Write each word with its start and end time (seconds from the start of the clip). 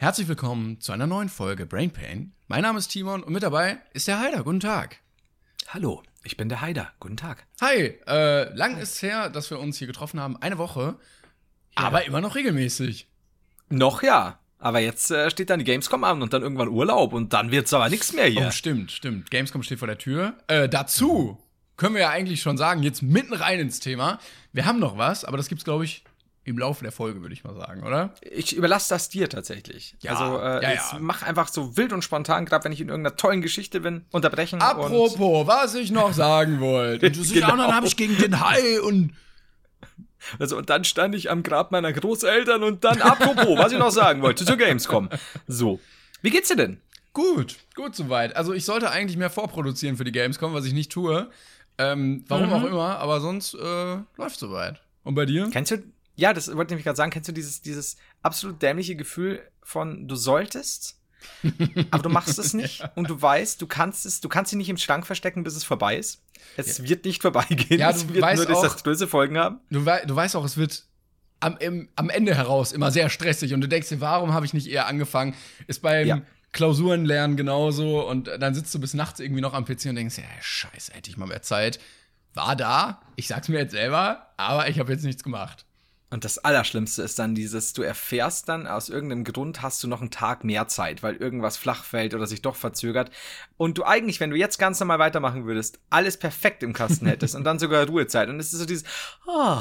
Herzlich 0.00 0.28
willkommen 0.28 0.80
zu 0.80 0.92
einer 0.92 1.08
neuen 1.08 1.28
Folge 1.28 1.66
Brain 1.66 1.90
Pain. 1.90 2.32
Mein 2.46 2.62
Name 2.62 2.78
ist 2.78 2.86
Timon 2.86 3.24
und 3.24 3.32
mit 3.32 3.42
dabei 3.42 3.78
ist 3.94 4.06
der 4.06 4.20
Heider. 4.20 4.44
Guten 4.44 4.60
Tag. 4.60 5.00
Hallo, 5.70 6.04
ich 6.22 6.36
bin 6.36 6.48
der 6.48 6.60
Heider. 6.60 6.92
Guten 7.00 7.16
Tag. 7.16 7.44
Hi, 7.60 7.98
äh, 8.06 8.54
lang 8.54 8.78
ist 8.78 9.02
her, 9.02 9.28
dass 9.28 9.50
wir 9.50 9.58
uns 9.58 9.76
hier 9.76 9.88
getroffen 9.88 10.20
haben. 10.20 10.36
Eine 10.36 10.56
Woche, 10.56 11.00
aber 11.74 12.04
immer 12.04 12.20
noch 12.20 12.36
regelmäßig. 12.36 13.08
Noch 13.70 14.04
ja. 14.04 14.38
Aber 14.60 14.78
jetzt 14.78 15.10
äh, 15.10 15.32
steht 15.32 15.50
dann 15.50 15.58
die 15.58 15.64
Gamescom 15.64 16.04
an 16.04 16.22
und 16.22 16.32
dann 16.32 16.42
irgendwann 16.42 16.68
Urlaub 16.68 17.12
und 17.12 17.32
dann 17.32 17.50
wird's 17.50 17.74
aber 17.74 17.88
nichts 17.88 18.12
mehr 18.12 18.26
hier. 18.26 18.46
Oh, 18.46 18.50
stimmt, 18.52 18.92
stimmt. 18.92 19.32
Gamescom 19.32 19.64
steht 19.64 19.80
vor 19.80 19.88
der 19.88 19.98
Tür. 19.98 20.34
Äh, 20.46 20.68
dazu 20.68 21.42
können 21.76 21.96
wir 21.96 22.02
ja 22.02 22.10
eigentlich 22.10 22.40
schon 22.40 22.56
sagen, 22.56 22.84
jetzt 22.84 23.02
mitten 23.02 23.34
rein 23.34 23.58
ins 23.58 23.80
Thema. 23.80 24.20
Wir 24.52 24.64
haben 24.64 24.78
noch 24.78 24.96
was, 24.96 25.24
aber 25.24 25.38
das 25.38 25.48
gibt's, 25.48 25.64
glaube 25.64 25.84
ich, 25.84 26.04
im 26.48 26.58
Laufe 26.58 26.82
der 26.82 26.92
Folge, 26.92 27.20
würde 27.20 27.32
ich 27.34 27.44
mal 27.44 27.54
sagen, 27.54 27.82
oder? 27.84 28.14
Ich 28.22 28.56
überlasse 28.56 28.88
das 28.90 29.08
dir 29.08 29.28
tatsächlich. 29.28 29.96
Ja, 30.00 30.12
also 30.16 30.38
äh, 30.38 30.62
ja, 30.62 30.72
ja. 30.72 30.96
mach 31.00 31.22
einfach 31.22 31.48
so 31.48 31.76
wild 31.76 31.92
und 31.92 32.02
spontan, 32.02 32.44
gerade 32.46 32.64
wenn 32.64 32.72
ich 32.72 32.80
in 32.80 32.88
irgendeiner 32.88 33.16
tollen 33.16 33.42
Geschichte 33.42 33.80
bin, 33.80 34.04
unterbrechen. 34.10 34.56
und 34.56 34.62
Apropos, 34.62 35.46
was 35.46 35.74
ich 35.74 35.90
noch 35.90 36.12
sagen 36.12 36.60
wollte. 36.60 37.10
Du 37.10 37.22
Genau. 37.22 37.52
und 37.52 37.58
dann 37.58 37.74
habe 37.74 37.86
ich 37.86 37.96
gegen 37.96 38.16
den 38.16 38.40
Hai 38.40 38.80
und 38.80 39.12
Also, 40.38 40.56
und 40.58 40.68
dann 40.68 40.84
stand 40.84 41.14
ich 41.14 41.30
am 41.30 41.42
Grab 41.42 41.70
meiner 41.70 41.92
Großeltern 41.92 42.62
und 42.62 42.84
dann, 42.84 43.00
apropos, 43.00 43.56
was 43.58 43.72
ich 43.72 43.78
noch 43.78 43.90
sagen 43.92 44.20
wollte, 44.20 44.44
zur 44.44 44.56
Gamescom. 44.56 45.08
So. 45.46 45.80
Wie 46.22 46.30
geht's 46.30 46.48
dir 46.48 46.56
denn? 46.56 46.80
Gut, 47.12 47.56
gut 47.74 47.94
soweit. 47.94 48.36
Also 48.36 48.52
ich 48.52 48.64
sollte 48.64 48.90
eigentlich 48.90 49.16
mehr 49.16 49.30
vorproduzieren 49.30 49.96
für 49.96 50.04
die 50.04 50.12
Gamescom, 50.12 50.52
was 50.54 50.64
ich 50.64 50.72
nicht 50.72 50.90
tue. 50.92 51.30
Ähm, 51.78 52.24
warum 52.28 52.48
Mhm. 52.48 52.52
auch 52.52 52.64
immer, 52.64 52.98
aber 52.98 53.20
sonst 53.20 53.54
äh, 53.54 53.96
läuft 54.16 54.38
soweit. 54.38 54.80
Und 55.04 55.14
bei 55.14 55.24
dir? 55.26 55.48
Kennst 55.52 55.70
du, 55.70 55.82
ja, 56.18 56.32
das 56.32 56.48
wollte 56.48 56.62
ich 56.64 56.70
nämlich 56.70 56.84
gerade 56.84 56.96
sagen, 56.96 57.10
kennst 57.12 57.28
du 57.28 57.32
dieses, 57.32 57.62
dieses 57.62 57.96
absolut 58.22 58.60
dämliche 58.60 58.96
Gefühl 58.96 59.40
von, 59.62 60.08
du 60.08 60.16
solltest, 60.16 61.00
aber 61.90 62.02
du 62.02 62.08
machst 62.08 62.38
es 62.38 62.54
nicht 62.54 62.82
und 62.96 63.08
du 63.08 63.20
weißt, 63.22 63.62
du 63.62 63.66
kannst 63.66 64.04
es, 64.04 64.20
du 64.20 64.28
kannst 64.28 64.50
sie 64.50 64.56
nicht 64.56 64.68
im 64.68 64.76
Schrank 64.78 65.06
verstecken, 65.06 65.44
bis 65.44 65.54
es 65.56 65.64
vorbei 65.64 65.96
ist. 65.96 66.22
Es 66.56 66.82
wird 66.82 67.04
nicht 67.04 67.22
vorbeigehen, 67.22 67.80
Ja, 67.80 67.90
es 67.90 68.06
du 68.06 68.14
wird 68.14 68.22
weißt 68.22 68.48
nur 68.48 68.56
auch- 68.56 68.62
desaströse 68.62 69.06
Folgen 69.06 69.38
haben. 69.38 69.60
Du, 69.70 69.84
wei 69.86 70.04
du 70.04 70.14
weißt 70.16 70.34
auch, 70.36 70.44
es 70.44 70.56
wird 70.56 70.84
am, 71.40 71.56
im, 71.58 71.88
am 71.94 72.10
Ende 72.10 72.34
heraus 72.34 72.72
immer 72.72 72.90
sehr 72.90 73.10
stressig 73.10 73.54
und 73.54 73.60
du 73.60 73.68
denkst 73.68 73.88
dir, 73.88 74.00
warum 74.00 74.34
habe 74.34 74.44
ich 74.44 74.54
nicht 74.54 74.66
eher 74.66 74.86
angefangen? 74.86 75.34
Ist 75.68 75.82
beim 75.82 76.06
Ja. 76.06 76.22
Klausurenlernen 76.52 77.36
genauso 77.36 78.08
und 78.08 78.26
dann 78.40 78.54
sitzt 78.54 78.74
du 78.74 78.80
bis 78.80 78.94
nachts 78.94 79.20
irgendwie 79.20 79.40
noch 79.42 79.54
am 79.54 79.64
PC 79.64 79.86
und 79.86 79.94
denkst, 79.96 80.18
ja, 80.18 80.24
scheiße, 80.40 80.94
hätte 80.94 81.10
ich 81.10 81.16
mal 81.16 81.26
mehr 81.26 81.42
Zeit. 81.42 81.78
War 82.34 82.56
da, 82.56 83.00
ich 83.16 83.28
sag's 83.28 83.48
mir 83.48 83.58
jetzt 83.58 83.72
selber, 83.72 84.32
aber 84.36 84.68
ich 84.68 84.78
habe 84.80 84.90
jetzt 84.92 85.04
nichts 85.04 85.22
gemacht. 85.22 85.64
Und 86.10 86.24
das 86.24 86.38
Allerschlimmste 86.38 87.02
ist 87.02 87.18
dann 87.18 87.34
dieses, 87.34 87.74
du 87.74 87.82
erfährst 87.82 88.48
dann, 88.48 88.66
aus 88.66 88.88
irgendeinem 88.88 89.24
Grund 89.24 89.60
hast 89.60 89.82
du 89.82 89.88
noch 89.88 90.00
einen 90.00 90.10
Tag 90.10 90.42
mehr 90.42 90.66
Zeit, 90.66 91.02
weil 91.02 91.16
irgendwas 91.16 91.58
flach 91.58 91.84
fällt 91.84 92.14
oder 92.14 92.26
sich 92.26 92.40
doch 92.40 92.56
verzögert. 92.56 93.10
Und 93.58 93.76
du 93.76 93.84
eigentlich, 93.84 94.18
wenn 94.18 94.30
du 94.30 94.36
jetzt 94.36 94.58
ganz 94.58 94.80
normal 94.80 94.98
weitermachen 95.00 95.44
würdest, 95.44 95.80
alles 95.90 96.16
perfekt 96.16 96.62
im 96.62 96.72
Kasten 96.72 97.06
hättest 97.06 97.34
und 97.34 97.44
dann 97.44 97.58
sogar 97.58 97.86
Ruhezeit. 97.86 98.30
Und 98.30 98.40
es 98.40 98.54
ist 98.54 98.60
so 98.60 98.64
dieses, 98.64 98.84
oh, 99.26 99.58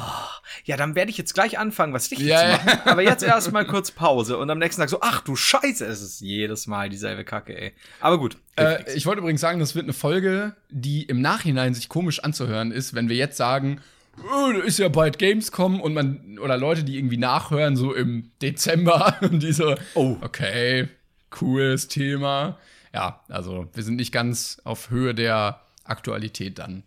ja, 0.63 0.77
dann 0.77 0.95
werde 0.95 1.11
ich 1.11 1.17
jetzt 1.17 1.33
gleich 1.33 1.59
anfangen, 1.59 1.91
was 1.93 2.11
richtig 2.11 2.27
Ja, 2.27 2.59
zu 2.59 2.65
machen. 2.65 2.79
Aber 2.85 3.01
jetzt 3.01 3.23
erstmal 3.23 3.67
kurz 3.67 3.91
Pause 3.91 4.37
und 4.37 4.49
am 4.49 4.59
nächsten 4.59 4.81
Tag 4.81 4.89
so, 4.89 4.99
ach 5.01 5.19
du 5.21 5.35
Scheiße, 5.35 5.85
es 5.85 6.01
ist 6.01 6.21
jedes 6.21 6.65
Mal 6.65 6.87
dieselbe 6.87 7.25
Kacke, 7.25 7.59
ey. 7.59 7.73
Aber 7.99 8.19
gut. 8.19 8.37
Äh, 8.55 8.89
ich 8.95 9.05
wollte 9.05 9.19
übrigens 9.19 9.41
sagen, 9.41 9.59
das 9.59 9.75
wird 9.75 9.83
eine 9.83 9.93
Folge, 9.93 10.55
die 10.69 11.03
im 11.03 11.19
Nachhinein 11.19 11.73
sich 11.73 11.89
komisch 11.89 12.23
anzuhören 12.23 12.71
ist, 12.71 12.93
wenn 12.93 13.09
wir 13.09 13.17
jetzt 13.17 13.35
sagen, 13.35 13.81
da 14.23 14.59
ist 14.63 14.79
ja 14.79 14.89
bald 14.89 15.19
Gamescom 15.19 15.79
und 15.81 15.93
man, 15.93 16.39
oder 16.39 16.57
Leute, 16.57 16.83
die 16.83 16.97
irgendwie 16.97 17.17
nachhören, 17.17 17.75
so 17.75 17.93
im 17.93 18.31
Dezember 18.41 19.17
und 19.21 19.41
die 19.43 19.53
so, 19.53 19.75
Oh. 19.93 20.17
okay, 20.21 20.87
cooles 21.29 21.87
Thema. 21.87 22.57
Ja, 22.93 23.21
also 23.29 23.67
wir 23.73 23.83
sind 23.83 23.97
nicht 23.97 24.11
ganz 24.11 24.59
auf 24.63 24.89
Höhe 24.89 25.13
der 25.13 25.61
Aktualität 25.83 26.57
dann. 26.59 26.83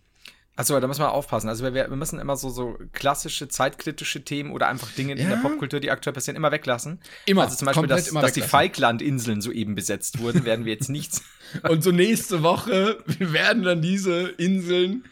Achso, 0.56 0.78
da 0.78 0.86
müssen 0.86 1.00
wir 1.00 1.12
aufpassen. 1.12 1.48
Also 1.48 1.64
wir, 1.64 1.72
wir 1.72 1.88
müssen 1.96 2.18
immer 2.18 2.36
so, 2.36 2.50
so 2.50 2.76
klassische, 2.92 3.48
zeitkritische 3.48 4.22
Themen 4.24 4.50
oder 4.52 4.68
einfach 4.68 4.91
Dinge 4.92 5.12
in 5.12 5.18
Ja. 5.20 5.28
der 5.30 5.36
Popkultur, 5.36 5.80
die 5.80 5.91
aktuell 5.91 6.12
passieren, 6.12 6.36
immer 6.36 6.50
weglassen. 6.52 7.00
Immer, 7.24 7.42
Also 7.44 7.56
zum 7.56 7.66
Beispiel, 7.66 7.86
dass, 7.86 8.10
dass 8.10 8.32
die. 8.34 8.42
Falklandinseln 8.42 9.41
soeben 9.41 9.74
besetzt 9.74 10.18
wurden, 10.18 10.44
werden 10.44 10.66
wir 10.66 10.74
jetzt 10.74 10.91
nichts. 10.91 11.22
Und 11.68 11.82
so 11.82 11.92
nächste 11.92 12.42
Woche 12.42 12.98
werden 13.18 13.62
dann 13.62 13.80
diese 13.80 14.28
Inseln. 14.28 15.04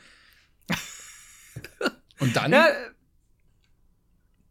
Und 2.21 2.35
dann. 2.37 2.53
Ja, 2.53 2.67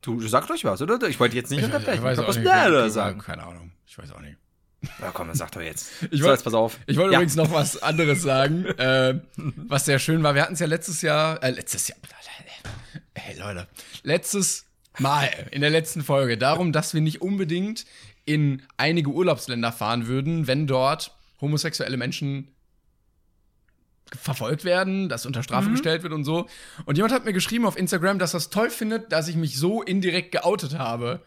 du 0.02 0.20
sag 0.28 0.48
doch 0.48 0.64
was, 0.64 0.82
oder? 0.82 1.08
Ich 1.08 1.20
wollte 1.20 1.36
jetzt 1.36 1.50
nicht 1.50 1.60
ich, 1.60 1.66
unterbrechen. 1.66 1.98
ich 2.00 2.04
weiß 2.04 2.20
Ich 2.20 2.26
auch 2.26 2.36
nicht. 2.84 2.94
Sagen. 2.94 3.20
Keine 3.20 3.44
Ahnung. 3.44 3.72
Ich 3.86 3.98
weiß 3.98 4.12
auch 4.12 4.22
nicht. 4.22 4.38
Ja, 5.02 5.12
komm, 5.12 5.28
dann 5.28 5.36
sag 5.36 5.52
doch 5.52 5.62
jetzt. 5.62 5.92
Ich 6.12 6.20
so, 6.20 6.26
wollt- 6.26 6.38
jetzt 6.38 6.44
pass 6.44 6.54
auf. 6.54 6.78
Ich 6.86 6.98
wollte 6.98 7.14
Ja. 7.14 7.20
übrigens 7.20 7.36
noch 7.36 7.52
was 7.52 7.78
anderes 7.84 8.22
sagen, 8.22 8.66
äh, 8.66 9.20
was 9.36 9.86
sehr 9.86 10.00
schön 10.00 10.24
war. 10.24 10.36
Wir 10.36 10.44
hatten 10.44 10.54
es 10.54 10.60
ja 10.60 10.68
letztes 10.68 11.02
Jahr, 11.02 11.42
äh, 11.44 11.50
letztes 11.52 11.88
Jahr, 11.88 11.98
hey 13.16 13.38
Leute, 13.40 13.68
letztes 14.04 14.66
Mal 15.00 15.30
in 15.52 15.62
der 15.62 15.70
letzten 15.72 16.04
Folge 16.04 16.38
darum, 16.38 16.72
dass 16.72 16.94
wir 16.94 17.02
nicht 17.02 17.22
unbedingt 17.22 17.86
in 18.26 18.62
einige 18.78 19.10
Urlaubsländer 19.10 19.72
fahren 19.72 20.08
würden, 20.08 20.48
wenn 20.48 20.68
dort 20.68 21.16
homosexuelle 21.42 21.98
Menschen 21.98 22.54
verfolgt 24.16 24.64
werden, 24.66 25.10
dass 25.10 25.26
unter 25.26 25.40
Mhm. 25.40 25.44
Strafe 25.44 25.70
gestellt 25.72 26.04
wird 26.04 26.14
und 26.14 26.24
so. 26.24 26.48
Und 26.86 26.96
jemand 26.98 27.14
hat 27.14 27.26
mir 27.26 27.34
geschrieben 27.34 27.66
auf 27.66 27.78
Instagram, 27.78 28.20
dass 28.20 28.34
er 28.34 28.38
es 28.38 28.50
toll 28.50 28.70
findet, 28.70 29.12
dass 29.12 29.28
ich 29.28 29.36
mich 29.36 29.58
so 29.58 29.82
indirekt 29.82 30.32
geoutet 30.32 30.78
habe. 30.78 31.22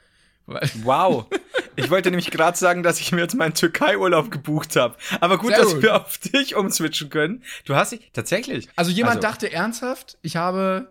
Wow. 0.83 1.27
Ich 1.77 1.89
wollte 1.89 2.11
nämlich 2.11 2.31
gerade 2.31 2.59
sagen, 2.59 2.83
dass 2.83 3.01
ich 3.01 3.13
mir 3.13 3.21
jetzt 3.23 3.35
meinen 3.37 3.55
Türkei-Urlaub 3.55 4.31
gebucht 4.31 4.77
habe. 4.77 4.97
Aber 5.21 5.39
gut, 5.39 5.51
Sehr 5.51 5.59
dass 5.61 5.75
gut. 5.75 5.83
wir 5.83 5.97
auf 5.97 6.19
dich 6.19 6.55
umswitchen 6.57 7.09
können. 7.09 7.43
Du 7.65 7.75
hast 7.75 7.93
dich 7.93 8.11
tatsächlich. 8.13 8.69
Also 8.77 8.91
jemand 8.91 9.17
Also- 9.25 9.29
dachte 9.29 9.53
ernsthaft, 9.53 10.19
ich 10.21 10.37
habe 10.37 10.89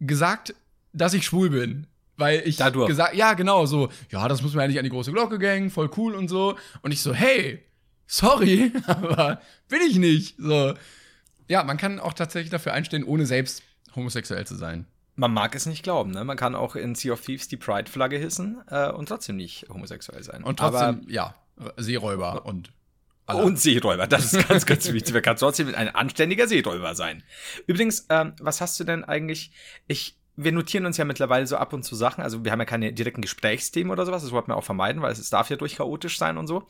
gesagt, 0.00 0.54
dass 0.92 1.14
ich 1.14 1.24
schwul 1.24 1.50
bin. 1.50 1.86
Weil 2.18 2.42
ich 2.44 2.56
Dadurch. 2.56 2.88
gesagt, 2.88 3.14
ja, 3.14 3.32
genau, 3.34 3.64
so, 3.64 3.88
ja, 4.10 4.28
das 4.28 4.42
muss 4.42 4.52
man 4.52 4.62
ja 4.64 4.68
nicht 4.68 4.78
an 4.78 4.84
die 4.84 4.90
große 4.90 5.12
Glocke 5.12 5.38
gängen, 5.38 5.70
voll 5.70 5.88
cool 5.96 6.14
und 6.14 6.28
so. 6.28 6.56
Und 6.82 6.92
ich 6.92 7.00
so, 7.00 7.14
hey, 7.14 7.62
sorry, 8.06 8.72
aber 8.86 9.40
bin 9.68 9.80
ich 9.88 9.96
nicht. 9.96 10.34
So. 10.38 10.74
Ja, 11.48 11.64
man 11.64 11.76
kann 11.76 12.00
auch 12.00 12.12
tatsächlich 12.12 12.50
dafür 12.50 12.72
einstehen, 12.72 13.04
ohne 13.04 13.26
selbst 13.26 13.62
homosexuell 13.94 14.46
zu 14.46 14.54
sein. 14.54 14.86
Man 15.14 15.34
mag 15.34 15.54
es 15.54 15.66
nicht 15.66 15.82
glauben, 15.82 16.10
ne? 16.10 16.24
Man 16.24 16.36
kann 16.38 16.54
auch 16.54 16.74
in 16.74 16.94
Sea 16.94 17.12
of 17.12 17.20
Thieves 17.20 17.46
die 17.46 17.58
Pride-Flagge 17.58 18.16
hissen 18.16 18.62
äh, 18.68 18.90
und 18.90 19.08
trotzdem 19.08 19.36
nicht 19.36 19.66
homosexuell 19.68 20.22
sein. 20.22 20.42
Und 20.42 20.58
trotzdem, 20.58 21.04
ja, 21.08 21.34
Seeräuber 21.76 22.46
und 22.46 22.72
Aber, 23.26 23.44
und 23.44 23.58
Seeräuber, 23.58 24.06
das 24.06 24.32
ist 24.32 24.48
ganz, 24.48 24.66
ganz 24.66 24.90
wichtig. 24.90 25.12
Man 25.12 25.22
kann 25.22 25.36
trotzdem 25.36 25.74
ein 25.74 25.94
anständiger 25.94 26.48
Seeräuber 26.48 26.94
sein. 26.94 27.22
Übrigens, 27.66 28.06
ähm, 28.08 28.32
was 28.40 28.60
hast 28.60 28.80
du 28.80 28.84
denn 28.84 29.04
eigentlich? 29.04 29.52
Ich, 29.86 30.16
wir 30.36 30.52
notieren 30.52 30.86
uns 30.86 30.96
ja 30.96 31.04
mittlerweile 31.04 31.46
so 31.46 31.56
ab 31.56 31.72
und 31.72 31.82
zu 31.82 31.94
Sachen. 31.94 32.24
Also 32.24 32.44
wir 32.44 32.50
haben 32.50 32.58
ja 32.60 32.64
keine 32.64 32.92
direkten 32.92 33.20
Gesprächsthemen 33.20 33.92
oder 33.92 34.06
sowas. 34.06 34.22
Das 34.22 34.32
wollten 34.32 34.48
wir 34.48 34.56
auch 34.56 34.64
vermeiden, 34.64 35.02
weil 35.02 35.12
es, 35.12 35.18
es 35.18 35.30
darf 35.30 35.50
ja 35.50 35.56
durch 35.56 35.76
chaotisch 35.76 36.18
sein 36.18 36.38
und 36.38 36.46
so. 36.46 36.66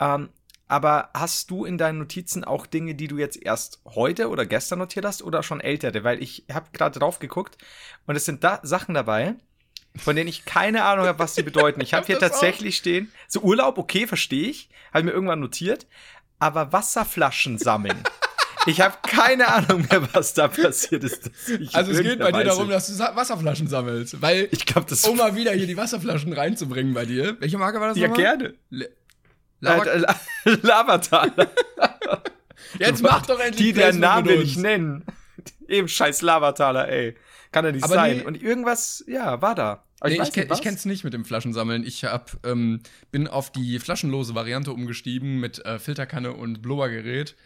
Ähm, 0.00 0.30
aber 0.66 1.10
hast 1.14 1.50
du 1.50 1.64
in 1.64 1.78
deinen 1.78 1.98
Notizen 1.98 2.44
auch 2.44 2.66
Dinge, 2.66 2.94
die 2.94 3.08
du 3.08 3.18
jetzt 3.18 3.40
erst 3.40 3.80
heute 3.86 4.28
oder 4.28 4.46
gestern 4.46 4.78
notiert 4.78 5.04
hast 5.04 5.22
oder 5.22 5.42
schon 5.42 5.60
ältere? 5.60 6.04
Weil 6.04 6.22
ich 6.22 6.44
habe 6.52 6.66
gerade 6.72 6.98
drauf 6.98 7.18
geguckt 7.18 7.58
und 8.06 8.16
es 8.16 8.24
sind 8.24 8.44
da 8.44 8.60
Sachen 8.62 8.94
dabei, 8.94 9.34
von 9.96 10.16
denen 10.16 10.28
ich 10.28 10.44
keine 10.44 10.84
Ahnung 10.84 11.06
habe, 11.06 11.18
was 11.18 11.34
sie 11.34 11.42
bedeuten. 11.42 11.80
Ich 11.80 11.92
habe 11.94 12.00
hab 12.02 12.06
hier 12.06 12.18
das 12.18 12.30
auch. 12.32 12.40
tatsächlich 12.40 12.76
stehen, 12.76 13.12
so 13.28 13.40
Urlaub, 13.40 13.78
okay, 13.78 14.06
verstehe 14.06 14.48
ich, 14.48 14.68
habe 14.90 15.00
ich 15.00 15.04
mir 15.04 15.12
irgendwann 15.12 15.40
notiert, 15.40 15.86
aber 16.38 16.72
Wasserflaschen 16.72 17.58
sammeln. 17.58 18.02
Ich 18.66 18.80
habe 18.80 18.96
keine 19.02 19.48
Ahnung 19.48 19.86
mehr, 19.90 20.08
was 20.14 20.32
da 20.32 20.48
passiert 20.48 21.04
ist. 21.04 21.30
Also 21.74 21.92
es 21.92 22.00
geht 22.00 22.18
bei 22.18 22.32
dir 22.32 22.44
darum, 22.44 22.70
dass 22.70 22.86
du 22.86 22.98
Wasserflaschen 22.98 23.68
sammelst. 23.68 24.22
Weil, 24.22 24.48
ich 24.52 24.64
glaube, 24.64 24.88
das 24.88 25.04
um 25.04 25.18
mal 25.18 25.36
wieder 25.36 25.52
hier 25.52 25.66
die 25.66 25.76
Wasserflaschen 25.76 26.32
reinzubringen 26.32 26.94
bei 26.94 27.04
dir. 27.04 27.36
Welche 27.40 27.58
Marke 27.58 27.78
war 27.78 27.88
das 27.88 27.98
ja 27.98 28.08
nochmal? 28.08 28.24
gerne. 28.38 28.54
Le- 28.70 28.88
Lava- 29.64 29.94
La- 29.94 30.20
Lavatal. 30.62 31.32
Jetzt 32.78 33.02
mach 33.02 33.24
doch 33.26 33.38
endlich 33.40 33.66
Die, 33.66 33.72
der 33.72 33.82
Placement 33.82 34.00
Namen 34.00 34.28
will 34.28 34.42
ich 34.42 34.56
nennen. 34.56 35.04
Eben 35.68 35.88
scheiß 35.88 36.22
Lavataler, 36.22 36.88
ey. 36.88 37.16
Kann 37.52 37.64
ja 37.64 37.72
nicht 37.72 37.84
Aber 37.84 37.94
sein. 37.94 38.18
nee. 38.18 38.22
Und 38.24 38.42
irgendwas, 38.42 39.04
ja, 39.06 39.40
war 39.40 39.54
da. 39.54 39.84
Aber 40.00 40.10
Nee, 40.10 40.20
ich, 40.22 40.32
kenn, 40.32 40.48
nicht, 40.48 40.56
ich 40.58 40.62
kenn's 40.62 40.84
nicht 40.84 41.04
mit 41.04 41.14
dem 41.14 41.24
Flaschensammeln. 41.24 41.84
Ich 41.84 42.04
hab, 42.04 42.36
ähm, 42.44 42.80
bin 43.10 43.28
auf 43.28 43.50
die 43.52 43.78
flaschenlose 43.78 44.34
Variante 44.34 44.72
umgestiegen 44.72 45.38
mit 45.40 45.64
äh, 45.64 45.78
Filterkanne 45.78 46.32
und 46.32 46.62
Blubbergerät. 46.62 47.36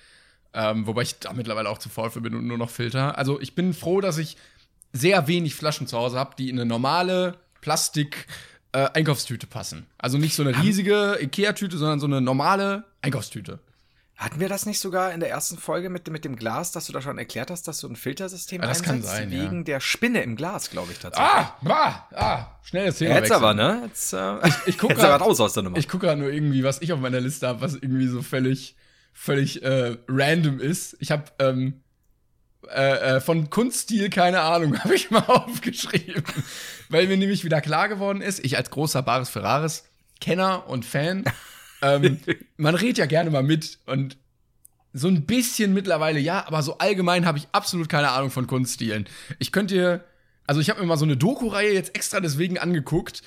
Ähm, 0.55 0.87
wobei 0.87 1.03
ich 1.03 1.19
da 1.19 1.33
mittlerweile 1.35 1.69
auch 1.69 1.79
zu 1.79 1.89
faul 1.91 2.11
für 2.11 2.23
bin 2.23 2.35
und 2.35 2.47
nur 2.47 2.59
noch 2.59 2.71
Filter. 2.71 3.19
Also 3.19 3.39
ich 3.41 3.55
bin 3.55 3.75
froh, 3.75 4.01
dass 4.01 4.17
ich 4.19 4.37
sehr 4.93 5.29
wenig 5.29 5.55
Flaschen 5.55 5.87
zu 5.87 5.99
Hause 5.99 6.19
habe, 6.19 6.35
die 6.39 6.49
in 6.49 6.59
eine 6.59 6.67
normale 6.67 7.37
Plastik 7.61 8.27
äh, 8.73 8.89
Einkaufstüte 8.95 9.47
passen. 9.47 9.87
Also 9.99 10.19
nicht 10.19 10.35
so 10.35 10.43
eine 10.43 10.63
riesige 10.63 11.19
Ikea-Tüte, 11.21 11.79
sondern 11.79 12.01
so 12.01 12.07
eine 12.07 12.21
normale 12.21 12.85
Einkaufstüte. 13.03 13.59
Hatten 14.17 14.41
wir 14.41 14.49
das 14.49 14.67
nicht 14.67 14.81
sogar 14.81 15.13
in 15.13 15.21
der 15.21 15.31
ersten 15.31 15.57
Folge 15.59 15.89
mit, 15.91 16.09
mit 16.11 16.25
dem 16.25 16.35
Glas, 16.35 16.73
dass 16.73 16.87
du 16.87 16.93
da 16.93 17.01
schon 17.01 17.19
erklärt 17.19 17.53
hast, 17.53 17.69
dass 17.69 17.79
du 17.81 17.89
ein 17.89 17.95
Filtersystem 17.95 18.61
Ah, 18.61 18.67
das 18.67 18.83
kann 18.83 18.97
einsetzt? 18.97 19.15
sein, 19.15 19.31
ja. 19.31 19.45
Wegen 19.45 19.65
der 19.65 19.79
Spinne 19.79 20.23
im 20.23 20.35
Glas, 20.35 20.71
glaube 20.71 20.91
ich 20.91 20.99
tatsächlich. 20.99 21.31
Ah, 21.33 21.57
ah, 21.67 22.09
ah, 22.17 22.59
schnell 22.65 22.87
das 22.87 22.99
Thema 22.99 23.15
Jetzt 23.15 23.31
aber, 23.31 23.55
ne? 23.55 23.83
Jetzt, 23.87 24.13
äh, 24.13 24.35
ich 24.67 24.77
guck 24.77 24.91
jetzt 24.91 24.99
grad- 25.01 25.13
aber 25.13 25.25
raus 25.25 25.39
aus 25.41 25.53
der 25.53 25.63
Nummer. 25.63 25.77
Ich 25.79 25.87
gucke 25.89 26.07
gerade 26.07 26.21
nur 26.21 26.33
irgendwie, 26.33 26.65
was 26.65 26.83
ich 26.83 26.93
auf 26.93 26.99
meiner 26.99 27.21
Liste 27.21 27.47
habe, 27.47 27.61
was 27.61 27.75
irgendwie 27.75 28.09
so 28.09 28.21
völlig, 28.23 28.75
völlig 29.13 29.63
äh, 29.63 29.97
random 30.09 30.59
ist. 30.59 30.97
Ich 30.99 31.13
habe 31.13 31.25
ähm, 31.39 31.81
äh, 32.75 33.17
äh, 33.17 33.21
von 33.21 33.51
Kunststil 33.51 34.11
keine 34.11 34.41
Ahnung, 34.41 34.79
habe 34.85 34.95
ich 34.95 35.11
mal 35.11 35.25
aufgeschrieben, 35.27 36.23
weil 36.89 37.07
mir 37.07 37.17
nämlich 37.17 37.45
wieder 37.45 37.61
klar 37.61 37.89
geworden 37.89 38.21
ist, 38.21 38.45
ich 38.45 38.57
als 38.57 38.71
großer 38.71 39.03
Baris 39.03 39.31
Ferraris 39.31 39.85
Kenner 40.21 40.69
und 40.69 40.85
Fan, 40.85 41.25
ähm, 41.83 42.21
man 42.57 42.75
redet 42.75 42.99
ja 42.99 43.07
gerne 43.07 43.31
mal 43.31 43.43
mit 43.43 43.79
und 43.87 44.17
so 44.93 45.09
ein 45.09 45.27
bisschen 45.27 45.75
mittlerweile 45.75 46.19
ja, 46.19 46.47
aber 46.47 46.63
so 46.63 46.79
allgemein 46.79 47.27
habe 47.27 47.39
ich 47.39 47.49
absolut 47.53 47.89
keine 47.89 48.11
Ahnung 48.11 48.31
von 48.31 48.47
Kunststilen. 48.47 49.07
Ich 49.39 49.53
könnte 49.53 49.75
dir, 49.75 50.05
also 50.47 50.61
ich 50.61 50.71
habe 50.71 50.81
mir 50.81 50.87
mal 50.87 50.97
so 50.97 51.05
eine 51.05 51.17
Doku-Reihe 51.17 51.73
jetzt 51.73 51.95
extra 51.95 52.21
deswegen 52.21 52.59
angeguckt 52.59 53.23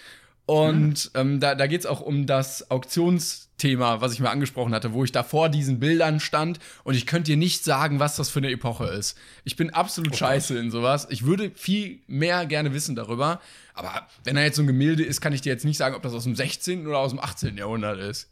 und 0.45 1.11
ähm, 1.13 1.39
da, 1.39 1.55
da 1.55 1.67
geht 1.67 1.81
es 1.81 1.85
auch 1.85 2.01
um 2.01 2.25
das 2.25 2.69
Auktionsthema, 2.71 4.01
was 4.01 4.13
ich 4.13 4.19
mal 4.19 4.31
angesprochen 4.31 4.73
hatte, 4.73 4.91
wo 4.91 5.03
ich 5.03 5.11
da 5.11 5.23
vor 5.23 5.49
diesen 5.49 5.79
Bildern 5.79 6.19
stand 6.19 6.59
und 6.83 6.95
ich 6.95 7.05
könnte 7.05 7.31
dir 7.31 7.37
nicht 7.37 7.63
sagen, 7.63 7.99
was 7.99 8.15
das 8.15 8.29
für 8.29 8.39
eine 8.39 8.51
Epoche 8.51 8.85
ist. 8.87 9.17
Ich 9.43 9.55
bin 9.55 9.69
absolut 9.69 10.15
scheiße 10.15 10.57
in 10.57 10.71
sowas. 10.71 11.07
Ich 11.09 11.25
würde 11.25 11.51
viel 11.55 11.99
mehr 12.07 12.45
gerne 12.45 12.73
wissen 12.73 12.95
darüber, 12.95 13.39
aber 13.73 14.07
wenn 14.23 14.35
da 14.35 14.41
jetzt 14.41 14.55
so 14.55 14.63
ein 14.63 14.67
Gemälde 14.67 15.03
ist, 15.03 15.21
kann 15.21 15.33
ich 15.33 15.41
dir 15.41 15.53
jetzt 15.53 15.65
nicht 15.65 15.77
sagen, 15.77 15.95
ob 15.95 16.01
das 16.01 16.13
aus 16.13 16.23
dem 16.23 16.35
16. 16.35 16.87
oder 16.87 16.99
aus 16.99 17.11
dem 17.11 17.19
18. 17.19 17.57
Jahrhundert 17.57 17.99
ist. 17.99 18.29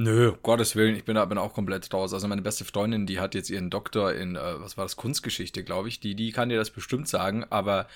Nö, 0.00 0.34
Gottes 0.44 0.76
Willen, 0.76 0.94
ich 0.94 1.04
bin, 1.04 1.16
da, 1.16 1.24
bin 1.24 1.38
auch 1.38 1.54
komplett 1.54 1.92
raus. 1.92 2.14
Also 2.14 2.28
meine 2.28 2.40
beste 2.40 2.64
Freundin, 2.64 3.04
die 3.04 3.18
hat 3.18 3.34
jetzt 3.34 3.50
ihren 3.50 3.68
Doktor 3.68 4.12
in, 4.12 4.36
äh, 4.36 4.60
was 4.60 4.76
war 4.76 4.84
das, 4.84 4.94
Kunstgeschichte, 4.94 5.64
glaube 5.64 5.88
ich. 5.88 5.98
Die, 5.98 6.14
die 6.14 6.30
kann 6.30 6.50
dir 6.50 6.56
das 6.56 6.70
bestimmt 6.70 7.08
sagen, 7.08 7.44
aber 7.50 7.88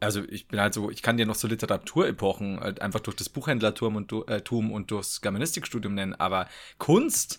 also 0.00 0.22
ich 0.28 0.46
bin 0.48 0.60
halt 0.60 0.74
so, 0.74 0.90
ich 0.90 1.02
kann 1.02 1.16
dir 1.16 1.26
noch 1.26 1.34
so 1.34 1.48
Literaturepochen 1.48 2.60
halt 2.60 2.80
einfach 2.82 3.00
durch 3.00 3.16
das 3.16 3.28
Buchhändlertum 3.28 3.96
und, 3.96 4.12
äh, 4.28 4.40
Tum 4.42 4.70
und 4.72 4.90
durchs 4.90 5.20
Germanistikstudium 5.20 5.94
nennen, 5.94 6.14
aber 6.14 6.48
Kunst, 6.78 7.38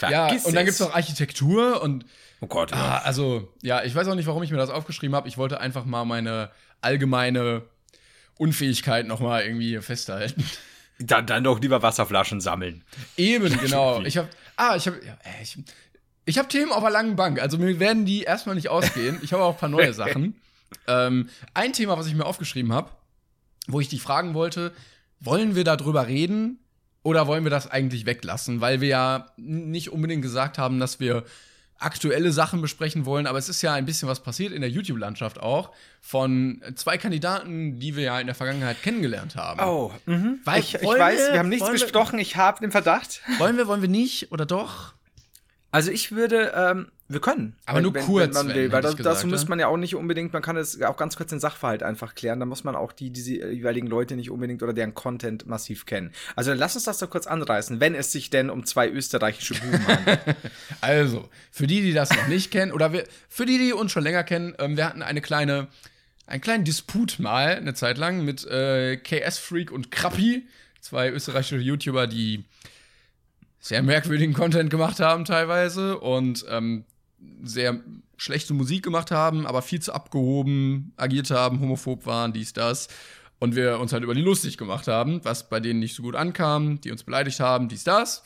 Ja, 0.00 0.26
vergiss 0.26 0.44
und 0.44 0.54
dann 0.54 0.62
es. 0.66 0.78
gibt's 0.78 0.80
noch 0.80 0.94
Architektur 0.94 1.82
und 1.82 2.04
Oh 2.42 2.46
Gott, 2.46 2.72
Ah, 2.72 2.76
ja. 2.76 2.98
also, 3.04 3.52
ja, 3.62 3.84
ich 3.84 3.94
weiß 3.94 4.08
auch 4.08 4.14
nicht, 4.14 4.26
warum 4.26 4.42
ich 4.42 4.50
mir 4.50 4.56
das 4.56 4.70
aufgeschrieben 4.70 5.14
habe. 5.14 5.28
Ich 5.28 5.36
wollte 5.36 5.60
einfach 5.60 5.84
mal 5.84 6.04
meine 6.06 6.50
allgemeine 6.80 7.62
Unfähigkeit 8.38 9.06
nochmal 9.06 9.42
irgendwie 9.44 9.78
festhalten. 9.78 10.42
Dann, 10.98 11.26
dann 11.26 11.44
doch 11.44 11.60
lieber 11.60 11.82
Wasserflaschen 11.82 12.40
sammeln. 12.40 12.82
Eben, 13.16 13.58
genau. 13.60 14.00
Ich 14.02 14.16
habe, 14.16 14.28
ah, 14.56 14.74
ich 14.76 14.86
habe, 14.86 14.98
ja, 15.04 15.12
äh, 15.24 15.42
ich, 15.42 15.58
ich 16.24 16.38
habe 16.38 16.48
Themen 16.48 16.72
auf 16.72 16.82
einer 16.82 16.90
langen 16.92 17.16
Bank. 17.16 17.40
Also 17.40 17.58
mir 17.58 17.78
werden 17.78 18.04
die 18.06 18.22
erstmal 18.22 18.54
nicht 18.54 18.68
ausgehen. 18.68 19.18
Ich 19.22 19.32
habe 19.32 19.42
auch 19.42 19.54
ein 19.54 19.58
paar 19.60 19.68
neue 19.68 19.92
Sachen. 19.94 20.40
Ähm, 20.86 21.28
ein 21.54 21.72
Thema, 21.72 21.96
was 21.98 22.06
ich 22.06 22.14
mir 22.14 22.24
aufgeschrieben 22.26 22.72
habe, 22.72 22.90
wo 23.66 23.80
ich 23.80 23.88
dich 23.88 24.02
fragen 24.02 24.34
wollte, 24.34 24.72
wollen 25.20 25.54
wir 25.54 25.64
darüber 25.64 26.06
reden 26.06 26.58
oder 27.02 27.26
wollen 27.26 27.44
wir 27.44 27.50
das 27.50 27.70
eigentlich 27.70 28.06
weglassen? 28.06 28.60
Weil 28.60 28.80
wir 28.80 28.88
ja 28.88 29.26
nicht 29.36 29.90
unbedingt 29.90 30.22
gesagt 30.22 30.58
haben, 30.58 30.80
dass 30.80 31.00
wir 31.00 31.24
aktuelle 31.82 32.30
Sachen 32.30 32.60
besprechen 32.60 33.06
wollen, 33.06 33.26
aber 33.26 33.38
es 33.38 33.48
ist 33.48 33.62
ja 33.62 33.72
ein 33.72 33.86
bisschen 33.86 34.06
was 34.06 34.22
passiert 34.22 34.52
in 34.52 34.60
der 34.60 34.68
YouTube-Landschaft 34.68 35.40
auch 35.40 35.72
von 36.02 36.60
zwei 36.74 36.98
Kandidaten, 36.98 37.78
die 37.80 37.96
wir 37.96 38.02
ja 38.04 38.20
in 38.20 38.26
der 38.26 38.34
Vergangenheit 38.34 38.82
kennengelernt 38.82 39.34
haben. 39.36 39.60
Oh, 39.60 39.90
mhm. 40.04 40.40
Weil- 40.44 40.60
ich, 40.60 40.74
ich 40.74 40.82
weiß, 40.82 41.18
wir- 41.18 41.32
wir 41.32 41.38
haben 41.38 41.48
nichts 41.48 41.70
besprochen, 41.70 42.18
ich 42.18 42.36
habe 42.36 42.60
den 42.60 42.70
Verdacht. 42.70 43.22
Wollen 43.38 43.56
wir, 43.56 43.66
wollen 43.66 43.80
wir 43.80 43.88
nicht 43.88 44.30
oder 44.30 44.44
doch? 44.44 44.92
Also 45.72 45.90
ich 45.92 46.12
würde, 46.12 46.52
ähm, 46.54 46.88
wir 47.08 47.20
können. 47.20 47.56
Aber 47.66 47.80
nur 47.80 47.92
kurz, 47.92 48.34
man 48.34 48.48
wenn, 48.48 48.54
will, 48.54 48.72
weil 48.72 48.82
das, 48.82 48.96
gesagt, 48.96 49.16
dazu 49.16 49.26
muss 49.26 49.42
ja. 49.42 49.48
man 49.48 49.58
ja 49.58 49.66
auch 49.68 49.76
nicht 49.76 49.94
unbedingt, 49.94 50.32
man 50.32 50.42
kann 50.42 50.56
es 50.56 50.80
auch 50.82 50.96
ganz 50.96 51.16
kurz 51.16 51.30
den 51.30 51.40
Sachverhalt 51.40 51.82
einfach 51.82 52.14
klären. 52.14 52.40
Da 52.40 52.46
muss 52.46 52.64
man 52.64 52.74
auch 52.74 52.92
die, 52.92 53.10
diese 53.10 53.50
jeweiligen 53.50 53.86
Leute 53.86 54.16
nicht 54.16 54.30
unbedingt 54.30 54.62
oder 54.62 54.72
deren 54.72 54.94
Content 54.94 55.46
massiv 55.46 55.86
kennen. 55.86 56.12
Also 56.34 56.52
lass 56.54 56.74
uns 56.74 56.84
das 56.84 56.98
doch 56.98 57.10
kurz 57.10 57.26
anreißen, 57.26 57.80
wenn 57.80 57.94
es 57.94 58.10
sich 58.10 58.30
denn 58.30 58.50
um 58.50 58.64
zwei 58.64 58.88
österreichische 58.88 59.54
Buben 59.54 59.86
handelt. 59.86 60.20
Also, 60.80 61.28
für 61.50 61.66
die, 61.66 61.82
die 61.82 61.92
das 61.92 62.10
noch 62.10 62.26
nicht 62.28 62.50
kennen, 62.50 62.72
oder 62.72 62.92
wir, 62.92 63.04
für 63.28 63.44
die, 63.44 63.58
die 63.58 63.72
uns 63.72 63.92
schon 63.92 64.02
länger 64.02 64.24
kennen, 64.24 64.54
ähm, 64.58 64.76
wir 64.76 64.86
hatten 64.86 65.02
eine 65.02 65.20
kleine, 65.20 65.68
einen 66.26 66.40
kleinen 66.40 66.64
Disput 66.64 67.18
mal, 67.18 67.56
eine 67.56 67.74
Zeit 67.74 67.98
lang, 67.98 68.24
mit 68.24 68.46
äh, 68.46 68.96
KS 68.96 69.38
Freak 69.38 69.72
und 69.72 69.90
Krappi, 69.90 70.46
zwei 70.80 71.10
österreichische 71.10 71.56
YouTuber, 71.56 72.06
die 72.06 72.44
sehr 73.60 73.82
merkwürdigen 73.82 74.34
Content 74.34 74.70
gemacht 74.70 75.00
haben 75.00 75.24
teilweise 75.24 75.98
und 75.98 76.44
ähm, 76.48 76.84
sehr 77.42 77.80
schlechte 78.16 78.54
Musik 78.54 78.82
gemacht 78.82 79.10
haben, 79.10 79.46
aber 79.46 79.62
viel 79.62 79.80
zu 79.80 79.92
abgehoben 79.92 80.92
agiert 80.96 81.30
haben, 81.30 81.60
homophob 81.60 82.06
waren, 82.06 82.32
dies, 82.32 82.52
das. 82.52 82.88
Und 83.38 83.56
wir 83.56 83.78
uns 83.78 83.92
halt 83.92 84.02
über 84.02 84.14
die 84.14 84.22
lustig 84.22 84.58
gemacht 84.58 84.88
haben, 84.88 85.24
was 85.24 85.48
bei 85.48 85.60
denen 85.60 85.80
nicht 85.80 85.94
so 85.94 86.02
gut 86.02 86.16
ankam, 86.16 86.80
die 86.80 86.90
uns 86.90 87.04
beleidigt 87.04 87.40
haben, 87.40 87.68
dies, 87.68 87.84
das. 87.84 88.22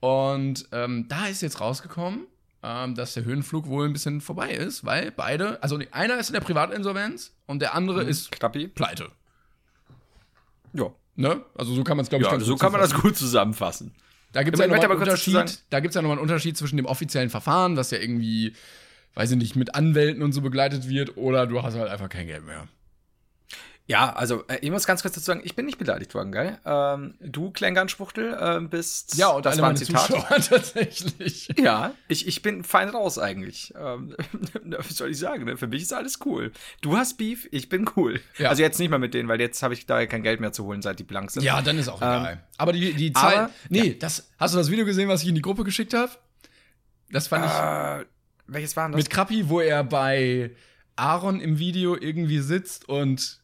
Und 0.00 0.68
ähm, 0.72 1.06
da 1.08 1.26
ist 1.26 1.42
jetzt 1.42 1.60
rausgekommen, 1.60 2.26
ähm, 2.62 2.94
dass 2.94 3.14
der 3.14 3.24
Höhenflug 3.24 3.66
wohl 3.66 3.86
ein 3.86 3.92
bisschen 3.92 4.20
vorbei 4.20 4.50
ist, 4.50 4.84
weil 4.84 5.10
beide, 5.10 5.62
also 5.62 5.78
einer 5.90 6.18
ist 6.18 6.28
in 6.28 6.34
der 6.34 6.40
Privatinsolvenz 6.40 7.34
und 7.46 7.60
der 7.60 7.74
andere 7.74 8.04
ist 8.04 8.32
Knappi? 8.32 8.68
pleite. 8.68 9.08
Ja. 10.72 10.92
Ne? 11.14 11.42
Also 11.54 11.74
so 11.74 11.82
kann 11.82 11.96
man 11.96 12.04
es, 12.04 12.10
glaube 12.10 12.24
ich, 12.24 12.30
Ja, 12.30 12.40
so 12.40 12.56
kann 12.56 12.72
man 12.72 12.80
das 12.80 12.94
gut 12.94 13.16
zusammenfassen. 13.16 13.94
Da 14.36 14.42
gibt 14.42 14.58
es 14.58 14.60
ja 14.60 14.66
nochmal 14.66 14.84
einen 14.84 15.00
Unterschied. 15.00 15.62
Da 15.70 15.80
gibt 15.80 15.92
es 15.92 15.94
ja 15.94 16.02
nochmal 16.02 16.18
einen 16.18 16.22
Unterschied 16.22 16.58
zwischen 16.58 16.76
dem 16.76 16.84
offiziellen 16.84 17.30
Verfahren, 17.30 17.78
was 17.78 17.90
ja 17.90 17.96
irgendwie, 17.96 18.54
weiß 19.14 19.30
ich 19.30 19.38
nicht, 19.38 19.56
mit 19.56 19.74
Anwälten 19.74 20.22
und 20.22 20.32
so 20.32 20.42
begleitet 20.42 20.90
wird, 20.90 21.16
oder 21.16 21.46
du 21.46 21.62
hast 21.62 21.74
halt 21.74 21.88
einfach 21.88 22.10
kein 22.10 22.26
Geld 22.26 22.44
mehr. 22.44 22.68
Ja, 23.88 24.12
also 24.14 24.42
äh, 24.48 24.58
ich 24.62 24.70
muss 24.72 24.84
ganz 24.84 25.02
kurz 25.02 25.14
dazu 25.14 25.26
sagen, 25.26 25.42
ich 25.44 25.54
bin 25.54 25.64
nicht 25.64 25.78
beleidigt 25.78 26.12
worden, 26.14 26.32
gell? 26.32 26.58
Ähm, 26.64 27.14
du, 27.20 27.52
Klängern-Schwuchtel, 27.52 28.34
äh, 28.34 28.60
bist. 28.66 29.16
Ja, 29.16 29.28
und 29.28 29.46
das 29.46 29.60
war 29.60 29.70
ein 29.70 29.76
Zitat. 29.76 30.06
Zuschauer 30.06 30.28
tatsächlich. 30.40 31.48
Ja, 31.56 31.94
ich, 32.08 32.26
ich 32.26 32.42
bin 32.42 32.64
fein 32.64 32.88
raus 32.88 33.16
eigentlich. 33.18 33.72
Ähm, 33.78 34.16
was 34.64 34.96
soll 34.96 35.10
ich 35.10 35.18
sagen? 35.18 35.44
Ne? 35.44 35.56
Für 35.56 35.68
mich 35.68 35.82
ist 35.82 35.92
alles 35.92 36.18
cool. 36.24 36.50
Du 36.80 36.96
hast 36.96 37.16
Beef, 37.16 37.46
ich 37.52 37.68
bin 37.68 37.88
cool. 37.96 38.20
Ja. 38.38 38.48
Also 38.48 38.62
jetzt 38.62 38.78
nicht 38.80 38.90
mal 38.90 38.98
mit 38.98 39.14
denen, 39.14 39.28
weil 39.28 39.40
jetzt 39.40 39.62
habe 39.62 39.74
ich 39.74 39.86
da 39.86 40.04
kein 40.06 40.24
Geld 40.24 40.40
mehr 40.40 40.52
zu 40.52 40.64
holen, 40.64 40.82
seit 40.82 40.98
die 40.98 41.04
blank 41.04 41.30
sind. 41.30 41.44
Ja, 41.44 41.62
dann 41.62 41.78
ist 41.78 41.88
auch 41.88 42.02
Ähm, 42.02 42.08
egal. 42.08 42.44
Aber 42.58 42.72
die, 42.72 42.92
die 42.94 43.12
Zeit. 43.12 43.36
aber- 43.36 43.50
nee, 43.68 43.94
das, 43.94 44.30
hast 44.38 44.52
du 44.54 44.58
das 44.58 44.68
Video 44.70 44.84
gesehen, 44.84 45.08
was 45.08 45.22
ich 45.22 45.28
in 45.28 45.36
die 45.36 45.42
Gruppe 45.42 45.62
geschickt 45.62 45.94
habe? 45.94 46.10
Das 47.10 47.28
fand 47.28 47.46
ich. 47.46 47.52
Äh, 47.52 48.04
welches 48.48 48.76
war 48.76 48.86
denn 48.86 48.92
das? 48.92 48.98
Mit 49.04 49.10
Krappi, 49.10 49.48
wo 49.48 49.60
er 49.60 49.84
bei 49.84 50.50
Aaron 50.96 51.40
im 51.40 51.58
Video 51.60 51.96
irgendwie 51.96 52.40
sitzt 52.40 52.88
und 52.88 53.40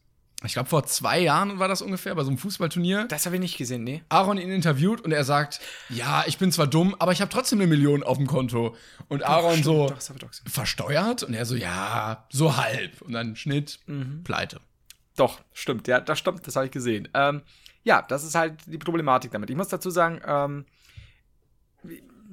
ich 0.46 0.54
glaube 0.54 0.68
vor 0.68 0.84
zwei 0.84 1.18
Jahren 1.20 1.58
war 1.58 1.68
das 1.68 1.82
ungefähr 1.82 2.14
bei 2.14 2.22
so 2.22 2.28
einem 2.30 2.38
Fußballturnier. 2.38 3.04
das 3.08 3.26
habe 3.26 3.36
ich 3.36 3.40
nicht 3.40 3.58
gesehen, 3.58 3.84
nee. 3.84 4.02
Aaron 4.08 4.38
ihn 4.38 4.50
interviewt 4.50 5.00
und 5.00 5.12
er 5.12 5.24
sagt, 5.24 5.60
ja, 5.88 6.24
ich 6.26 6.38
bin 6.38 6.50
zwar 6.52 6.66
dumm, 6.66 6.94
aber 6.98 7.12
ich 7.12 7.20
habe 7.20 7.30
trotzdem 7.30 7.60
eine 7.60 7.66
Million 7.68 8.02
auf 8.02 8.16
dem 8.18 8.26
Konto. 8.26 8.74
Und 9.08 9.22
Aaron 9.24 9.52
Stimmt, 9.52 9.64
so 9.64 9.86
Doch, 9.88 10.16
doch 10.18 10.30
versteuert 10.50 11.22
und 11.22 11.34
er 11.34 11.46
so, 11.46 11.54
ja, 11.54 12.26
so 12.30 12.56
halb. 12.56 13.00
Und 13.02 13.12
dann 13.12 13.36
Schnitt, 13.36 13.80
Mhm. 13.86 14.22
pleite. 14.24 14.60
Doch, 15.16 15.40
stimmt, 15.52 15.88
ja, 15.88 16.00
das 16.00 16.18
stimmt, 16.18 16.46
das 16.46 16.56
habe 16.56 16.66
ich 16.66 16.72
gesehen. 16.72 17.08
Ähm, 17.14 17.42
ja, 17.84 18.00
das 18.02 18.24
ist 18.24 18.34
halt 18.34 18.54
die 18.66 18.78
Problematik 18.78 19.30
damit. 19.32 19.50
Ich 19.50 19.56
muss 19.56 19.68
dazu 19.68 19.90
sagen, 19.90 20.20
ähm, 20.26 20.64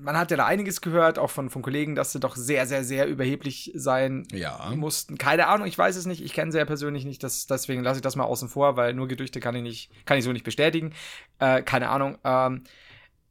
man 0.02 0.18
hat 0.18 0.32
ja 0.32 0.38
da 0.38 0.46
einiges 0.46 0.82
gehört, 0.82 1.20
auch 1.20 1.30
von, 1.30 1.50
von 1.50 1.62
Kollegen, 1.62 1.96
dass 1.96 2.12
sie 2.12 2.20
doch 2.20 2.36
sehr, 2.36 2.66
sehr, 2.68 2.84
sehr 2.84 3.08
überheblich 3.08 3.72
sein 3.76 4.28
Ja. 4.32 4.72
mussten. 4.76 5.18
Keine 5.18 5.48
Ahnung, 5.48 5.68
ich 5.68 5.78
weiß 5.78 5.96
es 5.96 6.06
nicht, 6.06 6.24
ich 6.24 6.34
kenne 6.34 6.52
sie 6.52 6.58
ja 6.58 6.66
persönlich 6.66 7.06
nicht, 7.06 7.24
das, 7.24 7.46
deswegen 7.48 7.84
lasse 7.84 7.98
ich 7.98 8.02
das 8.04 8.16
mal 8.16 8.24
außen 8.24 8.50
vor, 8.50 8.76
weil 8.78 8.94
nur 8.94 9.08
Gerüchte 9.08 9.40
kann 9.40 9.56
ich 9.56 9.64
nicht, 9.64 9.92
kann 10.06 10.18
ich 10.18 10.24
so 10.24 10.32
nicht 10.32 10.46
bestätigen. 10.46 10.94
Äh, 11.40 11.62
keine 11.62 11.90
Ahnung. 11.90 12.18
Ähm, 12.24 12.64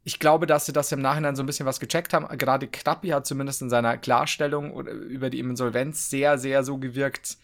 ich 0.04 0.18
glaube, 0.18 0.46
dass 0.46 0.64
sie 0.66 0.72
das 0.72 0.90
im 0.92 1.00
Nachhinein 1.00 1.36
so 1.36 1.42
ein 1.42 1.46
bisschen 1.46 1.66
was 1.66 1.80
gecheckt 1.80 2.14
haben. 2.14 2.26
Gerade 2.38 2.66
Krappi 2.66 3.08
hat 3.08 3.26
zumindest 3.26 3.60
in 3.62 3.68
seiner 3.68 3.98
Klarstellung 3.98 4.72
oder 4.72 4.92
über 4.92 5.28
die 5.28 5.38
Insolvenz 5.38 6.08
sehr, 6.08 6.38
sehr 6.38 6.64
so 6.64 6.78
gewirkt, 6.78 7.36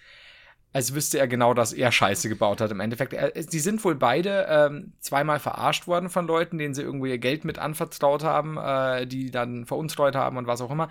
als 0.75 0.93
wüsste 0.93 1.19
er 1.21 1.29
genau, 1.29 1.55
dass 1.55 1.73
er 1.73 1.93
Scheiße 1.93 2.29
gebaut 2.29 2.61
hat 2.61 2.71
im 2.73 2.81
Endeffekt. 2.81 3.13
Er, 3.13 3.33
sie 3.41 3.61
sind 3.61 3.83
wohl 3.85 3.95
beide 3.95 4.47
ähm, 4.51 4.93
zweimal 4.99 5.39
verarscht 5.39 5.87
worden 5.87 6.11
von 6.11 6.27
Leuten, 6.27 6.59
denen 6.59 6.75
sie 6.75 6.83
irgendwo 6.83 7.07
ihr 7.07 7.19
Geld 7.19 7.45
mit 7.45 7.61
anvertraut 7.61 8.25
haben, 8.25 8.59
äh, 8.59 9.07
die 9.07 9.31
dann 9.31 9.67
veruntreut 9.67 10.17
haben 10.17 10.37
und 10.37 10.49
was 10.49 10.61
auch 10.61 10.73
immer. 10.73 10.89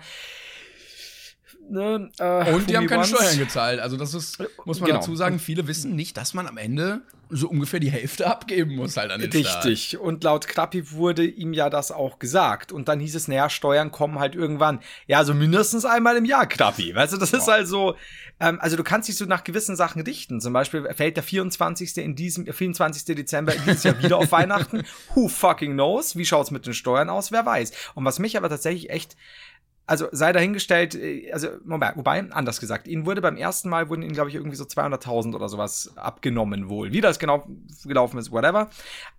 Ne, 1.70 2.10
äh, 2.18 2.52
und 2.52 2.68
die 2.68 2.76
haben 2.76 2.86
keine 2.86 3.04
Steuern 3.04 3.38
gezahlt. 3.38 3.80
Also 3.80 3.96
das 3.96 4.12
ist, 4.12 4.38
muss 4.64 4.80
man 4.80 4.88
Genau. 4.88 5.00
dazu 5.00 5.16
sagen, 5.16 5.38
viele 5.38 5.66
wissen 5.66 5.96
nicht, 5.96 6.16
dass 6.16 6.34
man 6.34 6.46
am 6.46 6.58
Ende 6.58 7.00
so 7.30 7.48
ungefähr 7.48 7.80
die 7.80 7.90
Hälfte 7.90 8.26
abgeben 8.26 8.76
muss 8.76 8.98
halt 8.98 9.10
an 9.10 9.20
den 9.20 9.32
Staat. 9.32 9.64
Richtig. 9.64 9.98
Und 9.98 10.24
laut 10.24 10.46
Krappi 10.46 10.92
wurde 10.92 11.24
ihm 11.24 11.54
ja 11.54 11.70
das 11.70 11.90
auch 11.90 12.18
gesagt. 12.18 12.70
Und 12.70 12.88
dann 12.88 13.00
hieß 13.00 13.14
es, 13.14 13.28
naja, 13.28 13.48
Steuern 13.48 13.90
kommen 13.90 14.18
halt 14.18 14.34
irgendwann. 14.34 14.80
Ja, 15.06 15.24
so 15.24 15.32
mindestens 15.32 15.86
einmal 15.86 16.16
im 16.16 16.26
Jahr, 16.26 16.46
Krappi. 16.46 16.94
Weißt 16.94 17.14
du, 17.14 17.16
das 17.16 17.32
ist 17.32 17.48
halt 17.48 17.66
so, 17.66 17.96
ähm, 18.44 18.60
also 18.60 18.76
du 18.76 18.84
kannst 18.84 19.08
dich 19.08 19.16
so 19.16 19.24
nach 19.24 19.44
gewissen 19.44 19.76
Sachen 19.76 20.02
richten. 20.02 20.40
Zum 20.40 20.52
Beispiel 20.52 20.86
fällt 20.94 21.16
der 21.16 21.22
24. 21.22 21.96
in 21.98 22.14
diesem, 22.14 22.46
24. 22.46 23.16
Dezember 23.16 23.54
in 23.54 23.62
dieses 23.64 23.84
Jahr 23.84 24.02
wieder 24.02 24.18
auf 24.18 24.32
Weihnachten. 24.32 24.82
Who 25.14 25.28
fucking 25.28 25.72
knows? 25.72 26.16
Wie 26.16 26.26
schaut's 26.26 26.50
mit 26.50 26.66
den 26.66 26.74
Steuern 26.74 27.08
aus? 27.08 27.32
Wer 27.32 27.46
weiß. 27.46 27.72
Und 27.94 28.04
was 28.04 28.18
mich 28.18 28.36
aber 28.36 28.48
tatsächlich 28.48 28.90
echt 28.90 29.16
also 29.86 30.08
sei 30.12 30.32
dahingestellt, 30.32 30.94
äh, 30.94 31.30
also 31.32 31.48
Moment, 31.64 31.96
wobei, 31.96 32.24
anders 32.30 32.58
gesagt, 32.60 32.88
ihnen 32.88 33.04
wurde 33.04 33.20
beim 33.20 33.36
ersten 33.36 33.68
Mal, 33.68 33.90
wurden 33.90 34.02
ihnen, 34.02 34.14
glaube 34.14 34.30
ich, 34.30 34.34
irgendwie 34.34 34.56
so 34.56 34.64
200.000 34.64 35.34
oder 35.34 35.48
sowas 35.48 35.92
abgenommen 35.96 36.68
wohl. 36.70 36.92
Wie 36.92 37.02
das 37.02 37.18
genau 37.18 37.46
gelaufen 37.84 38.18
ist, 38.18 38.32
whatever. 38.32 38.70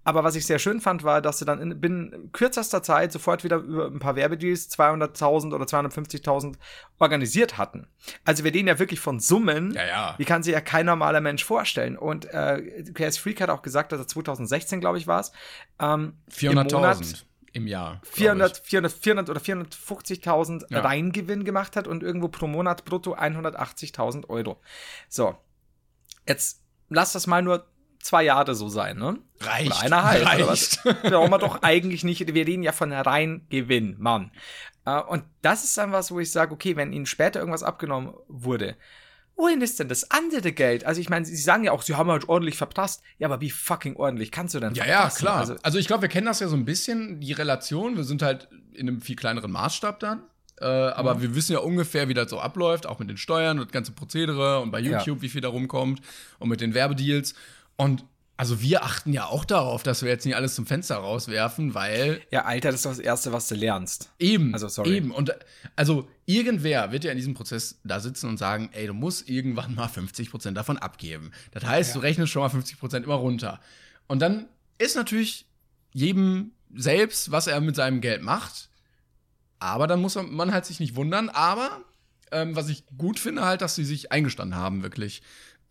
Aber 0.03 0.23
was 0.23 0.35
ich 0.35 0.45
sehr 0.45 0.57
schön 0.57 0.81
fand, 0.81 1.03
war, 1.03 1.21
dass 1.21 1.37
sie 1.37 1.45
dann 1.45 1.61
in 1.61 1.79
binnen 1.79 2.31
kürzester 2.31 2.81
Zeit 2.81 3.11
sofort 3.11 3.43
wieder 3.43 3.57
über 3.57 3.85
ein 3.87 3.99
paar 3.99 4.15
Werbedeals 4.15 4.71
200.000 4.71 5.53
oder 5.53 5.65
250.000 5.65 6.55
organisiert 6.97 7.57
hatten. 7.57 7.87
Also 8.23 8.43
wir 8.43 8.53
reden 8.53 8.67
ja 8.67 8.79
wirklich 8.79 8.99
von 8.99 9.19
Summen, 9.19 9.71
Ja, 9.73 9.85
ja. 9.85 10.15
die 10.17 10.25
kann 10.25 10.41
sich 10.41 10.53
ja 10.53 10.61
kein 10.61 10.87
normaler 10.87 11.21
Mensch 11.21 11.43
vorstellen. 11.43 11.95
Und 11.97 12.25
äh, 12.25 12.83
KS 12.93 13.19
Freak 13.19 13.39
hat 13.41 13.49
auch 13.49 13.61
gesagt, 13.61 13.91
dass 13.91 13.99
er 13.99 14.07
2016, 14.07 14.79
glaube 14.79 14.97
ich, 14.97 15.05
war 15.05 15.19
es, 15.19 15.31
ähm, 15.79 16.13
im 16.41 16.49
Monat 16.49 16.71
400.000 16.71 17.23
im 17.55 17.67
Jahr. 17.67 18.01
glaub 18.01 18.13
400, 18.15 18.57
400, 18.65 18.91
400 18.93 19.29
oder 19.29 19.39
450.000 19.39 20.65
Ja. 20.69 20.81
Reingewinn 20.81 21.43
gemacht 21.45 21.75
hat 21.75 21.87
und 21.87 22.03
irgendwo 22.03 22.27
pro 22.27 22.47
Monat 22.47 22.85
brutto 22.85 23.15
180.000 23.15 24.29
Euro. 24.29 24.59
So, 25.09 25.35
jetzt 26.27 26.61
lass 26.89 27.13
das 27.13 27.27
mal 27.27 27.41
nur 27.41 27.65
zwei 28.01 28.23
Jahre 28.23 28.53
so 28.55 28.69
sein, 28.69 28.97
ne? 28.97 29.17
ich. 29.39 29.45
Reicht. 29.47 29.67
Oder 29.71 29.79
eineinhalb, 29.81 30.21
oder 30.35 30.47
was? 30.47 30.85
Reicht. 30.85 31.01
Brauchen 31.03 31.31
wir 31.31 31.39
doch 31.39 31.63
eigentlich 31.63 32.03
nicht. 32.03 32.33
Wir 32.33 32.45
reden 32.45 32.63
ja 32.63 32.71
von 32.71 32.91
Reingewinn, 32.91 33.95
Mann. 33.99 34.31
Äh, 34.85 35.01
Und 35.01 35.23
das 35.41 35.63
ist 35.63 35.77
dann 35.77 35.91
was, 35.91 36.11
wo 36.11 36.19
ich 36.19 36.31
sage, 36.31 36.53
okay, 36.53 36.75
wenn 36.75 36.93
ihnen 36.93 37.05
später 37.07 37.39
irgendwas 37.39 37.63
abgenommen 37.63 38.13
wurde, 38.27 38.75
wohin 39.35 39.61
ist 39.61 39.79
denn 39.79 39.87
das 39.89 40.09
andere 40.11 40.51
Geld? 40.51 40.85
Also 40.85 41.01
ich 41.01 41.09
meine, 41.09 41.25
sie 41.25 41.35
sagen 41.35 41.63
ja 41.63 41.71
auch, 41.71 41.81
sie 41.81 41.95
haben 41.95 42.09
halt 42.09 42.29
ordentlich 42.29 42.57
verpasst. 42.57 43.01
Ja, 43.17 43.27
aber 43.27 43.41
wie 43.41 43.49
fucking 43.49 43.95
ordentlich 43.95 44.31
kannst 44.31 44.53
du 44.55 44.59
denn 44.59 44.73
Ja, 44.75 44.85
ja, 44.85 45.09
klar. 45.09 45.37
Also, 45.37 45.55
Also, 45.63 45.77
ich 45.77 45.87
glaube, 45.87 46.03
wir 46.03 46.09
kennen 46.09 46.25
das 46.27 46.39
ja 46.39 46.47
so 46.47 46.55
ein 46.55 46.65
bisschen, 46.65 47.19
die 47.19 47.33
Relation. 47.33 47.97
Wir 47.97 48.03
sind 48.03 48.21
halt 48.21 48.47
in 48.73 48.87
einem 48.87 49.01
viel 49.01 49.15
kleineren 49.15 49.51
Maßstab 49.51 49.99
dann. 49.99 50.23
Äh, 50.61 50.65
aber 50.65 51.21
wir 51.21 51.35
wissen 51.35 51.51
ja 51.51 51.59
ungefähr, 51.59 52.07
wie 52.07 52.13
das 52.13 52.29
so 52.29 52.39
abläuft, 52.39 52.85
auch 52.85 52.99
mit 52.99 53.09
den 53.09 53.17
Steuern 53.17 53.59
und 53.59 53.65
das 53.65 53.73
ganze 53.73 53.91
Prozedere 53.91 54.61
und 54.61 54.71
bei 54.71 54.79
Ja. 54.79 54.99
YouTube, 54.99 55.21
wie 55.21 55.27
viel 55.29 55.41
da 55.41 55.49
rumkommt 55.49 55.99
und 56.39 56.47
mit 56.47 56.61
den 56.61 56.73
Werbedeals. 56.73 57.33
Und 57.75 58.05
also 58.37 58.61
wir 58.61 58.83
achten 58.83 59.13
ja 59.13 59.27
auch 59.27 59.45
darauf, 59.45 59.83
dass 59.83 60.01
wir 60.01 60.09
jetzt 60.09 60.25
nicht 60.25 60.35
alles 60.35 60.55
zum 60.55 60.65
Fenster 60.65 60.97
rauswerfen, 60.97 61.73
weil 61.73 62.21
ja, 62.31 62.43
Alter, 62.43 62.69
das 62.69 62.79
ist 62.79 62.85
doch 62.85 62.91
das 62.91 62.99
Erste, 62.99 63.31
was 63.31 63.47
du 63.47 63.55
lernst. 63.55 64.09
Eben. 64.19 64.53
Also, 64.53 64.67
sorry. 64.67 64.97
Eben. 64.97 65.11
Und 65.11 65.33
also 65.75 66.09
irgendwer 66.25 66.91
wird 66.91 67.05
ja 67.05 67.11
in 67.11 67.17
diesem 67.17 67.33
Prozess 67.33 67.79
da 67.83 67.99
sitzen 68.01 68.27
und 68.27 68.37
sagen, 68.37 68.69
ey, 68.73 68.87
du 68.87 68.93
musst 68.93 69.29
irgendwann 69.29 69.73
mal 69.75 69.87
50% 69.87 70.51
davon 70.51 70.77
abgeben. 70.77 71.31
Das 71.51 71.63
heißt, 71.63 71.95
du 71.95 71.99
rechnest 71.99 72.33
schon 72.33 72.41
mal 72.41 72.49
50% 72.49 73.03
immer 73.03 73.15
runter. 73.15 73.61
Und 74.07 74.19
dann 74.19 74.47
ist 74.77 74.97
natürlich 74.97 75.45
jedem 75.93 76.51
selbst, 76.75 77.31
was 77.31 77.47
er 77.47 77.61
mit 77.61 77.77
seinem 77.77 78.01
Geld 78.01 78.21
macht. 78.21 78.69
Aber 79.59 79.87
dann 79.87 80.01
muss 80.01 80.15
man 80.15 80.51
halt 80.51 80.65
sich 80.65 80.81
nicht 80.81 80.97
wundern. 80.97 81.29
Aber 81.29 81.81
ähm, 82.33 82.53
was 82.55 82.67
ich 82.67 82.83
gut 82.97 83.17
finde, 83.17 83.45
halt, 83.45 83.61
dass 83.61 83.75
sie 83.75 83.85
sich 83.85 84.11
eingestanden 84.11 84.59
haben, 84.59 84.83
wirklich, 84.83 85.21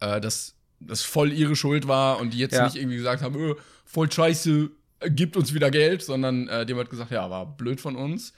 äh, 0.01 0.19
dass 0.19 0.55
das 0.87 1.03
voll 1.03 1.33
ihre 1.33 1.57
Schuld 1.57 1.89
war 1.89 2.21
und 2.21 2.35
die 2.35 2.39
jetzt 2.39 2.55
Ja. 2.55 2.65
nicht 2.65 2.77
irgendwie 2.77 2.97
gesagt 2.97 3.23
haben, 3.23 3.35
öh, 3.37 3.55
voll 3.85 4.11
scheiße, 4.11 4.71
äh, 5.01 5.11
gibt 5.11 5.37
uns 5.37 5.55
wieder 5.55 5.71
Geld, 5.71 6.03
sondern 6.03 6.49
äh, 6.49 6.67
haben 6.69 6.77
halt 6.77 6.91
gesagt, 6.91 7.11
ja, 7.11 7.29
war 7.31 7.47
blöd 7.57 7.81
von 7.81 7.97
uns. 7.97 8.33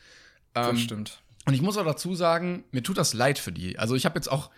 Ähm, 0.55 0.77
stimmt. 0.79 1.21
und 1.45 1.53
ich 1.55 1.61
muss 1.61 1.77
auch 1.77 1.85
dazu 1.85 2.15
sagen, 2.15 2.65
mir 2.73 2.83
tut 2.83 2.97
das 2.97 3.13
leid 3.13 3.39
für 3.39 3.53
die. 3.53 3.79
Also 3.79 3.95
ich 3.95 4.07
habe 4.07 4.17
jetzt 4.17 4.31
auch 4.31 4.51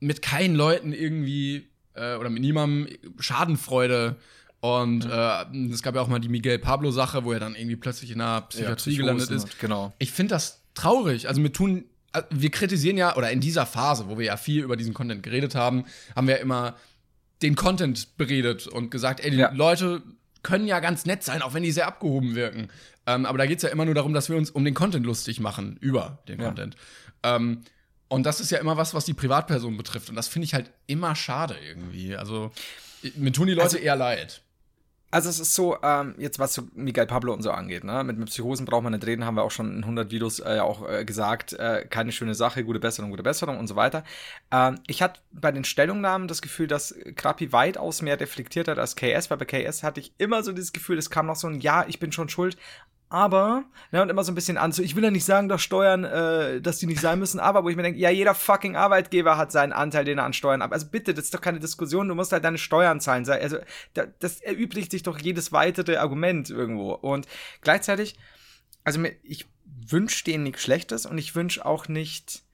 mit 0.00 0.22
keinen 0.22 0.56
Leuten 0.56 0.92
irgendwie 0.92 1.68
äh, 1.94 2.16
oder 2.16 2.30
mit 2.30 2.42
niemandem 2.42 2.88
Schadenfreude. 3.18 4.16
Und 4.60 5.06
äh, 5.06 5.44
es 5.72 5.82
gab 5.82 5.94
ja 5.94 6.02
auch 6.02 6.08
mal 6.08 6.18
die 6.18 6.28
Miguel 6.28 6.58
Pablo-Sache, 6.58 7.24
wo 7.24 7.32
er 7.32 7.40
dann 7.40 7.54
irgendwie 7.54 7.76
plötzlich 7.76 8.10
in 8.10 8.18
der 8.18 8.42
Psychiatrie 8.42 8.96
gelandet 8.96 9.30
ist. 9.30 9.58
Genau. 9.58 9.92
Ich 9.98 10.10
finde 10.10 10.34
das 10.34 10.62
traurig. 10.74 11.28
Also 11.28 11.40
mir 11.40 11.52
tun, 11.52 11.84
äh, 12.12 12.22
wir 12.30 12.50
kritisieren 12.50 12.98
ja, 12.98 13.16
oder 13.16 13.30
in 13.30 13.40
dieser 13.40 13.64
Phase, 13.64 14.08
wo 14.08 14.18
wir 14.18 14.26
ja 14.26 14.36
viel 14.36 14.62
über 14.62 14.76
diesen 14.76 14.92
Content 14.92 15.22
geredet 15.22 15.54
haben, 15.54 15.84
haben 16.14 16.26
wir 16.26 16.36
ja 16.36 16.40
immer 16.42 16.76
den 17.42 17.56
Content 17.56 18.16
beredet 18.16 18.66
und 18.66 18.90
gesagt, 18.90 19.20
ey, 19.20 19.30
die 19.30 19.36
Ja. 19.38 19.50
Leute 19.52 20.02
können 20.42 20.66
ja 20.66 20.80
ganz 20.80 21.04
nett 21.06 21.22
sein, 21.22 21.42
auch 21.42 21.54
wenn 21.54 21.62
die 21.62 21.72
sehr 21.72 21.86
abgehoben 21.86 22.34
wirken. 22.34 22.68
Ähm, 23.06 23.26
aber 23.26 23.38
da 23.38 23.46
geht 23.46 23.58
es 23.58 23.62
ja 23.62 23.68
immer 23.70 23.84
nur 23.84 23.94
darum, 23.94 24.12
dass 24.14 24.28
wir 24.28 24.36
uns 24.36 24.50
um 24.50 24.64
den 24.64 24.74
Content 24.74 25.04
lustig 25.06 25.40
machen, 25.40 25.76
über 25.80 26.22
den 26.28 26.38
Ja. 26.40 26.46
Content. 26.46 26.76
Ähm, 27.22 27.62
und 28.08 28.24
das 28.24 28.40
ist 28.40 28.50
ja 28.50 28.58
immer 28.58 28.76
was, 28.76 28.92
was 28.94 29.04
die 29.04 29.14
Privatperson 29.14 29.76
betrifft. 29.76 30.08
Und 30.10 30.16
das 30.16 30.28
finde 30.28 30.44
ich 30.46 30.54
halt 30.54 30.70
immer 30.86 31.14
schade 31.14 31.56
irgendwie. 31.66 32.16
Also, 32.16 32.50
mir 33.16 33.32
tun 33.32 33.46
die 33.46 33.52
Leute 33.54 33.64
Also- 33.64 33.78
eher 33.78 33.96
leid. 33.96 34.42
Also 35.12 35.28
es 35.28 35.40
ist 35.40 35.54
so, 35.54 35.76
ähm, 35.82 36.14
jetzt 36.18 36.38
was 36.38 36.54
so 36.54 36.62
Miguel 36.74 37.06
Pablo 37.06 37.32
und 37.32 37.42
so 37.42 37.50
angeht, 37.50 37.82
ne? 37.82 38.04
Mit, 38.04 38.16
mit 38.16 38.28
Psychosen 38.28 38.64
braucht 38.64 38.84
man 38.84 38.92
nicht 38.92 39.04
reden, 39.06 39.24
haben 39.24 39.34
wir 39.34 39.42
auch 39.42 39.50
schon 39.50 39.72
in 39.72 39.82
100 39.82 40.12
Videos 40.12 40.38
äh, 40.38 40.60
auch 40.60 40.88
äh, 40.88 41.04
gesagt. 41.04 41.52
Äh, 41.54 41.86
keine 41.90 42.12
schöne 42.12 42.36
Sache, 42.36 42.62
gute 42.64 42.78
Besserung, 42.78 43.10
gute 43.10 43.24
Besserung 43.24 43.58
und 43.58 43.66
so 43.66 43.74
weiter. 43.74 44.04
Ähm, 44.52 44.78
ich 44.86 45.02
hatte 45.02 45.20
bei 45.32 45.50
den 45.50 45.64
Stellungnahmen 45.64 46.28
das 46.28 46.42
Gefühl, 46.42 46.68
dass 46.68 46.94
Krapi 47.16 47.52
weitaus 47.52 48.02
mehr 48.02 48.20
reflektiert 48.20 48.68
hat 48.68 48.78
als 48.78 48.94
KS, 48.94 49.30
weil 49.30 49.38
bei 49.38 49.46
KS 49.46 49.82
hatte 49.82 49.98
ich 49.98 50.12
immer 50.18 50.44
so 50.44 50.52
dieses 50.52 50.72
Gefühl, 50.72 50.96
es 50.96 51.10
kam 51.10 51.26
noch 51.26 51.36
so 51.36 51.48
ein 51.48 51.60
Ja, 51.60 51.84
ich 51.88 51.98
bin 51.98 52.12
schon 52.12 52.28
schuld, 52.28 52.56
aber, 53.12 53.64
ne, 53.90 54.02
und 54.02 54.08
immer 54.08 54.22
so 54.22 54.30
ein 54.30 54.36
bisschen 54.36 54.56
an, 54.56 54.70
so, 54.70 54.82
ich 54.82 54.94
will 54.94 55.02
ja 55.02 55.10
nicht 55.10 55.24
sagen, 55.24 55.48
dass 55.48 55.62
Steuern, 55.62 56.04
äh, 56.04 56.60
dass 56.60 56.78
die 56.78 56.86
nicht 56.86 57.00
sein 57.00 57.18
müssen, 57.18 57.40
aber 57.40 57.64
wo 57.64 57.68
ich 57.68 57.74
mir 57.74 57.82
denke, 57.82 57.98
ja, 57.98 58.08
jeder 58.08 58.36
fucking 58.36 58.76
Arbeitgeber 58.76 59.36
hat 59.36 59.50
seinen 59.50 59.72
Anteil, 59.72 60.04
den 60.04 60.18
er 60.18 60.24
an 60.24 60.32
Steuern 60.32 60.62
ab. 60.62 60.72
Also 60.72 60.86
bitte, 60.86 61.12
das 61.12 61.24
ist 61.24 61.34
doch 61.34 61.40
keine 61.40 61.58
Diskussion, 61.58 62.06
du 62.06 62.14
musst 62.14 62.30
halt 62.30 62.44
deine 62.44 62.56
Steuern 62.56 63.00
zahlen. 63.00 63.28
Also, 63.28 63.58
da, 63.94 64.06
das 64.20 64.40
erübrigt 64.40 64.92
sich 64.92 65.02
doch 65.02 65.18
jedes 65.18 65.50
weitere 65.50 65.96
Argument 65.96 66.50
irgendwo. 66.50 66.92
Und 66.92 67.26
gleichzeitig, 67.62 68.16
also 68.84 69.00
mir, 69.00 69.12
ich 69.24 69.46
wünsche 69.64 70.22
denen 70.22 70.44
nichts 70.44 70.62
Schlechtes 70.62 71.04
und 71.04 71.18
ich 71.18 71.34
wünsche 71.34 71.66
auch 71.66 71.88
nicht, 71.88 72.44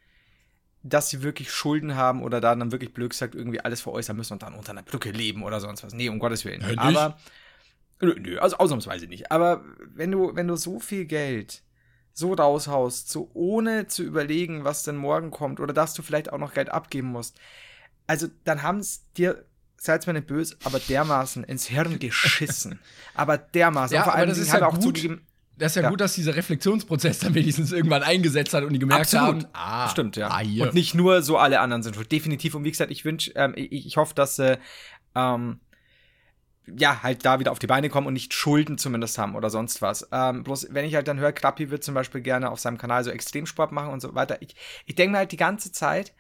dass 0.83 1.11
sie 1.11 1.23
wirklich 1.23 1.53
Schulden 1.53 1.97
haben 1.97 2.23
oder 2.23 2.41
da 2.41 2.55
dann 2.55 2.73
wirklich 2.73 2.95
blöd 2.95 3.11
gesagt 3.11 3.35
irgendwie 3.35 3.61
alles 3.61 3.83
veräußern 3.83 4.17
müssen 4.17 4.33
und 4.33 4.43
dann 4.43 4.55
unter 4.55 4.71
einer 4.71 4.85
Brücke 4.85 5.11
leben 5.11 5.43
oder 5.43 5.61
sonst 5.61 5.85
was. 5.85 5.93
Nee, 5.93 6.09
um 6.09 6.19
Gottes 6.19 6.47
Willen. 6.47 6.63
Ja, 6.63 6.69
nicht. 6.69 6.79
Aber, 6.79 7.19
nö, 8.01 8.15
nö, 8.19 8.39
also 8.39 8.57
ausnahmsweise 8.59 9.07
nicht. 9.07 9.31
Aber 9.33 9.65
wenn 9.95 10.11
du, 10.11 10.35
wenn 10.35 10.49
du 10.49 10.57
so 10.57 10.79
viel 10.81 11.05
Geld 11.05 11.63
so 12.13 12.33
raushaust, 12.33 13.11
so 13.11 13.31
ohne 13.35 13.87
zu 13.89 14.03
überlegen, 14.03 14.65
was 14.65 14.83
denn 14.85 14.97
morgen 14.97 15.31
kommt 15.31 15.61
oder 15.61 15.75
dass 15.75 15.95
du 15.95 16.03
vielleicht 16.03 16.33
auch 16.33 16.39
noch 16.39 16.55
Geld 16.55 16.71
abgeben 16.71 17.09
musst, 17.09 17.39
also 18.07 18.27
dann 18.45 18.63
haben 18.63 18.79
es 18.79 19.05
dir, 19.15 19.45
seid 19.77 20.07
mir 20.07 20.15
nicht 20.15 20.27
böse, 20.27 20.57
aber 20.65 20.79
dermaßen 20.79 21.45
ins 21.45 21.67
Hirn 21.67 21.99
geschissen. 22.01 22.79
aber 23.15 23.37
dermaßen. 23.37 23.95
Ja, 23.95 24.01
Und 24.01 24.05
vor 24.05 24.13
aber 24.15 24.21
allem, 24.21 24.29
das 24.31 24.39
ist 24.39 24.53
haben 24.53 24.61
ja 24.61 24.67
auch 24.69 24.75
gut. 24.75 24.83
zugegeben, 24.83 25.27
Das 25.59 25.73
ist 25.73 25.77
ja, 25.77 25.83
Ja. 25.83 25.91
gut, 25.91 26.01
dass 26.01 26.15
dieser 26.15 26.35
Reflexionsprozess 26.37 27.19
dann 27.19 27.35
wenigstens 27.35 27.73
irgendwann 27.73 28.03
eingesetzt 28.03 28.55
hat 28.55 28.65
und 28.65 28.73
die 28.73 28.79
gemerkt 28.79 29.13
Absolut. 29.15 29.45
haben, 29.45 29.51
ah, 29.53 29.89
Stimmt, 29.91 30.17
ja. 30.17 30.29
Ah. 30.31 30.41
Und 30.63 30.73
nicht 30.75 30.95
nur 30.95 31.21
so 31.23 31.37
alle 31.37 31.61
anderen 31.61 31.83
sind 31.83 31.97
schuld. 31.97 32.11
Definitiv. 32.13 32.55
Und 32.55 32.65
wie 32.65 32.71
gesagt, 32.71 32.91
ich 32.91 33.05
wünsche, 33.05 33.33
ähm, 33.35 33.53
ich, 33.57 33.87
ich 33.87 33.97
hoffe, 33.99 34.15
dass 34.15 34.37
sie 34.37 34.59
ähm, 35.15 35.61
ja, 36.67 37.03
halt 37.03 37.25
da 37.25 37.39
wieder 37.39 37.53
auf 37.53 37.59
die 37.59 37.67
Beine 37.67 37.89
kommen 37.89 38.07
und 38.07 38.15
nicht 38.15 38.35
Schulden 38.35 38.79
zumindest 38.79 39.19
haben 39.19 39.37
oder 39.37 39.51
sonst 39.51 39.83
was. 39.83 40.09
Ähm, 40.11 40.43
bloß, 40.43 40.69
wenn 40.71 40.85
ich 40.85 40.95
halt 40.95 41.09
dann 41.09 41.19
höre, 41.19 41.33
Krappi 41.33 41.71
wird 41.71 41.85
zum 41.85 41.95
Beispiel 41.95 42.21
gerne 42.21 42.51
auf 42.51 42.59
seinem 42.59 42.79
Kanal 42.79 43.05
so 43.05 43.11
Extremsport 43.11 43.73
machen 43.73 43.93
und 43.93 44.01
so 44.01 44.15
weiter. 44.15 44.43
Ich, 44.43 44.57
ich 44.85 44.95
denke 44.95 45.13
mir 45.13 45.19
halt 45.19 45.33
die 45.33 45.37
ganze 45.37 45.71
Zeit, 45.71 46.13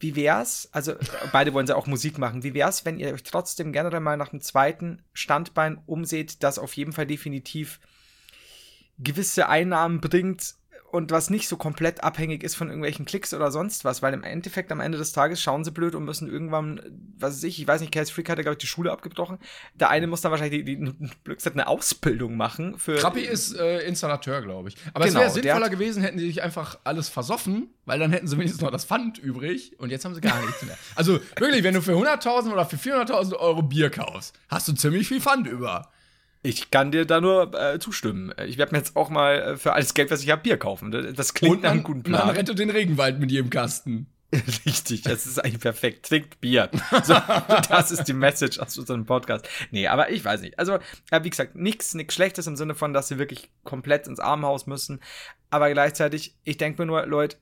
wie 0.00 0.16
wär's, 0.16 0.68
also 0.72 0.94
beide 1.32 1.52
wollen 1.52 1.66
ja 1.66 1.76
auch 1.76 1.86
Musik 1.86 2.18
machen, 2.18 2.42
wie 2.42 2.54
wär's, 2.54 2.84
wenn 2.84 2.98
ihr 2.98 3.12
euch 3.12 3.22
trotzdem 3.24 3.72
generell 3.72 4.00
mal 4.00 4.16
nach 4.16 4.32
einem 4.32 4.40
zweiten 4.40 5.02
Standbein 5.12 5.82
umseht, 5.86 6.42
das 6.42 6.58
auf 6.58 6.74
jeden 6.74 6.92
Fall 6.92 7.06
definitiv 7.06 7.80
gewisse 8.98 9.48
Einnahmen 9.48 10.00
bringt 10.00 10.54
und 10.90 11.10
was 11.10 11.28
nicht 11.28 11.48
so 11.48 11.56
komplett 11.56 12.02
abhängig 12.02 12.42
ist 12.42 12.54
von 12.54 12.68
irgendwelchen 12.68 13.04
Klicks 13.04 13.34
oder 13.34 13.50
sonst 13.50 13.84
was, 13.84 14.02
weil 14.02 14.14
im 14.14 14.22
Endeffekt 14.22 14.72
am 14.72 14.80
Ende 14.80 14.96
des 14.96 15.12
Tages 15.12 15.40
schauen 15.40 15.64
sie 15.64 15.70
blöd 15.70 15.94
und 15.94 16.04
müssen 16.04 16.30
irgendwann, 16.30 16.80
was 17.18 17.36
weiß 17.36 17.44
ich, 17.44 17.60
ich 17.60 17.68
weiß 17.68 17.80
nicht, 17.80 17.92
Case 17.92 18.12
Freak 18.12 18.30
hat 18.30 18.38
ja, 18.38 18.42
glaube 18.42 18.54
ich, 18.54 18.58
die 18.58 18.66
Schule 18.66 18.90
abgebrochen. 18.90 19.38
Der 19.74 19.90
eine 19.90 20.06
muss 20.06 20.22
dann 20.22 20.30
wahrscheinlich 20.30 20.64
die, 20.64 20.76
die, 20.76 20.94
gesagt, 21.24 21.56
eine 21.56 21.66
Ausbildung 21.66 22.36
machen 22.36 22.78
für. 22.78 22.96
Krappi 22.96 23.20
ist 23.20 23.54
äh, 23.56 23.80
Installateur, 23.80 24.40
glaube 24.40 24.70
ich. 24.70 24.76
Aber 24.94 25.04
Genau, 25.04 25.20
es 25.20 25.34
wäre 25.34 25.42
sinnvoller 25.42 25.68
gewesen, 25.68 26.02
hätten 26.02 26.18
sie 26.18 26.26
sich 26.26 26.42
einfach 26.42 26.78
alles 26.84 27.08
versoffen, 27.08 27.68
weil 27.84 27.98
dann 27.98 28.10
hätten 28.10 28.26
sie 28.26 28.36
wenigstens 28.36 28.62
noch 28.62 28.70
das 28.70 28.84
Pfand 28.84 29.18
übrig 29.18 29.78
und 29.78 29.90
jetzt 29.90 30.04
haben 30.04 30.14
sie 30.14 30.20
gar 30.20 30.40
nichts 30.44 30.64
mehr. 30.64 30.76
Also 30.94 31.20
wirklich, 31.36 31.62
wenn 31.64 31.74
du 31.74 31.82
für 31.82 31.92
100.000 31.92 32.52
oder 32.52 32.64
für 32.64 32.76
400.000 32.76 33.34
Euro 33.36 33.62
Bier 33.62 33.90
kaufst, 33.90 34.38
hast 34.48 34.68
du 34.68 34.72
ziemlich 34.72 35.08
viel 35.08 35.20
Pfand 35.20 35.46
über. 35.46 35.90
Ich 36.42 36.70
kann 36.70 36.92
dir 36.92 37.04
da 37.04 37.20
nur 37.20 37.52
äh, 37.54 37.78
zustimmen. 37.78 38.32
Ich 38.46 38.58
werde 38.58 38.72
mir 38.72 38.78
jetzt 38.78 38.96
auch 38.96 39.10
mal 39.10 39.38
äh, 39.40 39.56
für 39.56 39.72
alles 39.72 39.94
Geld, 39.94 40.10
was 40.10 40.22
ich 40.22 40.30
habe, 40.30 40.42
Bier 40.42 40.56
kaufen. 40.56 40.90
Das 41.14 41.34
klingt 41.34 41.56
Und 41.56 41.62
nach 41.62 41.72
einem 41.72 41.82
guten 41.82 42.02
Plan. 42.02 42.26
man 42.26 42.36
rettet 42.36 42.58
den 42.58 42.70
Regenwald 42.70 43.18
mit 43.18 43.30
jedem 43.30 43.50
Kasten. 43.50 44.06
Richtig, 44.66 45.02
das 45.02 45.26
ist 45.26 45.38
eigentlich 45.38 45.60
perfekt. 45.60 46.06
Trinkt 46.06 46.40
Bier. 46.40 46.70
So, 47.02 47.14
das 47.70 47.90
ist 47.90 48.04
die 48.04 48.12
Message 48.12 48.58
aus 48.58 48.76
unserem 48.78 49.06
Podcast. 49.06 49.48
Nee, 49.70 49.88
aber 49.88 50.10
ich 50.10 50.24
weiß 50.24 50.42
nicht. 50.42 50.58
Also, 50.58 50.78
ja, 51.10 51.24
wie 51.24 51.30
gesagt, 51.30 51.56
nichts 51.56 51.94
nix 51.94 52.14
Schlechtes 52.14 52.46
im 52.46 52.56
Sinne 52.56 52.74
von, 52.74 52.92
dass 52.92 53.08
sie 53.08 53.18
wirklich 53.18 53.50
komplett 53.64 54.06
ins 54.06 54.20
Armenhaus 54.20 54.66
müssen. 54.66 55.00
Aber 55.50 55.70
gleichzeitig, 55.72 56.36
ich 56.44 56.58
denke 56.58 56.82
mir 56.82 56.86
nur, 56.86 57.06
Leute, 57.06 57.38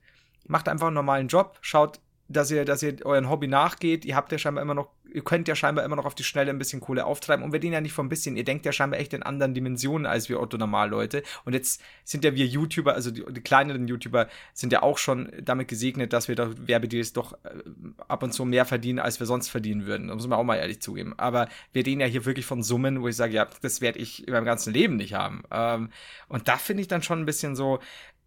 macht 0.47 0.69
einfach 0.69 0.87
einen 0.87 0.95
normalen 0.95 1.27
Job, 1.27 1.57
schaut, 1.61 1.99
dass 2.29 2.51
ihr, 2.51 2.65
dass 2.65 2.83
ihr 2.83 3.05
euren 3.05 3.29
Hobby 3.29 3.47
nachgeht. 3.47 4.05
Ihr 4.05 4.15
habt 4.15 4.31
ja 4.31 4.37
scheinbar 4.37 4.61
immer 4.61 4.73
noch, 4.73 4.89
ihr 5.11 5.23
könnt 5.23 5.47
ja 5.47 5.55
scheinbar 5.55 5.85
immer 5.85 5.95
noch 5.95 6.05
auf 6.05 6.15
die 6.15 6.23
Schnelle 6.23 6.49
ein 6.49 6.57
bisschen 6.57 6.81
Kohle 6.81 7.05
auftreiben. 7.05 7.43
Und 7.43 7.53
wir 7.53 7.59
den 7.59 7.73
ja 7.73 7.81
nicht 7.81 7.93
von 7.93 8.07
ein 8.07 8.09
bisschen. 8.09 8.35
Ihr 8.35 8.43
denkt 8.43 8.65
ja 8.65 8.71
scheinbar 8.71 8.99
echt 8.99 9.13
in 9.13 9.23
anderen 9.23 9.53
Dimensionen 9.53 10.05
als 10.05 10.29
wir 10.29 10.41
Otto 10.41 10.57
Normalleute. 10.57 11.23
Und 11.45 11.53
jetzt 11.53 11.81
sind 12.03 12.23
ja 12.23 12.35
wir 12.35 12.45
YouTuber, 12.45 12.93
also 12.93 13.11
die, 13.11 13.23
die 13.29 13.41
kleineren 13.41 13.87
YouTuber 13.87 14.27
sind 14.53 14.73
ja 14.73 14.83
auch 14.83 14.97
schon 14.97 15.31
damit 15.41 15.67
gesegnet, 15.67 16.13
dass 16.13 16.27
wir 16.27 16.35
doch 16.35 16.53
Werbedeals 16.57 17.13
doch 17.13 17.33
äh, 17.33 17.37
ab 18.07 18.23
und 18.23 18.33
zu 18.33 18.45
mehr 18.45 18.65
verdienen, 18.65 18.99
als 18.99 19.19
wir 19.19 19.27
sonst 19.27 19.49
verdienen 19.49 19.85
würden. 19.85 20.07
Das 20.07 20.17
muss 20.17 20.27
man 20.27 20.39
auch 20.39 20.43
mal 20.43 20.57
ehrlich 20.57 20.81
zugeben. 20.81 21.13
Aber 21.17 21.47
wir 21.71 21.85
reden 21.85 22.01
ja 22.01 22.07
hier 22.07 22.25
wirklich 22.25 22.45
von 22.45 22.63
Summen, 22.63 23.01
wo 23.01 23.07
ich 23.07 23.15
sage, 23.15 23.33
ja, 23.33 23.47
das 23.61 23.81
werde 23.81 23.99
ich 23.99 24.27
in 24.27 24.33
meinem 24.33 24.45
ganzen 24.45 24.73
Leben 24.73 24.97
nicht 24.97 25.13
haben. 25.13 25.43
Ähm, 25.51 25.89
und 26.27 26.47
da 26.47 26.57
finde 26.57 26.81
ich 26.81 26.87
dann 26.87 27.03
schon 27.03 27.19
ein 27.19 27.25
bisschen 27.25 27.55
so, 27.55 27.79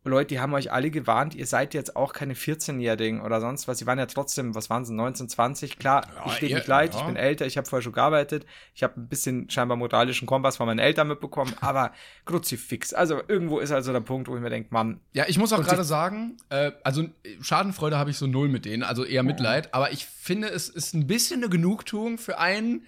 Leute, 0.02 0.28
die 0.28 0.40
haben 0.40 0.54
euch 0.54 0.73
alle 0.73 0.90
gewarnt, 0.90 1.35
ihr 1.35 1.47
seid 1.47 1.75
jetzt 1.75 1.95
auch 1.95 2.14
keine 2.14 2.33
14-Jährigen 2.33 3.21
oder 3.21 3.40
sonst 3.42 3.69
was. 3.69 3.78
Sie 3.78 3.87
waren 3.87 3.99
ja 3.99 4.07
trotzdem, 4.07 4.54
was 4.54 4.71
waren 4.71 4.87
sie, 4.87 4.95
19, 4.95 5.28
20? 5.28 5.78
Klar, 5.78 6.07
Ja, 6.16 6.26
ich 6.26 6.33
stehe 6.35 6.54
nicht 6.54 6.66
leid, 6.66 6.95
ja. 6.95 7.00
ich 7.00 7.07
bin 7.07 7.16
älter, 7.16 7.45
ich 7.45 7.59
habe 7.59 7.69
vorher 7.69 7.83
schon 7.83 7.92
gearbeitet. 7.92 8.47
Ich 8.75 8.83
habe 8.83 8.99
ein 8.99 9.09
bisschen 9.09 9.50
scheinbar 9.50 9.76
moralischen 9.76 10.26
Kompass 10.26 10.57
von 10.57 10.66
meinen 10.66 10.78
Eltern 10.78 11.09
mitbekommen, 11.09 11.54
aber 11.61 11.92
Kruzifix. 12.25 12.95
Also 12.95 13.21
irgendwo 13.28 13.59
ist 13.59 13.73
also 13.73 13.92
der 13.92 14.00
Punkt, 14.00 14.28
wo 14.28 14.37
ich 14.37 14.40
mir 14.40 14.49
denke, 14.49 14.69
Mann, 14.73 15.00
Ja, 15.12 15.25
ich 15.28 15.38
muss 15.38 15.52
auch 15.52 15.62
gerade 15.62 15.85
sagen, 15.85 16.38
äh, 16.49 16.73
also 16.83 17.02
äh, 17.02 17.09
Schadenfreude 17.42 17.99
habe 17.99 18.09
ich 18.09 18.16
so 18.16 18.26
null 18.26 18.49
mit 18.49 18.64
denen, 18.64 18.83
also 18.83 19.04
eher 19.04 19.23
Mitleid, 19.23 19.75
aber 19.75 19.92
ich 19.92 20.07
finde, 20.07 20.49
es 20.49 20.71
ist 20.71 20.95
ein 20.95 21.07
bisschen 21.07 21.42
eine 21.42 21.50
Genugtuung 21.50 22.16
für 22.16 22.38
einen, 22.38 22.87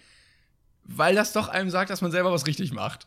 weil 0.85 1.15
das 1.15 1.35
doch 1.35 1.49
einem 1.49 1.69
sagt, 1.69 1.91
dass 1.91 2.01
man 2.01 2.11
selber 2.11 2.33
was 2.33 2.47
richtig 2.47 2.73
macht. 2.73 3.07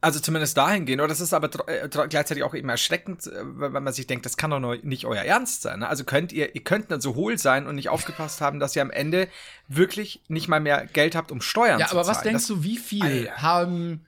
Also 0.00 0.18
zumindest 0.20 0.56
dahingehend, 0.56 1.00
oder 1.00 1.08
das 1.08 1.20
ist 1.20 1.32
aber 1.32 1.48
äh, 1.68 1.88
gleichzeitig 1.88 2.42
auch 2.42 2.54
eben 2.54 2.68
erschreckend, 2.68 3.26
äh, 3.26 3.30
wenn 3.42 3.82
man 3.84 3.92
sich 3.92 4.06
denkt, 4.06 4.26
das 4.26 4.36
kann 4.36 4.50
doch 4.50 4.58
noch 4.60 4.74
nicht 4.82 5.04
euer 5.06 5.22
Ernst 5.22 5.62
sein. 5.62 5.80
Ne? 5.80 5.88
Also 5.88 6.04
könnt 6.04 6.32
ihr, 6.32 6.54
ihr 6.54 6.64
könnt 6.64 6.90
dann 6.90 7.00
so 7.00 7.14
hohl 7.14 7.38
sein 7.38 7.66
und 7.66 7.76
nicht 7.76 7.88
aufgepasst 7.88 8.40
haben, 8.40 8.58
dass 8.58 8.74
ihr 8.74 8.82
am 8.82 8.90
Ende 8.90 9.28
wirklich 9.68 10.20
nicht 10.28 10.48
mal 10.48 10.60
mehr 10.60 10.86
Geld 10.86 11.14
habt, 11.14 11.30
um 11.30 11.40
Steuern 11.40 11.78
Ja, 11.80 11.86
zu 11.86 11.92
aber 11.96 12.06
was 12.08 12.18
zahlen. 12.18 12.30
denkst 12.30 12.46
du, 12.48 12.62
wie 12.64 12.76
viel 12.76 13.02
Alter. 13.28 13.42
haben 13.42 14.04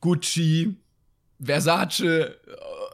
Gucci, 0.00 0.74
Versace 1.42 2.00
äh, 2.00 2.30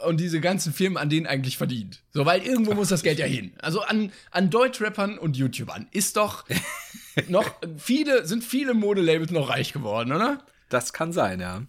und 0.07 0.19
diese 0.19 0.41
ganzen 0.41 0.73
Firmen 0.73 0.99
an 0.99 1.09
denen 1.09 1.27
eigentlich 1.27 1.57
verdient? 1.57 2.03
So, 2.13 2.27
weil 2.27 2.43
irgendwo 2.43 2.75
muss 2.75 2.89
das 2.89 3.03
Geld 3.03 3.19
ja 3.19 3.27
hin. 3.27 3.53
Also 3.61 3.83
an, 3.83 4.13
an 4.31 4.51
Deutschrappern 4.51 5.17
und 5.19 5.37
YouTubern 5.37 5.87
ist 5.93 6.17
doch 6.17 6.45
noch 7.29 7.49
viele, 7.79 8.27
sind 8.27 8.43
viele 8.45 8.75
Modelabels 8.75 9.31
noch 9.31 9.49
reich 9.49 9.73
geworden, 9.73 10.13
oder? 10.13 10.45
Das 10.69 10.93
kann 10.93 11.13
sein, 11.13 11.41
ja. 11.41 11.63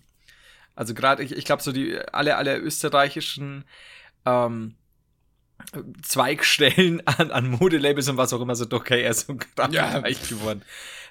Also 0.75 0.93
gerade, 0.93 1.23
ich, 1.23 1.31
ich 1.31 1.45
glaube, 1.45 1.61
so 1.63 1.71
die 1.71 1.99
alle, 2.11 2.37
alle 2.37 2.57
österreichischen 2.57 3.65
ähm, 4.25 4.75
Zweigstellen 6.01 7.01
an, 7.07 7.31
an 7.31 7.49
Modelabels 7.49 8.09
und 8.09 8.17
was 8.17 8.33
auch 8.33 8.41
immer 8.41 8.55
sind 8.55 8.71
doch 8.73 8.83
KS 8.83 9.23
und 9.25 9.55
gerade 9.55 9.73
Ja. 9.75 9.99
reich 9.99 10.27
geworden. 10.29 10.61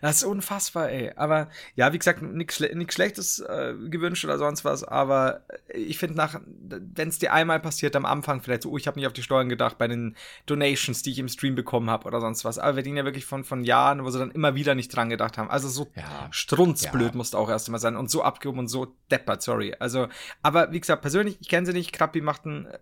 Das 0.01 0.17
ist 0.17 0.25
unfassbar, 0.25 0.91
ey. 0.91 1.13
Aber 1.15 1.49
ja, 1.77 1.93
wie 1.93 1.99
gesagt, 1.99 2.23
nichts 2.23 2.57
Schle 2.57 2.75
nix 2.75 2.95
Schlechtes 2.95 3.39
äh, 3.39 3.75
gewünscht 3.89 4.25
oder 4.25 4.37
sonst 4.37 4.65
was. 4.65 4.83
Aber 4.83 5.43
ich 5.73 5.97
finde, 5.99 6.17
nach, 6.17 6.41
wenn 6.45 7.09
es 7.09 7.21
dir 7.21 7.33
einmal 7.33 7.61
passiert, 7.61 7.95
am 7.95 8.05
Anfang 8.05 8.43
vielleicht 8.43 8.63
so, 8.63 8.71
oh, 8.73 8.77
ich 8.77 8.89
habe 8.89 8.99
nicht 8.99 9.07
auf 9.07 9.13
die 9.13 9.23
Steuern 9.23 9.49
gedacht 9.49 9.79
bei 9.79 9.87
den 9.87 10.17
Donations, 10.47 11.03
die 11.03 11.13
ich 11.13 11.21
im 11.21 11.29
Stream 11.29 11.55
bekommen 11.55 11.89
habe 11.89 12.07
oder 12.09 12.21
sonst 12.21 12.45
was. 12.45 12.59
Aber 12.59 12.77
wir 12.77 12.85
reden 12.85 12.97
ja 12.97 13.05
wirklich 13.05 13.25
von, 13.27 13.45
von 13.45 13.63
Jahren, 13.63 14.05
wo 14.05 14.11
sie 14.11 14.19
dann 14.19 14.33
immer 14.33 14.57
wieder 14.57 14.75
nicht 14.75 14.89
dran 14.89 15.09
gedacht 15.09 15.39
haben. 15.39 15.51
Also 15.51 15.69
so 15.69 15.89
Ja. 15.95 16.27
strunzblöd 16.33 17.13
Ja. 17.13 17.17
musste 17.17 17.39
auch 17.39 17.49
erst 17.49 17.69
mal 17.71 17.79
sein 17.79 17.97
und 17.97 18.11
so 18.11 18.23
abgehoben 18.25 18.59
und 18.59 18.69
so 18.69 18.97
deppert, 19.09 19.43
sorry. 19.43 19.77
Also, 19.79 20.09
aber 20.43 20.73
wie 20.73 20.81
gesagt, 20.81 21.03
persönlich, 21.03 21.39
ich 21.41 21.49
kenne 21.49 21.65
sie 21.67 21.73
nicht. 21.73 21.93
Krappi 21.93 22.21
macht 22.23 22.45
einen 22.45 22.67
äh, 22.67 22.79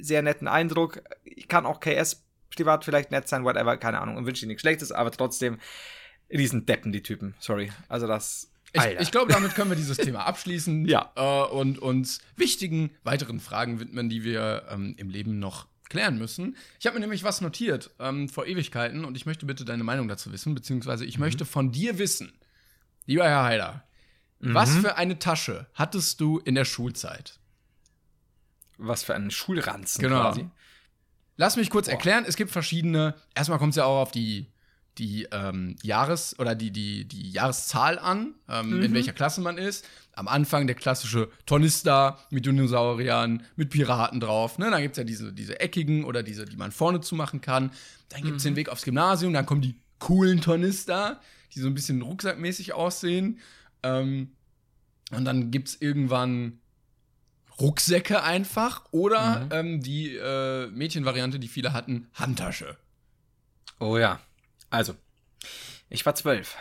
sehr 0.00 0.22
netten 0.22 0.46
Eindruck. 0.46 1.02
Ich 1.24 1.48
kann 1.48 1.66
auch 1.66 1.80
KS 1.80 2.24
privat 2.54 2.84
vielleicht 2.84 3.10
nett 3.10 3.28
sein, 3.28 3.44
whatever, 3.44 3.76
keine 3.76 4.00
Ahnung, 4.00 4.16
und 4.16 4.26
wünsche 4.26 4.44
ihnen 4.44 4.48
nichts 4.50 4.62
Schlechtes, 4.62 4.92
aber 4.92 5.10
trotzdem 5.10 5.58
riesen 6.30 6.66
Deppen, 6.66 6.92
die 6.92 7.02
Typen, 7.02 7.34
sorry. 7.40 7.72
Also 7.88 8.06
das, 8.06 8.50
Ich, 8.72 8.82
ich 9.00 9.10
glaube, 9.10 9.32
damit 9.32 9.54
können 9.54 9.70
wir 9.70 9.76
dieses 9.76 9.96
Thema 9.96 10.26
abschließen 10.26 10.84
Ja. 10.88 11.12
äh, 11.16 11.48
und 11.52 11.78
uns 11.78 12.20
wichtigen 12.36 12.90
weiteren 13.02 13.40
Fragen 13.40 13.80
widmen, 13.80 14.08
die 14.08 14.22
wir 14.24 14.66
ähm, 14.70 14.94
im 14.96 15.10
Leben 15.10 15.38
noch 15.38 15.66
klären 15.88 16.18
müssen. 16.18 16.56
Ich 16.78 16.86
habe 16.86 16.94
mir 16.94 17.00
nämlich 17.00 17.24
was 17.24 17.40
notiert 17.40 17.90
ähm, 17.98 18.28
vor 18.28 18.46
Ewigkeiten 18.46 19.04
und 19.04 19.16
ich 19.16 19.26
möchte 19.26 19.44
bitte 19.46 19.64
deine 19.64 19.82
Meinung 19.82 20.06
dazu 20.06 20.30
wissen, 20.32 20.54
beziehungsweise 20.54 21.04
ich 21.04 21.18
möchte 21.18 21.44
von 21.44 21.72
dir 21.72 21.98
wissen, 21.98 22.32
lieber 23.06 23.24
Herr 23.24 23.42
Heider, 23.42 23.84
was 24.38 24.74
für 24.76 24.96
eine 24.96 25.18
Tasche 25.18 25.66
hattest 25.74 26.20
du 26.20 26.38
in 26.38 26.54
der 26.54 26.64
Schulzeit? 26.64 27.38
was 28.82 29.02
für 29.02 29.14
ein 29.14 29.30
Schulranzen 29.30 30.00
Genau. 30.00 30.22
quasi. 30.22 30.48
Lass 31.40 31.56
mich 31.56 31.70
kurz 31.70 31.88
erklären, 31.88 32.26
es 32.28 32.36
gibt 32.36 32.50
verschiedene, 32.50 33.14
erstmal 33.34 33.58
kommt 33.58 33.70
es 33.70 33.78
ja 33.78 33.86
auch 33.86 34.02
auf 34.02 34.10
die, 34.10 34.48
die 34.98 35.26
ähm, 35.32 35.74
Jahres- 35.82 36.38
oder 36.38 36.54
die, 36.54 36.70
die, 36.70 37.08
die 37.08 37.30
Jahreszahl 37.30 37.98
an, 37.98 38.34
ähm, 38.46 38.82
in 38.82 38.92
welcher 38.92 39.14
Klasse 39.14 39.40
man 39.40 39.56
ist. 39.56 39.88
Am 40.12 40.28
Anfang 40.28 40.66
der 40.66 40.76
klassische 40.76 41.30
Tornister 41.46 42.18
mit 42.28 42.44
Dinosauriern, 42.44 43.42
mit 43.56 43.70
Piraten 43.70 44.20
drauf. 44.20 44.58
Ne? 44.58 44.70
Dann 44.70 44.82
gibt 44.82 44.96
es 44.96 44.98
ja 44.98 45.04
diese, 45.04 45.32
diese 45.32 45.58
eckigen 45.60 46.04
oder 46.04 46.22
diese, 46.22 46.44
die 46.44 46.58
man 46.58 46.72
vorne 46.72 47.00
zumachen 47.00 47.40
kann. 47.40 47.70
Dann 48.10 48.20
gibt 48.20 48.36
es 48.36 48.42
den 48.42 48.56
Weg 48.56 48.68
aufs 48.68 48.84
Gymnasium, 48.84 49.32
dann 49.32 49.46
kommen 49.46 49.62
die 49.62 49.80
coolen 49.98 50.42
Tornister, 50.42 51.22
die 51.54 51.60
so 51.60 51.68
ein 51.68 51.74
bisschen 51.74 52.02
rucksackmäßig 52.02 52.74
aussehen. 52.74 53.38
Ähm, 53.82 54.32
und 55.10 55.24
dann 55.24 55.50
gibt 55.50 55.68
es 55.68 55.80
irgendwann 55.80 56.60
Rucksäcke 57.60 58.22
einfach 58.22 58.84
oder 58.90 59.48
ähm, 59.52 59.82
die 59.82 60.16
äh, 60.16 60.68
Mädchenvariante, 60.68 61.38
die 61.38 61.48
viele 61.48 61.72
hatten, 61.72 62.08
Handtasche. 62.14 62.76
Oh 63.78 63.98
ja. 63.98 64.20
Also, 64.70 64.94
ich 65.88 66.04
war 66.06 66.14
zwölf. 66.14 66.56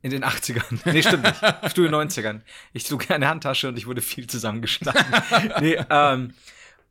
In 0.00 0.10
den 0.10 0.24
80ern. 0.24 0.78
Nee, 0.92 1.02
stimmt 1.02 1.24
nicht. 1.24 1.40
Frühe 1.74 1.88
90ern. 1.88 2.42
Ich 2.72 2.84
trug 2.84 3.10
eine 3.10 3.28
Handtasche 3.28 3.68
und 3.68 3.76
ich 3.76 3.86
wurde 3.86 4.00
viel 4.00 4.28
zusammengeschlagen. 4.28 5.04
nee, 5.60 5.76
ähm, 5.90 6.34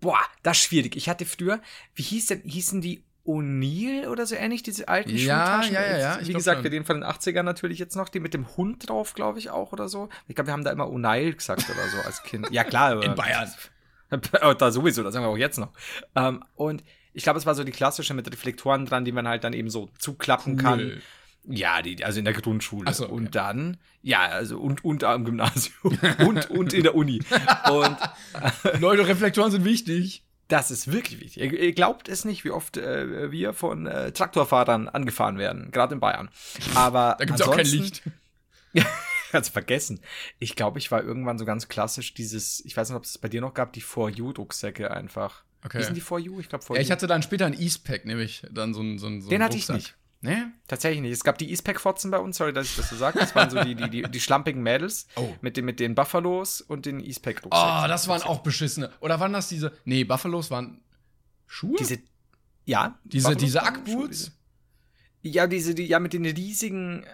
boah, 0.01 0.19
das 0.43 0.58
ist 0.58 0.65
schwierig. 0.65 0.95
Ich 0.97 1.08
hatte 1.08 1.25
früher, 1.25 1.62
wie 1.95 2.03
hieß 2.03 2.27
denn, 2.27 2.41
hießen 2.43 2.82
die 2.82 3.03
O'Neill 3.27 4.07
oder 4.07 4.25
so 4.25 4.35
ähnlich, 4.35 4.63
diese 4.63 4.87
alten 4.87 5.09
Ja, 5.09 5.61
Schultaschen? 5.63 5.73
ja, 5.75 5.81
ja, 5.85 5.97
ja, 5.97 6.17
Wie 6.17 6.21
ich 6.23 6.29
glaub 6.29 6.37
gesagt, 6.39 6.63
wir 6.63 6.71
reden 6.71 6.85
von 6.85 7.01
den 7.01 7.03
80ern 7.09 7.43
natürlich 7.43 7.77
jetzt 7.77 7.95
noch, 7.95 8.09
die 8.09 8.19
mit 8.19 8.33
dem 8.33 8.55
Hund 8.57 8.89
drauf, 8.89 9.13
glaube 9.13 9.37
ich, 9.39 9.49
auch 9.49 9.73
oder 9.73 9.89
so. 9.89 10.09
Ich 10.27 10.35
glaube, 10.35 10.47
wir 10.47 10.53
haben 10.53 10.63
da 10.63 10.71
immer 10.71 10.85
O'Neill 10.85 11.33
gesagt 11.35 11.65
oder 11.69 11.87
so 11.89 11.97
als 12.07 12.23
Kind. 12.23 12.49
Ja, 12.51 12.63
klar. 12.63 13.03
In 13.03 13.15
Bayern. 13.15 13.51
Oh, 14.41 14.53
da 14.53 14.71
sowieso, 14.71 15.03
das 15.03 15.13
sagen 15.13 15.25
wir 15.25 15.29
auch 15.29 15.37
jetzt 15.37 15.59
noch. 15.59 15.73
Ähm, 16.15 16.41
und 16.55 16.81
ich 17.11 17.23
glaube, 17.23 17.39
es 17.39 17.45
war 17.45 17.55
so 17.55 17.65
die 17.65 17.73
klassische 17.73 18.13
mit 18.13 18.31
Reflektoren 18.31 18.85
dran, 18.85 19.03
die 19.03 19.11
man 19.11 19.27
halt 19.27 19.43
dann 19.43 19.51
eben 19.51 19.69
so 19.69 19.89
zuklappen 19.99 20.53
Cool. 20.53 20.61
kann. 20.63 21.01
Ja, 21.49 21.81
die, 21.81 22.05
also 22.05 22.19
in 22.19 22.23
der 22.23 22.33
Grundschule. 22.33 22.93
So, 22.93 23.03
okay. 23.05 23.13
Und 23.13 23.35
dann, 23.35 23.75
ja, 24.01 24.21
also 24.21 24.59
und, 24.59 24.85
und 24.85 25.03
am 25.03 25.25
Gymnasium 25.25 25.97
und, 26.25 26.49
und 26.49 26.73
in 26.73 26.83
der 26.83 26.95
Uni. 26.95 27.21
Und 27.69 27.97
Leute, 28.79 29.05
Reflektoren 29.07 29.51
sind 29.51 29.65
wichtig. 29.65 30.23
Das 30.47 30.71
ist 30.71 30.91
wirklich 30.91 31.19
wichtig. 31.19 31.51
Ihr, 31.51 31.73
glaubt 31.73 32.07
es 32.07 32.25
nicht, 32.25 32.43
wie 32.43 32.51
oft 32.51 32.77
äh, 32.77 33.31
wir 33.31 33.53
von 33.53 33.86
äh, 33.88 34.12
Traktorfahrern 34.12 34.88
angefahren 34.88 35.38
werden, 35.38 35.71
gerade 35.71 35.95
in 35.95 35.99
Bayern. 35.99 36.29
Aber 36.75 37.15
Da 37.19 37.25
gibt 37.25 37.39
es 37.39 37.45
auch 37.45 37.55
kein 37.55 37.65
Licht. 37.65 38.01
Ganz 39.31 39.49
vergessen. 39.49 39.99
Ich 40.39 40.55
glaube, 40.55 40.79
ich 40.79 40.89
war 40.89 41.03
irgendwann 41.03 41.38
so 41.38 41.43
ganz 41.43 41.67
klassisch 41.67 42.13
dieses, 42.13 42.63
ich 42.63 42.77
weiß 42.77 42.89
nicht, 42.89 42.95
ob 42.95 43.03
es 43.03 43.17
bei 43.17 43.27
dir 43.27 43.41
noch 43.41 43.53
gab, 43.53 43.73
die 43.73 43.81
For 43.81 44.10
You-Rucksäcke 44.10 44.89
einfach. 44.89 45.43
Okay. 45.65 45.79
Wie 45.79 45.83
sind 45.83 45.95
die 45.95 46.01
For 46.01 46.17
You? 46.17 46.39
Ich 46.39 46.47
glaube 46.47 46.63
For 46.63 46.77
Ja, 46.77 46.81
You. 46.81 46.86
ich 46.86 46.91
hatte 46.91 47.07
dann 47.07 47.21
später 47.23 47.45
ein 47.45 47.53
Eastpack, 47.60 48.05
nämlich 48.05 48.43
dann 48.49 48.73
so 48.73 48.81
ein 48.81 48.97
so 48.99 49.07
ein, 49.07 49.21
so 49.21 49.29
Den 49.29 49.43
hatte 49.43 49.57
ich 49.57 49.67
nicht. 49.67 49.95
Ne? 50.19 50.51
Tatsächlich 50.67 51.01
nicht. 51.01 51.12
Es 51.12 51.23
gab 51.23 51.38
die 51.38 51.49
Eastpack-Fotzen 51.51 52.10
bei 52.10 52.17
uns, 52.17 52.38
sorry, 52.38 52.51
dass 52.51 52.67
ich 52.67 52.75
das 52.75 52.89
so 52.89 52.95
sage. 52.95 53.19
Das 53.19 53.36
waren 53.36 53.49
so 53.51 53.63
die, 53.63 53.75
die, 53.75 53.89
die, 53.89 54.01
die 54.01 54.19
schlampigen 54.19 54.63
Mädels 54.63 55.08
Oh. 55.15 55.32
mit, 55.41 55.58
den, 55.58 55.65
mit 55.65 55.80
den 55.80 55.93
Buffalos 55.93 56.62
und 56.62 56.86
den 56.88 56.99
Eastpack-Rucksäcken. 56.99 57.84
Oh, 57.84 57.88
das 57.88 58.08
waren 58.08 58.23
auch 58.23 58.39
beschissene. 58.39 58.89
Oder 58.99 59.19
waren 59.19 59.34
das 59.34 59.47
diese. 59.49 59.71
Nee, 59.86 60.03
Buffalos 60.06 60.49
waren 60.49 60.82
Schuhe? 61.45 61.75
Diese, 61.80 61.99
ja. 62.65 62.97
Diese- 63.03 63.27
Buffalos 63.27 63.43
diese 63.43 63.63
Ackboots? 63.63 64.32
Ja, 65.21 65.45
diese, 65.45 65.75
die, 65.75 65.86
ja, 65.86 65.99
mit 65.99 66.13
den 66.13 66.25
riesigen 66.25 67.06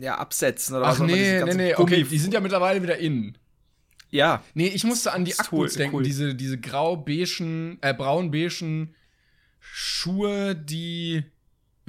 ja, 0.00 0.18
Absätzen 0.18 0.76
oder 0.76 0.86
Ach 0.86 0.98
was 1.00 1.06
diese 1.06 1.16
nee, 1.16 1.44
nee, 1.44 1.54
nee, 1.54 1.74
okay, 1.76 2.02
die 2.04 2.18
sind 2.18 2.34
ja 2.34 2.40
mittlerweile 2.40 2.82
wieder 2.82 2.98
in. 2.98 3.38
Ja, 4.10 4.42
Nee, 4.54 4.66
ich 4.68 4.82
musste 4.84 5.12
an 5.12 5.24
die 5.24 5.32
Ackboots 5.38 5.74
cool, 5.74 5.78
denken, 5.78 5.96
cool. 5.96 6.02
diese, 6.02 6.34
diese 6.34 6.58
grau-beigen, 6.58 7.78
äh, 7.80 7.94
braun-beigen 7.94 8.94
Schuhe, 9.60 10.56
die 10.56 11.24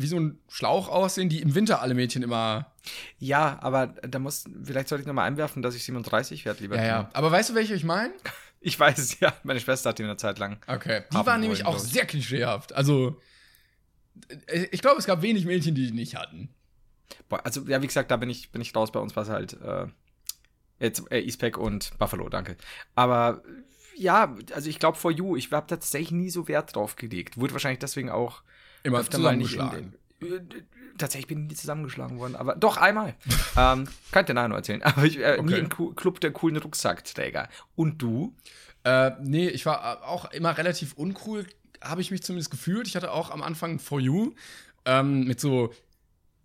wie 0.01 0.07
so 0.07 0.19
ein 0.19 0.39
Schlauch 0.49 0.89
aussehen, 0.89 1.29
die 1.29 1.41
im 1.41 1.55
Winter 1.55 1.81
alle 1.81 1.93
Mädchen 1.93 2.23
immer. 2.23 2.73
Ja, 3.17 3.59
aber 3.61 3.87
da 3.87 4.19
muss, 4.19 4.45
vielleicht 4.63 4.87
sollte 4.87 5.01
ich 5.01 5.07
nochmal 5.07 5.27
einwerfen, 5.27 5.61
dass 5.61 5.75
ich 5.75 5.83
37 5.83 6.45
werde, 6.45 6.61
lieber 6.61 6.75
Ja, 6.77 6.85
ja. 6.85 7.09
Aber 7.13 7.31
weißt 7.31 7.51
du, 7.51 7.55
welche 7.55 7.73
ich 7.73 7.83
meine? 7.83 8.13
Ich 8.63 8.79
weiß 8.79 8.99
es, 8.99 9.19
ja. 9.19 9.33
Meine 9.41 9.59
Schwester 9.59 9.89
hat 9.89 9.97
die 9.97 10.03
eine 10.03 10.17
Zeit 10.17 10.37
lang. 10.37 10.59
Okay. 10.67 11.01
Die 11.11 11.15
waren 11.15 11.41
nämlich 11.41 11.65
auch 11.65 11.79
sehr 11.79 12.05
klischeehaft. 12.05 12.73
Also, 12.73 13.19
äh, 14.45 14.67
ich 14.69 14.81
glaube, 14.83 14.99
es 14.99 15.07
gab 15.07 15.23
wenig 15.23 15.45
Mädchen, 15.45 15.73
die 15.73 15.87
die 15.87 15.93
nicht 15.93 16.15
hatten. 16.15 16.49
Boah, 17.27 17.43
also, 17.43 17.61
ja, 17.61 17.81
wie 17.81 17.87
gesagt, 17.87 18.11
da 18.11 18.17
bin 18.17 18.29
ich, 18.29 18.51
bin 18.51 18.61
ich 18.61 18.75
raus. 18.75 18.91
Bei 18.91 18.99
uns 18.99 19.15
war 19.15 19.23
es 19.23 19.29
halt 19.29 19.59
äh, 19.63 19.87
jetzt 20.79 21.11
äh, 21.11 21.21
Eastpack 21.21 21.57
und 21.57 21.97
Buffalo, 21.97 22.29
danke. 22.29 22.55
Aber 22.93 23.41
ja, 23.95 24.35
also 24.53 24.69
ich 24.69 24.79
glaube, 24.79 24.97
For 24.97 25.11
You, 25.11 25.35
ich 25.35 25.51
habe 25.51 25.67
tatsächlich 25.67 26.11
nie 26.11 26.29
so 26.29 26.47
Wert 26.47 26.75
drauf 26.75 26.95
gelegt. 26.95 27.39
Wurde 27.39 27.53
wahrscheinlich 27.53 27.79
deswegen 27.79 28.09
auch 28.09 28.43
Immer 28.83 28.99
öfter 28.99 29.19
mal 29.19 29.35
nicht 29.37 29.53
in 29.55 29.93
äh, 30.21 30.39
Tatsächlich 30.97 31.27
bin 31.27 31.43
ich 31.45 31.49
nie 31.51 31.55
zusammengeschlagen 31.55 32.19
worden, 32.19 32.35
aber 32.35 32.55
doch 32.55 32.77
einmal. 32.77 33.15
ähm, 33.57 33.87
kann 34.11 34.21
ich 34.21 34.25
dir 34.27 34.33
nachher 34.33 34.49
noch 34.49 34.57
erzählen. 34.57 34.83
Aber 34.83 35.03
ich 35.03 35.17
äh, 35.19 35.37
nie 35.37 35.39
Okay. 35.39 35.59
im 35.59 35.69
Ku- 35.69 35.93
Club 35.93 36.19
der 36.19 36.31
coolen 36.31 36.57
Rucksackträger. 36.57 37.49
Und 37.75 38.01
du? 38.01 38.35
Äh, 38.83 39.11
nee, 39.21 39.47
ich 39.47 39.65
war 39.65 40.01
äh, 40.01 40.05
auch 40.05 40.29
immer 40.31 40.57
relativ 40.57 40.93
uncool, 40.93 41.45
habe 41.81 42.01
ich 42.01 42.11
mich 42.11 42.21
zumindest 42.23 42.51
gefühlt. 42.51 42.87
Ich 42.87 42.95
hatte 42.95 43.11
auch 43.11 43.31
am 43.31 43.41
Anfang 43.41 43.79
For 43.79 43.99
You 43.99 44.33
ähm, 44.85 45.23
mit 45.25 45.39
so 45.39 45.73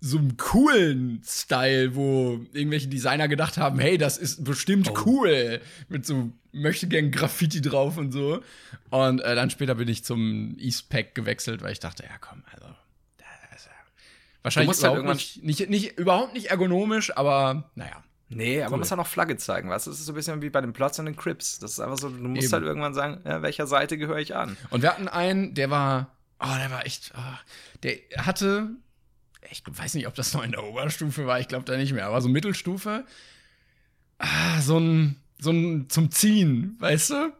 so 0.01 0.19
einem 0.19 0.37
coolen 0.37 1.23
Style, 1.25 1.95
wo 1.97 2.41
irgendwelche 2.53 2.89
Designer 2.89 3.29
gedacht 3.29 3.57
haben, 3.57 3.79
hey, 3.79 3.99
das 3.99 4.19
ist 4.19 4.45
bestimmt 4.45 4.91
Oh. 4.91 5.03
cool, 5.07 5.61
mit 5.89 6.05
so 6.07 6.31
möchte 6.53 6.87
gern 6.87 7.11
Graffiti 7.11 7.61
drauf 7.61 7.97
und 7.97 8.13
so. 8.13 8.41
Und 8.91 9.21
äh, 9.21 9.35
dann 9.35 9.51
später 9.51 9.75
bin 9.75 9.89
ich 9.89 10.05
zum 10.05 10.57
Eastpack 10.59 11.15
gewechselt, 11.15 11.63
weil 11.63 11.73
ich 11.73 11.81
dachte, 11.81 12.03
ja 12.05 12.17
komm, 12.21 12.43
also 12.53 12.67
das 13.19 13.61
ist 13.61 13.67
ja 13.67 13.73
wahrscheinlich 14.43 14.83
halt 14.83 14.99
überhaupt 14.99 15.15
nicht, 15.17 15.43
nicht, 15.43 15.69
nicht, 15.71 15.99
überhaupt 15.99 16.35
nicht 16.35 16.47
ergonomisch, 16.47 17.17
aber 17.17 17.71
naja. 17.75 18.03
Nee, 18.29 18.61
aber 18.63 18.73
Cool. 18.73 18.79
muss 18.81 18.91
ja 18.91 18.97
noch 18.97 19.07
Flagge 19.07 19.37
zeigen, 19.37 19.71
weißt 19.71 19.87
du? 19.87 19.91
Das 19.93 20.01
ist 20.01 20.07
so 20.07 20.13
ein 20.13 20.17
bisschen 20.17 20.43
wie 20.43 20.51
bei 20.51 20.61
den 20.61 20.73
Plots 20.73 20.99
und 20.99 21.07
den 21.07 21.15
Crips. 21.15 21.61
Das 21.61 21.71
ist 21.73 21.81
einfach 21.81 21.97
so, 21.99 22.09
du 22.09 22.17
musst 22.29 22.45
Eben. 22.45 22.53
halt 22.55 22.65
irgendwann 22.65 22.93
sagen, 22.93 23.21
ja, 23.25 23.41
welcher 23.43 23.69
Seite 23.69 23.97
gehöre 23.99 24.19
ich 24.19 24.35
an? 24.35 24.57
Und 24.71 24.83
wir 24.83 24.91
hatten 24.91 25.07
einen, 25.07 25.55
der 25.55 25.71
war, 25.71 26.11
oh, 26.41 26.55
der 26.61 26.71
war 26.73 26.85
echt, 26.85 27.13
oh, 27.17 27.21
der 27.85 27.99
hatte, 28.19 28.71
ich 29.51 29.63
weiß 29.67 29.95
nicht, 29.95 30.07
ob 30.07 30.15
das 30.15 30.33
noch 30.35 30.43
in 30.45 30.53
der 30.53 30.65
Oberstufe 30.65 31.27
war, 31.27 31.41
ich 31.41 31.49
glaube 31.49 31.65
da 31.65 31.77
nicht 31.77 31.93
mehr, 31.93 32.07
aber 32.07 32.21
so 32.21 32.29
Mittelstufe, 32.29 33.05
ah, 34.19 34.61
so 34.61 34.79
ein, 34.79 35.17
so 35.39 35.51
ein 35.51 35.89
zum 35.89 36.11
Ziehen, 36.11 36.77
weißt 36.79 37.11
du? 37.11 37.33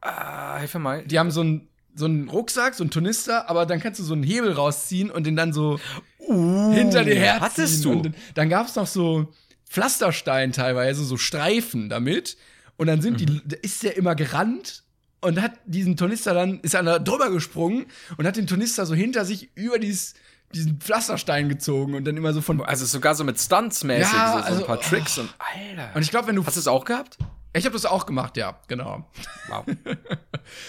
Ah, 0.00 0.58
hilf 0.58 0.74
mir 0.74 0.80
mal. 0.80 1.04
Die 1.06 1.18
haben 1.18 1.30
so 1.30 1.42
ein 1.42 1.68
so 1.96 2.06
einen 2.06 2.28
Rucksack, 2.28 2.74
so 2.74 2.82
ein 2.82 2.90
Turnister, 2.90 3.48
aber 3.48 3.66
dann 3.66 3.78
kannst 3.78 4.00
du 4.00 4.04
so 4.04 4.14
einen 4.14 4.24
Hebel 4.24 4.50
rausziehen 4.50 5.12
und 5.12 5.24
den 5.28 5.36
dann 5.36 5.52
so 5.52 5.78
hinter 6.18 7.04
dir 7.04 7.14
herziehen. 7.14 7.40
Hattest 7.40 7.84
du? 7.84 7.92
Und 7.92 8.06
dann- 8.06 8.14
dann 8.34 8.48
gab 8.48 8.66
es 8.66 8.74
noch 8.74 8.88
so 8.88 9.32
Pflasterstein 9.68 10.50
teilweise, 10.50 11.04
so 11.04 11.16
Streifen 11.16 11.88
damit. 11.88 12.36
Und 12.76 12.88
dann 12.88 13.00
sind 13.00 13.20
die, 13.20 13.26
da 13.46 13.56
ist 13.62 13.84
der 13.84 13.96
immer 13.96 14.16
gerannt 14.16 14.82
und 15.20 15.40
hat 15.40 15.52
diesen 15.66 15.96
Turnister 15.96 16.34
dann, 16.34 16.58
ist 16.62 16.74
da 16.74 16.98
drüber 16.98 17.30
gesprungen 17.30 17.86
und 18.16 18.26
hat 18.26 18.34
den 18.36 18.48
Turnister 18.48 18.86
so 18.86 18.94
hinter 18.96 19.24
sich 19.24 19.50
über 19.56 19.78
dieses, 19.78 20.14
diesen 20.54 20.80
Pflasterstein 20.80 21.48
gezogen 21.48 21.94
und 21.94 22.04
dann 22.04 22.16
immer 22.16 22.32
so 22.32 22.40
von. 22.40 22.60
Also 22.62 22.86
sogar 22.86 23.14
so 23.14 23.24
mit 23.24 23.38
Stunts 23.38 23.84
mäßig, 23.84 24.12
Ja, 24.12 24.32
so, 24.32 24.38
so 24.38 24.44
also, 24.44 24.60
ein 24.60 24.66
paar 24.66 24.78
oh. 24.78 24.82
Tricks 24.82 25.18
und 25.18 25.34
Alter. 25.38 25.90
Und 25.94 26.02
ich 26.02 26.10
glaube, 26.10 26.28
wenn 26.28 26.36
du. 26.36 26.44
Hast 26.46 26.56
du 26.56 26.60
es 26.60 26.68
auch 26.68 26.84
gehabt? 26.84 27.18
Ich 27.56 27.64
habe 27.64 27.74
das 27.74 27.86
auch 27.86 28.04
gemacht, 28.04 28.36
ja, 28.36 28.58
genau. 28.66 29.08
Wow. 29.48 29.64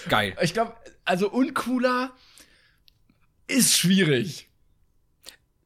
Geil. 0.08 0.36
Ich 0.40 0.52
glaube, 0.52 0.72
also 1.04 1.28
uncooler 1.28 2.12
ist 3.48 3.76
schwierig. 3.76 4.48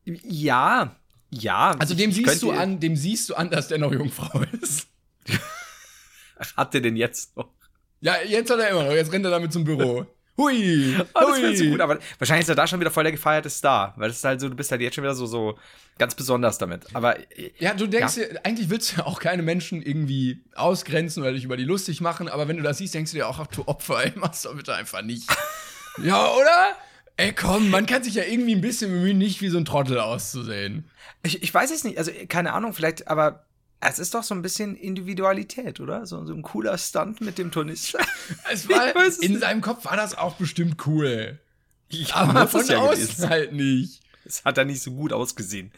Ja, 0.04 0.96
ja. 1.30 1.76
Also 1.78 1.94
dem 1.94 2.11
siehst 2.11 2.42
du 2.42 2.52
an, 2.52 2.80
dem 2.80 2.96
siehst 2.96 3.28
du 3.28 3.35
an, 3.35 3.50
dass 3.50 3.68
der 3.68 3.78
noch 3.78 3.92
Jungfrau 3.92 4.42
ist. 4.62 4.88
Hat 6.56 6.72
der 6.72 6.80
denn 6.80 6.96
jetzt 6.96 7.37
noch? 7.37 7.50
Ja, 8.00 8.14
jetzt 8.26 8.50
hat 8.50 8.59
er 8.59 8.70
immer 8.70 8.85
noch, 8.85 8.92
jetzt 8.92 9.12
rennt 9.12 9.26
er 9.26 9.30
damit 9.30 9.52
zum 9.52 9.64
Büro. 9.64 10.06
Hui! 10.40 10.96
Oh, 11.14 11.20
das 11.20 11.38
hui. 11.38 11.57
so 11.57 11.64
gut, 11.66 11.81
aber 11.81 11.98
wahrscheinlich 12.18 12.44
ist 12.44 12.48
er 12.48 12.55
da 12.55 12.66
schon 12.66 12.81
wieder 12.81 12.90
voll 12.90 13.05
der 13.05 13.12
gefeierte 13.12 13.50
Star, 13.50 13.94
weil 13.96 14.09
das 14.09 14.18
ist 14.18 14.24
halt 14.24 14.40
so, 14.40 14.48
du 14.48 14.57
bist 14.57 14.70
halt 14.70 14.81
jetzt 14.81 14.94
schon 14.94 15.05
wieder 15.05 15.14
so, 15.14 15.26
so 15.26 15.59
ganz 15.98 16.14
besonders 16.14 16.59
damit. 16.59 16.87
Aber 16.94 17.18
äh, 17.18 17.53
Ja, 17.59 17.74
du 17.74 17.87
denkst 17.87 18.14
dir, 18.14 18.40
eigentlich 18.42 18.70
willst 18.70 18.92
du 18.92 18.96
ja 18.98 19.07
auch 19.07 19.20
keine 19.20 19.42
Menschen 19.42 19.83
irgendwie 19.83 20.42
ausgrenzen 20.55 21.22
oder 21.22 21.33
dich 21.33 21.44
über 21.44 21.57
die 21.57 21.64
lustig 21.64 22.00
machen, 22.00 22.29
aber 22.29 22.48
wenn 22.48 22.57
du 22.57 22.62
das 22.62 22.79
siehst, 22.79 22.94
denkst 22.94 23.12
du 23.12 23.18
dir 23.18 23.29
auch, 23.29 23.38
ach 23.38 23.46
du 23.48 23.66
Opfer, 23.68 24.05
ey, 24.05 24.12
mach's 24.16 24.42
doch 24.42 24.57
bitte 24.57 24.74
einfach 24.74 25.03
nicht. 25.03 25.29
ja, 26.03 26.33
oder? 26.33 26.76
Ey, 27.16 27.33
komm, 27.35 27.68
man 27.68 27.85
kann 27.85 28.03
sich 28.03 28.14
ja 28.14 28.24
irgendwie 28.24 28.55
ein 28.55 28.62
bisschen 28.62 28.90
bemühen, 28.90 29.18
nicht 29.18 29.42
wie 29.42 29.50
so 29.50 29.59
ein 29.59 29.66
Trottel 29.66 30.00
auszusehen. 30.00 30.88
ich, 31.22 31.42
ich 31.42 31.53
weiß 31.53 31.70
es 31.70 31.85
nicht, 31.85 31.98
also 31.98 32.11
keine 32.29 32.55
Ahnung, 32.55 32.72
vielleicht, 32.72 33.09
aber 33.09 33.44
es 33.80 33.98
ist 33.98 34.14
doch 34.14 34.22
so 34.22 34.34
ein 34.34 34.42
bisschen 34.42 34.76
Individualität, 34.76 35.80
oder? 35.80 36.04
So, 36.06 36.24
so 36.26 36.34
ein 36.34 36.42
cooler 36.42 36.76
Stunt 36.78 37.20
mit 37.20 37.38
dem 37.38 37.50
Turnister. 37.50 37.98
Es 38.52 38.68
war, 38.68 38.94
es 39.06 39.18
in 39.18 39.32
nicht. 39.32 39.40
seinem 39.40 39.60
Kopf 39.60 39.84
war 39.84 39.96
das 39.96 40.16
auch 40.16 40.34
bestimmt 40.36 40.86
cool. 40.86 41.38
Ja, 41.88 42.14
Aber 42.16 42.42
muss 42.42 42.50
von 42.50 42.60
es 42.60 42.68
ja 42.68 42.78
außen 42.78 43.02
gewesen. 43.02 43.28
halt 43.28 43.52
nicht. 43.52 44.00
Es 44.24 44.44
hat 44.44 44.58
da 44.58 44.64
nicht 44.64 44.82
so 44.82 44.92
gut 44.92 45.12
ausgesehen. 45.12 45.72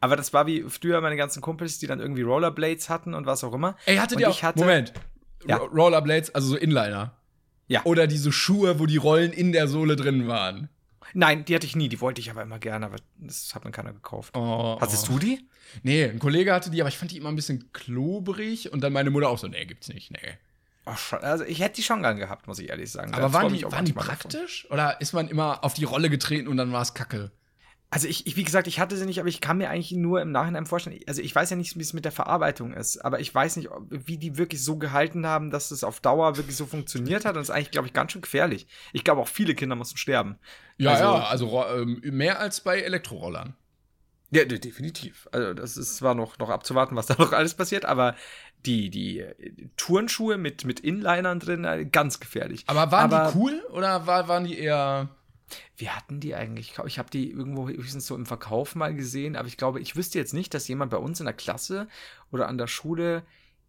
Aber 0.00 0.16
das 0.16 0.32
war 0.32 0.46
wie 0.46 0.62
früher 0.68 1.00
meine 1.00 1.16
ganzen 1.16 1.42
Kumpels, 1.42 1.78
die 1.78 1.86
dann 1.86 2.00
irgendwie 2.00 2.22
Rollerblades 2.22 2.88
hatten 2.88 3.12
und 3.12 3.26
was 3.26 3.44
auch 3.44 3.52
immer. 3.52 3.76
Ey, 3.86 3.96
hattet 3.96 4.16
und 4.16 4.22
ich 4.22 4.26
auch, 4.28 4.42
hatte, 4.42 4.60
Moment, 4.60 4.92
Ja. 5.46 5.56
Ro- 5.56 5.66
Rollerblades, 5.66 6.34
also 6.34 6.48
so 6.48 6.56
Inliner. 6.56 7.16
Ja. 7.66 7.82
Oder 7.84 8.06
diese 8.06 8.32
Schuhe, 8.32 8.78
wo 8.78 8.86
die 8.86 8.96
Rollen 8.96 9.32
in 9.32 9.52
der 9.52 9.68
Sohle 9.68 9.96
drin 9.96 10.26
waren. 10.28 10.70
Nein, 11.14 11.44
die 11.44 11.54
hatte 11.54 11.66
ich 11.66 11.76
nie. 11.76 11.88
Die 11.88 12.00
wollte 12.00 12.20
ich 12.20 12.30
aber 12.30 12.42
immer 12.42 12.58
gerne, 12.58 12.86
aber 12.86 12.96
das 13.16 13.54
hat 13.54 13.64
mir 13.64 13.70
keiner 13.70 13.92
gekauft. 13.92 14.36
Oh, 14.36 14.78
Hattest 14.80 15.08
oh. 15.08 15.14
du 15.14 15.18
die? 15.18 15.48
Nee, 15.82 16.04
ein 16.04 16.18
Kollege 16.18 16.52
hatte 16.52 16.70
die, 16.70 16.80
aber 16.80 16.88
ich 16.88 16.98
fand 16.98 17.10
die 17.10 17.16
immer 17.16 17.28
ein 17.28 17.36
bisschen 17.36 17.72
klobrig 17.72 18.72
und 18.72 18.80
dann 18.80 18.92
meine 18.92 19.10
Mutter 19.10 19.28
auch 19.28 19.38
so, 19.38 19.48
nee, 19.48 19.64
gibt's 19.66 19.88
nicht, 19.88 20.10
nee. 20.10 20.38
Schon. 20.96 21.18
Also 21.20 21.44
ich 21.44 21.60
hätte 21.60 21.76
die 21.76 21.82
schon 21.82 22.02
gern 22.02 22.16
gehabt, 22.16 22.46
muss 22.46 22.58
ich 22.58 22.70
ehrlich 22.70 22.90
sagen. 22.90 23.12
Aber 23.12 23.32
waren 23.32 23.52
die, 23.52 23.62
waren 23.64 23.84
die 23.84 23.92
manchmal 23.92 24.16
davon. 24.16 24.30
praktisch? 24.30 24.66
Oder 24.70 25.00
ist 25.00 25.12
man 25.12 25.28
immer 25.28 25.62
auf 25.62 25.74
die 25.74 25.84
Rolle 25.84 26.08
getreten 26.08 26.48
und 26.48 26.56
dann 26.56 26.72
war 26.72 26.80
es 26.80 26.94
kacke? 26.94 27.30
Also 27.90 28.06
ich, 28.06 28.26
ich, 28.26 28.36
wie 28.36 28.44
gesagt, 28.44 28.66
ich 28.66 28.80
hatte 28.80 28.98
sie 28.98 29.06
nicht, 29.06 29.18
aber 29.18 29.30
ich 29.30 29.40
kann 29.40 29.56
mir 29.56 29.70
eigentlich 29.70 29.92
nur 29.92 30.20
im 30.20 30.30
Nachhinein 30.30 30.66
vorstellen, 30.66 31.00
also 31.06 31.22
ich 31.22 31.34
weiß 31.34 31.48
ja 31.48 31.56
nicht, 31.56 31.74
wie 31.78 31.80
es 31.80 31.94
mit 31.94 32.04
der 32.04 32.12
Verarbeitung 32.12 32.74
ist, 32.74 32.98
aber 32.98 33.18
ich 33.20 33.34
weiß 33.34 33.56
nicht, 33.56 33.70
wie 33.88 34.18
die 34.18 34.36
wirklich 34.36 34.62
so 34.62 34.76
gehalten 34.76 35.26
haben, 35.26 35.50
dass 35.50 35.70
es 35.70 35.82
auf 35.84 35.98
Dauer 36.00 36.36
wirklich 36.36 36.54
so 36.56 36.66
funktioniert 36.66 37.24
hat. 37.24 37.30
Und 37.34 37.40
das 37.40 37.48
ist 37.48 37.54
eigentlich, 37.54 37.70
glaube 37.70 37.86
ich, 37.88 37.94
ganz 37.94 38.12
schön 38.12 38.20
gefährlich. 38.20 38.66
Ich 38.92 39.04
glaube, 39.04 39.22
auch 39.22 39.28
viele 39.28 39.54
Kinder 39.54 39.74
mussten 39.74 39.96
sterben. 39.96 40.36
Ja, 40.76 40.90
Also- 40.90 41.02
ja, 41.04 41.24
also 41.28 41.64
ähm, 41.74 42.00
mehr 42.04 42.38
als 42.40 42.60
bei 42.60 42.78
Elektrorollern. 42.80 43.54
Ja, 44.30 44.44
de- 44.44 44.58
definitiv. 44.58 45.26
Also 45.32 45.54
das 45.54 45.78
ist 45.78 45.96
zwar 45.96 46.14
noch, 46.14 46.36
noch 46.38 46.50
abzuwarten, 46.50 46.94
was 46.94 47.06
da 47.06 47.14
noch 47.18 47.32
alles 47.32 47.54
passiert, 47.54 47.86
aber 47.86 48.14
die, 48.66 48.90
die 48.90 49.20
äh, 49.20 49.34
Turnschuhe 49.78 50.36
mit, 50.36 50.66
mit 50.66 50.80
Inlinern 50.80 51.40
drin, 51.40 51.64
äh, 51.64 51.86
ganz 51.86 52.20
gefährlich. 52.20 52.64
Aber 52.66 52.92
waren 52.92 53.10
Aber- 53.10 53.32
die 53.32 53.38
cool 53.38 53.62
oder 53.72 54.06
war, 54.06 54.28
waren 54.28 54.44
die 54.44 54.58
eher. 54.58 55.08
Wir 55.76 55.94
hatten 55.94 56.20
die 56.20 56.34
eigentlich, 56.34 56.74
ich 56.86 56.98
habe 56.98 57.10
die 57.10 57.30
irgendwo 57.30 57.68
höchstens 57.68 58.06
so 58.06 58.14
im 58.14 58.26
Verkauf 58.26 58.74
mal 58.74 58.94
gesehen, 58.94 59.36
aber 59.36 59.48
ich 59.48 59.56
glaube, 59.56 59.80
ich 59.80 59.96
wüsste 59.96 60.18
jetzt 60.18 60.34
nicht, 60.34 60.54
dass 60.54 60.68
jemand 60.68 60.90
bei 60.90 60.96
uns 60.98 61.20
in 61.20 61.26
der 61.26 61.34
Klasse 61.34 61.88
oder 62.30 62.48
an 62.48 62.58
der 62.58 62.66
Schule 62.66 63.22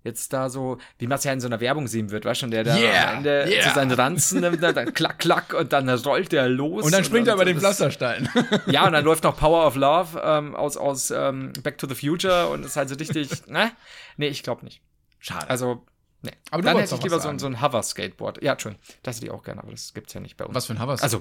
jetzt 0.03 0.31
da 0.31 0.49
so, 0.49 0.77
wie 0.97 1.07
man 1.07 1.17
es 1.17 1.23
ja 1.23 1.33
in 1.33 1.41
so 1.41 1.47
einer 1.47 1.59
Werbung 1.59 1.87
sehen 1.87 2.09
wird, 2.09 2.25
weißt 2.25 2.43
du, 2.43 2.47
der 2.47 2.63
da 2.63 2.77
Yeah, 2.77 3.11
am 3.11 3.17
Ende 3.17 3.45
yeah. 3.49 3.67
zu 3.67 3.75
seinen 3.75 3.91
Ranzen, 3.91 4.41
nimmt, 4.41 4.63
dann, 4.63 4.73
dann 4.73 4.93
klack, 4.93 5.19
klack 5.19 5.53
und 5.53 5.73
dann 5.73 5.89
rollt 5.89 6.31
der 6.31 6.47
los. 6.47 6.85
Und 6.85 6.93
dann 6.93 7.03
springt 7.03 7.27
er 7.27 7.35
über 7.35 7.45
den 7.45 7.59
Pflasterstein. 7.59 8.29
Ja, 8.67 8.85
und 8.85 8.93
dann 8.93 9.03
läuft 9.03 9.23
noch 9.23 9.37
Power 9.37 9.65
of 9.65 9.75
Love 9.75 10.21
ähm, 10.23 10.55
aus, 10.55 10.77
aus 10.77 11.11
ähm, 11.11 11.53
Back 11.63 11.77
to 11.77 11.87
the 11.87 11.95
Future 11.95 12.47
und 12.47 12.65
ist 12.65 12.75
halt 12.75 12.89
so 12.89 12.95
richtig, 12.95 13.29
ne? 13.47 13.71
Nee, 14.17 14.27
ich 14.27 14.43
glaube 14.43 14.63
nicht. 14.63 14.81
Schade. 15.19 15.49
Also, 15.49 15.85
nee. 16.21 16.31
Aber 16.51 16.61
du 16.61 16.67
dann 16.67 16.77
hätte 16.77 16.95
ich 16.95 17.03
lieber 17.03 17.19
so, 17.19 17.37
so 17.37 17.47
ein 17.47 17.61
Hover-Skateboard. 17.61 18.41
Ja, 18.43 18.59
schön. 18.59 18.75
Das 19.03 19.17
hätte 19.17 19.27
ich 19.27 19.31
auch 19.31 19.43
gerne, 19.43 19.61
aber 19.61 19.71
das 19.71 19.93
gibt's 19.93 20.13
ja 20.13 20.19
nicht 20.19 20.37
bei 20.37 20.45
uns. 20.45 20.55
was 20.55 20.65
für 20.65 20.73
ein 20.73 20.81
Hover 20.81 20.97
Also. 21.01 21.19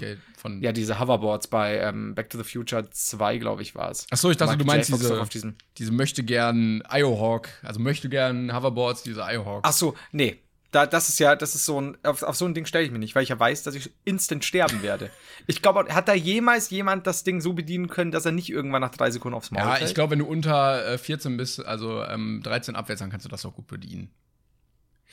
Ja, 0.61 0.73
diese 0.73 0.99
Hoverboards 0.99 1.49
bei 1.49 1.79
ähm, 1.79 2.15
Back 2.15 2.31
to 2.31 2.39
the 2.39 2.45
Future 2.45 2.89
2, 2.91 3.39
glaube 3.39 3.63
ich, 3.63 3.75
war 3.75 3.91
es. 3.91 4.07
Achso, 4.11 4.31
ich 4.31 4.37
dachte, 4.37 4.57
Michael 4.57 4.59
du 4.59 4.65
meinst 4.67 4.93
diese, 4.93 5.21
auf 5.21 5.29
diesem. 5.29 5.57
diese 5.77 5.93
möchte 5.93 6.23
gern 6.25 6.83
Iohawk, 6.91 7.49
also 7.63 7.81
möchte 7.81 8.09
gern 8.09 8.55
Hoverboards, 8.55 9.03
diese 9.03 9.23
Iohawks. 9.23 9.69
Ach 9.69 9.73
so, 9.73 9.95
nee. 10.13 10.41
Da, 10.71 10.85
das 10.85 11.09
ist 11.09 11.19
ja, 11.19 11.35
das 11.35 11.55
ist 11.55 11.65
so 11.65 11.81
ein, 11.81 11.97
auf, 12.03 12.23
auf 12.23 12.37
so 12.37 12.45
ein 12.45 12.53
Ding 12.53 12.67
stelle 12.67 12.85
ich 12.85 12.91
mich 12.91 13.01
nicht, 13.01 13.15
weil 13.15 13.23
ich 13.23 13.31
ja 13.31 13.41
weiß, 13.41 13.63
dass 13.63 13.75
ich 13.75 13.91
instant 14.05 14.45
sterben 14.45 14.83
werde. 14.83 15.11
Ich 15.51 15.63
glaube, 15.63 15.87
hat 15.95 16.09
da 16.09 16.13
jemals 16.13 16.69
jemand 16.69 17.07
das 17.07 17.25
Ding 17.25 17.41
so 17.41 17.55
bedienen 17.55 17.89
können, 17.89 18.11
dass 18.11 18.27
er 18.27 18.33
nicht 18.33 18.51
irgendwann 18.51 18.83
nach 18.83 18.91
drei 18.91 19.11
Sekunden 19.11 19.35
aufs 19.35 19.51
Maul 19.51 19.63
Ja, 19.63 19.75
fällt? 19.77 19.89
ich 19.89 19.95
glaube, 19.95 20.11
wenn 20.11 20.19
du 20.19 20.27
unter 20.27 20.87
äh, 20.87 20.99
14 20.99 21.39
bist, 21.39 21.65
also 21.65 22.05
ähm, 22.05 22.43
13 22.45 22.77
abwärts, 22.77 23.01
dann 23.01 23.09
kannst 23.09 23.25
du 23.25 23.31
das 23.31 23.47
auch 23.47 23.55
gut 23.55 23.67
bedienen. 23.67 24.11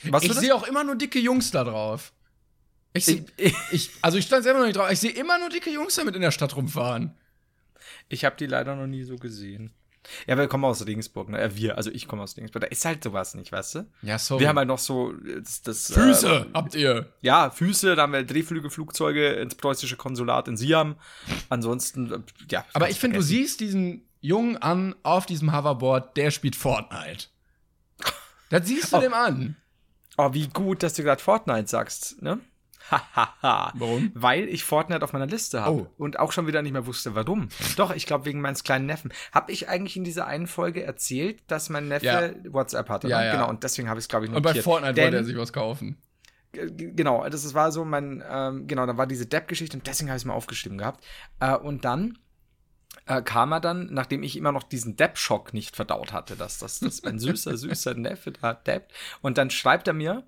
Was 0.03 0.23
ich 0.23 0.33
sehe 0.33 0.53
auch 0.53 0.67
immer 0.67 0.83
nur 0.83 0.95
dicke 0.95 1.19
Jungs 1.19 1.51
da 1.51 1.63
drauf. 1.63 2.11
Ich, 2.93 3.05
seh, 3.05 3.25
Ich, 3.71 3.91
also 4.01 4.17
ich 4.17 4.25
stand 4.25 4.43
selber 4.43 4.59
noch 4.59 4.65
nicht 4.67 4.77
drauf. 4.77 4.89
Ich 4.91 4.99
sehe 4.99 5.11
immer 5.11 5.37
nur 5.39 5.49
dicke 5.49 5.69
Jungs 5.69 5.95
damit 5.95 6.15
in 6.15 6.21
der 6.21 6.31
Stadt 6.31 6.55
rumfahren. 6.55 7.15
ich 8.09 8.23
habe 8.25 8.35
die 8.37 8.45
leider 8.45 8.75
noch 8.75 8.87
nie 8.87 9.03
so 9.03 9.15
gesehen. 9.15 9.73
Ja, 10.27 10.37
wir 10.37 10.47
kommen 10.47 10.63
aus 10.65 10.85
Regensburg, 10.85 11.29
ne? 11.29 11.41
Äh, 11.41 11.55
wir, 11.55 11.77
also 11.77 11.89
ich 11.89 12.07
komme 12.07 12.21
aus 12.21 12.37
Regensburg. 12.37 12.61
Da 12.61 12.67
ist 12.67 12.85
halt 12.85 13.03
sowas 13.03 13.33
nicht, 13.33 13.51
weißt 13.51 13.75
du? 13.75 13.87
Ja, 14.03 14.19
sorry. 14.19 14.41
Wir 14.41 14.49
haben 14.49 14.57
halt 14.59 14.67
noch 14.67 14.77
so 14.77 15.13
äh, 15.13 15.41
das, 15.41 15.63
das 15.63 15.91
Füße 15.91 16.27
Äh, 16.27 16.53
habt 16.53 16.75
ihr. 16.75 17.11
ja, 17.21 17.49
Füße, 17.49 17.95
da 17.95 18.03
haben 18.03 18.13
wir 18.13 18.23
Drehflügelflugzeuge 18.23 19.29
ins 19.33 19.55
preußische 19.55 19.97
Konsulat 19.97 20.47
in 20.47 20.57
Siam. 20.57 20.95
Ansonsten, 21.49 22.11
äh, 22.11 22.19
ja. 22.51 22.65
Aber 22.73 22.91
ich 22.91 22.99
finde, 22.99 23.17
du 23.17 23.23
siehst 23.23 23.59
diesen 23.61 24.07
Jungen 24.21 24.57
an 24.57 24.93
auf 25.01 25.25
diesem 25.25 25.51
Hoverboard, 25.55 26.15
der 26.17 26.29
spielt 26.29 26.55
Fortnite. 26.55 27.25
Das 28.49 28.67
siehst 28.67 28.93
du 28.93 28.97
Oh. 28.97 29.01
dem 29.01 29.13
an. 29.13 29.55
Oh, 30.17 30.33
wie 30.33 30.47
gut, 30.47 30.83
dass 30.83 30.93
du 30.93 31.03
gerade 31.03 31.21
Fortnite 31.21 31.67
sagst, 31.67 32.21
ne? 32.21 32.39
Hahaha. 32.91 33.73
Warum? 33.75 34.11
Weil 34.13 34.47
ich 34.47 34.63
Fortnite 34.63 35.03
auf 35.03 35.11
meiner 35.11 35.25
Liste 35.25 35.61
habe 35.61 35.71
Oh. 35.81 35.87
und 35.97 36.19
auch 36.19 36.31
schon 36.31 36.45
wieder 36.45 36.61
nicht 36.61 36.71
mehr 36.73 36.85
wusste, 36.85 37.15
warum. 37.15 37.49
Doch, 37.77 37.93
ich 37.95 38.05
glaube 38.05 38.25
wegen 38.25 38.41
meines 38.41 38.63
kleinen 38.63 38.85
Neffen. 38.85 39.11
Habe 39.31 39.51
ich 39.51 39.67
eigentlich 39.69 39.97
in 39.97 40.03
dieser 40.03 40.27
einen 40.27 40.45
Folge 40.45 40.83
erzählt, 40.83 41.41
dass 41.47 41.69
mein 41.69 41.87
Neffe 41.87 42.05
Ja. 42.05 42.53
WhatsApp 42.53 42.89
hatte? 42.89 43.07
Ja, 43.07 43.19
ne? 43.19 43.25
ja. 43.25 43.31
Genau, 43.33 43.49
und 43.49 43.63
deswegen 43.63 43.89
habe 43.89 43.99
ich 43.99 44.03
es, 44.05 44.09
glaube 44.09 44.25
ich, 44.25 44.29
Und 44.31 44.35
notiert. 44.43 44.55
bei 44.57 44.61
Fortnite 44.61 44.93
Denn, 44.93 45.03
wollte 45.05 45.17
er 45.17 45.23
sich 45.23 45.37
was 45.37 45.51
kaufen. 45.51 45.97
Genau, 46.53 47.27
das 47.27 47.53
war 47.53 47.71
so 47.71 47.83
mein, 47.83 48.23
ähm, 48.29 48.67
genau, 48.67 48.85
da 48.85 48.95
war 48.95 49.07
diese 49.07 49.25
Depp-Geschichte 49.25 49.75
und 49.77 49.87
deswegen 49.87 50.09
habe 50.09 50.17
ich 50.17 50.21
es 50.21 50.25
mal 50.25 50.35
aufgeschrieben 50.35 50.77
gehabt. 50.77 51.03
Äh, 51.41 51.55
und 51.55 51.83
dann 51.83 52.17
äh, 53.07 53.21
kam 53.21 53.51
er 53.51 53.59
dann, 53.59 53.87
nachdem 53.91 54.23
ich 54.23 54.35
immer 54.37 54.51
noch 54.51 54.63
diesen 54.63 54.95
Depp-Schock 54.95 55.53
nicht 55.53 55.75
verdaut 55.75 56.11
hatte, 56.13 56.35
dass 56.35 56.57
das 56.59 56.79
dass 56.79 57.03
mein 57.03 57.19
süßer, 57.19 57.57
süßer 57.57 57.93
Neffe 57.95 58.31
da 58.31 58.53
deppt. 58.53 58.91
Und 59.21 59.37
dann 59.37 59.49
schreibt 59.49 59.87
er 59.87 59.93
mir, 59.93 60.23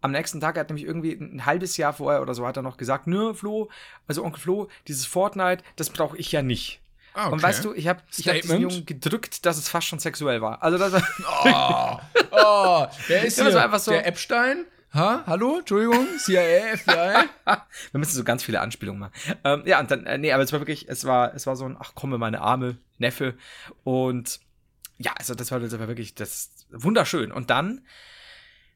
am 0.00 0.12
nächsten 0.12 0.40
Tag 0.40 0.56
er 0.56 0.60
hat 0.60 0.68
nämlich 0.70 0.86
irgendwie 0.86 1.12
ein 1.12 1.44
halbes 1.44 1.76
Jahr 1.76 1.92
vorher 1.92 2.22
oder 2.22 2.34
so 2.34 2.46
hat 2.46 2.56
er 2.56 2.62
noch 2.62 2.76
gesagt, 2.78 3.06
nö, 3.06 3.34
Flo, 3.34 3.70
also 4.08 4.24
Onkel 4.24 4.40
Flo, 4.40 4.68
dieses 4.88 5.04
Fortnite, 5.06 5.62
das 5.76 5.90
brauche 5.90 6.16
ich 6.16 6.32
ja 6.32 6.40
nicht. 6.42 6.80
Ah, 7.12 7.26
Und 7.26 7.34
okay. 7.34 7.42
weißt 7.42 7.64
du, 7.64 7.74
ich 7.74 7.88
habe 7.88 8.00
ich 8.16 8.28
hab 8.28 8.40
diesen. 8.40 8.60
Jungen 8.62 8.86
gedrückt, 8.86 9.44
dass 9.44 9.58
es 9.58 9.68
fast 9.68 9.88
schon 9.88 9.98
sexuell 9.98 10.40
war. 10.40 10.62
Also 10.62 10.78
das 10.78 10.92
war, 10.92 12.00
Oh, 12.22 12.26
oh, 12.30 12.86
wer 13.08 13.24
ist 13.26 13.34
hier? 13.40 13.62
einfach 13.62 13.80
so- 13.80 13.90
Der 13.90 14.06
Epstein? 14.06 14.64
Ha? 14.92 15.22
Hallo? 15.24 15.58
Entschuldigung? 15.58 16.04
CIA, 16.18 16.76
FBI? 16.76 17.28
Wir 17.92 17.98
müssen 17.98 18.16
so 18.16 18.24
ganz 18.24 18.42
viele 18.42 18.60
Anspielungen 18.60 18.98
machen. 18.98 19.12
Ähm, 19.44 19.62
ja, 19.64 19.78
und 19.78 19.88
dann, 19.90 20.04
äh, 20.04 20.18
nee, 20.18 20.32
aber 20.32 20.42
es 20.42 20.52
war 20.52 20.60
wirklich, 20.60 20.88
es 20.88 21.04
war, 21.04 21.32
es 21.32 21.46
war 21.46 21.54
so 21.54 21.64
ein, 21.64 21.76
ach 21.78 21.92
komm, 21.94 22.10
meine 22.10 22.40
arme 22.40 22.76
Neffe. 22.98 23.34
Und 23.84 24.40
ja, 24.98 25.12
also 25.16 25.36
das 25.36 25.52
war, 25.52 25.60
das 25.60 25.78
war 25.78 25.86
wirklich 25.86 26.16
das 26.16 26.66
wunderschön. 26.70 27.30
Und 27.30 27.50
dann 27.50 27.82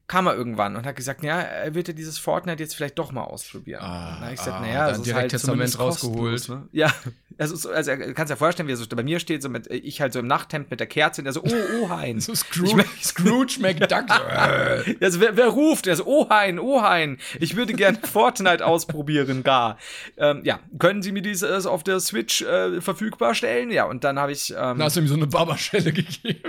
kam 0.07 0.27
er 0.27 0.35
irgendwann 0.35 0.75
und 0.75 0.85
hat 0.85 0.95
gesagt, 0.95 1.23
ja, 1.23 1.39
er 1.41 1.73
würde 1.73 1.93
dieses 1.95 2.19
Fortnite 2.19 2.61
jetzt 2.61 2.75
vielleicht 2.75 2.99
doch 2.99 3.11
mal 3.11 3.23
ausprobieren. 3.23 3.81
Ah, 3.81 4.19
hab 4.21 4.31
ich 4.33 4.37
gesagt, 4.37 4.57
ah, 4.57 4.61
naja, 4.61 4.89
ist 4.89 5.01
direkt 5.03 5.21
halt 5.21 5.31
Testament 5.31 5.79
rausgeholt. 5.79 6.47
Ne? 6.49 6.67
Ja, 6.73 6.93
also, 7.39 7.55
so- 7.55 7.71
also 7.71 7.91
kann 7.91 8.23
es 8.25 8.29
ja 8.29 8.35
vorstellen, 8.35 8.67
wie 8.67 8.73
er 8.73 8.77
so 8.77 8.85
bei 8.87 9.01
mir 9.01 9.19
steht, 9.19 9.41
so 9.41 9.49
mit, 9.49 9.67
äh, 9.69 9.75
ich 9.77 10.01
halt 10.01 10.13
so 10.13 10.19
im 10.19 10.27
Nachthemd 10.27 10.69
mit 10.69 10.79
der 10.79 10.85
Kerze 10.85 11.21
und 11.21 11.25
er 11.27 11.33
so, 11.33 11.41
oh, 11.43 11.49
oh, 11.81 11.89
Hein. 11.95 12.19
So 12.19 12.35
Scrooge, 12.35 12.85
Scrooge 13.01 13.57
McDuck. 13.59 14.05
Also 15.01 15.19
wer, 15.21 15.35
wer 15.37 15.47
ruft? 15.47 15.87
Er 15.87 15.95
so, 15.95 16.05
oh 16.05 16.29
Hein, 16.29 16.59
oh 16.59 16.81
Hein, 16.83 17.17
ich 17.39 17.55
würde 17.55 17.73
gerne 17.73 17.97
Fortnite 18.03 18.63
ausprobieren, 18.65 19.41
gar. 19.43 19.77
Ähm, 20.17 20.41
ja, 20.43 20.59
können 20.77 21.01
Sie 21.01 21.11
mir 21.11 21.21
dieses 21.23 21.65
auf 21.65 21.83
der 21.83 21.99
Switch 21.99 22.41
äh, 22.43 22.79
verfügbar 22.79 23.33
stellen? 23.33 23.71
Ja, 23.71 23.85
und 23.85 24.03
dann 24.03 24.19
habe 24.19 24.31
ich, 24.31 24.51
ähm, 24.51 24.55
Dann 24.57 24.83
hast 24.83 24.97
du 24.97 25.01
ihm 25.01 25.07
so 25.07 25.15
eine 25.15 25.25
Barberschelle 25.27 25.91
gegeben. 25.91 26.41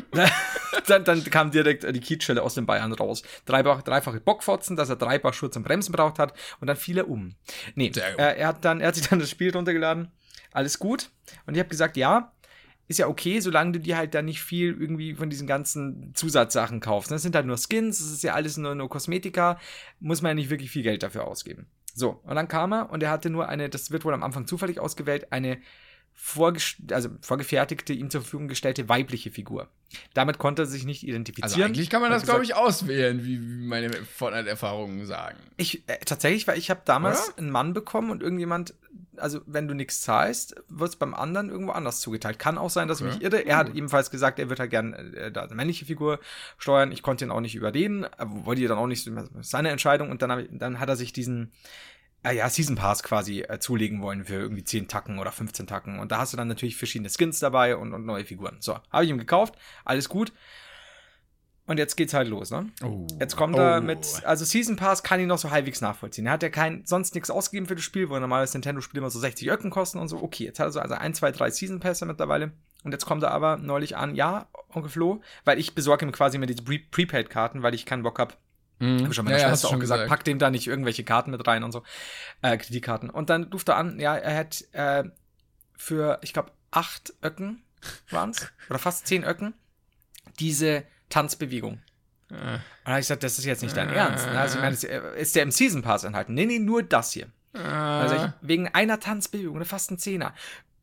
dann, 0.87 1.05
dann 1.05 1.25
kam 1.25 1.51
direkt 1.51 1.85
die 1.85 2.01
Kiezschelle 2.01 2.43
aus 2.43 2.55
den 2.55 2.67
Bayern 2.67 2.93
raus. 2.93 3.23
Dreifach, 3.47 3.83
dreifache 3.83 4.21
Bockfotzen, 4.21 4.77
dass 4.77 4.91
er 4.91 4.97
drei 4.97 5.19
Paar 5.19 5.33
Schuhe 5.33 5.51
zum 5.51 5.63
Bremsen 5.63 5.93
braucht 5.93 6.19
hat 6.19 6.35
und 6.61 6.67
dann 6.67 6.77
fiel 6.77 6.99
er 6.99 7.09
um. 7.09 7.35
Nee, 7.75 7.89
gut. 7.89 7.99
äh, 7.99 8.37
er, 8.37 8.49
hat 8.49 8.65
dann, 8.65 8.81
er 8.81 8.89
hat 8.89 8.97
sich 8.97 9.09
dann 9.09 9.19
das 9.19 9.31
Spiel 9.31 9.51
runtergeladen. 9.51 10.11
Alles 10.53 10.79
gut. 10.79 11.11
Und 11.47 11.55
ich 11.55 11.61
habe 11.61 11.69
gesagt, 11.69 11.97
ja, 11.97 12.33
ist 12.89 12.99
ja 12.99 13.09
okay, 13.09 13.41
solange 13.41 13.73
du 13.73 13.81
dir 13.81 13.97
halt 13.97 14.15
da 14.15 14.23
nicht 14.23 14.43
viel 14.43 14.77
irgendwie 14.79 15.15
von 15.15 15.29
diesen 15.29 15.47
ganzen 15.47 16.13
Zusatzsachen 16.15 16.81
kaufst. 16.81 17.11
Das 17.11 17.23
sind 17.23 17.35
halt 17.35 17.47
nur 17.47 17.57
Skins, 17.59 17.99
das 17.99 18.11
ist 18.11 18.23
ja 18.23 18.35
alles 18.35 18.57
nur, 18.57 18.75
nur 18.75 18.89
Kosmetika, 18.89 19.59
muss 19.99 20.23
man 20.23 20.31
ja 20.31 20.35
nicht 20.35 20.51
wirklich 20.51 20.71
viel 20.71 20.83
Geld 20.83 21.03
dafür 21.03 21.27
ausgeben. 21.27 21.67
So, 21.95 22.21
und 22.25 22.37
dann 22.37 22.47
kam 22.47 22.73
er 22.73 22.91
und 22.91 23.03
er 23.03 23.11
hatte 23.11 23.31
nur 23.31 23.49
eine, 23.49 23.69
das 23.69 23.91
wird 23.91 24.05
wohl 24.05 24.15
am 24.15 24.23
Anfang 24.23 24.47
zufällig 24.47 24.79
ausgewählt, 24.79 25.33
eine 25.33 25.59
also 26.91 27.11
vorgefertigte, 27.21 27.93
ihm 27.93 28.11
zur 28.11 28.23
Verfügung 28.23 28.49
gestellte 28.49 28.89
weibliche 28.89 29.31
Figur. 29.31 29.69
Damit 30.15 30.39
konnte 30.39 30.63
er 30.63 30.67
sich 30.67 30.85
nicht 30.85 31.05
identifizieren. 31.05 31.53
Also 31.53 31.63
eigentlich 31.63 31.89
kann 31.91 32.03
man 32.03 32.11
das, 32.11 32.25
glaube 32.25 32.43
ich, 32.43 32.55
auswählen, 32.57 33.25
wie, 33.25 33.41
wie 33.41 33.67
meine 33.67 33.93
Fortnite-Erfahrungen 33.93 35.07
sagen. 35.07 35.39
Ich, 35.57 35.89
äh, 35.89 35.99
tatsächlich, 36.05 36.49
weil 36.49 36.59
ich 36.59 36.71
habe 36.71 36.81
damals 36.85 37.29
Oder? 37.29 37.39
einen 37.39 37.51
Mann 37.51 37.73
bekommen 37.73 38.11
und 38.11 38.23
irgendjemand, 38.23 38.75
also 39.17 39.41
wenn 39.47 39.69
du 39.69 39.75
nichts 39.75 40.01
zahlst, 40.01 40.57
wird 40.69 40.91
es 40.91 40.97
beim 40.97 41.15
anderen 41.15 41.49
irgendwo 41.51 41.73
anders 41.73 42.01
zugeteilt. 42.01 42.41
Kann 42.41 42.59
auch 42.59 42.71
sein, 42.71 42.89
dass 42.89 43.01
ich 43.01 43.07
Okay. 43.07 43.15
mich 43.15 43.23
irre. 43.23 43.47
Er 43.47 43.57
hat 43.57 43.75
ebenfalls 43.75 44.11
gesagt, 44.11 44.41
er 44.41 44.49
wird 44.49 44.59
halt 44.59 44.71
gerne 44.71 44.97
äh, 44.97 45.31
da 45.31 45.43
eine 45.45 45.55
männliche 45.55 45.85
Figur 45.85 46.19
steuern. 46.59 46.91
Ich 46.91 47.03
konnte 47.03 47.25
ihn 47.25 47.31
auch 47.31 47.41
nicht 47.41 47.55
überreden, 47.55 48.07
wollte 48.19 48.63
ja 48.63 48.69
dann 48.69 48.79
auch 48.79 48.89
nicht, 48.89 49.09
seine 49.43 49.71
Entscheidung. 49.71 50.11
Und 50.11 50.21
dann, 50.23 50.41
ich, 50.41 50.49
dann 50.51 50.81
hat 50.81 50.89
er 50.89 50.97
sich 50.97 51.13
diesen 51.13 51.53
äh, 52.27 52.37
ja, 52.37 52.49
Season 52.49 52.77
Pass 52.77 53.03
quasi 53.03 53.41
äh, 53.43 53.59
zulegen 53.59 54.03
wollen 54.03 54.25
für 54.25 54.35
irgendwie 54.35 54.65
10 54.65 54.89
Tacken 54.89 55.19
oder 55.19 55.33
15 55.33 55.67
Tacken. 55.67 55.99
Und 55.99 56.13
da 56.13 56.19
hast 56.19 56.33
du 56.33 56.37
dann 56.37 56.49
natürlich 56.49 56.77
verschiedene 56.77 57.11
Skins 57.11 57.39
dabei 57.39 57.77
und, 57.77 57.93
und 57.95 58.05
neue 58.05 58.25
Figuren. 58.25 58.57
So, 58.61 58.79
habe 58.91 59.05
ich 59.05 59.11
ihm 59.11 59.19
gekauft, 59.19 59.55
alles 59.85 60.09
gut. 60.09 60.33
Und 61.69 61.79
jetzt 61.79 61.97
geht's 61.97 62.15
halt 62.15 62.29
los, 62.29 62.53
ne? 62.53 62.71
Oh. 62.85 63.09
Jetzt 63.19 63.35
kommt 63.35 63.57
er 63.57 63.81
mit, 63.81 64.07
also 64.25 64.45
Season 64.45 64.77
Pass 64.77 65.03
kann 65.03 65.19
ich 65.19 65.27
noch 65.27 65.39
so 65.39 65.51
halbwegs 65.51 65.81
nachvollziehen. 65.81 66.27
Er 66.27 66.33
hat 66.33 66.43
ja 66.45 66.49
kein, 66.49 66.85
sonst 66.87 67.15
nichts 67.17 67.29
ausgegeben 67.29 67.67
für 67.67 67.75
das 67.75 67.83
Spiel, 67.83 68.09
wo 68.09 68.17
normalerweise 68.19 68.57
Nintendo-Spiele 68.57 69.01
immer 69.01 69.11
so 69.11 69.19
60 69.19 69.51
Öcken 69.51 69.71
kosten 69.71 69.99
und 69.99 70.07
so. 70.07 70.23
Okay, 70.23 70.45
jetzt 70.45 70.61
hat 70.61 70.69
er 70.69 70.73
so 70.73 70.81
also 70.81 70.95
ein, 70.95 71.13
zwei, 71.15 71.33
drei 71.33 71.51
Season 71.51 71.81
Pässe 71.81 72.07
mittlerweile. 72.07 72.53
Und 72.85 72.93
jetzt 72.93 73.05
kommt 73.05 73.25
er 73.25 73.33
aber 73.33 73.57
neulich 73.57 73.97
an, 73.97 74.15
ja, 74.15 74.47
Onkel 74.73 74.91
Flo, 74.91 75.21
weil 75.45 75.59
ich 75.59 75.75
besorge 75.75 76.07
ihm 76.07 76.13
quasi 76.13 76.37
immer 76.37 76.47
diese 76.47 76.63
Pre- 76.63 76.79
Prepaid-Karten, 76.89 77.65
weil 77.65 77.75
ich 77.75 77.85
keinen 77.85 78.05
Bock 78.05 78.21
hab. 78.21 78.39
Mhm. 78.79 79.03
Hab 79.03 79.09
ich 79.11 79.15
schon 79.15 79.25
meiner 79.25 79.39
ja, 79.39 79.49
Schwester 79.49 79.69
auch 79.69 79.71
schon 79.73 79.81
gesagt, 79.81 80.01
gesagt. 80.03 80.11
pack 80.11 80.25
dem 80.25 80.39
da 80.39 80.51
nicht 80.51 80.67
irgendwelche 80.67 81.05
Karten 81.05 81.31
mit 81.31 81.47
rein 81.47 81.65
und 81.65 81.73
so. 81.73 81.83
Äh, 82.43 82.57
Kreditkarten. 82.59 83.11
Und 83.11 83.31
dann 83.31 83.45
ruft 83.45 83.69
er 83.69 83.77
an, 83.77 83.99
ja, 83.99 84.17
er 84.17 84.37
hat 84.39 84.65
äh, 84.73 85.05
für, 85.77 86.19
ich 86.23 86.33
glaube, 86.33 86.53
acht 86.71 87.15
Öcken 87.23 87.63
waren's 88.11 88.51
oder 88.69 88.79
fast 88.79 89.07
zehn 89.07 89.25
Öcken, 89.25 89.55
diese 90.41 90.85
Tanzbewegung. 91.09 91.81
Äh, 92.31 92.35
Und 92.35 92.41
dann 92.41 92.61
habe 92.87 93.01
ich 93.01 93.05
gesagt, 93.07 93.23
das 93.23 93.39
ist 93.39 93.45
jetzt 93.45 93.63
nicht 93.63 93.77
dein 93.77 93.89
Äh. 93.89 93.95
Ernst. 93.95 94.27
Ne? 94.27 94.39
Also 94.39 94.57
ich 94.57 94.61
meine, 94.63 94.75
das 94.75 94.85
ist 95.21 95.37
der 95.37 95.45
im 95.45 95.51
Season 95.51 95.83
Pass 95.83 96.05
enthalten? 96.05 96.35
Nee, 96.35 96.47
nee, 96.47 96.59
nur 96.59 96.83
das 96.83 97.13
hier. 97.13 97.29
Also 97.55 98.17
ich, 98.17 98.23
äh, 98.23 98.33
wegen 98.43 98.69
einer 98.69 99.01
Tanzbewegung, 99.01 99.57
ne, 99.59 99.65
fast 99.65 99.91
ein 99.91 99.99
Zehner. 99.99 100.35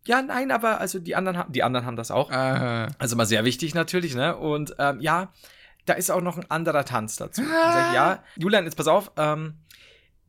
Ja, 0.06 0.22
nein, 0.22 0.52
aber 0.52 0.80
also 0.80 1.00
die 1.00 1.16
anderen 1.16 1.38
haben, 1.38 1.52
die 1.54 1.62
anderen 1.62 1.86
haben 1.86 1.96
das 1.96 2.10
auch. 2.10 2.32
äh, 2.32 2.88
Also 2.98 3.16
mal 3.16 3.26
sehr 3.26 3.46
wichtig 3.46 3.76
natürlich, 3.76 4.16
ne? 4.16 4.36
Und 4.36 4.76
ähm, 4.80 5.00
ja, 5.00 5.32
da 5.86 5.94
ist 5.94 6.10
auch 6.12 6.22
noch 6.22 6.38
ein 6.38 6.50
anderer 6.50 6.86
Tanz 6.86 7.16
dazu. 7.18 7.42
Dann 7.42 7.50
Sag 7.74 7.88
ich, 7.90 7.94
ja, 7.96 8.24
Julian, 8.38 8.64
jetzt 8.66 8.76
pass 8.76 8.88
auf, 8.88 9.12
ähm, 9.18 9.56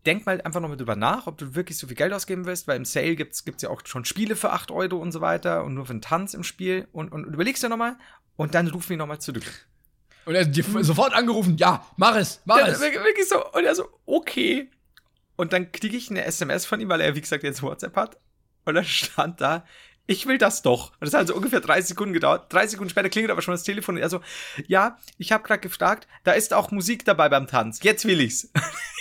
denk 0.07 0.27
mal 0.27 0.40
einfach 0.43 0.61
nochmal 0.61 0.77
drüber 0.77 0.97
nach, 0.97 1.27
ob 1.27 1.38
du 1.38 1.55
wirklich 1.55 1.79
so 1.79 1.87
viel 1.87 1.97
Geld 1.97 2.12
ausgeben 2.12 2.45
willst, 2.45 2.67
weil 2.69 2.77
im 2.77 2.85
Sale 2.85 3.17
gibt's 3.17 3.45
gibt's 3.45 3.62
ja 3.62 3.71
auch 3.71 3.81
schon 3.85 4.05
Spiele 4.05 4.37
für 4.37 4.51
8 4.53 4.71
Euro 4.71 4.97
und 4.97 5.12
so 5.12 5.21
weiter 5.21 5.64
und 5.64 5.75
nur 5.75 5.87
für 5.87 5.93
einen 5.93 6.03
Tanz 6.03 6.35
im 6.35 6.45
Spiel 6.45 6.88
und, 6.93 7.11
und 7.12 7.25
überlegst 7.25 7.62
dir 7.62 7.69
nochmal 7.69 7.97
und 8.37 8.55
dann 8.55 8.67
ruf 8.69 8.88
mich 8.88 8.99
nochmal 8.99 9.21
zurück. 9.21 9.45
und 10.27 10.35
er 10.35 10.43
hat 10.45 10.55
dir 10.55 10.64
sofort 10.83 11.14
angerufen, 11.14 11.57
ja, 11.57 11.87
mach 11.97 12.17
es, 12.17 12.40
mach 12.45 12.59
Ja, 12.59 12.67
es. 12.67 12.81
wirklich 12.81 13.29
so. 13.29 13.45
Und 13.53 13.64
er 13.64 13.75
so, 13.75 13.88
okay. 14.07 14.71
Und 15.37 15.53
dann 15.53 15.73
kriege 15.73 15.97
ich 15.97 16.11
eine 16.11 16.25
SMS 16.25 16.67
von 16.67 16.81
ihm, 16.81 16.88
weil 16.88 17.01
er, 17.01 17.14
wie 17.14 17.21
gesagt, 17.21 17.43
jetzt 17.43 17.62
WhatsApp 17.62 17.97
hat. 17.97 18.19
Und 18.67 18.75
dann 18.75 18.85
stand 18.85 19.40
da, 19.40 19.64
ich 20.07 20.27
will 20.27 20.38
das 20.38 20.62
doch. 20.62 20.90
Und 20.93 21.03
das 21.03 21.14
hat 21.14 21.21
also 21.21 21.35
ungefähr 21.35 21.61
30 21.61 21.88
Sekunden 21.88 22.12
gedauert. 22.12 22.53
Drei 22.53 22.67
Sekunden 22.67 22.90
später 22.90 23.09
klingelt 23.09 23.31
aber 23.31 23.43
schon 23.43 23.55
das 23.55 23.62
Telefon 23.62 23.97
und 23.97 24.03
er 24.03 24.11
so, 24.11 24.21
ja, 24.67 24.99
ich 25.19 25.33
habe 25.33 25.45
gerade 25.45 25.61
gefragt, 25.61 26.07
da 26.25 26.33
ist 26.33 26.53
auch 26.53 26.71
Musik 26.71 27.05
dabei 27.05 27.29
beim 27.29 27.47
Tanz. 27.47 27.83
Jetzt 27.83 28.05
will 28.05 28.21
ich's. 28.21 28.51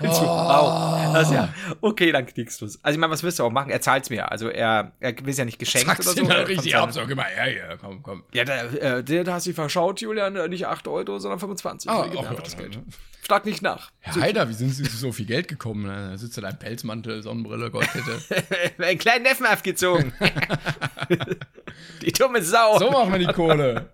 ja, 0.00 0.12
so, 0.12 0.22
wow. 0.22 1.14
Also 1.14 1.34
ja, 1.34 1.48
okay, 1.80 2.12
dann 2.12 2.26
kriegst 2.26 2.60
du's. 2.60 2.78
Also 2.82 2.96
ich 2.96 3.00
meine, 3.00 3.12
was 3.12 3.22
willst 3.22 3.38
du 3.38 3.44
auch 3.44 3.50
machen? 3.50 3.70
Er 3.70 3.80
zahlt's 3.80 4.10
mir. 4.10 4.30
Also 4.30 4.48
er, 4.48 4.92
er 5.00 5.14
will 5.24 5.34
ja 5.34 5.44
nicht 5.44 5.58
geschenkt 5.58 5.86
Sag's 5.86 6.06
oder 6.06 6.24
so. 6.24 6.30
Er 6.30 6.48
richtig 6.48 6.74
ab, 6.76 6.82
dann- 6.84 6.92
sag 6.92 7.10
immer, 7.10 7.24
ja, 7.36 7.46
ja, 7.46 7.76
komm, 7.76 8.02
komm. 8.02 8.24
Ja, 8.32 8.44
der, 8.44 8.82
äh, 8.82 9.04
der, 9.04 9.24
der 9.24 9.34
hast 9.34 9.46
dich 9.46 9.54
verschaut, 9.54 10.00
Julian. 10.00 10.36
äh, 10.36 10.48
Nicht 10.48 10.66
8 10.66 10.86
Euro, 10.88 11.18
sondern 11.18 11.38
25. 11.40 11.90
Ah, 11.90 12.02
einfach 12.02 12.22
ja, 12.22 12.32
das 12.34 12.56
Geld. 12.56 12.74
ja. 12.74 12.80
Frag 13.26 13.46
nicht 13.46 13.62
nach. 13.62 13.90
Herr 14.00 14.20
Heider, 14.20 14.48
wie 14.50 14.52
sind 14.52 14.68
Sie 14.70 14.82
zu 14.82 14.96
so 14.98 15.10
viel 15.10 15.24
Geld 15.24 15.48
gekommen? 15.48 15.86
Da 15.86 16.18
sitzt 16.18 16.36
du 16.36 16.42
da 16.42 16.50
im 16.50 16.58
Pelzmantel, 16.58 17.22
Sonnenbrille, 17.22 17.70
Goldkette. 17.70 18.20
einen 18.78 18.98
kleinen 18.98 19.22
Neffen 19.22 19.46
aufgezogen. 19.46 20.12
die 22.02 22.12
dumme 22.12 22.42
Sau. 22.42 22.78
So 22.78 22.90
machen 22.90 23.12
wir 23.12 23.18
die 23.20 23.26
Kohle. 23.32 23.88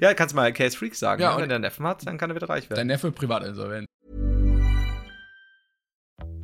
Ja, 0.00 0.14
kannst 0.14 0.34
mal 0.34 0.52
Case 0.52 0.76
Freak 0.76 0.94
sagen. 0.94 1.22
Ja, 1.22 1.34
ne? 1.34 1.42
Wenn 1.42 1.48
der 1.48 1.56
einen 1.56 1.62
Neffen 1.62 1.86
hat, 1.86 2.06
dann 2.06 2.18
kann 2.18 2.30
er 2.30 2.36
wieder 2.36 2.48
reich 2.48 2.68
werden. 2.68 2.78
Dein 2.78 2.86
Neffe 2.88 3.10
privatinsolvent. 3.10 3.86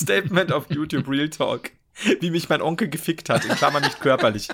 Statement 0.00 0.52
auf 0.52 0.70
YouTube 0.70 1.08
Real 1.08 1.28
Talk. 1.30 1.70
Wie 2.20 2.30
mich 2.30 2.48
mein 2.48 2.62
Onkel 2.62 2.88
gefickt 2.88 3.28
hat, 3.28 3.44
in 3.44 3.50
Klammern 3.56 3.82
nicht 3.82 4.00
körperlich. 4.00 4.48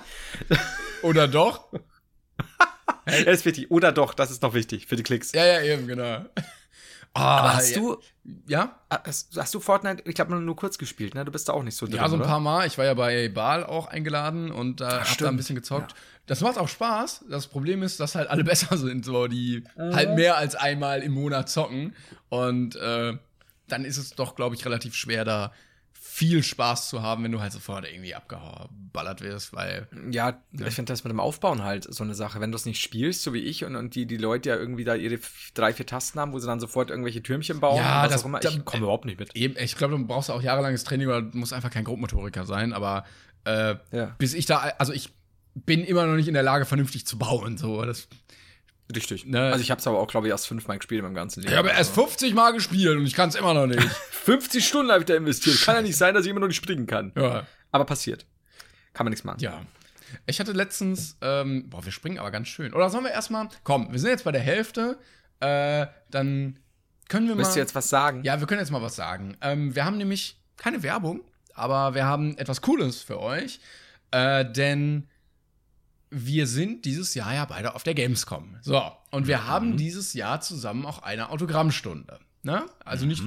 Oder 1.01 1.27
doch? 1.27 1.69
Das 3.05 3.19
ist 3.25 3.45
wichtig. 3.45 3.71
Oder 3.71 3.91
doch, 3.91 4.13
das 4.13 4.31
ist 4.31 4.41
noch 4.41 4.53
wichtig 4.53 4.87
für 4.87 4.95
die 4.95 5.03
Klicks. 5.03 5.31
Ja, 5.31 5.45
ja, 5.45 5.61
eben, 5.61 5.87
genau. 5.87 6.25
Ah, 7.13 7.37
Aber 7.39 7.53
hast 7.55 7.71
ja. 7.71 7.77
du, 7.79 7.97
Ja? 8.47 8.79
hast, 8.89 9.37
hast 9.37 9.53
du 9.53 9.59
Fortnite, 9.59 10.03
ich 10.05 10.15
glaube, 10.15 10.35
nur 10.35 10.55
kurz 10.55 10.77
gespielt, 10.77 11.15
ne? 11.15 11.25
Du 11.25 11.31
bist 11.31 11.47
da 11.49 11.53
auch 11.53 11.63
nicht 11.63 11.75
so 11.77 11.85
drin, 11.85 11.95
Ja, 11.95 12.09
so 12.09 12.15
ein 12.15 12.21
paar 12.21 12.39
Mal. 12.39 12.67
Ich 12.67 12.77
war 12.77 12.85
ja 12.85 12.93
bei 12.93 13.29
Baal 13.29 13.63
auch 13.63 13.87
eingeladen 13.87 14.51
und 14.51 14.81
da 14.81 14.87
hab 14.87 14.93
da 14.93 14.99
ein 14.99 15.05
stimmt. 15.07 15.37
bisschen 15.37 15.55
gezockt. 15.55 15.95
Das 16.25 16.41
macht 16.41 16.57
auch 16.57 16.67
Spaß. 16.67 17.25
Das 17.29 17.47
Problem 17.47 17.81
ist, 17.81 17.99
dass 17.99 18.15
halt 18.15 18.29
alle 18.29 18.43
besser 18.43 18.77
sind, 18.77 19.05
so 19.05 19.27
die 19.27 19.63
halt 19.77 20.15
mehr 20.15 20.37
als 20.37 20.55
einmal 20.55 21.01
im 21.01 21.13
Monat 21.13 21.49
zocken. 21.49 21.95
Und 22.29 22.75
äh, 22.75 23.17
dann 23.67 23.85
ist 23.85 23.97
es 23.97 24.11
doch, 24.11 24.35
glaube 24.35 24.55
ich, 24.55 24.65
relativ 24.65 24.93
schwer, 24.95 25.25
da 25.25 25.51
viel 25.99 26.41
Spaß 26.41 26.89
zu 26.89 27.01
haben, 27.01 27.23
wenn 27.23 27.31
du 27.31 27.41
halt 27.41 27.51
sofort 27.51 27.85
irgendwie 27.87 28.15
abgeballert 28.15 29.21
wirst, 29.21 29.53
weil 29.53 29.87
Ja, 30.09 30.41
ich 30.53 30.73
finde 30.73 30.91
das 30.93 31.03
mit 31.03 31.11
dem 31.11 31.19
Aufbauen 31.19 31.63
halt 31.63 31.83
so 31.93 32.03
eine 32.03 32.15
Sache. 32.15 32.39
Wenn 32.39 32.51
du 32.51 32.55
es 32.55 32.65
nicht 32.65 32.81
spielst, 32.81 33.23
so 33.23 33.33
wie 33.33 33.39
ich, 33.39 33.63
und, 33.65 33.75
und 33.75 33.93
die, 33.95 34.05
die 34.05 34.17
Leute 34.17 34.49
ja 34.49 34.55
irgendwie 34.55 34.83
da 34.83 34.95
ihre 34.95 35.19
drei, 35.53 35.73
vier 35.73 35.85
Tasten 35.85 36.19
haben, 36.19 36.31
wo 36.31 36.39
sie 36.39 36.47
dann 36.47 36.59
sofort 36.59 36.89
irgendwelche 36.89 37.21
Türmchen 37.21 37.59
bauen, 37.59 37.77
Ja, 37.77 37.97
und 37.97 38.05
was 38.05 38.11
das- 38.13 38.21
auch 38.21 38.25
immer, 38.27 38.43
ich 38.43 38.65
komme 38.65 38.83
überhaupt 38.83 39.05
nicht 39.05 39.19
mit. 39.19 39.35
Eben, 39.35 39.55
ich 39.61 39.75
glaube, 39.75 39.97
du 39.97 40.05
brauchst 40.07 40.31
auch 40.31 40.41
jahrelanges 40.41 40.83
Training 40.85 41.07
oder 41.07 41.21
du 41.21 41.37
musst 41.37 41.53
einfach 41.53 41.69
kein 41.71 41.83
Grobmotoriker 41.83 42.45
sein, 42.45 42.73
aber 42.73 43.05
äh, 43.45 43.75
Ja. 43.91 44.15
bis 44.17 44.33
ich 44.33 44.45
da, 44.45 44.59
also 44.79 44.93
ich 44.93 45.09
bin 45.55 45.83
immer 45.83 46.05
noch 46.05 46.15
nicht 46.15 46.27
in 46.27 46.33
der 46.35 46.43
Lage, 46.43 46.65
vernünftig 46.65 47.05
zu 47.05 47.17
bauen. 47.17 47.57
So, 47.57 47.83
das, 47.83 48.07
Richtig. 48.95 49.25
Ne? 49.25 49.41
Also 49.51 49.61
ich 49.61 49.71
habe 49.71 49.79
es 49.79 49.87
aber 49.87 49.99
auch, 49.99 50.07
glaube 50.07 50.27
ich, 50.27 50.31
erst 50.31 50.47
fünfmal 50.47 50.77
gespielt 50.77 50.99
in 50.99 51.05
meinem 51.05 51.15
ganzen 51.15 51.41
Leben. 51.41 51.51
ich 51.51 51.57
habe 51.57 51.69
erst 51.69 51.93
50 51.93 52.33
Mal 52.33 52.53
gespielt 52.53 52.97
und 52.97 53.05
ich 53.05 53.13
kann 53.13 53.29
es 53.29 53.35
immer 53.35 53.53
noch 53.53 53.67
nicht. 53.67 53.83
50 54.11 54.65
Stunden 54.65 54.91
habe 54.91 55.01
ich 55.01 55.05
da 55.05 55.15
investiert. 55.15 55.61
Kann 55.61 55.75
ja 55.75 55.81
nicht 55.81 55.97
sein, 55.97 56.13
dass 56.13 56.25
ich 56.25 56.31
immer 56.31 56.39
noch 56.39 56.47
nicht 56.47 56.57
springen 56.57 56.87
kann. 56.87 57.11
ja. 57.15 57.45
Aber 57.71 57.85
passiert. 57.85 58.25
Kann 58.93 59.05
man 59.05 59.11
nichts 59.11 59.25
machen. 59.25 59.39
ja. 59.41 59.61
Ich 60.25 60.39
hatte 60.39 60.53
letztens, 60.53 61.17
ähm, 61.21 61.69
boah, 61.69 61.83
wir 61.83 61.91
springen 61.91 62.17
aber 62.17 62.31
ganz 62.31 62.47
schön. 62.47 62.73
Oder 62.73 62.89
sollen 62.89 63.03
wir 63.03 63.11
erstmal, 63.11 63.49
komm, 63.65 63.91
wir 63.91 63.99
sind 63.99 64.09
jetzt 64.09 64.23
bei 64.23 64.31
der 64.31 64.39
Hälfte, 64.41 64.97
äh, 65.41 65.85
dann 66.09 66.59
können 67.09 67.27
wir 67.27 67.35
mal. 67.35 67.41
Müsst 67.41 67.57
ihr 67.57 67.61
jetzt 67.61 67.75
was 67.75 67.89
sagen? 67.89 68.23
Ja, 68.23 68.39
wir 68.39 68.47
können 68.47 68.61
jetzt 68.61 68.71
mal 68.71 68.81
was 68.81 68.95
sagen. 68.95 69.35
Ähm, 69.41 69.75
wir 69.75 69.83
haben 69.85 69.97
nämlich 69.97 70.37
keine 70.55 70.81
Werbung, 70.81 71.21
aber 71.53 71.93
wir 71.93 72.05
haben 72.05 72.37
etwas 72.37 72.61
Cooles 72.61 73.01
für 73.01 73.19
euch. 73.19 73.59
Äh, 74.11 74.45
denn 74.49 75.07
wir 76.09 76.47
sind 76.47 76.85
dieses 76.85 77.13
Jahr 77.15 77.33
ja 77.33 77.45
beide 77.45 77.75
auf 77.75 77.83
der 77.83 77.93
Gamescom. 77.93 78.55
So, 78.61 78.81
und 79.11 79.27
wir 79.27 79.47
haben 79.47 79.77
dieses 79.77 80.13
Jahr 80.13 80.41
zusammen 80.41 80.85
auch 80.85 81.03
eine 81.03 81.29
Autogrammstunde. 81.29 82.19
Ne? 82.43 82.65
Also 82.85 83.05
nicht, 83.05 83.21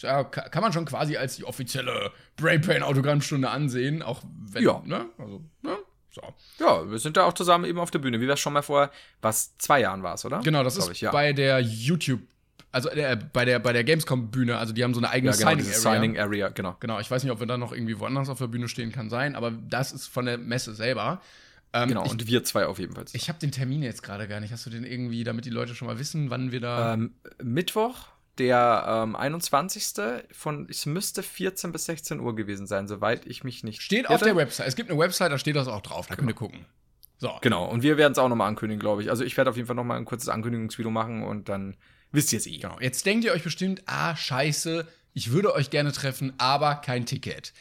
ja, 0.00 0.24
ka- 0.24 0.48
kann 0.48 0.62
man 0.62 0.72
schon 0.72 0.86
quasi 0.86 1.16
als 1.16 1.36
die 1.36 1.44
offizielle 1.44 2.10
Brainpain 2.36 2.82
Autogrammstunde 2.82 3.50
ansehen, 3.50 4.02
auch 4.02 4.22
wenn, 4.50 4.62
Ja. 4.62 4.80
ne? 4.86 5.06
Also, 5.18 5.42
ne? 5.62 5.76
So. 6.12 6.22
Ja, 6.58 6.90
wir 6.90 6.98
sind 6.98 7.16
da 7.16 7.24
auch 7.24 7.34
zusammen 7.34 7.66
eben 7.66 7.78
auf 7.78 7.90
der 7.90 7.98
Bühne. 7.98 8.20
Wie 8.20 8.26
wir 8.26 8.34
es 8.34 8.40
schon 8.40 8.52
mal 8.52 8.62
vor, 8.62 8.90
was, 9.20 9.56
zwei 9.58 9.80
Jahren 9.80 10.02
war 10.02 10.14
es, 10.14 10.24
oder? 10.24 10.40
Genau, 10.40 10.64
das 10.64 10.74
Glaub 10.76 10.88
ist 10.90 10.96
ich, 10.96 11.00
ja. 11.02 11.10
bei 11.12 11.32
der 11.34 11.60
YouTube, 11.60 12.20
also 12.72 12.88
äh, 12.88 13.16
bei 13.32 13.44
der, 13.44 13.58
bei 13.58 13.72
der 13.72 13.84
Gamescom-Bühne, 13.84 14.56
also 14.56 14.72
die 14.72 14.82
haben 14.82 14.94
so 14.94 15.00
eine 15.00 15.10
eigene 15.10 15.32
ja, 15.32 15.36
genau, 15.38 15.50
Signing 15.50 15.66
Area. 15.66 15.78
Signing 15.78 16.18
Area, 16.18 16.48
genau. 16.48 16.76
Genau, 16.80 16.98
ich 16.98 17.10
weiß 17.10 17.22
nicht, 17.22 17.30
ob 17.32 17.38
wir 17.40 17.46
dann 17.46 17.60
noch 17.60 17.72
irgendwie 17.72 17.98
woanders 18.00 18.28
auf 18.28 18.38
der 18.38 18.46
Bühne 18.48 18.68
stehen, 18.68 18.90
kann 18.90 19.10
sein, 19.10 19.36
aber 19.36 19.50
das 19.52 19.92
ist 19.92 20.06
von 20.08 20.24
der 20.24 20.38
Messe 20.38 20.74
selber. 20.74 21.20
Ähm, 21.72 21.88
Genau, 21.88 22.04
ich 22.04 22.10
und 22.10 22.26
wir 22.26 22.42
zwei 22.44 22.66
auf 22.66 22.78
jeden 22.78 22.94
Fall. 22.94 23.04
ich 23.12 23.28
habe 23.28 23.38
den 23.38 23.52
Termin 23.52 23.82
jetzt 23.82 24.02
gerade 24.02 24.26
gar 24.28 24.40
nicht. 24.40 24.52
Hast 24.52 24.66
du 24.66 24.70
den 24.70 24.84
irgendwie, 24.84 25.24
damit 25.24 25.44
die 25.44 25.50
Leute 25.50 25.74
schon 25.74 25.86
mal 25.86 25.98
wissen, 25.98 26.30
wann 26.30 26.50
wir 26.52 26.60
da. 26.60 26.94
ähm, 26.94 27.14
Mittwoch, 27.42 28.08
der 28.38 28.84
ähm, 29.04 29.14
21. 29.16 29.86
von, 30.32 30.66
es 30.68 30.86
müsste 30.86 31.22
14 31.22 31.72
bis 31.72 31.84
16 31.86 32.20
Uhr 32.20 32.34
gewesen 32.34 32.66
sein, 32.66 32.88
soweit 32.88 33.26
ich 33.26 33.44
mich 33.44 33.62
nicht 33.64 33.82
steht 33.82 34.06
auf 34.08 34.20
irre. 34.22 34.30
der 34.30 34.36
Website. 34.36 34.66
Es 34.66 34.76
gibt 34.76 34.90
eine 34.90 34.98
Website, 34.98 35.30
da 35.30 35.38
steht 35.38 35.56
das 35.56 35.68
auch 35.68 35.82
drauf. 35.82 36.06
Da 36.06 36.16
könnt 36.16 36.30
ihr 36.30 36.34
gucken. 36.34 36.64
So. 37.18 37.30
Genau, 37.42 37.66
und 37.66 37.82
wir 37.82 37.98
werden 37.98 38.12
es 38.12 38.18
auch 38.18 38.28
nochmal 38.30 38.48
ankündigen, 38.48 38.80
glaube 38.80 39.02
ich. 39.02 39.10
Also 39.10 39.24
ich 39.24 39.36
werde 39.36 39.50
auf 39.50 39.56
jeden 39.56 39.66
Fall 39.66 39.76
nochmal 39.76 39.98
ein 39.98 40.06
kurzes 40.06 40.30
Ankündigungsvideo 40.30 40.90
machen 40.90 41.22
und 41.22 41.50
dann 41.50 41.76
wisst 42.12 42.32
ihr 42.32 42.38
es 42.38 42.46
eh. 42.46 42.56
Genau. 42.56 42.78
Jetzt 42.80 43.04
denkt 43.04 43.24
ihr 43.26 43.32
euch 43.32 43.42
bestimmt, 43.42 43.82
ah, 43.84 44.16
scheiße, 44.16 44.88
ich 45.12 45.30
würde 45.30 45.54
euch 45.54 45.68
gerne 45.68 45.92
treffen, 45.92 46.32
aber 46.38 46.76
kein 46.76 47.04
Ticket. 47.04 47.52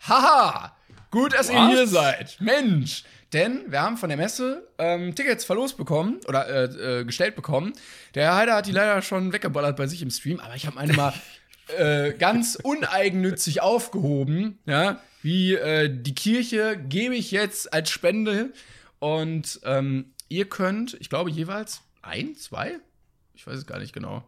Haha! 0.00 0.76
Gut, 1.12 1.34
dass 1.34 1.48
ihr 1.48 1.54
Was? 1.56 1.68
hier 1.70 1.86
seid. 1.86 2.36
Mensch! 2.40 3.04
Denn 3.32 3.64
wir 3.68 3.82
haben 3.82 3.96
von 3.96 4.08
der 4.08 4.16
Messe 4.16 4.68
ähm, 4.78 5.14
Tickets 5.14 5.44
verlost 5.44 5.76
bekommen 5.76 6.20
oder 6.28 6.48
äh, 6.48 7.00
äh, 7.00 7.04
gestellt 7.04 7.34
bekommen. 7.34 7.72
Der 8.14 8.24
Herr 8.24 8.36
Heider 8.36 8.54
hat 8.54 8.66
die 8.66 8.72
leider 8.72 9.02
schon 9.02 9.32
weggeballert 9.32 9.76
bei 9.76 9.86
sich 9.86 10.00
im 10.02 10.10
Stream, 10.10 10.38
aber 10.40 10.54
ich 10.54 10.66
habe 10.66 10.76
meine 10.76 10.92
mal 10.92 11.12
äh, 11.76 12.12
ganz 12.12 12.56
uneigennützig 12.62 13.62
aufgehoben. 13.62 14.58
Ja, 14.66 15.00
wie 15.22 15.54
äh, 15.54 15.90
die 15.92 16.14
Kirche 16.14 16.78
gebe 16.88 17.16
ich 17.16 17.32
jetzt 17.32 17.72
als 17.72 17.90
Spende. 17.90 18.52
Und 19.00 19.60
ähm, 19.64 20.12
ihr 20.28 20.48
könnt, 20.48 20.96
ich 21.00 21.10
glaube, 21.10 21.30
jeweils 21.30 21.82
ein, 22.02 22.36
zwei, 22.36 22.78
ich 23.34 23.46
weiß 23.46 23.58
es 23.58 23.66
gar 23.66 23.78
nicht 23.78 23.92
genau, 23.92 24.24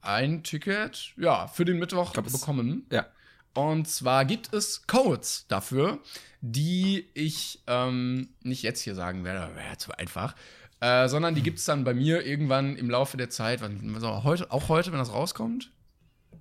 ein 0.00 0.42
Ticket, 0.42 1.12
ja, 1.16 1.48
für 1.48 1.64
den 1.64 1.78
Mittwoch 1.78 2.12
glaub, 2.12 2.30
bekommen. 2.30 2.86
Ja. 2.90 3.06
Und 3.54 3.88
zwar 3.88 4.24
gibt 4.24 4.52
es 4.52 4.86
Codes 4.86 5.46
dafür, 5.48 5.98
die 6.40 7.06
ich 7.14 7.62
ähm, 7.66 8.30
nicht 8.42 8.62
jetzt 8.62 8.80
hier 8.80 8.94
sagen 8.94 9.24
werde, 9.24 9.54
wäre 9.54 9.76
zu 9.76 9.96
einfach, 9.96 10.34
äh, 10.80 11.08
sondern 11.08 11.34
die 11.34 11.42
gibt 11.42 11.58
es 11.58 11.64
dann 11.64 11.84
bei 11.84 11.94
mir 11.94 12.26
irgendwann 12.26 12.76
im 12.76 12.90
Laufe 12.90 13.16
der 13.16 13.30
Zeit, 13.30 13.62
also 13.62 14.24
heute, 14.24 14.50
auch 14.50 14.68
heute, 14.68 14.90
wenn 14.90 14.98
das 14.98 15.12
rauskommt. 15.12 15.70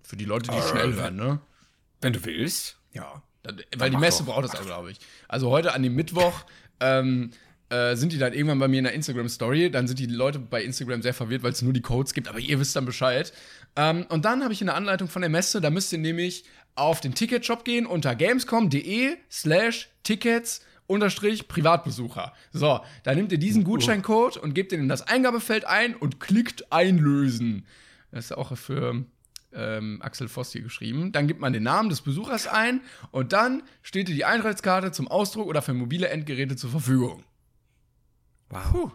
Für 0.04 0.18
die 0.18 0.26
Leute, 0.26 0.52
die 0.52 0.62
schnell 0.62 0.94
hören, 0.94 1.16
ne? 1.16 1.40
Wenn 2.02 2.14
du 2.14 2.26
willst. 2.26 2.78
Ja, 2.92 3.22
dann, 3.44 3.62
weil 3.78 3.92
die 3.92 3.98
Messe 3.98 4.24
doch. 4.24 4.34
braucht 4.34 4.46
es 4.46 4.56
auch, 4.56 4.66
glaube 4.66 4.92
ich. 4.92 5.00
Also 5.28 5.50
heute 5.52 5.74
an 5.74 5.84
dem 5.84 5.94
Mittwoch 5.94 6.46
ähm, 6.80 7.32
äh, 7.70 7.96
sind 7.96 8.12
die 8.12 8.18
dann 8.18 8.34
irgendwann 8.34 8.60
bei 8.60 8.68
mir 8.68 8.80
in 8.80 8.84
der 8.84 8.94
Instagram-Story. 8.94 9.72
Dann 9.72 9.88
sind 9.88 10.00
die 10.00 10.08
Leute 10.08 10.40
bei 10.40 10.64
Instagram 10.64 11.02
sehr 11.02 11.14
verwirrt, 11.14 11.44
weil 11.44 11.52
es 11.52 11.62
nur 11.62 11.74
die 11.74 11.82
Codes 11.82 12.14
gibt, 12.14 12.28
aber 12.28 12.40
ihr 12.40 12.60
wisst 12.60 12.76
dann 12.76 12.86
Bescheid. 12.86 13.32
Ähm, 13.76 14.06
und 14.10 14.26
dann 14.26 14.44
habe 14.44 14.54
ich 14.54 14.62
eine 14.62 14.74
Anleitung 14.74 15.08
von 15.08 15.22
der 15.22 15.30
Messe, 15.30 15.62
da 15.62 15.70
müsst 15.70 15.94
ihr 15.94 16.00
nämlich 16.00 16.44
auf 16.76 17.02
den 17.02 17.14
Ticketshop 17.14 17.66
gehen 17.66 17.86
unter 17.86 18.16
gamescom.de 18.16 19.18
slash 19.30 19.90
Tickets 20.04 20.62
unterstrich 20.88 21.48
Privatbesucher. 21.48 22.34
So, 22.52 22.82
da 23.04 23.16
nehmt 23.16 23.32
ihr 23.32 23.38
diesen 23.38 23.64
Gutscheincode 23.64 24.38
und 24.38 24.54
gebt 24.54 24.72
den 24.72 24.82
in 24.82 24.90
das 24.90 25.02
Eingabefeld 25.08 25.66
ein 25.66 25.96
und 25.96 26.20
klickt 26.20 26.72
einlösen. 26.72 27.66
Das 28.12 28.26
ist 28.26 28.32
auch 28.34 28.58
für 28.58 29.06
ähm, 29.54 30.02
Axel 30.02 30.28
Voss 30.28 30.52
hier 30.52 30.62
geschrieben. 30.62 31.12
Dann 31.12 31.28
gibt 31.28 31.40
man 31.40 31.54
den 31.54 31.64
Namen 31.64 31.90
des 31.90 32.02
Besuchers 32.02 32.48
ein 32.48 32.82
und 33.12 33.32
dann 33.34 33.64
steht 33.82 34.08
dir 34.10 34.16
die 34.16 34.26
Eintrittskarte 34.26 34.92
zum 34.92 35.08
Ausdruck 35.08 35.48
oder 35.48 35.62
für 35.62 35.74
mobile 35.74 36.10
Endgeräte 36.10 36.56
zur 36.56 36.72
Verfügung. 36.72 37.24
Wow. 38.50 38.92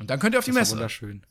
Und 0.00 0.10
dann 0.10 0.18
könnt 0.18 0.34
ihr 0.34 0.38
auf 0.38 0.44
die 0.44 0.50
Das 0.50 0.56
ist 0.56 0.60
Messe. 0.62 0.72
wunderschön. 0.76 1.22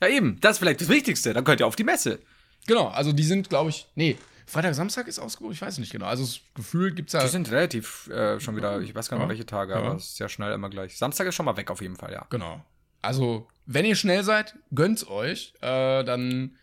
Ja, 0.00 0.08
eben. 0.08 0.38
Das 0.40 0.52
ist 0.52 0.58
vielleicht 0.58 0.80
das 0.82 0.88
Wichtigste. 0.88 1.32
Dann 1.32 1.44
könnt 1.44 1.60
ihr 1.60 1.66
auf 1.66 1.76
die 1.76 1.84
Messe. 1.84 2.20
Genau, 2.66 2.88
also 2.88 3.12
die 3.12 3.22
sind, 3.22 3.48
glaube 3.48 3.70
ich, 3.70 3.86
nee, 3.94 4.16
Freitag, 4.46 4.74
Samstag 4.74 5.08
ist 5.08 5.18
ausgebucht, 5.18 5.54
ich 5.54 5.62
weiß 5.62 5.78
nicht 5.78 5.90
genau. 5.92 6.06
Also 6.06 6.24
das 6.24 6.40
Gefühl 6.54 6.92
gibt's 6.94 7.12
ja. 7.12 7.22
Die 7.22 7.28
sind 7.28 7.50
relativ 7.50 8.06
äh, 8.08 8.38
schon 8.40 8.56
wieder, 8.56 8.80
ich 8.80 8.94
weiß 8.94 9.08
gar 9.08 9.16
nicht 9.16 9.24
Ja. 9.24 9.28
welche 9.28 9.46
Tage, 9.46 9.72
Ja. 9.72 9.78
aber 9.80 9.96
es 9.96 10.10
ist 10.10 10.18
ja 10.20 10.28
schnell 10.28 10.52
immer 10.52 10.70
gleich. 10.70 10.96
Samstag 10.96 11.26
ist 11.26 11.34
schon 11.34 11.46
mal 11.46 11.56
weg 11.56 11.70
auf 11.70 11.80
jeden 11.82 11.96
Fall, 11.96 12.12
ja. 12.12 12.24
Genau. 12.30 12.64
Also, 13.02 13.48
wenn 13.66 13.84
ihr 13.84 13.96
schnell 13.96 14.22
seid, 14.24 14.54
gönnt's 14.74 15.06
euch. 15.08 15.52
Äh, 15.60 16.04
dann. 16.04 16.56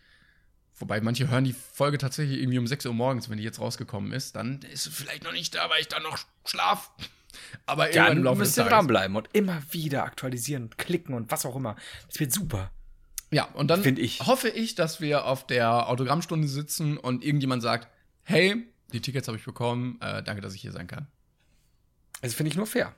Wobei 0.76 1.00
manche 1.00 1.28
hören 1.30 1.44
die 1.44 1.52
Folge 1.52 1.98
tatsächlich 1.98 2.40
irgendwie 2.40 2.58
um 2.58 2.66
6 2.66 2.84
Uhr 2.86 2.92
morgens, 2.94 3.30
wenn 3.30 3.36
die 3.38 3.44
jetzt 3.44 3.60
rausgekommen 3.60 4.12
ist. 4.12 4.34
Dann 4.34 4.60
ist 4.72 4.84
sie 4.84 4.90
vielleicht 4.90 5.22
noch 5.22 5.30
nicht 5.32 5.54
da, 5.54 5.70
weil 5.70 5.80
ich 5.80 5.86
dann 5.88 6.02
noch 6.02 6.18
schlaf. 6.44 6.90
Aber 7.66 7.86
irgendwann 7.88 8.06
Dann 8.08 8.16
im 8.18 8.24
Laufe 8.24 8.38
müsst 8.40 8.56
ihr 8.58 8.64
dranbleiben 8.64 9.16
und 9.16 9.28
immer 9.32 9.62
wieder 9.70 10.04
aktualisieren 10.04 10.64
und 10.64 10.78
klicken 10.78 11.14
und 11.14 11.30
was 11.30 11.46
auch 11.46 11.54
immer. 11.56 11.76
Das 12.08 12.18
wird 12.18 12.32
super. 12.32 12.70
Ja, 13.34 13.46
und 13.54 13.68
dann 13.68 13.82
ich. 13.98 14.20
hoffe 14.20 14.48
ich, 14.48 14.76
dass 14.76 15.00
wir 15.00 15.24
auf 15.24 15.44
der 15.44 15.88
Autogrammstunde 15.88 16.46
sitzen 16.46 16.96
und 16.96 17.24
irgendjemand 17.24 17.62
sagt, 17.62 17.88
hey, 18.22 18.64
die 18.92 19.00
Tickets 19.00 19.26
habe 19.26 19.36
ich 19.36 19.44
bekommen, 19.44 19.98
äh, 20.00 20.22
danke, 20.22 20.40
dass 20.40 20.54
ich 20.54 20.60
hier 20.60 20.70
sein 20.70 20.86
kann. 20.86 21.08
Also 22.22 22.36
finde 22.36 22.50
ich 22.50 22.56
nur 22.56 22.66
fair. 22.66 22.94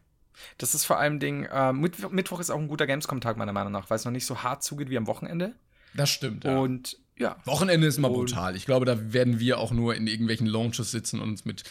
Das 0.59 0.75
ist 0.75 0.85
vor 0.85 0.99
allem 0.99 1.21
Ding, 1.21 1.45
äh, 1.45 1.73
Mitt 1.73 2.13
Mittwoch 2.13 2.41
ist 2.41 2.51
auch 2.51 2.59
ein 2.59 2.69
guter 2.69 2.87
Gamescom-Tag 2.87 3.39
meiner 3.39 3.55
Meinung 3.55 3.73
nach, 3.73 3.89
weil 3.89 3.97
es 3.97 4.05
noch 4.05 4.13
nicht 4.13 4.27
so 4.27 4.43
hart 4.43 4.63
zugeht 4.63 4.91
wie 4.91 4.99
am 4.99 5.07
Wochenende. 5.07 5.55
Das 5.95 6.11
stimmt. 6.11 6.45
Ja. 6.45 6.59
Und 6.59 6.99
ja. 7.19 7.37
Wochenende 7.45 7.87
ist 7.87 7.97
immer 7.99 8.11
brutal. 8.11 8.57
Ich 8.57 8.67
glaube, 8.67 8.85
da 8.85 9.13
werden 9.13 9.41
wir 9.41 9.59
auch 9.59 9.73
nur 9.73 9.95
in 9.95 10.07
irgendwelchen 10.07 10.47
Lounges 10.47 10.91
sitzen 10.91 11.21
und 11.21 11.31
uns 11.31 11.45
mit 11.45 11.65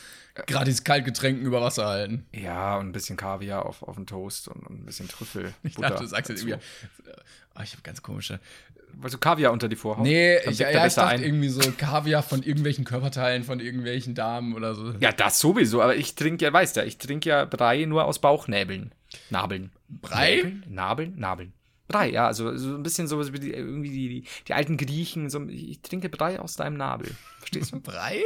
gratis 0.47 0.83
Kaltgetränken 0.83 1.45
über 1.45 1.61
Wasser 1.61 1.85
halten. 1.85 2.25
Ja, 2.31 2.77
und 2.77 2.87
ein 2.87 2.91
bisschen 2.91 3.15
Kaviar 3.15 3.65
auf, 3.65 3.83
auf 3.83 3.95
den 3.95 4.07
Toast 4.07 4.47
und, 4.47 4.65
und 4.65 4.81
ein 4.81 4.85
bisschen 4.85 5.07
Trüffel. 5.07 5.53
Ich 5.63 5.75
dachte, 5.75 6.03
du 6.03 6.07
sagst 6.07 6.29
jetzt 6.29 6.43
irgendwie. 6.43 6.59
Oh, 7.57 7.61
ich 7.63 7.71
habe 7.71 7.81
ganz 7.83 8.01
komische. 8.01 8.39
Weil 8.93 9.11
du 9.11 9.17
Kaviar 9.17 9.51
unter 9.51 9.67
die 9.67 9.75
Vorhaut? 9.75 10.03
Nee, 10.03 10.37
ich, 10.45 10.59
ja, 10.59 10.69
ich 10.69 10.93
dachte 10.93 11.05
ein. 11.05 11.23
irgendwie 11.23 11.49
so 11.49 11.59
Kaviar 11.77 12.23
von 12.23 12.43
irgendwelchen 12.43 12.85
Körperteilen 12.85 13.43
von 13.43 13.59
irgendwelchen 13.59 14.15
Damen 14.15 14.55
oder 14.55 14.73
so. 14.73 14.93
Ja, 14.99 15.11
das 15.11 15.39
sowieso, 15.39 15.81
aber 15.81 15.95
ich 15.95 16.15
trinke 16.15 16.45
ja, 16.45 16.53
weißt 16.53 16.77
du, 16.77 16.83
ich 16.83 16.97
trinke 16.97 17.29
ja 17.29 17.45
Brei 17.45 17.85
nur 17.85 18.05
aus 18.05 18.19
Bauchnäbeln. 18.19 18.93
Nabeln. 19.29 19.71
Brei? 19.89 20.35
Näbeln? 20.37 20.63
Nabeln? 20.69 21.13
Nabeln. 21.17 21.53
Brei, 21.87 22.09
ja, 22.09 22.25
also 22.27 22.55
so 22.57 22.75
ein 22.75 22.83
bisschen 22.83 23.07
so 23.07 23.21
wie 23.33 23.39
die, 23.39 23.53
irgendwie 23.53 23.89
die, 23.89 24.09
die, 24.09 24.27
die 24.47 24.53
alten 24.53 24.77
Griechen. 24.77 25.29
So, 25.29 25.45
ich 25.47 25.81
trinke 25.81 26.09
Brei 26.09 26.39
aus 26.39 26.55
deinem 26.55 26.77
Nabel. 26.77 27.15
Verstehst 27.39 27.73
du? 27.73 27.79
Brei? 27.81 28.21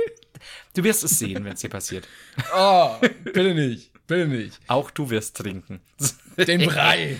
Du 0.73 0.83
wirst 0.83 1.03
es 1.03 1.19
sehen, 1.19 1.43
wenn 1.43 1.53
es 1.53 1.61
dir 1.61 1.69
passiert. 1.69 2.07
Oh, 2.55 2.95
bitte 3.23 3.53
nicht. 3.53 3.91
Bitte 4.07 4.27
nicht. 4.27 4.59
Auch 4.67 4.91
du 4.91 5.09
wirst 5.09 5.35
trinken. 5.37 5.81
Den 6.37 6.65
Brei. 6.65 7.19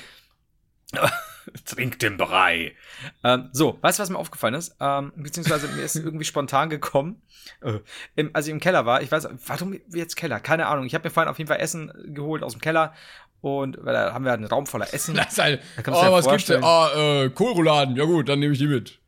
Trink 1.65 1.99
den 1.99 2.17
Brei. 2.17 2.75
Ähm, 3.23 3.49
so, 3.51 3.77
weißt 3.81 3.99
du, 3.99 4.03
was 4.03 4.09
mir 4.09 4.17
aufgefallen 4.17 4.53
ist? 4.53 4.75
Ähm, 4.79 5.11
beziehungsweise 5.15 5.67
mir 5.67 5.83
ist 5.83 5.95
irgendwie 5.95 6.25
spontan 6.25 6.69
gekommen, 6.69 7.21
äh, 7.61 7.79
im, 8.15 8.31
als 8.33 8.47
ich 8.47 8.51
im 8.51 8.59
Keller 8.59 8.85
war. 8.85 9.01
Ich 9.01 9.11
weiß, 9.11 9.27
warum 9.47 9.79
jetzt 9.93 10.15
Keller? 10.15 10.39
Keine 10.39 10.67
Ahnung. 10.67 10.85
Ich 10.85 10.93
habe 10.93 11.07
mir 11.07 11.13
vorhin 11.13 11.29
auf 11.29 11.37
jeden 11.37 11.47
Fall 11.47 11.59
Essen 11.59 11.91
geholt 12.13 12.43
aus 12.43 12.53
dem 12.53 12.61
Keller. 12.61 12.93
Und 13.41 13.77
weil 13.83 13.93
da 13.93 14.13
haben 14.13 14.25
wir 14.25 14.33
einen 14.33 14.45
Raum 14.45 14.65
voller 14.65 14.93
Essen. 14.93 15.15
Das 15.19 15.37
halt, 15.37 15.61
oh, 15.87 15.91
was 15.91 16.27
gibt's 16.27 16.45
denn? 16.45 16.63
Ah, 16.63 16.89
äh, 17.23 17.29
Kohlrouladen. 17.29 17.95
Ja 17.95 18.05
gut, 18.05 18.27
dann 18.27 18.39
nehme 18.39 18.53
ich 18.53 18.59
die 18.59 18.67
mit. 18.67 18.99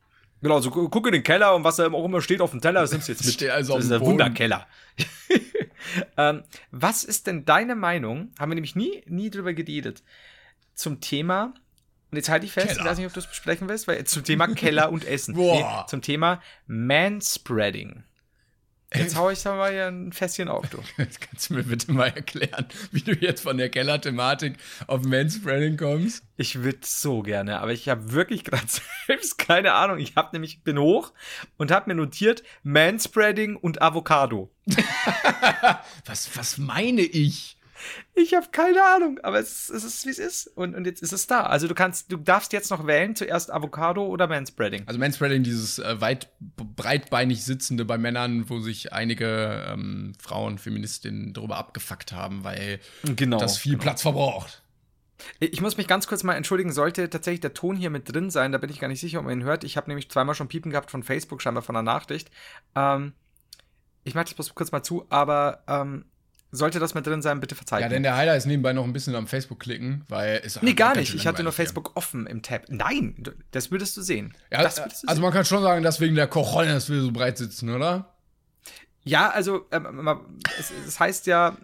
Genau, 0.42 0.58
so 0.58 0.70
guck 0.70 1.06
in 1.06 1.12
den 1.12 1.22
Keller 1.22 1.54
und 1.54 1.62
was 1.62 1.76
da 1.76 1.86
auch 1.86 2.04
immer 2.04 2.20
steht 2.20 2.40
auf 2.40 2.50
dem 2.50 2.60
Teller, 2.60 2.80
das 2.80 2.90
nimmst 2.90 3.06
du 3.06 3.12
jetzt 3.12 3.24
mit. 3.24 3.34
Steht 3.34 3.50
also 3.50 3.74
das 3.74 3.84
ist 3.84 3.90
der 3.92 4.00
Wunderkeller. 4.00 4.66
ähm, 6.16 6.42
was 6.72 7.04
ist 7.04 7.28
denn 7.28 7.44
deine 7.44 7.76
Meinung? 7.76 8.32
Haben 8.40 8.50
wir 8.50 8.56
nämlich 8.56 8.74
nie, 8.74 9.04
nie 9.06 9.30
drüber 9.30 9.52
geredet. 9.54 10.02
Zum 10.74 11.00
Thema, 11.00 11.54
und 12.12 12.16
jetzt 12.18 12.28
halte 12.28 12.44
ich 12.44 12.52
fest, 12.52 12.68
Keller. 12.68 12.80
ich 12.80 12.86
weiß 12.86 12.98
nicht, 12.98 13.06
ob 13.06 13.14
du 13.14 13.20
es 13.20 13.26
besprechen 13.26 13.70
willst, 13.70 13.88
weil 13.88 14.04
zum 14.04 14.22
Thema 14.22 14.46
Keller 14.54 14.92
und 14.92 15.06
Essen. 15.06 15.34
Nee, 15.34 15.64
zum 15.86 16.02
Thema 16.02 16.42
Manspreading. 16.66 18.04
Jetzt 18.94 19.16
hau 19.16 19.30
ich 19.30 19.42
da 19.42 19.56
mal 19.56 19.72
hier 19.72 19.86
ein 19.86 20.12
Fässchen 20.12 20.48
auf, 20.48 20.68
du. 20.68 20.76
Kannst 20.96 21.48
du 21.48 21.54
mir 21.54 21.62
bitte 21.62 21.90
mal 21.90 22.08
erklären, 22.08 22.66
wie 22.90 23.00
du 23.00 23.12
jetzt 23.12 23.40
von 23.40 23.56
der 23.56 23.70
Keller-Thematik 23.70 24.58
auf 24.86 25.02
Manspreading 25.02 25.78
kommst? 25.78 26.22
Ich 26.36 26.62
würde 26.62 26.80
so 26.82 27.22
gerne, 27.22 27.60
aber 27.60 27.72
ich 27.72 27.88
habe 27.88 28.12
wirklich 28.12 28.44
gerade 28.44 28.66
selbst 29.06 29.38
keine 29.38 29.72
Ahnung. 29.72 29.98
Ich 29.98 30.16
habe 30.16 30.28
nämlich, 30.32 30.62
bin 30.62 30.78
hoch 30.78 31.14
und 31.56 31.70
habe 31.70 31.88
mir 31.88 31.94
notiert 31.94 32.42
Manspreading 32.62 33.56
und 33.56 33.80
Avocado. 33.80 34.50
was, 36.04 36.36
was 36.36 36.58
meine 36.58 37.00
ich? 37.00 37.56
Ich 38.14 38.34
habe 38.34 38.46
keine 38.52 38.82
Ahnung, 38.82 39.18
aber 39.22 39.38
es, 39.38 39.70
es 39.70 39.84
ist, 39.84 40.06
wie 40.06 40.10
es 40.10 40.18
ist. 40.18 40.46
Und, 40.46 40.74
und 40.74 40.84
jetzt 40.84 41.02
ist 41.02 41.12
es 41.12 41.26
da. 41.26 41.44
Also 41.44 41.68
du 41.68 41.74
kannst, 41.74 42.12
du 42.12 42.16
darfst 42.16 42.52
jetzt 42.52 42.70
noch 42.70 42.86
wählen, 42.86 43.16
zuerst 43.16 43.52
Avocado 43.52 44.06
oder 44.06 44.26
Manspreading. 44.26 44.84
Also 44.86 44.98
Manspreading, 44.98 45.42
dieses 45.42 45.78
äh, 45.78 46.00
weit, 46.00 46.28
breitbeinig 46.56 47.44
sitzende 47.44 47.84
bei 47.84 47.98
Männern, 47.98 48.48
wo 48.48 48.60
sich 48.60 48.92
einige 48.92 49.66
ähm, 49.68 50.12
Frauen, 50.20 50.58
Feministinnen 50.58 51.32
darüber 51.32 51.56
abgefuckt 51.56 52.12
haben, 52.12 52.44
weil 52.44 52.80
genau, 53.02 53.38
das 53.38 53.58
viel 53.58 53.72
genau. 53.72 53.82
Platz 53.82 54.02
verbraucht. 54.02 54.62
Ich 55.38 55.60
muss 55.60 55.76
mich 55.76 55.86
ganz 55.86 56.06
kurz 56.06 56.22
mal 56.22 56.34
entschuldigen, 56.34 56.72
sollte 56.72 57.08
tatsächlich 57.08 57.40
der 57.40 57.54
Ton 57.54 57.76
hier 57.76 57.90
mit 57.90 58.12
drin 58.12 58.30
sein, 58.30 58.52
da 58.52 58.58
bin 58.58 58.70
ich 58.70 58.80
gar 58.80 58.88
nicht 58.88 59.00
sicher, 59.00 59.18
ob 59.18 59.24
man 59.24 59.38
ihn 59.38 59.44
hört. 59.44 59.64
Ich 59.64 59.76
habe 59.76 59.88
nämlich 59.88 60.10
zweimal 60.10 60.34
schon 60.34 60.48
Piepen 60.48 60.70
gehabt 60.70 60.90
von 60.90 61.02
Facebook, 61.02 61.42
scheinbar 61.42 61.62
von 61.62 61.76
einer 61.76 61.82
Nachricht. 61.82 62.30
Ähm, 62.74 63.12
ich 64.04 64.14
mache 64.14 64.24
das 64.24 64.34
bloß 64.34 64.54
kurz 64.54 64.72
mal 64.72 64.82
zu, 64.82 65.06
aber 65.10 65.62
ähm, 65.68 66.06
sollte 66.52 66.78
das 66.78 66.94
mit 66.94 67.06
drin 67.06 67.22
sein, 67.22 67.40
bitte 67.40 67.54
verzeiht 67.54 67.80
Ja, 67.80 67.88
denn 67.88 68.02
der 68.02 68.14
Heiler 68.14 68.36
ist 68.36 68.44
nebenbei 68.44 68.74
noch 68.74 68.84
ein 68.84 68.92
bisschen 68.92 69.14
am 69.14 69.26
Facebook 69.26 69.58
klicken, 69.58 70.04
weil 70.08 70.42
es 70.44 70.60
Nee, 70.60 70.74
gar 70.74 70.94
nicht. 70.94 71.14
Ich 71.14 71.26
hatte 71.26 71.42
nur 71.42 71.52
Facebook 71.52 71.88
hier. 71.88 71.96
offen 71.96 72.26
im 72.26 72.42
Tab. 72.42 72.66
Nein, 72.68 73.16
das 73.50 73.70
würdest 73.70 73.96
du 73.96 74.02
sehen. 74.02 74.34
Ja, 74.50 74.60
würdest 74.60 74.78
du 74.78 74.82
also 74.82 74.98
sehen. 75.06 75.22
man 75.22 75.32
kann 75.32 75.44
schon 75.46 75.62
sagen, 75.62 75.82
dass 75.82 76.00
wegen 76.00 76.14
der 76.14 76.26
Cojones 76.26 76.90
wir 76.90 77.00
so 77.00 77.10
breit 77.10 77.38
sitzen, 77.38 77.70
oder? 77.70 78.14
Ja, 79.02 79.30
also 79.30 79.66
ähm, 79.72 80.08
es, 80.58 80.72
es, 80.86 81.00
heißt 81.00 81.26
ja, 81.26 81.56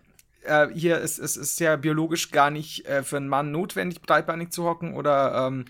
äh, 0.43 0.69
hier 0.75 0.97
es, 1.03 1.19
es 1.19 1.37
ist 1.37 1.61
ja 1.61 1.77
biologisch 1.77 2.31
gar 2.31 2.51
nicht 2.51 2.87
äh, 2.87 3.03
für 3.03 3.19
einen 3.19 3.29
Mann 3.29 3.53
notwendig, 3.53 4.01
breitbeinig 4.01 4.51
zu 4.51 4.65
hocken 4.65 4.95
oder 4.95 5.49
ähm, 5.49 5.67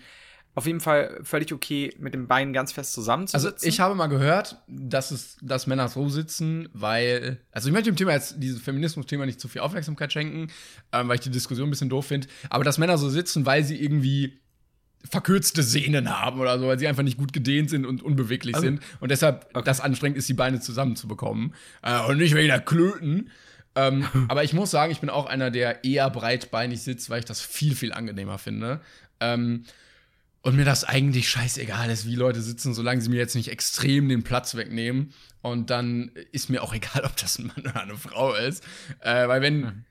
auf 0.59 0.65
jeden 0.65 0.81
Fall 0.81 1.21
völlig 1.23 1.53
okay, 1.53 1.95
mit 1.99 2.13
den 2.13 2.27
Beinen 2.27 2.51
ganz 2.51 2.73
fest 2.73 2.91
zusammenzusitzen. 2.91 3.53
Also 3.53 3.65
ich 3.65 3.79
habe 3.79 3.95
mal 3.95 4.07
gehört, 4.07 4.57
dass 4.67 5.11
es, 5.11 5.37
dass 5.41 5.67
Männer 5.67 5.87
so 5.87 6.09
sitzen, 6.09 6.67
weil, 6.73 7.39
also 7.53 7.69
ich 7.69 7.73
möchte 7.73 7.89
dem 7.89 7.95
Thema 7.95 8.11
jetzt 8.11 8.35
dieses 8.39 8.61
Feminismus-Thema 8.61 9.25
nicht 9.25 9.39
zu 9.39 9.47
viel 9.47 9.61
Aufmerksamkeit 9.61 10.11
schenken, 10.11 10.51
ähm, 10.91 11.07
weil 11.07 11.15
ich 11.15 11.21
die 11.21 11.29
Diskussion 11.29 11.69
ein 11.69 11.71
bisschen 11.71 11.87
doof 11.87 12.07
finde. 12.07 12.27
Aber 12.49 12.65
dass 12.65 12.77
Männer 12.77 12.97
so 12.97 13.09
sitzen, 13.09 13.45
weil 13.45 13.63
sie 13.63 13.81
irgendwie 13.81 14.41
verkürzte 15.09 15.63
Sehnen 15.63 16.09
haben 16.09 16.41
oder 16.41 16.59
so, 16.59 16.67
weil 16.67 16.77
sie 16.77 16.89
einfach 16.89 17.03
nicht 17.03 17.17
gut 17.17 17.31
gedehnt 17.31 17.69
sind 17.69 17.85
und 17.85 18.03
unbeweglich 18.03 18.55
also, 18.55 18.67
sind 18.67 18.81
und 18.99 19.11
deshalb 19.11 19.45
okay. 19.53 19.61
das 19.63 19.79
anstrengend 19.79 20.17
ist, 20.17 20.27
die 20.27 20.33
Beine 20.33 20.59
zusammenzubekommen 20.59 21.53
äh, 21.83 22.01
und 22.01 22.17
nicht 22.17 22.35
wegen 22.35 22.49
der 22.49 22.59
Klöten. 22.59 23.29
ähm, 23.77 24.05
aber 24.27 24.43
ich 24.43 24.51
muss 24.51 24.71
sagen, 24.71 24.91
ich 24.91 24.99
bin 24.99 25.09
auch 25.09 25.25
einer, 25.25 25.51
der 25.51 25.85
eher 25.85 26.09
breitbeinig 26.09 26.81
sitzt, 26.81 27.09
weil 27.09 27.19
ich 27.19 27.25
das 27.25 27.39
viel, 27.39 27.75
viel 27.75 27.93
angenehmer 27.93 28.37
finde. 28.39 28.81
Ähm, 29.21 29.63
und 30.41 30.55
mir 30.55 30.65
das 30.65 30.83
eigentlich 30.83 31.29
scheißegal 31.29 31.89
ist, 31.89 32.05
wie 32.05 32.15
Leute 32.15 32.41
sitzen, 32.41 32.73
solange 32.73 33.01
sie 33.01 33.09
mir 33.09 33.17
jetzt 33.17 33.35
nicht 33.35 33.49
extrem 33.49 34.07
den 34.07 34.23
Platz 34.23 34.55
wegnehmen. 34.55 35.13
Und 35.41 35.69
dann 35.69 36.11
ist 36.31 36.49
mir 36.49 36.63
auch 36.63 36.73
egal, 36.73 37.03
ob 37.03 37.15
das 37.17 37.39
ein 37.39 37.47
Mann 37.47 37.59
oder 37.59 37.81
eine 37.81 37.97
Frau 37.97 38.33
ist. 38.35 38.63
Äh, 39.01 39.27
weil 39.27 39.41
wenn 39.41 39.59
mhm. 39.59 39.85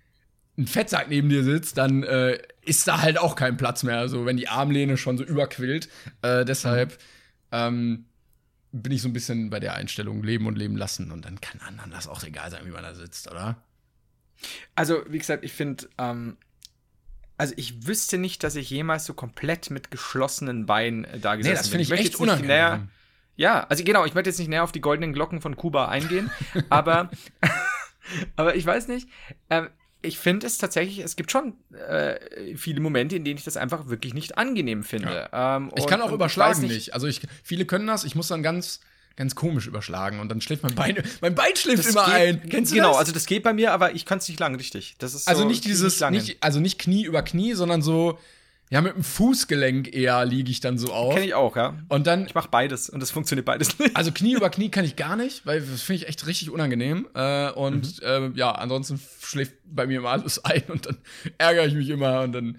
ein 0.56 0.66
Fettsack 0.66 1.08
neben 1.08 1.28
dir 1.28 1.44
sitzt, 1.44 1.76
dann 1.76 2.02
äh, 2.02 2.38
ist 2.62 2.88
da 2.88 3.00
halt 3.02 3.18
auch 3.18 3.36
kein 3.36 3.56
Platz 3.56 3.82
mehr. 3.82 3.98
Also 3.98 4.24
wenn 4.24 4.36
die 4.36 4.48
Armlehne 4.48 4.96
schon 4.96 5.18
so 5.18 5.24
überquillt. 5.24 5.88
Äh, 6.22 6.44
deshalb 6.44 6.92
mhm. 6.92 6.96
ähm, 7.52 8.04
bin 8.72 8.92
ich 8.92 9.02
so 9.02 9.08
ein 9.08 9.14
bisschen 9.14 9.50
bei 9.50 9.60
der 9.60 9.74
Einstellung 9.74 10.22
leben 10.22 10.46
und 10.46 10.56
leben 10.56 10.76
lassen. 10.76 11.12
Und 11.12 11.24
dann 11.24 11.40
kann 11.40 11.60
anderen 11.60 11.90
das 11.90 12.08
auch 12.08 12.22
egal 12.24 12.50
sein, 12.50 12.64
wie 12.64 12.70
man 12.70 12.82
da 12.82 12.94
sitzt, 12.94 13.30
oder? 13.30 13.62
Also, 14.74 15.02
wie 15.08 15.18
gesagt, 15.18 15.44
ich 15.44 15.52
finde, 15.52 15.88
ähm, 15.98 16.36
also 17.38 17.54
ich 17.56 17.86
wüsste 17.86 18.18
nicht, 18.18 18.42
dass 18.42 18.56
ich 18.56 18.68
jemals 18.68 19.06
so 19.06 19.14
komplett 19.14 19.70
mit 19.70 19.90
geschlossenen 19.90 20.66
Beinen 20.66 21.04
äh, 21.04 21.18
da 21.18 21.36
gesessen 21.36 21.52
nee, 21.52 21.58
das 21.58 21.68
finde 21.68 21.82
ich, 21.84 21.90
ich 21.92 22.00
echt 22.00 22.16
unangenehm. 22.16 22.48
Näher, 22.48 22.88
ja, 23.36 23.64
also 23.68 23.84
genau, 23.84 24.04
ich 24.04 24.14
möchte 24.14 24.28
jetzt 24.30 24.38
nicht 24.38 24.48
näher 24.48 24.64
auf 24.64 24.72
die 24.72 24.80
goldenen 24.80 25.12
Glocken 25.12 25.40
von 25.40 25.56
Kuba 25.56 25.86
eingehen, 25.88 26.30
aber, 26.68 27.10
aber 28.34 28.56
ich 28.56 28.66
weiß 28.66 28.88
nicht, 28.88 29.08
ähm, 29.48 29.68
ich 30.02 30.18
finde 30.18 30.46
es 30.46 30.58
tatsächlich, 30.58 30.98
es 30.98 31.16
gibt 31.16 31.30
schon 31.30 31.54
äh, 31.72 32.56
viele 32.56 32.80
Momente, 32.80 33.16
in 33.16 33.24
denen 33.24 33.38
ich 33.38 33.44
das 33.44 33.56
einfach 33.56 33.88
wirklich 33.88 34.14
nicht 34.14 34.38
angenehm 34.38 34.82
finde. 34.82 35.28
Ja. 35.32 35.56
Ähm, 35.56 35.70
ich 35.76 35.86
kann 35.86 36.02
auch 36.02 36.12
überschlagen 36.12 36.60
nicht, 36.62 36.72
nicht. 36.72 36.94
Also 36.94 37.06
ich, 37.06 37.22
viele 37.42 37.64
können 37.64 37.86
das, 37.86 38.04
ich 38.04 38.14
muss 38.14 38.28
dann 38.28 38.42
ganz 38.42 38.80
ganz 39.18 39.34
komisch 39.34 39.66
überschlagen 39.66 40.20
und 40.20 40.30
dann 40.30 40.40
schläft 40.40 40.62
mein 40.62 40.74
Bein, 40.74 41.02
mein 41.20 41.34
Bein 41.34 41.54
schläft 41.56 41.80
das 41.80 41.88
immer 41.88 42.06
geht, 42.06 42.14
ein. 42.14 42.48
Kennst 42.48 42.70
du 42.70 42.76
genau, 42.76 42.90
das? 42.90 42.98
also 42.98 43.12
das 43.12 43.26
geht 43.26 43.42
bei 43.42 43.52
mir, 43.52 43.72
aber 43.72 43.94
ich 43.94 44.06
kann 44.06 44.18
es 44.18 44.28
nicht 44.28 44.38
lang, 44.40 44.54
richtig. 44.54 44.94
Das 44.98 45.12
ist 45.12 45.28
also 45.28 45.42
so 45.42 45.48
nicht 45.48 45.64
dieses, 45.64 46.00
nicht, 46.10 46.38
also 46.40 46.60
nicht 46.60 46.78
Knie 46.78 47.04
über 47.04 47.22
Knie, 47.22 47.54
sondern 47.54 47.82
so, 47.82 48.18
ja, 48.70 48.80
mit 48.80 48.94
dem 48.94 49.02
Fußgelenk 49.02 49.92
eher 49.92 50.24
liege 50.24 50.50
ich 50.50 50.60
dann 50.60 50.78
so 50.78 50.92
auf. 50.92 51.14
Kenne 51.14 51.26
ich 51.26 51.34
auch, 51.34 51.56
ja. 51.56 51.74
Und 51.88 52.06
dann. 52.06 52.26
Ich 52.26 52.34
mache 52.34 52.48
beides 52.48 52.88
und 52.88 53.00
das 53.00 53.10
funktioniert 53.10 53.44
beides 53.44 53.78
nicht. 53.78 53.96
Also 53.96 54.12
Knie 54.12 54.34
über 54.36 54.50
Knie 54.50 54.70
kann 54.70 54.84
ich 54.84 54.94
gar 54.94 55.16
nicht, 55.16 55.44
weil 55.44 55.62
das 55.62 55.82
finde 55.82 56.02
ich 56.02 56.08
echt 56.08 56.26
richtig 56.26 56.50
unangenehm. 56.50 57.08
Äh, 57.14 57.50
und 57.50 58.00
mhm. 58.00 58.34
äh, 58.34 58.38
ja, 58.38 58.52
ansonsten 58.52 59.00
schläft 59.20 59.54
bei 59.64 59.86
mir 59.86 59.98
immer 59.98 60.10
alles 60.10 60.38
ein 60.44 60.62
und 60.68 60.86
dann 60.86 60.98
ärgere 61.38 61.66
ich 61.66 61.74
mich 61.74 61.88
immer 61.88 62.20
und 62.20 62.32
dann 62.32 62.58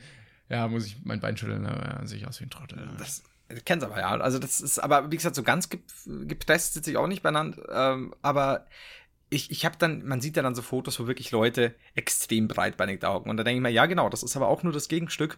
ja, 0.49 0.67
muss 0.67 0.87
ich 0.87 0.97
mein 1.03 1.19
Bein 1.19 1.37
schütteln, 1.37 1.63
dann 1.63 2.07
sehe 2.07 2.17
ich 2.17 2.27
aus 2.27 2.39
wie 2.39 2.45
ein 2.45 2.49
Trottel. 2.49 2.89
Das, 2.97 3.23
kenn's 3.65 3.83
aber 3.83 3.99
ja. 3.99 4.09
Also 4.09 4.39
das 4.39 4.61
ist, 4.61 4.79
aber 4.79 5.11
wie 5.11 5.15
gesagt, 5.15 5.35
so 5.35 5.43
ganz 5.43 5.69
gepresst 6.05 6.73
sitze 6.73 6.91
ich 6.91 6.97
auch 6.97 7.07
nicht 7.07 7.23
beieinander. 7.23 7.63
Ähm, 7.71 8.13
aber 8.21 8.65
ich, 9.29 9.51
ich 9.51 9.65
habe 9.65 9.75
dann, 9.77 10.05
man 10.05 10.21
sieht 10.21 10.37
ja 10.37 10.43
dann 10.43 10.55
so 10.55 10.61
Fotos, 10.61 10.99
wo 10.99 11.07
wirklich 11.07 11.31
Leute 11.31 11.75
extrem 11.95 12.47
breitbeinig 12.47 13.01
hocken. 13.03 13.29
Und 13.29 13.37
da 13.37 13.43
denke 13.43 13.57
ich 13.57 13.63
mir, 13.63 13.69
ja 13.69 13.85
genau, 13.85 14.09
das 14.09 14.23
ist 14.23 14.35
aber 14.35 14.47
auch 14.47 14.63
nur 14.63 14.73
das 14.73 14.87
Gegenstück 14.87 15.37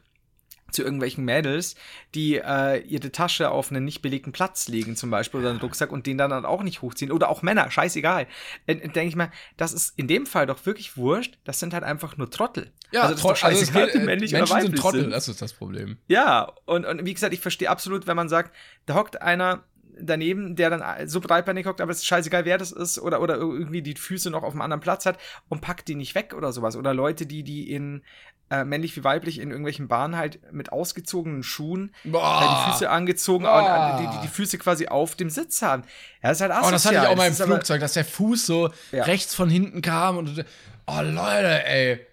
zu 0.71 0.83
irgendwelchen 0.83 1.25
Mädels, 1.25 1.75
die 2.15 2.37
äh, 2.37 2.79
ihre 2.81 3.11
Tasche 3.11 3.51
auf 3.51 3.71
einen 3.71 3.85
nicht 3.85 4.01
belegten 4.01 4.31
Platz 4.31 4.67
legen, 4.67 4.95
zum 4.95 5.09
Beispiel, 5.09 5.39
oder 5.41 5.49
einen 5.49 5.59
Rucksack 5.59 5.91
und 5.91 6.05
den 6.05 6.17
dann, 6.17 6.29
dann 6.29 6.45
auch 6.45 6.63
nicht 6.63 6.81
hochziehen. 6.81 7.11
Oder 7.11 7.29
auch 7.29 7.41
Männer, 7.41 7.69
scheißegal. 7.69 8.27
Äh, 8.67 8.75
Denke 8.75 9.07
ich 9.07 9.15
mal, 9.15 9.31
das 9.57 9.73
ist 9.73 9.97
in 9.97 10.07
dem 10.07 10.25
Fall 10.25 10.45
doch 10.47 10.65
wirklich 10.65 10.97
wurscht. 10.97 11.37
Das 11.43 11.59
sind 11.59 11.73
halt 11.73 11.83
einfach 11.83 12.17
nur 12.17 12.29
Trottel. 12.29 12.71
Ja, 12.91 13.03
also, 13.03 13.13
das 13.13 13.21
Trottel, 13.21 13.45
also 13.45 13.61
es 13.61 13.73
gilt, 13.73 13.95
männlich 14.05 14.31
Menschen 14.31 14.53
oder 14.53 14.61
sind 14.61 14.77
Trottel, 14.77 15.01
sind. 15.01 15.11
das 15.11 15.27
ist 15.27 15.41
das 15.41 15.53
Problem. 15.53 15.97
Ja, 16.07 16.51
und, 16.65 16.85
und 16.85 17.05
wie 17.05 17.13
gesagt, 17.13 17.33
ich 17.33 17.39
verstehe 17.39 17.69
absolut, 17.69 18.07
wenn 18.07 18.15
man 18.15 18.29
sagt, 18.29 18.55
da 18.85 18.95
hockt 18.95 19.21
einer 19.21 19.63
daneben, 19.99 20.55
der 20.55 20.69
dann 20.69 21.07
so 21.07 21.21
breitbeinig 21.21 21.65
hockt, 21.65 21.81
aber 21.81 21.91
es 21.91 21.99
ist 21.99 22.05
scheißegal, 22.05 22.45
wer 22.45 22.57
das 22.57 22.71
ist, 22.71 22.99
oder, 22.99 23.21
oder 23.21 23.35
irgendwie 23.35 23.81
die 23.81 23.95
Füße 23.95 24.29
noch 24.29 24.43
auf 24.43 24.53
einem 24.53 24.61
anderen 24.61 24.81
Platz 24.81 25.05
hat 25.05 25.19
und 25.49 25.61
packt 25.61 25.87
die 25.87 25.95
nicht 25.95 26.15
weg 26.15 26.33
oder 26.35 26.51
sowas. 26.51 26.75
Oder 26.75 26.93
Leute, 26.93 27.25
die, 27.25 27.43
die 27.43 27.71
in 27.71 28.03
äh, 28.51 28.63
männlich 28.65 28.95
wie 28.97 29.03
weiblich, 29.03 29.39
in 29.39 29.49
irgendwelchen 29.49 29.87
Bahnen 29.87 30.15
halt 30.17 30.51
mit 30.53 30.71
ausgezogenen 30.71 31.41
Schuhen, 31.41 31.93
äh, 32.03 32.09
die 32.09 32.71
Füße 32.71 32.89
angezogen 32.89 33.45
und 33.45 33.51
äh, 33.65 33.97
die, 34.01 34.21
die, 34.23 34.27
Füße 34.27 34.57
quasi 34.57 34.87
auf 34.87 35.15
dem 35.15 35.29
Sitz 35.29 35.61
haben. 35.61 35.83
Ja, 36.21 36.29
das 36.29 36.37
ist 36.37 36.41
halt 36.41 36.51
Oh, 36.51 36.69
das 36.69 36.85
hatte 36.85 36.95
ich 36.95 36.99
asozial. 36.99 37.07
auch 37.07 37.15
mal 37.17 37.27
im 37.27 37.37
Das 37.37 37.45
Flugzeug, 37.47 37.79
dass 37.81 37.93
der 37.93 38.05
Fuß 38.05 38.45
so 38.45 38.69
Ja. 38.91 39.05
rechts 39.05 39.33
von 39.33 39.49
hinten 39.49 39.81
kam 39.81 40.17
und 40.17 40.45
oh 40.87 41.01
Leute, 41.01 41.65
ey. 41.65 42.05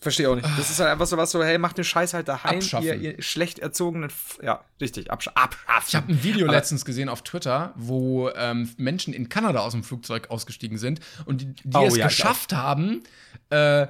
Verstehe 0.00 0.28
auch 0.28 0.34
nicht. 0.34 0.46
Das 0.58 0.68
ist 0.68 0.78
halt 0.80 0.90
einfach 0.90 1.06
so 1.06 1.16
was 1.16 1.30
so, 1.30 1.42
hey, 1.42 1.56
macht 1.56 1.78
den 1.78 1.84
Scheiß 1.84 2.12
halt 2.12 2.28
daheim, 2.28 2.60
ihr, 2.82 2.94
ihr 2.94 3.22
schlecht 3.22 3.58
erzogenen, 3.60 4.10
F 4.10 4.38
ja, 4.42 4.62
richtig, 4.78 5.10
absch 5.10 5.28
abschaffen. 5.34 5.84
Ich 5.88 5.94
habe 5.94 6.12
ein 6.12 6.22
Video 6.22 6.46
Aber- 6.46 6.54
letztens 6.56 6.84
gesehen 6.84 7.08
auf 7.08 7.22
Twitter, 7.22 7.72
wo 7.76 8.28
ähm, 8.36 8.68
Menschen 8.76 9.14
in 9.14 9.30
Kanada 9.30 9.60
aus 9.60 9.72
dem 9.72 9.82
Flugzeug 9.82 10.30
ausgestiegen 10.30 10.76
sind 10.76 11.00
und 11.24 11.40
die, 11.40 11.46
die 11.54 11.74
Oh, 11.76 11.86
es 11.86 11.96
ja, 11.96 12.06
geschafft 12.06 12.52
haben, 12.52 13.02
äh, 13.48 13.86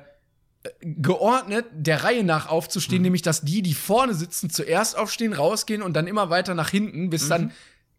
geordnet 0.81 1.67
der 1.73 2.05
Reihe 2.05 2.25
nach 2.25 2.49
aufzustehen, 2.49 2.99
Mhm. 3.01 3.05
nämlich 3.05 3.23
dass 3.23 3.43
die, 3.43 3.63
die 3.63 3.75
vorne 3.75 4.15
sitzen, 4.15 4.51
zuerst 4.51 4.97
aufstehen, 4.97 5.33
rausgehen 5.33 5.83
und 5.83 5.95
dann 5.95 6.07
immer 6.07 6.31
weiter 6.31 6.55
nach 6.55 6.71
hinten, 6.71 7.03
Mhm. 7.05 7.11
bis 7.11 7.29
dann 7.29 7.53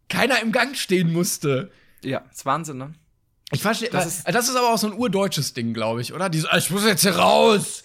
keiner 0.09 0.41
im 0.41 0.51
Gang 0.51 0.75
stehen 0.75 1.11
musste. 1.13 1.71
Ja, 2.03 2.23
ist 2.31 2.45
Wahnsinn, 2.45 2.77
ne? 2.77 2.93
Ich 3.51 3.61
verstehe, 3.61 3.89
Das 3.89 4.03
das, 4.05 4.17
ist- 4.17 4.27
das 4.35 4.49
ist 4.49 4.55
aber 4.55 4.73
auch 4.73 4.77
so 4.77 4.87
ein 4.87 4.93
urdeutsches 4.93 5.53
Ding, 5.53 5.73
glaube 5.73 6.01
ich, 6.01 6.13
oder? 6.13 6.29
Dieses, 6.29 6.49
ich 6.57 6.69
muss 6.71 6.83
jetzt 6.85 7.01
hier 7.01 7.15
raus. 7.15 7.83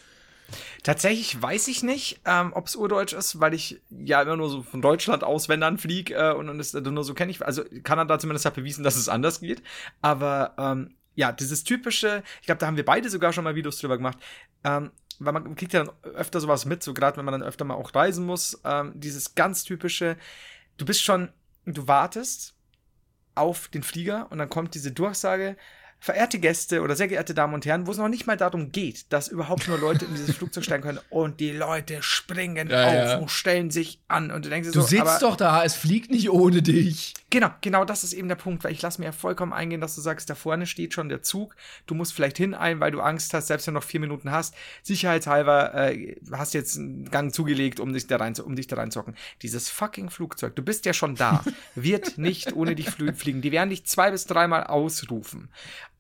Tatsächlich 0.83 1.41
weiß 1.41 1.69
ich 1.69 1.83
nicht, 1.83 2.21
ähm, 2.25 2.53
ob 2.55 2.67
es 2.67 2.75
urdeutsch 2.75 3.13
ist, 3.13 3.39
weil 3.41 3.53
ich 3.53 3.81
ja 3.91 4.23
immer 4.23 4.37
nur 4.37 4.49
so 4.49 4.63
von 4.63 4.81
Deutschland 4.81 5.23
aus, 5.23 5.49
wenn 5.51 5.61
dann 5.61 5.77
flieg 5.77 6.11
äh, 6.11 6.33
und, 6.33 6.49
und 6.49 6.59
es 6.59 6.73
äh, 6.73 6.81
nur 6.81 7.05
so 7.05 7.13
kenne 7.13 7.31
ich. 7.31 7.45
Also 7.45 7.63
Kanada 7.83 8.19
zumindest 8.19 8.47
hat 8.47 8.55
bewiesen, 8.55 8.83
dass 8.83 8.97
es 8.97 9.09
anders 9.11 9.41
geht. 9.41 9.63
Aber 10.01 10.55
ähm, 10.59 10.95
ja, 11.15 11.33
dieses 11.33 11.65
typische, 11.65 12.23
ich 12.41 12.47
glaube, 12.47 12.59
da 12.59 12.67
haben 12.67 12.77
wir 12.77 12.85
beide 12.85 13.11
sogar 13.11 13.33
schon 13.33 13.45
mal 13.45 13.55
Videos 13.55 13.79
drüber 13.79 13.97
gemacht. 13.97 14.19
Ähm, 14.65 14.91
weil 15.19 15.35
man 15.35 15.55
kriegt 15.55 15.73
ja 15.75 15.85
dann 15.85 15.95
öfter 16.15 16.41
sowas 16.41 16.65
mit, 16.65 16.83
so 16.83 16.95
gerade 16.95 17.19
wenn 17.19 17.27
man 17.27 17.33
dann 17.33 17.43
öfter 17.43 17.65
mal 17.65 17.75
auch 17.75 17.95
reisen 17.95 18.25
muss. 18.25 18.61
Ähm, 18.65 18.93
dieses 18.95 19.35
ganz 19.35 19.65
typische, 19.65 20.17
du 20.79 20.87
bist 20.87 21.03
schon, 21.03 21.31
du 21.67 21.87
wartest 21.87 22.55
auf 23.35 23.69
den 23.69 23.83
Flieger 23.83 24.29
und 24.31 24.39
dann 24.39 24.49
kommt 24.49 24.75
diese 24.75 24.93
Durchsage, 24.93 25.57
verehrte 26.01 26.39
Gäste 26.39 26.81
oder 26.81 26.97
sehr 26.97 27.09
geehrte 27.09 27.35
Damen 27.35 27.53
und 27.55 27.67
Herren, 27.67 27.87
wo 27.87 27.91
es 27.91 27.99
noch 27.99 28.09
nicht 28.09 28.27
mal 28.27 28.37
darum 28.37 28.73
geht, 28.73 29.13
dass 29.13 29.29
überhaupt 29.29 29.69
nur 29.69 29.79
Leute 29.79 30.07
in 30.07 30.15
dieses 30.15 30.35
Flugzeug 30.35 30.65
steigen 30.65 30.83
können 30.83 31.01
und 31.11 31.41
die 31.41 31.53
Leute 31.53 32.03
springen 32.03 32.71
Ja, 32.71 32.87
auf 32.87 32.95
ja. 32.95 33.19
und 33.19 33.31
stellen 33.31 33.71
sich 33.71 34.01
an 34.09 34.31
und 34.31 34.45
du 34.45 34.49
denkst 34.49 34.69
dir 34.69 34.73
Du 34.73 34.81
so, 34.81 34.87
sitzt 34.87 35.03
aber, 35.03 35.19
doch 35.21 35.37
da, 35.37 35.63
es 35.63 35.75
fliegt 35.75 36.11
nicht 36.11 36.31
ohne 36.31 36.63
dich. 36.63 37.15
Genau, 37.29 37.51
genau 37.61 37.85
das 37.85 38.03
ist 38.03 38.15
eben 38.15 38.29
der 38.29 38.35
Punkt, 38.35 38.65
weil 38.65 38.73
ich 38.73 38.83
lasse 38.83 39.01
mir 39.01 39.07
ja 39.07 39.13
vollkommen 39.13 39.53
eingehen, 39.53 39.81
dass 39.81 39.95
du 39.95 40.01
sagst, 40.01 40.31
da 40.31 40.35
vorne 40.35 40.67
steht 40.67 40.95
schon 40.95 41.09
der 41.09 41.23
Zug, 41.23 41.55
du 41.87 41.95
musst 41.95 42.15
vielleicht 42.15 42.39
hineilen, 42.39 42.81
weil 42.81 42.91
du 42.91 43.01
Angst 43.01 43.35
hast, 43.35 43.49
selbst 43.49 43.67
wenn 43.67 43.75
du 43.75 43.81
noch 43.81 43.87
vier 43.87 44.01
Minuten 44.01 44.31
hast, 44.31 44.55
sicherheitshalber 44.83 45.75
äh, 45.75 46.17
hast 46.33 46.55
jetzt 46.55 46.79
einen 46.79 47.11
Gang 47.11 47.33
zugelegt, 47.35 47.79
um 47.79 47.93
dich 47.93 48.07
da 48.07 48.17
rein 48.17 48.31
um 48.45 48.57
dich 48.57 48.69
da 48.69 48.77
reinzocken. 48.77 49.17
Dieses 49.43 49.69
fucking 49.69 50.09
Flugzeug, 50.09 50.55
du 50.57 50.63
bist 50.63 50.87
ja 50.87 50.93
schon 50.93 51.15
da, 51.15 51.45
wird 51.75 52.17
nicht 52.17 52.55
ohne 52.55 52.75
dich 52.75 52.91
fliegen. 52.91 53.43
Die 53.43 53.53
werden 53.53 53.71
dich 53.71 53.85
zwei 53.87 54.11
bis 54.11 54.25
dreimal 54.27 54.65
ausrufen. 54.65 55.51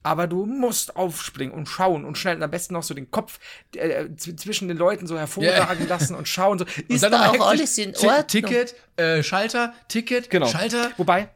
Aber 0.02 0.26
du 0.26 0.46
musst 0.46 0.96
aufspringen 0.96 1.54
und 1.54 1.66
schauen 1.66 2.04
und 2.06 2.16
schnell 2.16 2.36
und 2.36 2.42
am 2.42 2.50
besten 2.50 2.72
noch 2.74 2.82
so 2.82 2.94
den 2.94 3.10
Kopf 3.10 3.38
äh, 3.76 4.06
z- 4.16 4.40
zwischen 4.40 4.68
den 4.68 4.78
Leuten 4.78 5.06
so 5.06 5.18
hervorragen 5.18 5.86
lassen 5.88 6.14
und 6.14 6.26
schauen. 6.26 6.58
So, 6.58 6.64
ist 6.88 7.02
dann 7.02 7.12
da 7.12 7.28
auch 7.30 7.46
alles 7.48 7.76
in 7.76 7.94
Ordnung? 7.94 8.26
Ticket, 8.26 8.74
äh, 8.96 9.22
Schalter, 9.22 9.74
Ticket, 9.88 10.30
Genau. 10.30 10.46
Schalter. 10.46 10.90
Wobei, 10.96 11.28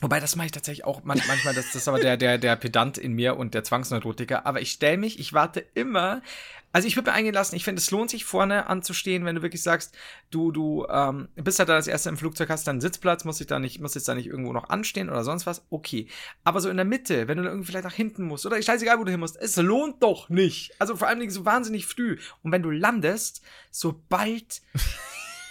wobei 0.00 0.20
das 0.20 0.36
mache 0.36 0.46
ich 0.46 0.52
tatsächlich 0.52 0.84
auch 0.84 1.04
man, 1.04 1.20
manchmal, 1.26 1.54
das, 1.54 1.66
das 1.66 1.76
ist 1.76 1.88
aber 1.88 1.98
der, 1.98 2.16
der, 2.16 2.38
der 2.38 2.56
Pedant 2.56 2.98
in 2.98 3.12
mir 3.12 3.36
und 3.36 3.54
der 3.54 3.64
Zwangsneurotiker, 3.64 4.46
aber 4.46 4.60
ich 4.60 4.72
stelle 4.72 4.98
mich, 4.98 5.18
ich 5.18 5.32
warte 5.32 5.60
immer, 5.74 6.22
also 6.70 6.86
ich 6.86 6.96
würde 6.96 7.10
mir 7.10 7.16
eingehen 7.16 7.34
lassen, 7.34 7.56
ich 7.56 7.64
finde, 7.64 7.80
es 7.80 7.90
lohnt 7.90 8.10
sich 8.10 8.24
vorne 8.24 8.66
anzustehen, 8.66 9.24
wenn 9.24 9.36
du 9.36 9.42
wirklich 9.42 9.62
sagst, 9.62 9.96
du, 10.30 10.52
du 10.52 10.86
ähm, 10.90 11.28
bist 11.34 11.58
halt 11.58 11.68
da 11.68 11.76
das 11.76 11.86
erste 11.86 12.10
im 12.10 12.16
Flugzeug, 12.16 12.50
hast 12.50 12.66
dann 12.66 12.74
einen 12.74 12.80
Sitzplatz, 12.80 13.24
musst 13.24 13.40
dich 13.40 13.46
da 13.46 13.58
nicht, 13.58 13.80
musst 13.80 13.94
jetzt 13.94 14.06
da 14.06 14.14
nicht 14.14 14.26
irgendwo 14.26 14.52
noch 14.52 14.68
anstehen 14.68 15.08
oder 15.08 15.24
sonst 15.24 15.46
was, 15.46 15.64
okay. 15.70 16.08
Aber 16.44 16.60
so 16.60 16.68
in 16.68 16.76
der 16.76 16.84
Mitte, 16.84 17.26
wenn 17.26 17.38
du 17.38 17.44
dann 17.44 17.52
irgendwie 17.52 17.70
vielleicht 17.70 17.84
nach 17.84 17.94
hinten 17.94 18.24
musst 18.24 18.44
oder 18.44 18.60
scheißegal, 18.60 18.98
wo 18.98 19.04
du 19.04 19.10
hin 19.10 19.20
musst, 19.20 19.36
es 19.36 19.56
lohnt 19.56 20.02
doch 20.02 20.28
nicht. 20.28 20.72
Also 20.78 20.96
vor 20.96 21.08
allem 21.08 21.28
so 21.30 21.44
wahnsinnig 21.44 21.86
früh. 21.86 22.18
Und 22.42 22.52
wenn 22.52 22.62
du 22.62 22.70
landest, 22.70 23.42
sobald 23.70 24.60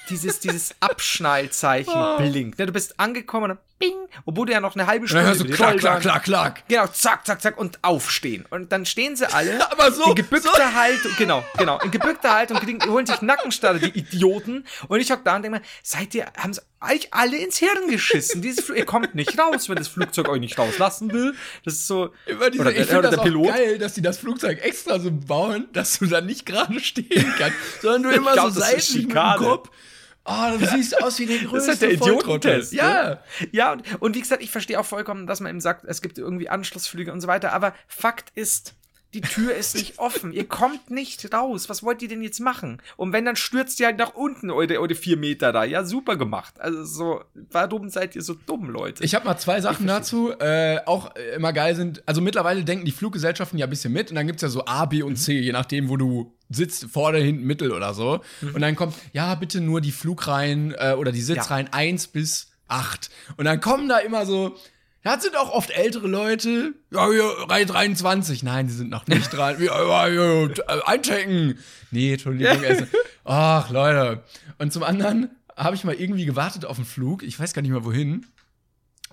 dieses, 0.10 0.40
dieses 0.40 0.76
Abschnallzeichen 0.80 2.18
blinkt. 2.18 2.60
Ne, 2.60 2.66
du 2.66 2.72
bist 2.72 3.00
angekommen 3.00 3.52
und 3.52 3.60
bing, 3.80 3.94
obwohl 4.26 4.46
du 4.48 4.54
ja 4.54 4.60
noch 4.60 4.76
eine 4.76 4.88
halbe 4.88 5.06
Und 5.06 5.14
dann 5.14 5.20
Stunde 5.22 5.28
hörst 5.28 5.42
du 5.42 5.46
über 5.46 5.56
klack, 5.56 5.78
klack, 5.78 6.02
klack, 6.02 6.24
klack. 6.24 6.64
Genau, 6.68 6.88
zack, 6.88 7.26
zack, 7.26 7.42
zack 7.42 7.58
und 7.58 7.84
aufstehen. 7.84 8.46
Und 8.50 8.72
dann 8.72 8.86
stehen 8.86 9.16
sie 9.16 9.32
alle 9.32 9.70
Aber 9.72 9.92
so- 9.92 10.06
in 10.06 10.16
gebückter 10.16 10.74
Haltung, 10.74 11.12
genau, 11.18 11.44
genau, 11.58 11.80
in 11.82 11.92
gebückter 11.92 12.34
Haltung, 12.34 12.60
holen 12.88 13.06
sich 13.06 13.22
Nackenstarre, 13.22 13.80
die 13.80 13.98
Idioten. 13.98 14.66
Und 14.88 15.00
ich 15.00 15.12
hock 15.12 15.24
da 15.24 15.36
und 15.36 15.44
denke 15.44 15.60
mir, 15.60 15.64
seid 15.84 16.14
ihr, 16.16 16.26
haben 16.38 16.54
sie 16.54 16.62
euch 16.82 17.08
alle 17.14 17.38
ins 17.38 17.58
Hirn 17.58 17.88
geschissen? 17.90 18.42
Dieses 18.42 18.64
Fl 18.66 18.76
ihr 18.78 18.86
kommt 18.86 19.16
nicht 19.16 19.38
raus, 19.40 19.68
wenn 19.70 19.76
das 19.78 19.88
Flugzeug 19.88 20.30
euch 20.30 20.40
nicht 20.40 20.58
rauslassen 20.58 21.12
will. 21.12 21.34
Das 21.66 21.74
ist 21.76 21.88
so, 21.88 22.14
Immer 22.26 22.50
diese, 22.52 22.62
oder 22.62 22.72
ich 22.72 22.86
finde 22.86 23.02
das 23.04 23.12
der 23.12 23.20
auch 23.20 23.24
Pilot. 23.24 23.48
geil, 23.48 23.78
dass 23.80 23.94
die 23.94 24.02
das 24.02 24.18
Flugzeug 24.20 24.60
extra 24.64 25.00
so 25.00 25.12
bauen, 25.12 25.68
dass 25.74 26.00
du 26.00 26.06
da 26.06 26.22
nicht 26.22 26.46
gerade 26.46 26.80
stehen 26.80 27.34
kannst, 27.38 27.58
sondern 27.82 28.04
du 28.04 28.10
immer 28.12 28.34
glaub, 28.34 28.52
so 28.52 28.60
seitlich 28.60 29.08
mit 29.08 29.16
dem. 29.16 29.36
Kopf. 29.38 29.70
Oh, 30.28 30.58
du 30.60 30.66
siehst 30.68 31.02
aus 31.02 31.18
wie 31.20 31.26
der 31.26 31.38
größte 31.40 31.72
Das 31.72 31.82
ist 31.82 31.82
halt 31.82 32.06
der. 32.06 32.14
Idiotentest. 32.14 32.74
Ja. 32.74 33.10
Ne? 33.10 33.20
Ja, 33.52 33.72
und, 33.72 33.84
und 34.02 34.16
wie 34.16 34.20
gesagt, 34.20 34.44
ich 34.44 34.52
verstehe 34.52 34.80
auch 34.80 34.86
vollkommen, 34.86 35.26
dass 35.26 35.40
man 35.40 35.50
eben 35.50 35.62
sagt, 35.62 35.86
es 35.86 36.02
gibt 36.02 36.18
irgendwie 36.18 36.50
Anschlussflüge 36.50 37.14
und 37.14 37.22
so 37.22 37.28
weiter, 37.28 37.54
aber 37.54 37.74
Fakt 37.88 38.32
ist, 38.36 38.76
die 39.14 39.22
Tür 39.22 39.56
ist 39.56 39.76
nicht 39.76 40.00
offen. 40.00 40.34
Ihr 40.34 40.46
kommt 40.46 40.92
nicht 40.92 41.34
raus. 41.34 41.70
Was 41.70 41.82
wollt 41.82 42.02
ihr 42.02 42.10
denn 42.10 42.22
jetzt 42.22 42.42
machen? 42.42 42.82
Und 42.98 43.14
wenn, 43.14 43.24
dann 43.24 43.38
stürzt 43.38 43.80
ihr 43.80 43.86
halt 43.86 43.98
nach 43.98 44.16
unten, 44.16 44.52
eure, 44.52 44.80
eure 44.80 44.96
vier 44.96 45.16
Meter 45.16 45.54
da. 45.54 45.64
Ja, 45.64 45.86
super 45.86 46.18
gemacht. 46.18 46.60
Also 46.60 46.84
so, 46.84 47.22
warum 47.34 47.88
seid 47.90 48.16
ihr 48.18 48.22
so 48.22 48.34
dumm, 48.34 48.70
Leute? 48.70 49.06
Ich 49.06 49.16
habe 49.16 49.24
mal 49.26 49.38
zwei 49.38 49.62
Sachen 49.62 49.88
dazu, 49.88 50.32
äh, 50.40 50.80
auch 50.86 51.16
äh, 51.16 51.36
immer 51.36 51.54
geil 51.54 51.76
sind. 51.76 52.04
Also 52.06 52.20
mittlerweile 52.20 52.66
denken 52.66 52.84
die 52.84 52.92
Fluggesellschaften 52.92 53.58
ja 53.58 53.66
ein 53.66 53.70
bisschen 53.70 53.94
mit 53.94 54.10
und 54.10 54.16
dann 54.16 54.28
gibt's 54.28 54.42
ja 54.42 54.50
so 54.50 54.66
A, 54.66 54.86
B 54.86 55.04
und 55.04 55.16
C, 55.16 55.40
je 55.40 55.54
nachdem, 55.54 55.88
wo 55.88 55.96
du 55.96 56.37
sitzt, 56.50 56.86
vorne, 56.92 57.20
hinten, 57.20 57.46
mittel 57.46 57.72
oder 57.72 57.94
so. 57.94 58.22
Und 58.42 58.62
dann 58.62 58.76
kommt, 58.76 58.96
ja, 59.14 59.36
bitte 59.36 59.62
nur 59.62 59.82
die 59.82 59.92
Flugreihen 59.92 60.74
äh, 60.78 60.96
oder 60.98 61.12
die 61.12 61.22
Sitzreihen 61.22 61.72
eins 61.72 62.08
bis 62.08 62.48
acht 62.68 63.10
Und 63.38 63.46
dann 63.46 63.62
kommen 63.62 63.88
da 63.90 64.00
immer 64.00 64.26
so, 64.26 64.58
ja, 65.04 65.16
das 65.16 65.24
sind 65.24 65.38
auch 65.38 65.52
oft 65.52 65.70
ältere 65.70 66.08
Leute. 66.08 66.74
Ja, 66.92 67.10
hier, 67.10 67.24
Reihe 67.48 67.66
23. 67.66 68.44
Nein, 68.44 68.68
die 68.68 68.74
sind 68.74 68.90
noch 68.90 69.08
nicht 69.08 69.32
dran. 69.34 69.62
Ja, 69.62 69.82
ja, 69.82 70.08
ja, 70.08 70.44
äh, 70.48 70.82
einchecken. 70.86 71.60
Nee, 71.92 72.14
Entschuldigung. 72.14 72.62
Essen. 72.64 72.88
Ach, 73.24 73.70
Leute. 73.70 74.24
Und 74.58 74.74
zum 74.74 74.84
anderen 74.84 75.30
habe 75.56 75.76
ich 75.76 75.84
mal 75.84 75.96
irgendwie 75.96 76.26
gewartet 76.26 76.66
auf 76.66 76.78
einen 76.78 76.86
Flug. 76.86 77.24
Ich 77.24 77.40
weiß 77.40 77.54
gar 77.54 77.62
nicht 77.62 77.72
mehr 77.72 77.86
wohin. 77.86 78.26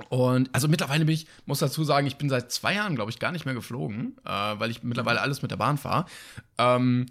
Und 0.08 0.50
also 0.52 0.66
mittlerweile 0.66 1.04
bin 1.04 1.14
ich, 1.14 1.28
muss 1.46 1.60
dazu 1.60 1.84
sagen, 1.84 2.06
ich 2.06 2.16
bin 2.16 2.28
seit 2.28 2.50
zwei 2.50 2.74
Jahren, 2.74 2.96
glaube 2.96 3.12
ich, 3.12 3.20
gar 3.20 3.30
nicht 3.30 3.44
mehr 3.44 3.54
geflogen, 3.54 4.16
äh, 4.24 4.28
weil 4.30 4.70
ich 4.70 4.82
mittlerweile 4.82 5.20
alles 5.20 5.42
mit 5.42 5.52
der 5.52 5.56
Bahn 5.56 5.78
fahre. 5.78 6.06
Ähm, 6.58 7.06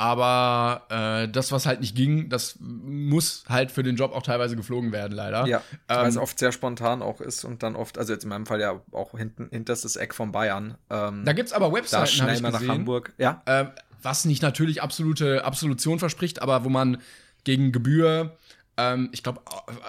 aber 0.00 0.86
äh, 0.88 1.28
das, 1.28 1.52
was 1.52 1.66
halt 1.66 1.80
nicht 1.80 1.94
ging, 1.94 2.30
das 2.30 2.56
muss 2.58 3.44
halt 3.50 3.70
für 3.70 3.82
den 3.82 3.96
Job 3.96 4.14
auch 4.14 4.22
teilweise 4.22 4.56
geflogen 4.56 4.92
werden, 4.92 5.12
leider. 5.12 5.46
Ja, 5.46 5.62
weil 5.88 6.08
es 6.08 6.16
ähm, 6.16 6.22
oft 6.22 6.38
sehr 6.38 6.52
spontan 6.52 7.02
auch 7.02 7.20
ist 7.20 7.44
und 7.44 7.62
dann 7.62 7.76
oft, 7.76 7.98
also 7.98 8.14
jetzt 8.14 8.24
in 8.24 8.30
meinem 8.30 8.46
Fall 8.46 8.62
ja 8.62 8.80
auch 8.92 9.10
hinten, 9.10 9.50
hinterstes 9.50 9.96
Eck 9.96 10.14
von 10.14 10.32
Bayern. 10.32 10.78
Ähm, 10.88 11.26
da 11.26 11.34
gibt's 11.34 11.52
aber 11.52 11.68
da 11.68 11.74
Webseiten, 11.74 12.00
habe 12.00 12.10
schnell 12.10 12.34
ich 12.34 12.40
mal 12.40 12.50
nach 12.50 12.60
gesehen, 12.60 12.74
Hamburg. 12.76 13.12
Ja, 13.18 13.42
ähm, 13.44 13.72
was 14.02 14.24
nicht 14.24 14.40
natürlich 14.40 14.80
absolute 14.80 15.44
Absolution 15.44 15.98
verspricht, 15.98 16.40
aber 16.40 16.64
wo 16.64 16.70
man 16.70 16.96
gegen 17.44 17.70
Gebühr 17.70 18.38
ähm, 18.78 19.10
ich 19.12 19.22
glaube, 19.22 19.42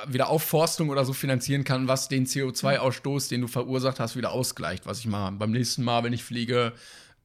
wieder 0.07 0.27
Aufforstung 0.27 0.89
oder 0.89 1.05
so 1.05 1.13
finanzieren 1.13 1.63
kann, 1.63 1.87
was 1.87 2.09
den 2.09 2.25
CO2-Ausstoß, 2.25 3.29
den 3.29 3.39
du 3.39 3.47
verursacht 3.47 4.01
hast, 4.01 4.17
wieder 4.17 4.33
ausgleicht, 4.33 4.85
was 4.85 4.99
ich 4.99 5.07
mal 5.07 5.31
beim 5.31 5.51
nächsten 5.51 5.85
Mal, 5.85 6.03
wenn 6.03 6.11
ich 6.11 6.25
fliege, 6.25 6.73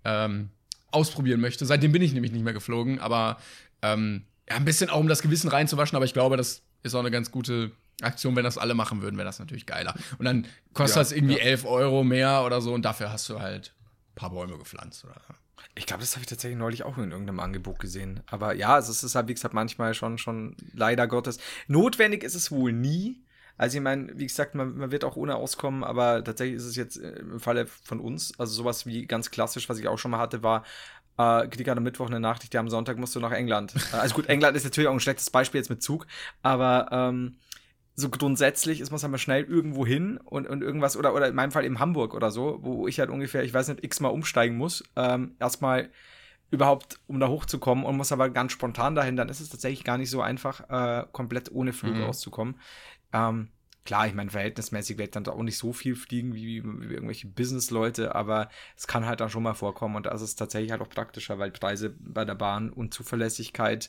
ähm, 0.05 0.51
ausprobieren 0.97 1.41
möchte. 1.41 1.65
Seitdem 1.67 1.93
bin 1.93 2.03
ich 2.03 2.13
nämlich 2.13 2.33
nicht 2.33 2.43
mehr 2.43 2.53
geflogen, 2.53 2.99
aber 2.99 3.39
ähm, 3.83 4.25
ja, 4.49 4.57
ein 4.57 4.65
bisschen 4.65 4.91
auch 4.91 4.99
um 5.01 5.09
das 5.09 5.23
Gewissen 5.23 5.49
reinzuwaschen, 5.49 5.95
aber 5.97 6.05
ich 6.05 6.13
glaube, 6.13 6.37
das 6.37 6.63
ist 6.83 6.95
auch 6.95 7.01
eine 7.01 7.11
ganz 7.11 7.31
gute 7.31 7.71
Aktion, 8.03 8.37
wenn 8.37 8.45
das 8.45 8.59
alle 8.59 8.75
machen 8.75 9.03
würden, 9.03 9.17
wäre 9.17 9.27
das 9.27 9.39
natürlich 9.39 9.67
geiler. 9.67 9.95
Und 10.19 10.25
dann 10.25 10.47
kostet 10.75 10.97
Ja, 10.97 11.03
das 11.03 11.13
irgendwie 11.13 11.39
11 11.39 11.65
Euro 11.65 12.05
mehr 12.05 12.45
oder 12.45 12.61
so 12.61 12.75
und 12.75 12.83
dafür 12.85 13.13
hast 13.13 13.29
du 13.29 13.41
halt 13.41 13.75
ein 14.11 14.15
paar 14.15 14.31
Bäume 14.31 14.59
gepflanzt. 14.59 15.05
Oder? 15.05 15.15
Ich 15.75 15.87
glaube, 15.87 16.01
das 16.01 16.13
habe 16.13 16.23
ich 16.23 16.27
tatsächlich 16.27 16.59
neulich 16.59 16.85
auch 16.85 16.97
in 16.99 17.11
irgendeinem 17.11 17.41
Angebot 17.41 17.79
gesehen. 17.79 18.21
Aber 18.27 18.55
ja, 18.55 18.75
also 18.75 18.91
es 18.91 19.03
ist 19.03 19.15
halt, 19.15 19.29
wie 19.29 19.35
gesagt, 19.35 19.55
manchmal 19.55 19.95
schon, 19.95 20.19
schon 20.19 20.57
leider 20.73 21.07
Gottes. 21.07 21.39
Notwendig 21.69 22.23
ist 22.25 22.35
es 22.35 22.51
wohl 22.51 22.73
nie. 22.73 23.23
Also 23.57 23.79
ich 23.79 23.83
meine, 23.83 24.13
wie 24.19 24.27
gesagt, 24.27 24.55
man, 24.55 24.77
man 24.77 24.91
wird 24.91 25.05
auch 25.05 25.17
ohne 25.17 25.37
auskommen, 25.37 25.83
aber 25.85 26.23
tatsächlich 26.23 26.57
ist 26.57 26.65
es 26.67 26.77
jetzt 26.77 26.99
äh, 26.99 27.19
im 27.21 27.41
Falle 27.41 27.67
von 27.67 28.01
uns, 28.01 28.39
also 28.39 28.53
sowas 28.53 28.87
wie 28.87 29.07
ganz 29.07 29.31
klassisch, 29.31 29.69
was 29.69 29.79
ich 29.79 29.89
auch 29.89 29.99
schon 29.99 30.11
mal 30.11 30.19
hatte, 30.19 30.43
war, 30.43 30.65
äh, 31.19 31.49
krieg 31.49 31.65
gerade 31.65 31.79
am 31.79 31.85
Mittwoch 31.85 32.09
eine 32.09 32.21
Nachricht, 32.21 32.53
ja, 32.55 32.61
am 32.61 32.69
Sonntag 32.69 32.99
musst 32.99 33.15
du 33.17 33.21
nach 33.21 33.33
England. 33.33 33.75
Also 33.93 34.15
gut, 34.15 34.29
England 34.29 34.57
ist 34.57 34.65
natürlich 34.65 34.89
auch 34.89 34.93
ein 34.93 35.01
schlechtes 35.01 35.31
Beispiel 35.31 35.59
jetzt 35.61 35.71
mit 35.71 35.83
Zug, 35.83 36.07
aber 36.43 36.89
ähm, 36.91 37.37
so 37.95 38.11
grundsätzlich 38.11 38.81
ist 38.83 38.91
man 38.91 39.01
halt 39.01 39.11
mal 39.11 39.17
schnell 39.19 39.45
irgendwo 39.45 39.87
hin 39.87 40.19
und, 40.19 40.47
und 40.47 40.63
irgendwas, 40.63 40.99
oder, 40.99 41.15
oder 41.15 41.29
in 41.29 41.35
meinem 41.35 41.51
Fall 41.51 41.65
in 41.65 41.79
Hamburg 41.79 42.13
oder 42.15 42.31
so, 42.31 42.59
wo 42.61 42.87
ich 42.87 43.01
halt 43.01 43.09
ungefähr, 43.09 43.43
ich 43.43 43.55
weiß 43.55 43.69
nicht, 43.69 43.83
x-mal 43.83 44.11
umsteigen 44.11 44.59
muss. 44.59 44.85
Ähm, 44.97 45.35
erstmal 45.41 45.89
überhaupt, 46.51 46.99
um 47.07 47.19
da 47.19 47.29
hochzukommen 47.29 47.85
und 47.85 47.97
muss 47.97 48.13
aber 48.13 48.29
ganz 48.31 48.53
spontan 48.53 48.95
dahin, 48.95 49.17
dann 49.17 49.29
ist 49.29 49.41
es 49.41 49.49
tatsächlich 49.49 49.83
gar 49.83 49.99
nicht 49.99 50.11
so 50.11 50.21
einfach, 50.21 50.69
äh, 50.69 51.07
komplett 51.11 51.51
ohne 51.51 51.73
Flug 51.73 51.95
Mhm. 51.97 52.03
rauszukommen. 52.05 52.61
Ähm, 53.17 53.49
klar, 53.85 54.07
ich 54.07 54.15
meine, 54.15 54.31
verhältnismäßig 54.31 54.99
werde 54.99 55.09
ich 55.09 55.25
dann 55.25 55.27
auch 55.33 55.43
nicht 55.43 55.57
so 55.57 55.73
viel 55.73 55.95
fliegen 55.95 56.35
wie, 56.35 56.63
wie 56.65 56.93
irgendwelche 56.93 57.29
Business-Leute, 57.29 58.15
aber 58.15 58.51
es 58.77 58.87
kann 58.87 59.07
halt 59.07 59.21
dann 59.21 59.31
schon 59.31 59.43
mal 59.43 59.55
vorkommen 59.55 59.97
und 59.97 60.07
da 60.07 60.11
ist 60.11 60.35
tatsächlich 60.35 60.73
halt 60.73 60.83
auch 60.83 60.89
praktischer, 60.89 61.39
weil 61.39 61.51
Preise 61.51 61.95
bei 61.99 62.25
der 62.25 62.35
Bahn 62.35 62.71
und 62.71 62.93
Zuverlässigkeit 62.93 63.89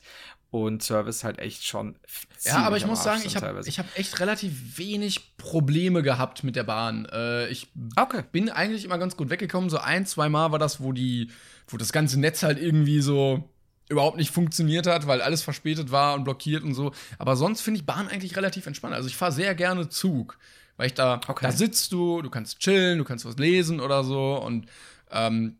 und 0.49 0.81
Service 0.81 1.23
halt 1.23 1.39
echt 1.39 1.65
schon. 1.65 1.97
Ja, 2.43 2.59
aber 2.59 2.77
ich 2.77 2.85
muss 2.85 3.03
sagen, 3.03 3.21
ich 3.25 3.35
habe 3.35 3.59
hab 3.59 3.97
echt 3.97 4.19
relativ 4.19 4.77
wenig 4.77 5.35
Probleme 5.37 6.03
gehabt 6.03 6.43
mit 6.43 6.55
der 6.55 6.63
Bahn. 6.63 7.05
Äh, 7.11 7.47
ich 7.49 7.67
Okay. 7.97 8.23
bin 8.31 8.49
eigentlich 8.49 8.85
immer 8.85 8.97
ganz 8.97 9.17
gut 9.17 9.29
weggekommen. 9.29 9.69
So 9.69 9.79
ein, 9.79 10.05
zwei 10.05 10.29
Mal 10.29 10.51
war 10.51 10.59
das, 10.59 10.81
wo 10.81 10.93
die, 10.93 11.31
wo 11.67 11.77
das 11.77 11.91
ganze 11.91 12.19
Netz 12.19 12.43
halt 12.43 12.59
irgendwie 12.59 13.01
so 13.01 13.49
überhaupt 13.89 14.17
nicht 14.17 14.31
funktioniert 14.31 14.85
hat, 14.87 15.07
weil 15.07 15.21
alles 15.21 15.43
verspätet 15.43 15.91
war 15.91 16.13
und 16.15 16.23
blockiert 16.23 16.63
und 16.63 16.73
so. 16.73 16.91
Aber 17.17 17.35
sonst 17.35 17.61
finde 17.61 17.79
ich 17.79 17.85
Bahn 17.85 18.07
eigentlich 18.07 18.35
relativ 18.35 18.65
entspannt. 18.67 18.93
Also 18.93 19.07
ich 19.07 19.15
fahre 19.15 19.31
sehr 19.31 19.55
gerne 19.55 19.89
Zug, 19.89 20.37
weil 20.75 20.87
ich 20.87 20.93
da, 20.93 21.21
Okay. 21.27 21.45
da 21.45 21.51
sitzt 21.51 21.91
du, 21.93 22.21
du 22.21 22.29
kannst 22.29 22.59
chillen, 22.59 22.97
du 22.97 23.03
kannst 23.05 23.25
was 23.25 23.37
lesen 23.37 23.79
oder 23.79 24.03
so 24.03 24.35
und 24.35 24.67
ähm, 25.11 25.57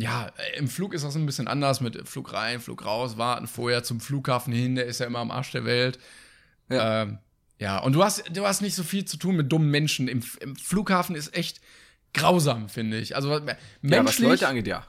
ja, 0.00 0.30
im 0.56 0.68
Flug 0.68 0.94
ist 0.94 1.04
das 1.04 1.16
ein 1.16 1.26
bisschen 1.26 1.48
anders 1.48 1.80
mit 1.80 2.08
Flug 2.08 2.32
rein, 2.32 2.60
Flug 2.60 2.84
raus, 2.84 3.18
warten 3.18 3.48
vorher 3.48 3.82
zum 3.82 3.98
Flughafen 4.00 4.52
hin, 4.52 4.76
der 4.76 4.86
ist 4.86 5.00
ja 5.00 5.06
immer 5.06 5.18
am 5.18 5.32
Arsch 5.32 5.50
der 5.50 5.64
Welt. 5.64 5.98
Ja, 6.70 7.02
ähm, 7.02 7.18
ja 7.58 7.78
und 7.80 7.94
du 7.94 8.04
hast, 8.04 8.24
du 8.32 8.46
hast 8.46 8.60
nicht 8.60 8.76
so 8.76 8.84
viel 8.84 9.04
zu 9.06 9.16
tun 9.16 9.34
mit 9.34 9.50
dummen 9.50 9.70
Menschen. 9.72 10.06
Im, 10.06 10.22
im 10.38 10.54
Flughafen 10.54 11.16
ist 11.16 11.34
echt 11.36 11.60
grausam, 12.14 12.68
finde 12.68 12.98
ich. 12.98 13.16
Also 13.16 13.30
Ja, 13.32 13.40
was 13.44 13.56
menschlich. 13.82 14.28
Leute 14.28 14.46
angeht, 14.46 14.68
ja. 14.68 14.86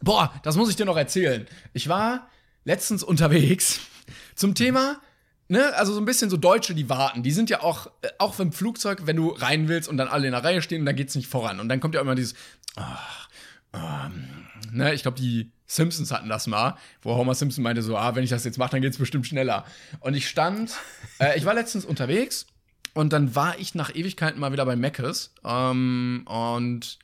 Boah, 0.00 0.32
das 0.42 0.56
muss 0.56 0.70
ich 0.70 0.76
dir 0.76 0.84
noch 0.84 0.96
erzählen. 0.96 1.46
Ich 1.72 1.88
war 1.88 2.28
letztens 2.64 3.02
unterwegs 3.02 3.80
zum 4.34 4.54
Thema, 4.54 5.00
ne, 5.48 5.74
also 5.74 5.92
so 5.92 6.00
ein 6.00 6.04
bisschen 6.04 6.30
so 6.30 6.36
Deutsche, 6.36 6.74
die 6.74 6.88
warten. 6.88 7.22
Die 7.22 7.32
sind 7.32 7.50
ja 7.50 7.62
auch, 7.62 7.88
äh, 8.02 8.08
auch 8.18 8.38
im 8.38 8.52
Flugzeug, 8.52 9.02
wenn 9.06 9.16
du 9.16 9.30
rein 9.30 9.68
willst 9.68 9.88
und 9.88 9.96
dann 9.96 10.08
alle 10.08 10.26
in 10.26 10.32
der 10.32 10.44
Reihe 10.44 10.62
stehen, 10.62 10.86
dann 10.86 10.96
geht's 10.96 11.14
nicht 11.14 11.28
voran. 11.28 11.60
Und 11.60 11.68
dann 11.68 11.80
kommt 11.80 11.94
ja 11.94 12.00
immer 12.00 12.14
dieses, 12.14 12.34
ach, 12.76 13.28
ähm, 13.72 14.46
ne, 14.70 14.94
ich 14.94 15.02
glaube, 15.02 15.18
die 15.18 15.50
Simpsons 15.66 16.10
hatten 16.10 16.28
das 16.28 16.46
mal, 16.46 16.76
wo 17.02 17.14
Homer 17.14 17.34
Simpson 17.34 17.62
meinte 17.62 17.82
so, 17.82 17.96
ah, 17.96 18.14
wenn 18.14 18.24
ich 18.24 18.30
das 18.30 18.44
jetzt 18.44 18.58
mache, 18.58 18.70
dann 18.70 18.82
geht's 18.82 18.98
bestimmt 18.98 19.26
schneller. 19.26 19.64
Und 20.00 20.14
ich 20.14 20.28
stand, 20.28 20.72
äh, 21.18 21.36
ich 21.36 21.44
war 21.44 21.54
letztens 21.54 21.84
unterwegs 21.84 22.46
und 22.94 23.12
dann 23.12 23.34
war 23.34 23.58
ich 23.58 23.74
nach 23.74 23.94
Ewigkeiten 23.94 24.40
mal 24.40 24.52
wieder 24.52 24.64
bei 24.64 24.76
Meckes 24.76 25.34
ähm, 25.44 26.24
und 26.26 26.98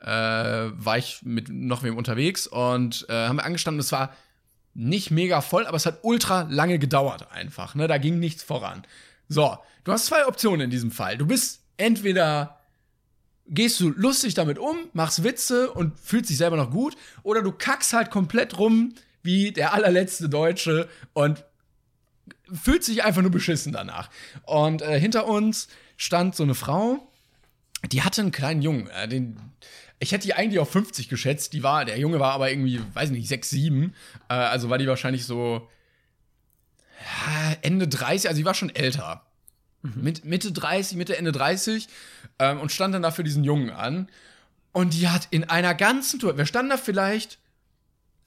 äh, 0.00 0.06
war 0.06 0.98
ich 0.98 1.20
mit 1.22 1.48
noch 1.48 1.82
wem 1.82 1.96
unterwegs 1.96 2.46
und 2.46 3.06
äh, 3.08 3.12
haben 3.12 3.36
wir 3.36 3.44
angestanden. 3.44 3.80
Es 3.80 3.92
war 3.92 4.12
nicht 4.74 5.10
mega 5.10 5.40
voll, 5.40 5.66
aber 5.66 5.76
es 5.76 5.86
hat 5.86 6.00
ultra 6.02 6.46
lange 6.50 6.78
gedauert 6.78 7.30
einfach. 7.32 7.74
Ne? 7.74 7.88
Da 7.88 7.98
ging 7.98 8.18
nichts 8.18 8.42
voran. 8.42 8.82
So, 9.28 9.58
du 9.84 9.92
hast 9.92 10.06
zwei 10.06 10.26
Optionen 10.26 10.62
in 10.62 10.70
diesem 10.70 10.90
Fall. 10.90 11.18
Du 11.18 11.26
bist 11.26 11.62
entweder 11.76 12.58
gehst 13.48 13.80
du 13.80 13.88
lustig 13.90 14.34
damit 14.34 14.58
um, 14.58 14.76
machst 14.92 15.24
Witze 15.24 15.70
und 15.72 15.98
fühlst 15.98 16.30
dich 16.30 16.36
selber 16.36 16.56
noch 16.56 16.70
gut, 16.70 16.96
oder 17.22 17.42
du 17.42 17.50
kackst 17.50 17.92
halt 17.92 18.10
komplett 18.10 18.58
rum 18.58 18.94
wie 19.22 19.52
der 19.52 19.72
allerletzte 19.72 20.28
Deutsche 20.28 20.88
und 21.12 21.44
fühlt 22.52 22.84
sich 22.84 23.04
einfach 23.04 23.22
nur 23.22 23.30
beschissen 23.30 23.72
danach. 23.72 24.10
Und 24.44 24.82
äh, 24.82 24.98
hinter 25.00 25.26
uns 25.26 25.68
stand 25.96 26.36
so 26.36 26.42
eine 26.42 26.54
Frau, 26.54 27.10
die 27.90 28.02
hatte 28.02 28.22
einen 28.22 28.32
kleinen 28.32 28.62
Jungen. 28.62 28.88
Äh, 28.88 29.08
den, 29.08 29.38
ich 30.00 30.12
hätte 30.12 30.26
die 30.26 30.34
eigentlich 30.34 30.58
auf 30.58 30.70
50 30.70 31.08
geschätzt. 31.08 31.52
Die 31.52 31.62
war, 31.62 31.84
der 31.84 31.98
Junge 31.98 32.20
war 32.20 32.32
aber 32.32 32.50
irgendwie, 32.50 32.80
weiß 32.94 33.10
nicht, 33.10 33.28
6, 33.28 33.50
7. 33.50 33.94
Äh, 34.28 34.34
also 34.34 34.70
war 34.70 34.78
die 34.78 34.86
wahrscheinlich 34.86 35.24
so 35.26 35.68
Ende 37.62 37.88
30, 37.88 38.28
also 38.28 38.38
die 38.38 38.44
war 38.44 38.54
schon 38.54 38.74
älter. 38.74 39.24
Mit, 39.82 40.24
Mitte 40.24 40.52
30, 40.52 40.96
Mitte, 40.96 41.16
Ende 41.16 41.32
30 41.32 41.88
ähm, 42.40 42.60
und 42.60 42.72
stand 42.72 42.94
dann 42.94 43.02
da 43.02 43.10
für 43.10 43.24
diesen 43.24 43.44
Jungen 43.44 43.70
an. 43.70 44.08
Und 44.72 44.94
die 44.94 45.08
hat 45.08 45.28
in 45.30 45.44
einer 45.44 45.74
ganzen 45.74 46.20
Tour, 46.20 46.36
wir 46.36 46.46
standen 46.46 46.70
da 46.70 46.76
vielleicht 46.76 47.38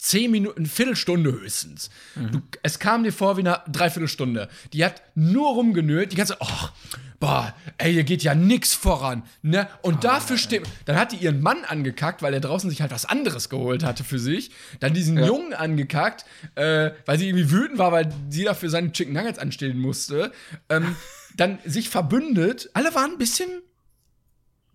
zehn 0.02 0.32
Minuten, 0.32 0.62
eine 0.62 0.68
Viertelstunde 0.68 1.32
höchstens. 1.32 1.92
Du, 2.16 2.42
es 2.64 2.80
kam 2.80 3.04
dir 3.04 3.14
vor 3.14 3.38
wie 3.38 3.42
eine 3.42 3.62
Dreiviertelstunde. 3.72 4.50
Die 4.74 4.84
hat 4.84 5.04
nur 5.14 5.54
rumgenölt, 5.54 6.12
die 6.12 6.16
ganze, 6.16 6.38
oh, 6.40 6.70
boah, 7.20 7.54
ey, 7.78 7.94
hier 7.94 8.04
geht 8.04 8.24
ja 8.24 8.34
nix 8.34 8.74
voran, 8.74 9.22
ne? 9.44 9.68
Und 9.84 10.04
dafür 10.04 10.40
steht, 10.40 10.64
dann 10.86 10.96
hat 10.96 11.12
die 11.12 11.18
ihren 11.18 11.40
Mann 11.40 11.66
angekackt, 11.66 12.24
weil 12.24 12.34
er 12.34 12.40
draußen 12.40 12.68
sich 12.68 12.82
halt 12.82 12.90
was 12.90 13.06
anderes 13.06 13.50
geholt 13.50 13.84
hatte 13.84 14.04
für 14.04 14.18
sich. 14.18 14.50
Dann 14.80 14.96
diesen 14.96 15.24
Jungen 15.24 15.54
angekackt, 15.54 16.26
äh, 16.56 16.92
weil 17.06 17.20
sie 17.20 17.30
irgendwie 17.30 17.52
wütend 17.52 17.78
war, 17.78 17.92
weil 17.92 18.12
sie 18.30 18.44
dafür 18.44 18.72
seine 18.72 18.92
Chicken 18.92 19.14
Nuggets 19.14 19.38
anstellen 19.38 19.78
musste. 19.78 20.32
Ähm, 20.70 20.96
dann 21.38 21.60
sich 21.64 21.90
verbündet. 21.90 22.72
Alle 22.74 22.96
waren 22.96 23.12
ein 23.12 23.18
bisschen 23.20 23.50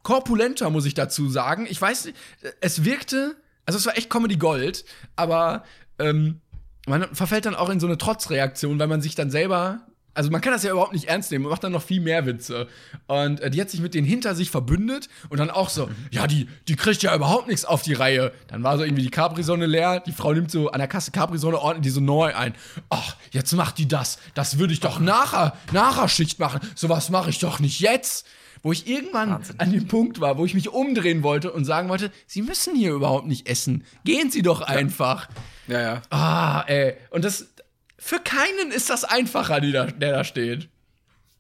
korpulenter, 0.05 0.71
muss 0.71 0.87
ich 0.87 0.95
dazu 0.95 1.29
sagen. 1.29 1.67
Ich 1.69 1.83
weiß 1.83 2.05
nicht, 2.07 2.17
es 2.61 2.85
wirkte, 2.85 3.35
also 3.67 3.79
es 3.79 3.87
war 3.87 3.99
echt 3.99 4.09
Comedy 4.09 4.37
Gold, 4.37 4.85
aber 5.17 5.65
ähm, 5.99 6.41
man 6.87 7.15
verfällt 7.15 7.47
dann 7.47 7.57
auch 7.57 7.69
in 7.69 7.81
so 7.81 7.87
eine 7.87 7.99
Trotzreaktion, 7.99 8.79
weil 8.79 8.87
man 8.87 9.03
sich 9.03 9.17
dann 9.17 9.29
selber, 9.29 9.81
also 10.15 10.31
man 10.31 10.41
kann 10.41 10.53
das 10.53 10.63
ja 10.63 10.71
überhaupt 10.71 10.93
nicht 10.93 11.09
ernst 11.09 11.33
nehmen, 11.33 11.45
man 11.45 11.51
macht 11.51 11.65
dann 11.65 11.73
noch 11.73 11.83
viel 11.83 12.01
mehr 12.01 12.25
Witze. 12.27 12.69
Und 13.09 13.41
äh, 13.41 13.51
die 13.51 13.61
hat 13.61 13.69
sich 13.69 13.81
mit 13.81 13.95
denen 13.95 14.07
hinter 14.07 14.37
sich 14.37 14.51
verbündet 14.51 15.09
und 15.29 15.39
dann 15.39 15.51
auch 15.51 15.69
so, 15.69 15.91
ja, 16.13 16.29
die, 16.29 16.49
die 16.69 16.77
kriegt 16.77 17.03
ja 17.03 17.15
überhaupt 17.15 17.49
nichts 17.49 17.65
auf 17.65 17.83
die 17.83 17.93
Reihe. 17.93 18.33
Dann 18.47 18.63
war 18.63 18.79
so 18.79 18.85
irgendwie 18.85 19.03
die 19.03 19.11
Capri-Sonne 19.11 19.67
leer, 19.67 20.01
die 20.01 20.13
Frau 20.13 20.33
nimmt 20.33 20.51
so 20.51 20.71
an 20.71 20.79
der 20.79 20.89
Kasse 20.89 21.11
Capri-Sonne, 21.11 21.59
ordnet 21.59 21.85
die 21.85 21.91
so 21.91 22.01
neu 22.01 22.35
ein. 22.35 22.55
Ach, 22.89 23.17
jetzt 23.33 23.53
macht 23.53 23.79
die 23.79 23.89
das. 23.89 24.19
Das 24.35 24.59
würde 24.59 24.73
ich 24.73 24.81
doch 24.81 25.01
nachher, 25.01 25.57
nachher 25.73 26.09
Schicht 26.09 26.39
machen. 26.39 26.61
Sowas 26.77 27.11
mache 27.11 27.31
ich 27.31 27.41
doch 27.41 27.59
nicht 27.59 27.81
jetzt 27.81 28.27
wo 28.67 28.73
ich 28.73 28.89
irgendwann 28.89 29.31
an 29.59 29.71
dem 29.71 29.87
Punkt 29.87 30.21
war, 30.21 30.39
wo 30.39 30.45
ich 30.45 30.53
mich 30.53 30.71
umdrehen 30.71 31.23
wollte 31.23 31.53
und 31.53 31.65
sagen 31.65 31.89
wollte, 31.89 32.11
Sie 32.27 32.43
müssen 32.43 32.75
hier 32.75 32.95
überhaupt 32.95 33.29
nicht 33.29 33.49
essen. 33.49 33.85
Gehen 34.05 34.29
Sie 34.33 34.43
doch 34.43 34.61
einfach. 34.61 35.29
Ja, 35.69 35.81
ja. 35.81 36.03
Ah, 36.11 36.65
ey. 36.67 36.95
Und 37.11 37.25
das, 37.25 37.55
für 37.97 38.19
keinen 38.19 38.73
ist 38.73 38.91
das 38.91 39.05
einfacher, 39.05 39.61
da, 39.61 39.87
der 39.87 40.11
da 40.11 40.25
steht. 40.25 40.69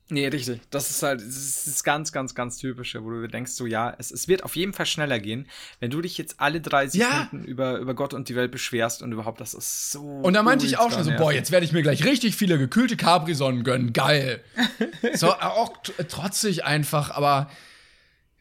Nee, 0.09 0.28
richtig. 0.28 0.61
Das 0.70 0.88
ist 0.88 1.02
halt, 1.02 1.20
das 1.20 1.34
ist 1.36 1.66
das 1.66 1.82
ganz, 1.82 2.12
ganz, 2.12 2.34
ganz 2.36 2.59
typische, 2.59 3.02
wo 3.02 3.11
du 3.11 3.26
denkst, 3.26 3.50
so, 3.52 3.66
ja, 3.66 3.92
es, 3.98 4.12
es 4.12 4.28
wird 4.28 4.44
auf 4.44 4.54
jeden 4.54 4.72
Fall 4.72 4.86
schneller 4.86 5.18
gehen, 5.18 5.48
wenn 5.80 5.90
du 5.90 6.00
dich 6.00 6.16
jetzt 6.16 6.38
alle 6.38 6.61
drei 6.61 6.84
Ja. 6.86 7.22
Sekunden 7.24 7.44
über, 7.44 7.78
über 7.78 7.94
Gott 7.94 8.14
und 8.14 8.28
die 8.28 8.36
Welt 8.36 8.52
beschwerst 8.52 9.02
und 9.02 9.11
überhaupt, 9.11 9.40
das 9.40 9.52
ist 9.52 9.90
so. 9.90 10.00
Und 10.02 10.34
da 10.34 10.44
meinte 10.44 10.64
ich 10.64 10.78
auch 10.78 10.92
schon 10.92 11.02
so, 11.02 11.11
ultra 11.11 11.16
boah, 11.22 11.30
nervig. 11.30 11.38
jetzt 11.40 11.50
werde 11.50 11.66
ich 11.66 11.72
mir 11.72 11.82
gleich 11.82 12.04
richtig 12.04 12.36
viele 12.36 12.57
gekühlte 12.57 12.96
Capri-Sonnen 12.96 13.64
gönnen. 13.64 13.92
Geil. 13.92 14.44
so, 15.14 15.32
auch 15.32 15.76
t- 15.82 15.92
trotzig 16.04 16.64
einfach, 16.64 17.11
aber 17.11 17.50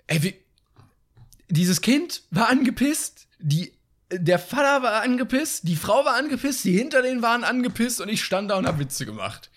ey, 0.06 0.22
wie, 0.22 0.36
dieses 1.50 1.82
Kind 1.82 2.22
war 2.30 2.48
angepisst, 2.50 3.28
die, 3.40 3.74
der 4.12 4.38
Vater 4.38 4.84
war 4.84 5.02
angepisst, 5.02 5.68
die 5.68 5.76
Frau 5.76 6.06
war 6.06 6.16
angepisst, 6.16 6.64
die 6.64 6.78
hinter 6.78 7.02
denen 7.02 7.24
waren 7.24 7.44
angepisst 7.44 8.02
und 8.02 8.10
ich 8.10 8.24
stand 8.24 8.52
da 8.52 8.58
und 8.58 8.68
hab 8.68 8.78
Witze 8.78 9.08
gemacht. 9.08 9.50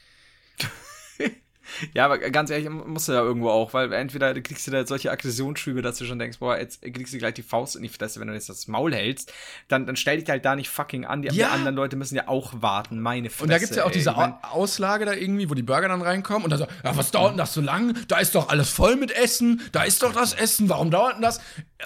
Ja, 1.94 2.04
aber 2.06 2.18
ganz 2.18 2.50
ehrlich, 2.50 2.68
musst 2.68 3.08
du 3.08 3.12
ja 3.12 3.20
irgendwo 3.22 3.50
auch, 3.50 3.72
weil 3.74 3.92
entweder 3.92 4.34
kriegst 4.40 4.66
du 4.66 4.70
da 4.70 4.86
solche 4.86 5.10
Aggressionsschübe, 5.10 5.82
dass 5.82 5.98
du 5.98 6.04
schon 6.04 6.18
denkst, 6.18 6.38
boah, 6.38 6.58
jetzt 6.58 6.82
kriegst 6.82 7.12
du 7.14 7.18
gleich 7.18 7.34
die 7.34 7.42
Faust 7.42 7.76
in 7.76 7.82
die 7.82 7.88
Fresse, 7.88 8.20
wenn 8.20 8.28
du 8.28 8.34
jetzt 8.34 8.48
das 8.48 8.68
Maul 8.68 8.94
hältst, 8.94 9.32
dann, 9.68 9.86
dann 9.86 9.96
stell 9.96 10.18
dich 10.20 10.28
halt 10.28 10.44
da 10.44 10.56
nicht 10.56 10.68
fucking 10.68 11.04
an. 11.04 11.22
Die, 11.22 11.28
Ja. 11.28 11.50
anderen 11.50 11.74
Leute 11.76 11.96
müssen 11.96 12.16
ja 12.16 12.28
auch 12.28 12.52
warten, 12.60 13.00
meine 13.00 13.30
Fresse. 13.30 13.42
Und 13.44 13.50
da 13.50 13.58
gibt's 13.58 13.76
ja 13.76 13.84
auch 13.84 13.88
ey. 13.88 13.92
diese 13.94 14.14
Auslage 14.52 15.04
da 15.04 15.12
irgendwie, 15.12 15.48
wo 15.50 15.54
die 15.54 15.62
Burger 15.62 15.88
dann 15.88 16.02
reinkommen 16.02 16.44
und 16.44 16.50
dann 16.50 16.60
so, 16.60 16.66
ja, 16.84 16.96
was 16.96 17.10
dauert 17.10 17.32
denn 17.32 17.38
das 17.38 17.52
so 17.54 17.60
lang? 17.60 17.96
Da 18.08 18.18
ist 18.18 18.34
doch 18.34 18.48
alles 18.48 18.70
voll 18.70 18.96
mit 18.96 19.10
Essen, 19.10 19.60
da 19.72 19.82
ist 19.84 20.02
doch 20.02 20.12
das 20.12 20.32
Essen, 20.34 20.68
warum 20.68 20.90
dauert 20.90 21.14
denn 21.16 21.22
das? 21.22 21.40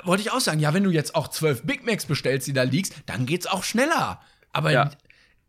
Wollte 0.04 0.22
ich 0.22 0.30
auch 0.32 0.40
sagen, 0.40 0.60
ja, 0.60 0.72
wenn 0.74 0.84
du 0.84 0.90
jetzt 0.90 1.14
auch 1.14 1.28
zwölf 1.28 1.62
Big 1.64 1.84
Macs 1.84 2.06
bestellst, 2.06 2.46
die 2.46 2.52
da 2.52 2.62
liegst, 2.62 2.94
dann 3.06 3.26
geht's 3.26 3.46
auch 3.46 3.62
schneller. 3.64 4.20
Aber, 4.52 4.70
Ja. 4.70 4.90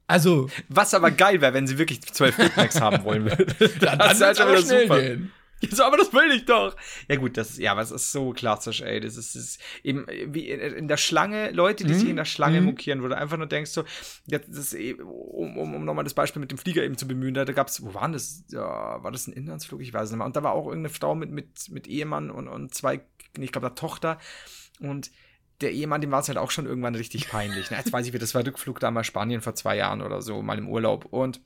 Also, 0.08 0.50
Was 0.70 0.94
aber 0.94 1.12
geil 1.12 1.42
wäre, 1.42 1.54
wenn 1.54 1.68
sie 1.68 1.78
wirklich 1.78 2.02
zwölf 2.02 2.36
Big 2.38 2.56
Macs 2.58 2.80
haben 2.82 3.04
wollen 3.04 3.26
würden. 3.26 3.54
dann 3.80 4.00
Das 4.00 4.14
ist 4.14 4.22
halt 4.22 4.38
schnell 4.38 4.84
super. 4.88 5.02
gehen. 5.02 5.32
Ja, 5.64 5.76
so, 5.76 5.84
aber 5.84 5.98
das 5.98 6.12
will 6.12 6.32
ich 6.36 6.46
doch. 6.46 6.76
Ja 7.08 7.16
gut, 7.16 7.38
das 7.38 7.52
ist 7.52 7.60
ja, 7.60 7.72
aber 7.72 7.82
es 7.82 7.92
ist 7.92 8.12
so 8.12 8.34
klassisch, 8.34 8.82
ey. 8.82 9.00
Das 9.00 9.16
ist, 9.16 9.36
das 9.36 9.44
ist 9.44 9.62
eben 9.82 10.06
wie 10.28 10.50
in, 10.50 10.88
der 10.90 10.98
Schlange, 10.98 11.52
Leute, 11.52 11.86
die 11.86 11.94
sich 11.94 12.10
in 12.10 12.18
der 12.18 12.26
Schlange 12.26 12.60
mokieren, 12.62 13.02
wo 13.02 13.08
du 13.08 13.16
einfach 13.16 13.38
nur 13.38 13.48
denkst 13.48 13.72
so, 13.72 13.86
jetzt 14.26 14.50
das 14.50 14.58
ist 14.58 14.74
eben, 14.74 15.04
um, 15.04 15.58
um, 15.58 15.74
um 15.76 15.86
nochmal 15.86 16.04
das 16.04 16.14
Beispiel 16.14 16.42
mit 16.42 16.52
dem 16.52 16.58
Flieger 16.58 16.84
eben 16.84 16.98
zu 16.98 17.08
bemühen, 17.08 17.34
da, 17.34 17.46
da 17.46 17.54
gab's, 17.54 17.82
wo 17.82 17.94
waren 17.94 18.12
das? 18.12 18.44
Ja, 18.50 19.02
war 19.02 19.12
das 19.12 19.28
ein 19.28 19.34
Inlandsflug? 19.34 19.82
Ich 19.82 19.94
weiß 19.94 20.10
nicht 20.10 20.18
mehr. 20.18 20.26
Und 20.26 20.36
da 20.36 20.44
war 20.44 20.52
auch 20.52 20.68
irgendeine 20.68 20.94
Frau 20.94 21.16
mit, 21.16 21.32
mit, 21.32 21.70
mit 21.70 21.88
Ehemann 21.88 22.30
und, 22.30 22.50
und 22.50 22.74
zwei, 22.74 23.02
ich 23.38 23.52
glaube, 23.52 23.68
der 23.68 23.76
Tochter. 23.76 24.20
Und 24.82 25.12
der 25.62 25.72
Ehemann, 25.72 26.02
dem 26.02 26.12
war 26.12 26.20
es 26.22 26.28
halt 26.28 26.38
auch 26.38 26.52
schon 26.52 26.66
irgendwann 26.66 26.96
richtig 26.96 27.30
peinlich. 27.30 27.72
Ne? 27.72 27.78
Jetzt 27.78 27.94
weiß 27.94 28.06
ich, 28.08 28.14
wie 28.14 28.20
das 28.20 28.36
war 28.36 28.46
Rückflug 28.46 28.80
damals 28.80 29.08
Spanien 29.08 29.42
vor 29.42 29.56
zwei 29.56 29.78
Jahren 29.78 30.02
oder 30.02 30.22
so, 30.22 30.42
mal 30.42 30.58
im 30.58 30.68
Urlaub. 30.68 31.06
Und 31.06 31.40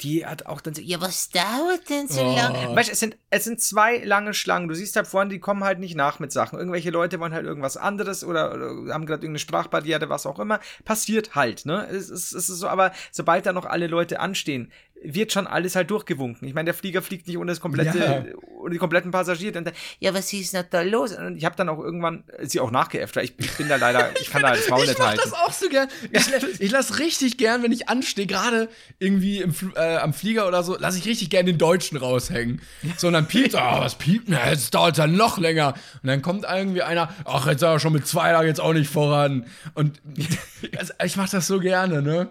die 0.00 0.26
hat 0.26 0.46
auch 0.46 0.60
dann 0.60 0.74
so, 0.74 0.82
ja, 0.82 1.00
was 1.00 1.30
dauert 1.30 1.88
denn 1.88 2.08
so 2.08 2.22
Oh. 2.22 2.34
lange? 2.34 2.74
Weißt 2.74 2.88
du, 2.88 2.92
es 2.92 2.98
sind, 2.98 3.16
es 3.30 3.44
sind 3.44 3.60
zwei 3.60 3.98
lange 3.98 4.34
Schlangen. 4.34 4.66
Du 4.66 4.74
siehst 4.74 4.96
halt 4.96 5.06
vorne, 5.06 5.30
die 5.30 5.38
kommen 5.38 5.62
halt 5.62 5.78
nicht 5.78 5.94
nach 5.94 6.18
mit 6.18 6.32
Sachen. 6.32 6.58
Irgendwelche 6.58 6.90
Leute 6.90 7.20
wollen 7.20 7.32
halt 7.32 7.46
irgendwas 7.46 7.76
anderes 7.76 8.24
oder, 8.24 8.52
oder 8.52 8.92
haben 8.92 9.06
gerade 9.06 9.22
irgendeine 9.22 9.38
Sprachbarriere, 9.38 10.08
was 10.08 10.26
auch 10.26 10.40
immer. 10.40 10.58
Passiert 10.84 11.36
halt, 11.36 11.66
ne? 11.66 11.86
Es, 11.86 12.10
es, 12.10 12.32
es 12.32 12.48
ist 12.48 12.58
so, 12.58 12.66
aber 12.66 12.92
sobald 13.12 13.46
da 13.46 13.52
noch 13.52 13.64
alle 13.66 13.86
Leute 13.86 14.18
anstehen, 14.18 14.72
wird 15.04 15.32
schon 15.32 15.46
alles 15.46 15.74
halt 15.76 15.90
durchgewunken. 15.90 16.46
Ich 16.46 16.54
meine, 16.54 16.66
der 16.66 16.74
Flieger 16.74 17.02
fliegt 17.02 17.26
nicht 17.26 17.36
ohne 17.38 17.50
das 17.52 17.60
komplette, 17.60 17.98
Ja. 17.98 18.24
ohne 18.58 18.70
die 18.72 18.78
kompletten 18.78 19.10
Passagiere. 19.10 19.52
Dann, 19.52 19.70
ja, 19.98 20.14
was 20.14 20.32
ist 20.32 20.52
denn 20.54 20.64
da 20.70 20.82
los? 20.82 21.12
Und 21.12 21.36
ich 21.36 21.44
habe 21.44 21.56
dann 21.56 21.68
auch 21.68 21.78
irgendwann 21.80 22.24
sie 22.42 22.60
auch 22.60 22.70
nachgeäfft, 22.70 23.16
weil 23.16 23.24
ich, 23.24 23.34
ich 23.38 23.50
bin 23.56 23.68
da 23.68 23.76
leider, 23.76 24.10
ich 24.20 24.30
kann 24.30 24.42
da 24.42 24.50
das 24.50 24.68
Maul 24.68 24.80
Ich 24.82 24.88
nicht 24.90 24.98
mach 24.98 25.06
halten. 25.08 25.20
das 25.24 25.32
auch 25.32 25.52
so 25.52 25.68
gern. 25.68 25.88
Ich, 26.10 26.26
ich 26.60 26.70
lass 26.70 26.98
richtig 26.98 27.36
gern, 27.38 27.62
wenn 27.62 27.72
ich 27.72 27.88
anstehe, 27.88 28.26
gerade 28.26 28.68
irgendwie 28.98 29.40
im, 29.40 29.54
äh, 29.74 29.96
am 29.96 30.12
Flieger 30.12 30.46
oder 30.46 30.62
so, 30.62 30.76
lass 30.78 30.96
ich 30.96 31.04
richtig 31.06 31.30
gern 31.30 31.46
den 31.46 31.58
Deutschen 31.58 31.96
raushängen. 31.98 32.60
So, 32.96 33.08
und 33.08 33.14
dann 33.14 33.26
piept, 33.26 33.54
ah, 33.54 33.80
was 33.80 33.96
piept 33.96 34.28
denn? 34.28 34.38
Jetzt 34.48 34.74
dauert 34.74 34.98
ja 34.98 35.06
noch 35.06 35.38
länger. 35.38 35.74
Und 36.02 36.06
dann 36.08 36.22
kommt 36.22 36.44
irgendwie 36.44 36.82
einer, 36.82 37.12
ach, 37.24 37.46
jetzt 37.48 37.64
aber 37.64 37.80
schon 37.80 37.92
mit 37.92 38.06
zwei 38.06 38.30
Tagen 38.32 38.46
jetzt 38.46 38.60
auch 38.60 38.72
nicht 38.72 38.90
voran. 38.90 39.46
Und 39.74 40.00
also, 40.78 40.92
ich 41.04 41.16
mach 41.16 41.28
das 41.28 41.46
so 41.46 41.58
gerne, 41.58 42.02
ne? 42.02 42.28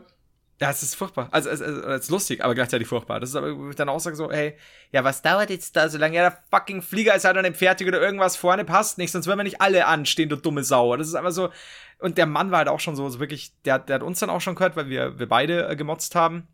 Ja, 0.62 0.70
es 0.70 0.84
ist 0.84 0.94
furchtbar. 0.94 1.28
Also, 1.32 1.50
es, 1.50 1.60
es 1.60 2.04
ist 2.04 2.12
lustig, 2.12 2.44
aber 2.44 2.54
gleichzeitig 2.54 2.88
furchtbar. 2.88 3.20
Das 3.20 3.30
ist 3.32 3.36
aber 3.36 3.74
dann 3.74 3.90
auch 3.90 4.00
sage 4.00 4.16
so, 4.16 4.32
hey, 4.32 4.56
ja, 4.92 5.04
was 5.04 5.24
dauert 5.24 5.50
jetzt 5.50 5.76
da 5.76 5.90
so 5.90 5.98
lange? 5.98 6.16
Ja, 6.16 6.30
der 6.30 6.38
fucking 6.52 6.84
Flieger 6.84 7.16
ist 7.16 7.26
halt 7.26 7.36
noch 7.36 7.42
nicht 7.42 7.58
fertig 7.58 7.88
oder 7.88 8.00
irgendwas 8.00 8.38
vorne 8.38 8.64
passt 8.64 9.00
nicht, 9.00 9.12
sonst 9.12 9.26
würden 9.26 9.40
wir 9.40 9.44
nicht 9.44 9.60
alle 9.60 9.88
anstehen, 9.88 10.30
du 10.30 10.36
dumme 10.36 10.64
Sau. 10.64 10.96
Das 10.98 11.08
ist 11.08 11.16
einfach 11.16 11.32
so. 11.32 11.50
Und 11.98 12.20
der 12.20 12.28
Mann 12.28 12.52
war 12.52 12.60
halt 12.60 12.68
auch 12.68 12.80
schon 12.80 12.96
so, 12.96 13.10
so 13.10 13.20
wirklich, 13.20 13.54
der, 13.66 13.80
der 13.80 13.96
hat 13.96 14.04
uns 14.04 14.20
dann 14.20 14.30
auch 14.30 14.40
schon 14.40 14.54
gehört, 14.54 14.76
weil 14.76 14.88
wir, 14.88 15.18
wir 15.18 15.28
beide 15.28 15.68
äh, 15.68 15.76
gemotzt 15.76 16.14
haben. 16.14 16.48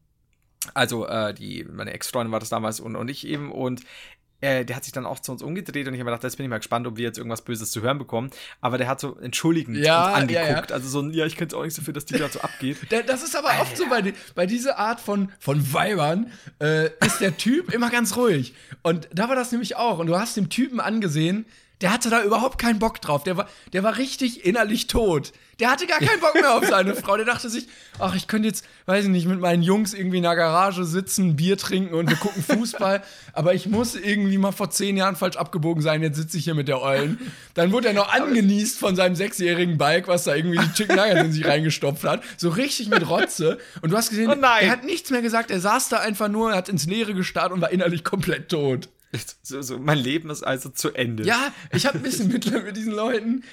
Also, 0.74 1.05
äh, 1.05 1.34
die, 1.34 1.66
meine 1.66 1.91
Ex-Freundin 1.91 2.32
war 2.32 2.39
das 2.39 2.49
damals 2.49 2.80
und, 2.80 2.95
und 2.95 3.10
ich 3.10 3.28
eben. 3.28 3.51
Und 3.51 3.82
äh, 4.42 4.64
der 4.66 4.76
hat 4.76 4.84
sich 4.84 4.94
dann 4.94 5.06
auch 5.06 5.20
zu 5.20 5.32
uns 5.32 5.42
umgedreht 5.42 5.88
und 5.88 5.94
ich 5.94 6.00
habe 6.00 6.10
mir 6.10 6.12
gedacht, 6.12 6.24
jetzt 6.24 6.38
bin 6.38 6.46
ich 6.46 6.50
mal 6.50 6.58
gespannt, 6.58 6.86
ob 6.88 6.98
wir 6.98 7.04
jetzt 7.04 7.18
irgendwas 7.18 7.44
Böses 7.44 7.72
zu 7.72 7.82
hören 7.82 7.98
bekommen. 7.98 8.30
Aber 8.62 8.78
der 8.78 8.88
hat 8.88 9.00
so 9.00 9.18
entschuldigend 9.18 9.78
Ja, 9.78 10.16
uns 10.20 10.32
ja, 10.32 10.42
ja. 10.42 10.48
angeguckt. 10.48 10.72
Also 10.72 10.88
so, 10.90 11.02
ein, 11.02 11.12
ja, 11.12 11.26
ich 11.26 11.36
könnte 11.38 11.56
es 11.56 11.60
auch 11.60 11.64
nicht 11.66 11.74
so 11.76 11.82
für, 11.82 11.94
dass 11.94 12.06
die 12.06 12.14
gerade 12.16 12.34
so 12.34 12.42
abgeht. 12.42 12.78
Da- 12.90 13.02
Das 13.02 13.24
ist 13.24 13.36
aber 13.36 13.50
oft 13.62 13.76
so 13.76 13.88
bei, 13.90 14.14
bei 14.36 14.46
dieser 14.46 14.78
Art 14.78 15.00
von, 15.00 15.32
von 15.40 15.74
Weibern, 15.74 16.32
äh, 16.62 16.90
ist 17.06 17.20
der 17.22 17.36
Typ 17.38 17.74
immer 17.74 17.90
ganz 17.90 18.16
ruhig. 18.16 18.54
Und 18.84 19.08
da 19.14 19.28
war 19.30 19.36
das 19.36 19.52
nämlich 19.52 19.76
auch. 19.76 20.00
Und 20.00 20.08
du 20.08 20.18
hast 20.20 20.38
dem 20.38 20.50
Typen 20.50 20.80
angesehen, 20.80 21.46
der 21.82 21.93
hatte 21.93 22.09
da 22.09 22.23
überhaupt 22.23 22.57
keinen 22.57 22.80
Bock 22.80 23.01
drauf. 23.01 23.23
Der 23.23 23.38
war, 23.38 23.47
der 23.73 23.84
war 23.84 23.97
richtig 23.97 24.45
innerlich 24.45 24.88
tot. 24.88 25.32
Der 25.59 25.71
hatte 25.71 25.88
gar 25.88 25.99
keinen 25.99 26.19
Bock 26.19 26.36
mehr 26.36 26.55
auf 26.55 26.65
seine 26.67 26.95
Frau. 26.95 27.17
Der 27.17 27.25
dachte 27.25 27.49
sich, 27.49 27.67
ach, 27.99 28.15
ich 28.15 28.28
könnte 28.28 28.47
jetzt, 28.47 28.65
weiß 28.86 29.05
ich 29.05 29.09
nicht, 29.09 29.28
mit 29.28 29.39
meinen 29.39 29.63
Jungs 29.63 29.93
irgendwie 29.93 30.17
in 30.17 30.23
der 30.23 30.36
Garage 30.36 30.86
sitzen, 30.86 31.36
Bier 31.36 31.57
trinken 31.57 31.93
und 31.95 32.09
wir 32.09 32.17
gucken 32.17 32.43
Fußball. 32.43 33.03
aber 33.34 33.53
ich 33.53 33.67
muss 33.67 33.95
irgendwie 33.95 34.38
mal 34.38 34.51
vor 34.51 34.69
zehn 34.69 34.97
Jahren 34.97 35.15
falsch 35.15 35.36
abgebogen 35.38 35.82
sein. 35.82 36.01
Jetzt 36.01 36.17
sitze 36.17 36.38
ich 36.38 36.43
hier 36.43 36.55
mit 36.55 36.67
der 36.67 36.82
Eulen. 36.82 37.19
Dann 37.53 37.71
wurde 37.71 37.89
er 37.89 37.93
noch 37.93 38.11
angenießt 38.11 38.80
von 38.80 38.95
seinem 38.95 39.15
sechsjährigen 39.15 39.78
Bike, 39.78 40.07
was 40.07 40.23
da 40.23 40.36
irgendwie 40.36 40.59
die 40.59 40.73
Chicken 40.73 40.95
Nuggets 40.95 41.21
in 41.21 41.32
sich 41.32 41.45
reingestopft 41.45 42.03
hat. 42.03 42.23
So 42.38 42.49
richtig 42.49 42.89
mit 42.89 43.07
Rotze. 43.07 43.59
Und 43.82 43.91
du 43.91 43.97
hast 43.97 44.09
gesehen, 44.09 44.30
Oh 44.30 44.36
er 44.41 44.71
hat 44.71 44.84
nichts 44.84 45.09
mehr 45.11 45.21
gesagt. 45.21 45.51
Er 45.51 45.59
saß 45.59 45.89
da 45.89 45.97
einfach 45.97 46.28
nur, 46.28 46.55
hat 46.55 46.69
ins 46.69 46.86
Leere 46.86 47.13
gestarrt 47.13 47.51
und 47.51 47.61
war 47.61 47.71
innerlich 47.71 48.03
komplett 48.03 48.49
tot. 48.49 48.89
So, 49.43 49.61
so, 49.61 49.78
mein 49.80 49.97
Leben 49.97 50.30
ist 50.30 50.43
also 50.43 50.70
zu 50.70 50.91
Ende. 50.93 51.24
Ja, 51.24 51.51
ich 51.72 51.86
habe 51.86 51.97
ein 51.97 52.03
bisschen 52.03 52.28
Mitleid 52.30 52.65
mit 52.65 52.76
diesen 52.78 52.93
Leuten. 52.93 53.43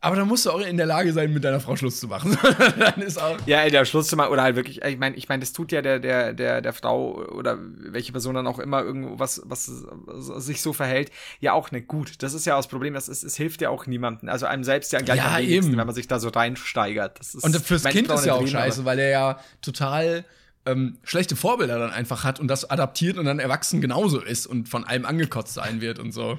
Aber 0.00 0.14
da 0.14 0.24
musst 0.24 0.46
du 0.46 0.52
auch 0.52 0.60
in 0.60 0.76
der 0.76 0.86
Lage 0.86 1.12
sein, 1.12 1.32
mit 1.32 1.42
deiner 1.42 1.58
Frau 1.58 1.74
Schluss 1.74 1.98
zu 1.98 2.06
machen. 2.06 2.38
Dann 2.78 3.02
ist 3.02 3.20
auch. 3.20 3.36
Ja, 3.46 3.62
ey, 3.62 3.70
der 3.72 3.84
Schluss 3.84 4.06
zu 4.06 4.14
machen, 4.14 4.30
oder 4.30 4.42
halt 4.44 4.54
wirklich, 4.54 4.80
ich 4.82 4.96
meine, 4.96 5.16
ich 5.16 5.28
meine, 5.28 5.40
das 5.40 5.52
tut 5.52 5.72
ja 5.72 5.82
der, 5.82 5.98
der, 5.98 6.34
der, 6.34 6.60
der 6.60 6.72
Frau 6.72 7.16
oder 7.16 7.58
welche 7.58 8.12
Person 8.12 8.36
dann 8.36 8.46
auch 8.46 8.60
immer 8.60 8.80
irgendwo 8.84 9.18
was, 9.18 9.42
was 9.44 9.66
sich 9.66 10.62
so 10.62 10.72
verhält, 10.72 11.10
ja 11.40 11.52
auch 11.52 11.72
nicht 11.72 11.88
gut. 11.88 12.22
Das 12.22 12.32
ist 12.32 12.46
ja 12.46 12.54
auch 12.54 12.58
das 12.58 12.68
Problem, 12.68 12.94
das 12.94 13.08
ist, 13.08 13.24
es 13.24 13.34
hilft 13.36 13.60
ja 13.60 13.70
auch 13.70 13.86
niemandem. 13.86 14.28
Also 14.28 14.46
einem 14.46 14.62
selbst 14.62 14.92
ja 14.92 15.00
gleich 15.00 15.18
Ja, 15.18 15.34
am 15.34 15.38
wenigsten, 15.38 15.70
eben. 15.72 15.78
wenn 15.78 15.86
man 15.86 15.94
sich 15.96 16.06
da 16.06 16.20
so 16.20 16.28
reinsteigert. 16.28 17.18
Das 17.18 17.34
ist, 17.34 17.42
Und 17.42 17.56
fürs 17.56 17.82
Kind 17.82 18.06
Frau 18.06 18.14
ist 18.14 18.24
ja 18.24 18.34
auch 18.34 18.40
reden, 18.40 18.50
scheiße, 18.50 18.84
weil 18.84 19.00
er 19.00 19.10
ja 19.10 19.40
total 19.62 20.24
ähm, 20.68 20.98
schlechte 21.02 21.36
Vorbilder 21.36 21.78
dann 21.78 21.90
einfach 21.90 22.24
hat 22.24 22.40
und 22.40 22.48
das 22.48 22.68
adaptiert 22.70 23.18
und 23.18 23.24
dann 23.24 23.38
erwachsen 23.38 23.80
genauso 23.80 24.20
ist 24.20 24.46
und 24.46 24.68
von 24.68 24.84
allem 24.84 25.04
angekotzt 25.04 25.54
sein 25.54 25.80
wird 25.80 25.98
und 25.98 26.12
so. 26.12 26.38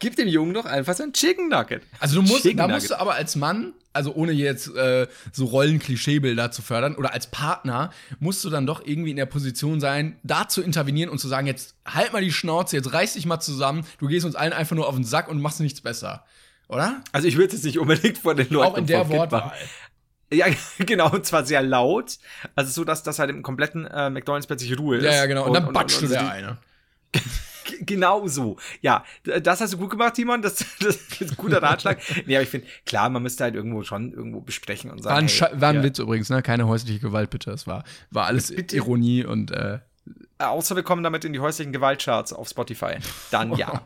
Gib 0.00 0.16
dem 0.16 0.28
Jungen 0.28 0.54
doch 0.54 0.64
einfach 0.64 0.94
so 0.94 1.04
ein 1.04 1.12
Chicken 1.12 1.48
Nugget. 1.48 1.82
Also 2.00 2.16
du 2.16 2.22
musst, 2.22 2.42
Chicken 2.42 2.58
da 2.58 2.64
Nugget. 2.64 2.82
musst 2.82 2.90
du 2.90 3.00
aber 3.00 3.14
als 3.14 3.36
Mann, 3.36 3.72
also 3.92 4.12
ohne 4.12 4.32
jetzt 4.32 4.74
äh, 4.74 5.06
so 5.32 5.46
Rollen-Klischeebilder 5.46 6.50
zu 6.50 6.62
fördern, 6.62 6.96
oder 6.96 7.14
als 7.14 7.30
Partner, 7.30 7.90
musst 8.18 8.44
du 8.44 8.50
dann 8.50 8.66
doch 8.66 8.84
irgendwie 8.84 9.10
in 9.10 9.16
der 9.16 9.26
Position 9.26 9.80
sein, 9.80 10.18
da 10.24 10.48
zu 10.48 10.62
intervenieren 10.62 11.10
und 11.10 11.18
zu 11.18 11.28
sagen, 11.28 11.46
jetzt 11.46 11.76
halt 11.86 12.12
mal 12.12 12.22
die 12.22 12.32
Schnauze, 12.32 12.76
jetzt 12.76 12.92
reiß 12.92 13.14
dich 13.14 13.24
mal 13.24 13.40
zusammen, 13.40 13.86
du 13.98 14.08
gehst 14.08 14.26
uns 14.26 14.34
allen 14.34 14.52
einfach 14.52 14.74
nur 14.74 14.88
auf 14.88 14.96
den 14.96 15.04
Sack 15.04 15.28
und 15.28 15.40
machst 15.40 15.60
nichts 15.60 15.80
besser. 15.80 16.24
Oder? 16.68 17.02
Also 17.12 17.28
ich 17.28 17.36
würde 17.36 17.48
es 17.48 17.52
jetzt 17.54 17.64
nicht 17.64 17.78
unbedingt 17.78 18.18
vor 18.18 18.34
den 18.34 18.48
Leuten 18.50 18.72
Auch 18.72 18.78
in 18.78 18.86
der. 18.86 19.08
Wortwahl. 19.08 19.52
Ja, 20.32 20.46
genau, 20.78 21.10
und 21.10 21.26
zwar 21.26 21.44
sehr 21.44 21.62
laut. 21.62 22.18
Also 22.54 22.70
so, 22.70 22.84
dass 22.84 23.02
das 23.02 23.18
halt 23.18 23.30
im 23.30 23.42
kompletten 23.42 23.86
äh, 23.86 24.10
McDonalds 24.10 24.46
plötzlich 24.46 24.78
Ruhe 24.78 24.96
ist. 24.96 25.04
Ja, 25.04 25.12
ja, 25.12 25.26
genau. 25.26 25.46
Und, 25.46 25.54
dann 25.54 25.72
batscht 25.72 26.02
du 26.02 26.08
der 26.08 26.30
eine. 26.30 26.58
Genau 27.80 28.28
so. 28.28 28.58
Ja, 28.82 29.04
das 29.24 29.60
hast 29.62 29.72
du 29.72 29.78
gut 29.78 29.90
gemacht, 29.90 30.14
Timon. 30.14 30.42
Das, 30.42 30.56
das 30.80 30.96
ist 30.96 31.20
ein 31.22 31.36
guter 31.36 31.62
Ratschlag. 31.62 31.98
nee, 32.26 32.36
aber 32.36 32.42
ich 32.42 32.48
finde, 32.48 32.66
klar, 32.84 33.08
man 33.08 33.22
müsste 33.22 33.44
halt 33.44 33.54
irgendwo 33.54 33.82
schon 33.82 34.12
irgendwo 34.12 34.40
besprechen 34.40 34.90
und 34.90 35.02
sagen. 35.02 35.14
War 35.14 35.22
ein, 35.22 35.28
hey, 35.28 35.60
war 35.60 35.70
ein. 35.70 35.82
Witz 35.82 35.98
übrigens, 35.98 36.28
ne? 36.28 36.42
Keine 36.42 36.66
häusliche 36.68 37.00
Gewalt, 37.00 37.30
bitte. 37.30 37.50
Es 37.52 37.66
war, 37.66 37.82
war 38.10 38.26
alles 38.26 38.54
Bitte? 38.54 38.76
Ironie 38.76 39.24
und 39.24 39.50
äh, 39.50 39.78
Außer 40.38 40.76
wir 40.76 40.82
kommen 40.82 41.02
damit 41.02 41.24
in 41.24 41.32
die 41.32 41.40
häuslichen 41.40 41.72
Gewaltcharts 41.72 42.32
auf 42.32 42.48
Spotify. 42.48 42.96
Dann 43.30 43.54
ja. 43.54 43.82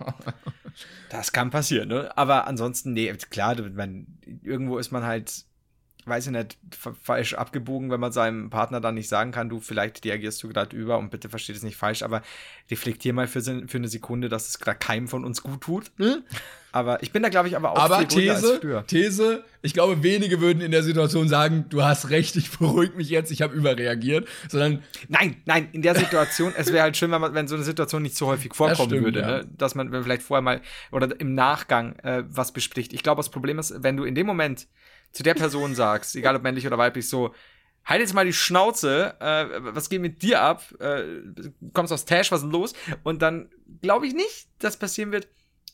das 1.11 1.33
kann 1.33 1.51
passieren, 1.51 1.89
ne? 1.89 2.11
Aber 2.17 2.47
ansonsten, 2.47 2.93
nee, 2.93 3.13
klar, 3.31 3.57
man, 3.75 4.07
irgendwo 4.43 4.79
ist 4.79 4.91
man 4.91 5.05
halt, 5.05 5.45
weiß 6.09 6.27
ich 6.27 6.33
nicht, 6.33 6.59
fa- 6.77 6.95
falsch 7.03 7.35
abgebogen, 7.35 7.91
wenn 7.91 8.01
man 8.01 8.13
seinem 8.13 8.51
Partner 8.51 8.81
dann 8.81 8.95
nicht 8.95 9.09
sagen 9.09 9.33
kann, 9.33 9.49
du, 9.49 9.61
vielleicht 9.61 10.05
reagierst 10.05 10.43
du 10.43 10.49
gerade 10.49 10.77
über 10.77 10.99
und 10.99 11.11
bitte 11.11 11.29
versteht 11.29 11.57
es 11.57 11.63
nicht 11.63 11.77
falsch, 11.77 12.03
aber 12.03 12.23
reflektier 12.71 13.13
mal 13.13 13.27
für, 13.27 13.43
für 13.43 13.79
eine 13.79 13.89
Sekunde, 13.89 14.29
dass 14.29 14.49
es 14.49 14.59
gerade 14.59 14.79
keinem 14.79 15.09
von 15.09 15.25
uns 15.25 15.43
gut 15.43 15.61
tut. 15.63 15.91
Aber 16.71 17.03
ich 17.03 17.13
bin 17.13 17.23
da, 17.23 17.31
glaube 17.31 17.49
ich, 17.49 17.57
aber 17.57 17.73
auch 17.73 17.79
Aber 17.79 18.07
These. 18.07 18.61
These, 18.87 19.43
ich 19.63 19.73
glaube, 19.73 20.03
wenige 20.03 20.41
würden 20.41 20.61
in 20.61 20.71
der 20.71 20.83
Situation 20.83 21.27
sagen, 21.29 21.65
du 21.71 21.83
hast 21.83 22.11
recht, 22.11 22.37
ich 22.37 22.51
beruhig 22.59 22.95
mich 22.95 23.09
jetzt, 23.09 23.31
ich 23.31 23.41
habe 23.41 23.55
überreagiert, 23.55 24.29
sondern 24.49 24.83
Nein, 25.09 25.37
nein, 25.47 25.69
in 25.73 25.81
der 25.83 25.95
Situation, 25.95 26.53
es 26.57 26.71
wäre 26.73 26.83
halt 26.83 26.97
schön, 26.97 27.11
wenn, 27.11 27.23
man, 27.23 27.35
wenn 27.35 27.49
so 27.49 27.55
eine 27.55 27.65
Situation 27.65 28.03
nicht 28.03 28.17
so 28.17 28.27
häufig 28.27 28.55
vorkommen 28.55 28.91
stimmt, 28.91 29.05
würde, 29.05 29.21
ja. 29.21 29.27
ne? 29.27 29.49
dass 29.57 29.75
man 29.75 29.91
vielleicht 29.91 30.23
vorher 30.23 30.43
mal 30.43 30.61
oder 30.93 31.19
im 31.19 31.35
Nachgang 31.35 31.97
äh, 32.01 32.25
was 32.29 32.53
bespricht. 32.53 32.93
Ich 32.93 33.03
glaube, 33.03 33.19
das 33.21 33.31
Problem 33.31 33.59
ist, 33.59 33.83
wenn 33.83 33.97
du 33.97 34.05
in 34.05 34.15
dem 34.15 34.27
Moment 34.27 34.67
zu 35.13 35.23
der 35.23 35.35
Person 35.35 35.75
sagst, 35.75 36.17
egal 36.17 36.37
ob 36.37 36.43
männlich 36.43 36.67
oder 36.67 36.79
weiblich, 36.79 37.09
so, 37.09 37.35
halt 37.85 38.01
jetzt 38.01 38.15
mal 38.15 38.25
die 38.25 38.33
Schnauze, 38.33 39.17
äh, 39.21 39.47
was 39.75 39.89
geht 39.89 40.01
mit 40.01 40.23
dir 40.23 40.41
ab? 40.43 40.63
Äh, 40.79 41.03
kommst 41.73 41.93
aus 41.93 42.05
Tash, 42.05 42.31
was 42.31 42.41
ist 42.41 42.45
denn 42.45 42.53
los? 42.53 42.75
Und 43.03 43.23
dann 43.23 43.49
glaube 43.81 44.07
ich 44.07 44.15
nicht, 44.15 44.49
dass 44.59 44.77
passieren 44.77 45.11
wird, 45.13 45.29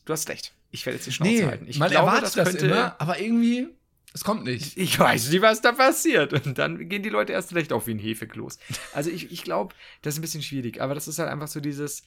du 0.05 0.13
hast 0.13 0.29
recht. 0.29 0.53
Ich 0.71 0.85
werde 0.85 0.97
jetzt 0.97 1.07
die 1.07 1.11
Schnauze 1.11 1.47
halten. 1.47 1.67
Ich 1.67 1.79
man 1.79 1.89
glaube, 1.89 2.07
erwartet 2.07 2.37
das, 2.37 2.55
immer, 2.55 2.95
aber 2.99 3.19
irgendwie, 3.19 3.69
es 4.13 4.23
kommt 4.23 4.45
nicht. 4.45 4.77
ich 4.77 4.97
weiß 4.97 5.29
nicht, 5.29 5.41
was 5.41 5.61
da 5.61 5.73
passiert. 5.73 6.33
Und 6.45 6.57
dann 6.57 6.87
gehen 6.89 7.03
die 7.03 7.09
Leute 7.09 7.33
erst 7.33 7.53
recht 7.53 7.73
auf 7.73 7.87
wie 7.87 7.91
ein 7.91 7.99
Hefekloß. 7.99 8.59
Also 8.93 9.09
ich, 9.09 9.31
ich 9.31 9.43
glaube, 9.43 9.75
das 10.01 10.13
ist 10.13 10.19
ein 10.19 10.21
bisschen 10.21 10.41
schwierig, 10.41 10.81
aber 10.81 10.95
das 10.95 11.07
ist 11.07 11.19
halt 11.19 11.29
einfach 11.29 11.47
so 11.47 11.59
dieses, 11.59 12.03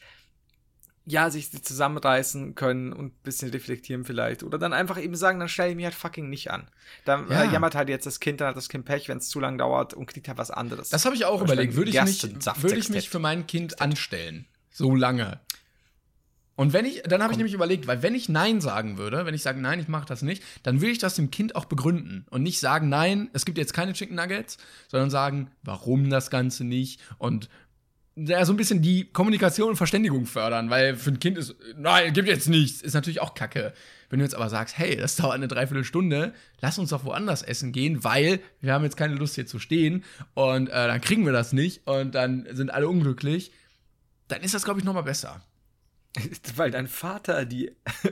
ja, 1.10 1.30
sich 1.30 1.50
zusammenreißen 1.62 2.54
können 2.54 2.92
und 2.92 3.06
ein 3.06 3.22
bisschen 3.22 3.50
reflektieren 3.50 4.04
vielleicht. 4.04 4.42
Oder 4.42 4.58
dann 4.58 4.72
einfach 4.74 5.00
eben 5.00 5.16
sagen, 5.16 5.38
dann 5.40 5.48
stelle 5.48 5.70
ich 5.70 5.76
mich 5.76 5.86
halt 5.86 5.94
fucking 5.94 6.28
nicht 6.28 6.50
an. 6.50 6.68
Dann 7.06 7.30
Ja. 7.30 7.44
äh, 7.44 7.52
jammert 7.52 7.74
halt 7.74 7.88
jetzt 7.88 8.04
das 8.06 8.20
Kind, 8.20 8.40
dann 8.40 8.48
hat 8.48 8.56
das 8.56 8.68
Kind 8.68 8.84
Pech, 8.84 9.08
wenn 9.08 9.18
es 9.18 9.28
zu 9.28 9.40
lang 9.40 9.56
dauert 9.56 9.94
und 9.94 10.06
kriegt 10.06 10.28
halt 10.28 10.36
was 10.38 10.50
anderes. 10.50 10.90
Das 10.90 11.04
habe 11.06 11.16
ich 11.16 11.24
auch 11.24 11.40
überlegt. 11.40 11.76
Würde 11.76 11.90
ich, 11.90 12.02
mich, 12.02 12.22
würde 12.62 12.76
ich 12.78 12.90
mich 12.90 13.08
für 13.08 13.18
mein 13.18 13.46
Kind 13.46 13.80
anstellen? 13.80 14.46
So 14.70 14.94
lange. 14.94 15.40
Und 16.56 16.72
wenn 16.72 16.84
ich, 16.84 17.02
dann 17.04 17.22
habe 17.22 17.32
ich 17.32 17.36
nämlich 17.36 17.54
überlegt, 17.54 17.86
weil 17.86 18.02
wenn 18.02 18.16
ich 18.16 18.28
Nein 18.28 18.60
sagen 18.60 18.98
würde, 18.98 19.24
wenn 19.24 19.34
ich 19.34 19.42
sage, 19.42 19.60
nein, 19.60 19.78
ich 19.78 19.86
mache 19.86 20.06
das 20.06 20.22
nicht, 20.22 20.42
dann 20.64 20.80
will 20.80 20.90
ich 20.90 20.98
das 20.98 21.14
dem 21.14 21.30
Kind 21.30 21.54
auch 21.54 21.66
begründen 21.66 22.26
und 22.30 22.42
nicht 22.42 22.58
sagen, 22.58 22.88
nein, 22.88 23.30
es 23.32 23.44
gibt 23.44 23.58
jetzt 23.58 23.72
keine 23.72 23.92
Chicken 23.92 24.16
Nuggets, 24.16 24.58
sondern 24.88 25.08
sagen, 25.08 25.52
warum 25.62 26.10
das 26.10 26.30
Ganze 26.30 26.64
nicht 26.64 27.00
und 27.18 27.48
ja, 28.26 28.44
so 28.44 28.52
ein 28.52 28.56
bisschen 28.56 28.82
die 28.82 29.04
Kommunikation 29.12 29.70
und 29.70 29.76
Verständigung 29.76 30.26
fördern, 30.26 30.70
weil 30.70 30.96
für 30.96 31.10
ein 31.10 31.20
Kind 31.20 31.38
ist, 31.38 31.54
nein, 31.76 32.12
gibt 32.12 32.28
jetzt 32.28 32.48
nichts, 32.48 32.82
ist 32.82 32.94
natürlich 32.94 33.20
auch 33.20 33.34
kacke. 33.34 33.72
Wenn 34.10 34.18
du 34.18 34.24
jetzt 34.24 34.34
aber 34.34 34.48
sagst, 34.48 34.78
hey, 34.78 34.96
das 34.96 35.16
dauert 35.16 35.34
eine 35.34 35.48
Dreiviertelstunde, 35.48 36.32
lass 36.60 36.78
uns 36.78 36.90
doch 36.90 37.04
woanders 37.04 37.42
essen 37.42 37.72
gehen, 37.72 38.02
weil 38.04 38.40
wir 38.60 38.72
haben 38.72 38.84
jetzt 38.84 38.96
keine 38.96 39.14
Lust 39.14 39.34
hier 39.34 39.46
zu 39.46 39.58
stehen 39.58 40.04
und 40.34 40.68
äh, 40.68 40.86
dann 40.86 41.00
kriegen 41.00 41.24
wir 41.26 41.32
das 41.32 41.52
nicht 41.52 41.86
und 41.86 42.14
dann 42.14 42.46
sind 42.50 42.70
alle 42.70 42.88
unglücklich, 42.88 43.52
dann 44.28 44.42
ist 44.42 44.54
das, 44.54 44.64
glaube 44.64 44.80
ich, 44.80 44.84
noch 44.84 44.94
mal 44.94 45.02
besser. 45.02 45.42
Weil 46.56 46.70
dein 46.70 46.88
Vater, 46.88 47.44
die, 47.44 47.70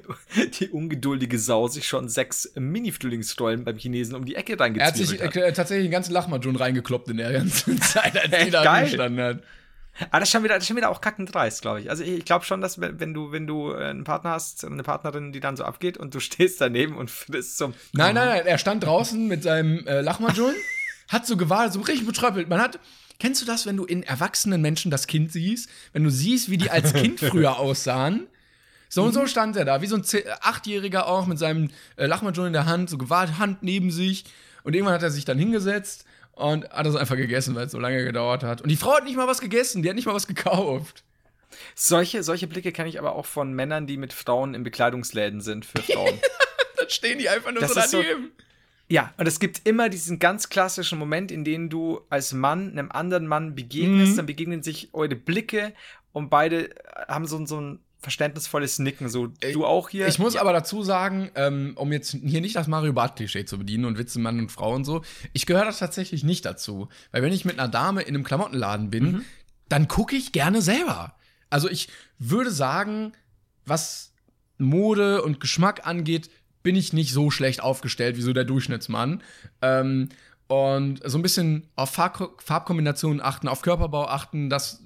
die 0.61 0.69
ungeduldige 0.69 1.39
Sau, 1.39 1.69
sich 1.69 1.89
schon 1.89 2.09
sechs 2.09 2.53
Mini-Frühlingsstollen 2.55 3.65
beim 3.65 3.79
Chinesen 3.79 4.15
um 4.15 4.25
die 4.25 4.35
Ecke 4.35 4.57
Er 4.59 4.87
hat 4.87 4.97
sich 4.97 5.09
reingezwiebelt 5.11 5.37
hat. 5.37 5.37
äh, 5.37 5.53
tatsächlich 5.53 5.85
einen 5.87 5.93
ganzen 5.93 6.13
Lachmajun 6.13 6.57
reingekloppt 6.57 7.09
in 7.09 7.17
der 7.17 7.33
ganzen 7.33 7.81
Zeit, 7.83 8.17
als 8.17 8.45
die 8.45 8.51
da 8.51 8.83
gestanden 8.83 9.25
hat. 9.25 9.43
Aber 10.11 10.21
das 10.21 10.29
ist 10.29 10.33
schon 10.33 10.45
wieder, 10.45 10.55
das 10.55 10.65
ist 10.65 10.69
schon 10.69 10.77
wieder 10.77 10.91
auch 10.91 11.01
kackend 11.01 11.35
dreist, 11.35 11.63
glaube 11.63 11.81
ich. 11.81 11.91
Also 11.91 12.03
ich, 12.03 12.11
ich 12.11 12.25
glaube 12.25 12.45
schon, 12.45 12.61
dass 12.61 12.81
wenn 12.81 13.15
du, 13.15 13.33
wenn 13.33 13.47
du 13.47 13.73
äh, 13.73 13.87
einen 13.87 14.05
Partner 14.05 14.31
hast, 14.31 14.65
eine 14.65 14.83
Partnerin, 14.83 15.33
die 15.33 15.41
dann 15.41 15.57
so 15.57 15.65
abgeht 15.65 15.97
und 15.97 16.15
du 16.15 16.21
stehst 16.21 16.61
daneben 16.61 16.97
und 16.97 17.11
frisst 17.11 17.59
zum. 17.59 17.75
Nein, 17.93 18.15
nein, 18.15 18.29
nein, 18.29 18.47
er 18.47 18.59
stand 18.59 18.85
draußen 18.85 19.27
mit 19.27 19.43
seinem 19.43 19.87
äh, 19.87 20.01
Lachmajun, 20.01 20.55
hat 21.09 21.27
so 21.27 21.37
gewartet, 21.37 21.75
so 21.75 21.81
richtig 21.81 22.07
betröppelt. 22.07 22.49
Man 22.49 22.61
hat, 22.61 22.79
kennst 23.19 23.43
du 23.43 23.47
das, 23.47 23.67
wenn 23.67 23.77
du 23.77 23.85
in 23.85 24.03
erwachsenen 24.03 24.61
Menschen 24.61 24.91
das 24.91 25.07
Kind 25.07 25.33
siehst? 25.33 25.69
Wenn 25.93 26.05
du 26.05 26.11
siehst, 26.11 26.51
wie 26.51 26.59
die 26.59 26.71
als 26.71 26.93
Kind 26.93 27.21
früher 27.21 27.59
aussahen? 27.59 28.27
So 28.89 29.03
und 29.03 29.13
so 29.13 29.27
stand 29.27 29.57
er 29.57 29.65
da, 29.65 29.83
wie 29.83 29.87
so 29.87 29.97
ein 29.97 30.05
Achtjähriger 30.43 31.09
auch 31.09 31.27
mit 31.27 31.39
seinem 31.39 31.71
äh, 31.97 32.07
Lachmajun 32.07 32.49
in 32.49 32.53
der 32.53 32.67
Hand, 32.67 32.89
so 32.89 32.99
gewartet, 32.99 33.39
Hand 33.39 33.63
neben 33.63 33.91
sich. 33.91 34.25
Und 34.63 34.75
irgendwann 34.75 34.95
hat 34.95 35.03
er 35.03 35.11
sich 35.11 35.25
dann 35.25 35.39
hingesetzt 35.39 36.06
und 36.37 36.71
hat 36.71 36.87
das 36.87 36.95
einfach 36.97 37.17
gegessen, 37.17 37.55
weil 37.57 37.67
es 37.67 37.73
so 37.73 37.79
lange 37.81 38.05
gedauert 38.05 38.45
hat. 38.45 38.63
Und 38.63 38.69
die 38.71 38.77
Frau 38.77 38.95
hat 38.95 39.05
nicht 39.05 39.17
mal 39.17 39.27
was 39.27 39.41
gegessen, 39.41 39.83
die 39.83 39.89
hat 39.89 39.97
nicht 39.97 40.07
mal 40.07 40.15
was 40.15 40.27
gekauft. 40.29 41.03
Solche, 41.75 42.23
solche 42.23 42.47
Blicke 42.47 42.71
kenne 42.73 42.89
ich 42.89 42.99
aber 42.99 43.15
auch 43.17 43.27
von 43.27 43.53
Männern, 43.53 43.87
die 43.87 43.97
mit 43.97 44.13
Frauen 44.13 44.55
in 44.55 44.63
Bekleidungsläden 44.63 45.41
sind 45.41 45.65
für 45.65 45.83
Frauen. 45.83 46.21
Dann 46.79 46.91
stehen 46.91 47.19
die 47.19 47.29
einfach 47.29 47.51
nur 47.53 47.61
Das 47.63 47.73
so 47.91 48.03
daneben. 48.03 48.31
ja, 48.89 49.15
und 49.17 49.27
es 49.27 49.41
gibt 49.41 49.67
immer 49.67 49.89
diesen 49.89 50.19
ganz 50.19 50.49
klassischen 50.49 50.99
Moment, 50.99 51.31
in 51.33 51.45
dem 51.45 51.71
du 51.71 52.01
als 52.11 52.33
Mann 52.33 52.71
einem 52.73 52.91
anderen 52.93 53.27
Mann 53.27 53.55
begegnest, 53.55 54.13
Mhm. 54.13 54.17
dann 54.17 54.27
begegnen 54.27 54.63
sich 54.63 54.91
eure 54.93 55.17
Blicke 55.17 55.73
und 56.13 56.29
beide 56.29 56.71
haben 57.09 57.27
so, 57.27 57.45
so 57.47 57.61
ein 57.61 57.79
verständnisvolles 58.07 58.79
Nicken. 58.79 59.09
So, 59.09 59.27
du 59.27 59.67
auch 59.67 59.89
hier. 59.89 60.07
Ich 60.07 60.21
muss 60.21 60.35
ja. 60.35 60.41
aber 60.41 60.53
dazu 60.53 60.85
sagen, 60.85 61.29
ähm, 61.35 61.73
um 61.75 61.91
jetzt 61.91 62.13
hier 62.25 62.41
nicht 62.41 62.55
das 62.55 62.69
Mario 62.69 62.93
Bart-Klischee 62.93 63.45
zu 63.47 63.59
bedienen 63.59 63.85
und 63.85 63.99
Witze 63.99 64.21
Mann 64.21 64.39
und 64.39 64.53
Frau 64.53 64.73
und 64.73 64.85
so, 64.85 65.03
ich 65.33 65.45
gehöre 65.45 65.65
das 65.65 65.81
tatsächlich 65.81 66.23
nicht 66.23 66.45
dazu. 66.45 66.89
Weil 67.11 67.23
wenn 67.23 67.33
ich 67.33 67.45
mit 67.45 67.59
einer 67.59 67.69
Dame 67.69 68.03
in 68.03 68.15
einem 68.15 68.23
Klamottenladen 68.23 68.91
bin, 68.91 69.05
Mhm. 69.05 69.25
dann 69.69 69.89
gucke 69.89 70.15
ich 70.15 70.31
gerne 70.31 70.63
selber. 70.63 71.17
Also 71.51 71.69
ich 71.69 71.89
würde 72.21 72.53
sagen, 72.53 73.13
was 73.65 74.13
Mode 74.57 75.23
und 75.23 75.41
Geschmack 75.41 75.85
angeht, 75.85 76.31
bin 76.63 76.77
ich 76.77 76.93
nicht 76.93 77.13
so 77.13 77.33
schlecht 77.33 77.61
aufgestellt 77.61 78.17
wie 78.17 78.23
so 78.23 78.33
der 78.33 78.45
Durchschnittsmann. 78.45 79.21
Ähm, 79.63 80.11
und 80.47 81.01
so 81.05 81.19
ein 81.19 81.23
bisschen 81.23 81.69
auf 81.75 81.91
Farb 81.91 82.41
Farbkombinationen 82.41 83.21
achten, 83.21 83.49
auf 83.49 83.63
Körperbau 83.63 84.07
achten, 84.07 84.49
das 84.49 84.81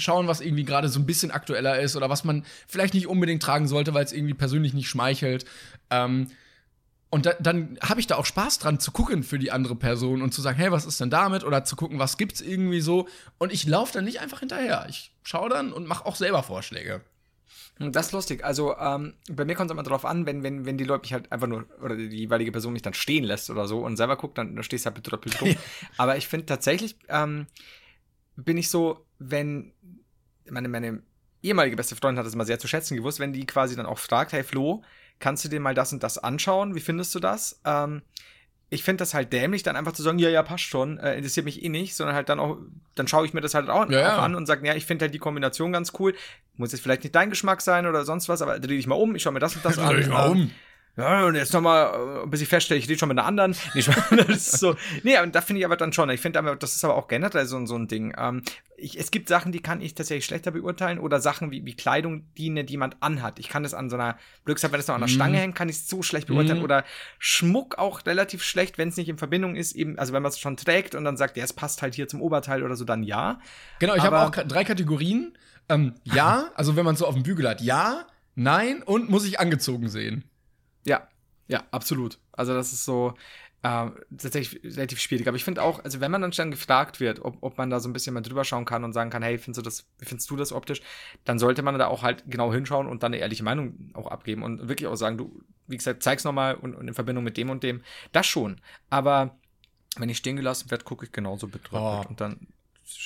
schauen, 0.00 0.28
was 0.28 0.40
irgendwie 0.40 0.64
gerade 0.64 0.88
so 0.88 0.98
ein 0.98 1.06
bisschen 1.06 1.30
aktueller 1.30 1.80
ist 1.80 1.96
oder 1.96 2.10
was 2.10 2.24
man 2.24 2.44
vielleicht 2.66 2.94
nicht 2.94 3.06
unbedingt 3.06 3.42
tragen 3.42 3.68
sollte, 3.68 3.94
weil 3.94 4.04
es 4.04 4.12
irgendwie 4.12 4.34
persönlich 4.34 4.74
nicht 4.74 4.88
schmeichelt. 4.88 5.44
Ähm, 5.90 6.28
und 7.10 7.24
da, 7.24 7.32
dann 7.40 7.78
habe 7.80 8.00
ich 8.00 8.06
da 8.06 8.16
auch 8.16 8.26
Spaß 8.26 8.58
dran 8.58 8.80
zu 8.80 8.92
gucken 8.92 9.22
für 9.22 9.38
die 9.38 9.50
andere 9.50 9.76
Person 9.76 10.20
und 10.20 10.34
zu 10.34 10.42
sagen, 10.42 10.58
hey, 10.58 10.70
was 10.70 10.84
ist 10.84 11.00
denn 11.00 11.10
damit? 11.10 11.42
Oder 11.42 11.64
zu 11.64 11.74
gucken, 11.74 11.98
was 11.98 12.18
gibt's 12.18 12.40
irgendwie 12.40 12.80
so. 12.80 13.08
Und 13.38 13.52
ich 13.52 13.66
laufe 13.66 13.94
dann 13.94 14.04
nicht 14.04 14.20
einfach 14.20 14.40
hinterher. 14.40 14.86
Ich 14.90 15.12
schaue 15.22 15.48
dann 15.48 15.72
und 15.72 15.86
mache 15.86 16.04
auch 16.04 16.16
selber 16.16 16.42
Vorschläge. 16.42 17.00
Das 17.78 18.06
ist 18.06 18.12
lustig. 18.12 18.44
Also, 18.44 18.76
ähm, 18.76 19.14
bei 19.30 19.44
mir 19.44 19.54
kommt 19.54 19.70
es 19.70 19.72
immer 19.72 19.84
drauf 19.84 20.04
an, 20.04 20.26
wenn, 20.26 20.42
wenn, 20.42 20.66
wenn 20.66 20.76
die 20.76 20.84
Leute 20.84 21.02
mich 21.02 21.12
halt 21.12 21.30
einfach 21.30 21.46
nur, 21.46 21.64
oder 21.80 21.96
die 21.96 22.08
jeweilige 22.08 22.50
Person 22.50 22.72
mich 22.72 22.82
dann 22.82 22.94
stehen 22.94 23.24
lässt 23.24 23.50
oder 23.50 23.68
so 23.68 23.84
und 23.84 23.96
selber 23.96 24.16
guckt, 24.16 24.36
dann, 24.36 24.54
dann 24.54 24.64
stehst 24.64 24.84
du 24.84 24.86
halt 24.86 24.96
betröppelt 24.96 25.40
rum. 25.40 25.54
Aber 25.96 26.16
ich 26.16 26.26
finde 26.26 26.46
tatsächlich, 26.46 26.96
ähm, 27.08 27.46
bin 28.44 28.56
ich 28.56 28.70
so, 28.70 29.04
wenn 29.18 29.72
meine, 30.48 30.68
meine 30.68 31.02
ehemalige 31.42 31.76
beste 31.76 31.96
Freundin 31.96 32.18
hat 32.20 32.26
es 32.26 32.34
mal 32.34 32.46
sehr 32.46 32.58
zu 32.58 32.68
schätzen 32.68 32.96
gewusst, 32.96 33.20
wenn 33.20 33.32
die 33.32 33.46
quasi 33.46 33.76
dann 33.76 33.86
auch 33.86 33.98
fragt, 33.98 34.32
hey 34.32 34.42
Flo, 34.42 34.82
kannst 35.18 35.44
du 35.44 35.48
dir 35.48 35.60
mal 35.60 35.74
das 35.74 35.92
und 35.92 36.02
das 36.02 36.18
anschauen? 36.18 36.74
Wie 36.74 36.80
findest 36.80 37.14
du 37.14 37.20
das? 37.20 37.60
Ähm, 37.64 38.02
ich 38.70 38.82
finde 38.84 38.98
das 39.02 39.14
halt 39.14 39.32
dämlich, 39.32 39.62
dann 39.62 39.76
einfach 39.76 39.92
zu 39.92 40.02
sagen, 40.02 40.18
ja, 40.18 40.28
ja, 40.28 40.42
passt 40.42 40.64
schon, 40.64 40.98
äh, 40.98 41.16
interessiert 41.16 41.44
mich 41.46 41.62
eh 41.62 41.68
nicht, 41.70 41.94
sondern 41.96 42.14
halt 42.14 42.28
dann 42.28 42.38
auch, 42.38 42.58
dann 42.94 43.08
schaue 43.08 43.24
ich 43.24 43.32
mir 43.32 43.40
das 43.40 43.54
halt 43.54 43.70
auch, 43.70 43.88
Ja, 43.88 44.16
auch 44.18 44.22
an 44.22 44.34
und 44.34 44.46
sage, 44.46 44.66
ja, 44.66 44.74
ich 44.74 44.84
finde 44.84 45.04
halt 45.04 45.14
die 45.14 45.18
Kombination 45.18 45.72
ganz 45.72 45.92
cool. 45.98 46.14
Muss 46.56 46.72
jetzt 46.72 46.82
vielleicht 46.82 47.02
nicht 47.02 47.14
dein 47.14 47.30
Geschmack 47.30 47.62
sein 47.62 47.86
oder 47.86 48.04
sonst 48.04 48.28
was, 48.28 48.42
aber 48.42 48.58
dreh 48.60 48.76
dich 48.76 48.86
mal 48.86 48.96
um, 48.96 49.14
ich 49.14 49.22
schaue 49.22 49.32
mir 49.32 49.38
das 49.38 49.56
und 49.56 49.64
das 49.64 49.78
an. 49.78 49.88
Dreh 49.88 49.96
dich 49.96 50.08
mal 50.08 50.26
Ähm, 50.26 50.32
um. 50.32 50.50
Ja, 50.98 51.26
und 51.26 51.36
jetzt 51.36 51.52
nochmal, 51.52 52.24
äh, 52.24 52.26
bis 52.26 52.40
ich 52.40 52.48
feststelle, 52.48 52.80
ich 52.80 52.88
rede 52.88 52.98
schon 52.98 53.08
mit 53.08 53.18
einer 53.18 53.26
anderen. 53.28 53.54
Nee, 53.72 53.84
das 54.10 54.28
ist 54.28 54.58
so. 54.58 54.74
Nee, 55.04 55.20
und 55.20 55.32
da 55.32 55.40
finde 55.40 55.60
ich 55.60 55.64
aber 55.64 55.76
dann 55.76 55.92
schon. 55.92 56.10
Ich 56.10 56.20
finde 56.20 56.40
aber, 56.40 56.56
das 56.56 56.74
ist 56.74 56.84
aber 56.84 56.96
auch 56.96 57.06
generell 57.06 57.46
so, 57.46 57.64
so 57.66 57.76
ein 57.76 57.86
Ding. 57.86 58.12
Ähm, 58.18 58.42
ich, 58.76 58.98
es 58.98 59.12
gibt 59.12 59.28
Sachen, 59.28 59.52
die 59.52 59.60
kann 59.60 59.80
ich 59.80 59.94
tatsächlich 59.94 60.24
schlechter 60.24 60.50
beurteilen 60.50 60.98
oder 60.98 61.20
Sachen 61.20 61.52
wie, 61.52 61.64
wie 61.64 61.74
Kleidung, 61.74 62.26
die 62.36 62.50
ne, 62.50 62.66
jemand 62.66 62.96
anhat. 63.00 63.38
Ich 63.38 63.48
kann 63.48 63.62
das 63.62 63.74
an 63.74 63.90
so 63.90 63.96
einer, 63.96 64.18
gesagt, 64.44 64.72
wenn 64.72 64.80
es 64.80 64.88
noch 64.88 64.96
an 64.96 65.00
der 65.00 65.08
Stange 65.08 65.38
hängt, 65.38 65.54
kann 65.54 65.68
ich 65.68 65.76
es 65.76 65.88
so 65.88 66.02
schlecht 66.02 66.26
beurteilen. 66.26 66.58
Mhm. 66.58 66.64
Oder 66.64 66.84
Schmuck 67.20 67.78
auch 67.78 68.04
relativ 68.04 68.42
schlecht, 68.42 68.76
wenn 68.76 68.88
es 68.88 68.96
nicht 68.96 69.08
in 69.08 69.18
Verbindung 69.18 69.54
ist, 69.54 69.76
eben, 69.76 70.00
also 70.00 70.12
wenn 70.12 70.22
man 70.24 70.32
es 70.32 70.40
schon 70.40 70.56
trägt 70.56 70.96
und 70.96 71.04
dann 71.04 71.16
sagt, 71.16 71.36
ja, 71.36 71.44
es 71.44 71.52
passt 71.52 71.80
halt 71.80 71.94
hier 71.94 72.08
zum 72.08 72.20
Oberteil 72.20 72.64
oder 72.64 72.74
so, 72.74 72.84
dann 72.84 73.04
ja. 73.04 73.38
Genau, 73.78 73.94
ich 73.94 74.02
habe 74.02 74.18
auch 74.18 74.30
drei 74.30 74.64
Kategorien. 74.64 75.38
Ähm, 75.68 75.94
ja, 76.02 76.50
also 76.56 76.74
wenn 76.74 76.84
man 76.84 76.94
es 76.94 76.98
so 76.98 77.06
auf 77.06 77.14
dem 77.14 77.22
Bügel 77.22 77.48
hat, 77.48 77.60
ja, 77.60 78.04
nein 78.34 78.82
und 78.82 79.10
muss 79.10 79.24
ich 79.24 79.38
angezogen 79.38 79.88
sehen. 79.88 80.24
Ja, 80.84 81.08
ja, 81.48 81.64
absolut. 81.70 82.18
Also 82.32 82.54
das 82.54 82.72
ist 82.72 82.84
so 82.84 83.14
äh, 83.62 83.90
tatsächlich 84.16 84.62
relativ 84.76 85.00
schwierig. 85.00 85.26
Aber 85.28 85.36
ich 85.36 85.44
finde 85.44 85.62
auch, 85.62 85.82
also 85.82 86.00
wenn 86.00 86.10
man 86.10 86.20
dann 86.22 86.32
schon 86.32 86.50
gefragt 86.50 87.00
wird, 87.00 87.20
ob, 87.24 87.38
ob 87.42 87.58
man 87.58 87.70
da 87.70 87.80
so 87.80 87.88
ein 87.88 87.92
bisschen 87.92 88.14
mal 88.14 88.20
drüber 88.20 88.44
schauen 88.44 88.64
kann 88.64 88.84
und 88.84 88.92
sagen 88.92 89.10
kann, 89.10 89.22
hey, 89.22 89.38
findest 89.38 89.58
du 89.58 89.62
das, 89.62 89.86
wie 89.98 90.04
findest 90.04 90.30
du 90.30 90.36
das 90.36 90.52
optisch, 90.52 90.80
dann 91.24 91.38
sollte 91.38 91.62
man 91.62 91.76
da 91.78 91.86
auch 91.88 92.02
halt 92.02 92.24
genau 92.26 92.52
hinschauen 92.52 92.86
und 92.86 93.02
dann 93.02 93.12
eine 93.12 93.20
ehrliche 93.22 93.42
Meinung 93.44 93.90
auch 93.94 94.06
abgeben 94.06 94.42
und 94.42 94.68
wirklich 94.68 94.86
auch 94.86 94.94
sagen, 94.96 95.18
du, 95.18 95.42
wie 95.66 95.76
gesagt, 95.76 96.02
zeig's 96.02 96.24
nochmal 96.24 96.54
und, 96.54 96.74
und 96.74 96.86
in 96.86 96.94
Verbindung 96.94 97.24
mit 97.24 97.36
dem 97.36 97.50
und 97.50 97.62
dem. 97.62 97.82
Das 98.12 98.26
schon. 98.26 98.60
Aber 98.90 99.36
wenn 99.96 100.08
ich 100.08 100.18
stehen 100.18 100.36
gelassen 100.36 100.70
werde, 100.70 100.84
gucke 100.84 101.06
ich 101.06 101.12
genauso 101.12 101.48
betröppelt 101.48 102.06
Oh. 102.06 102.08
und 102.08 102.20
dann. 102.20 102.46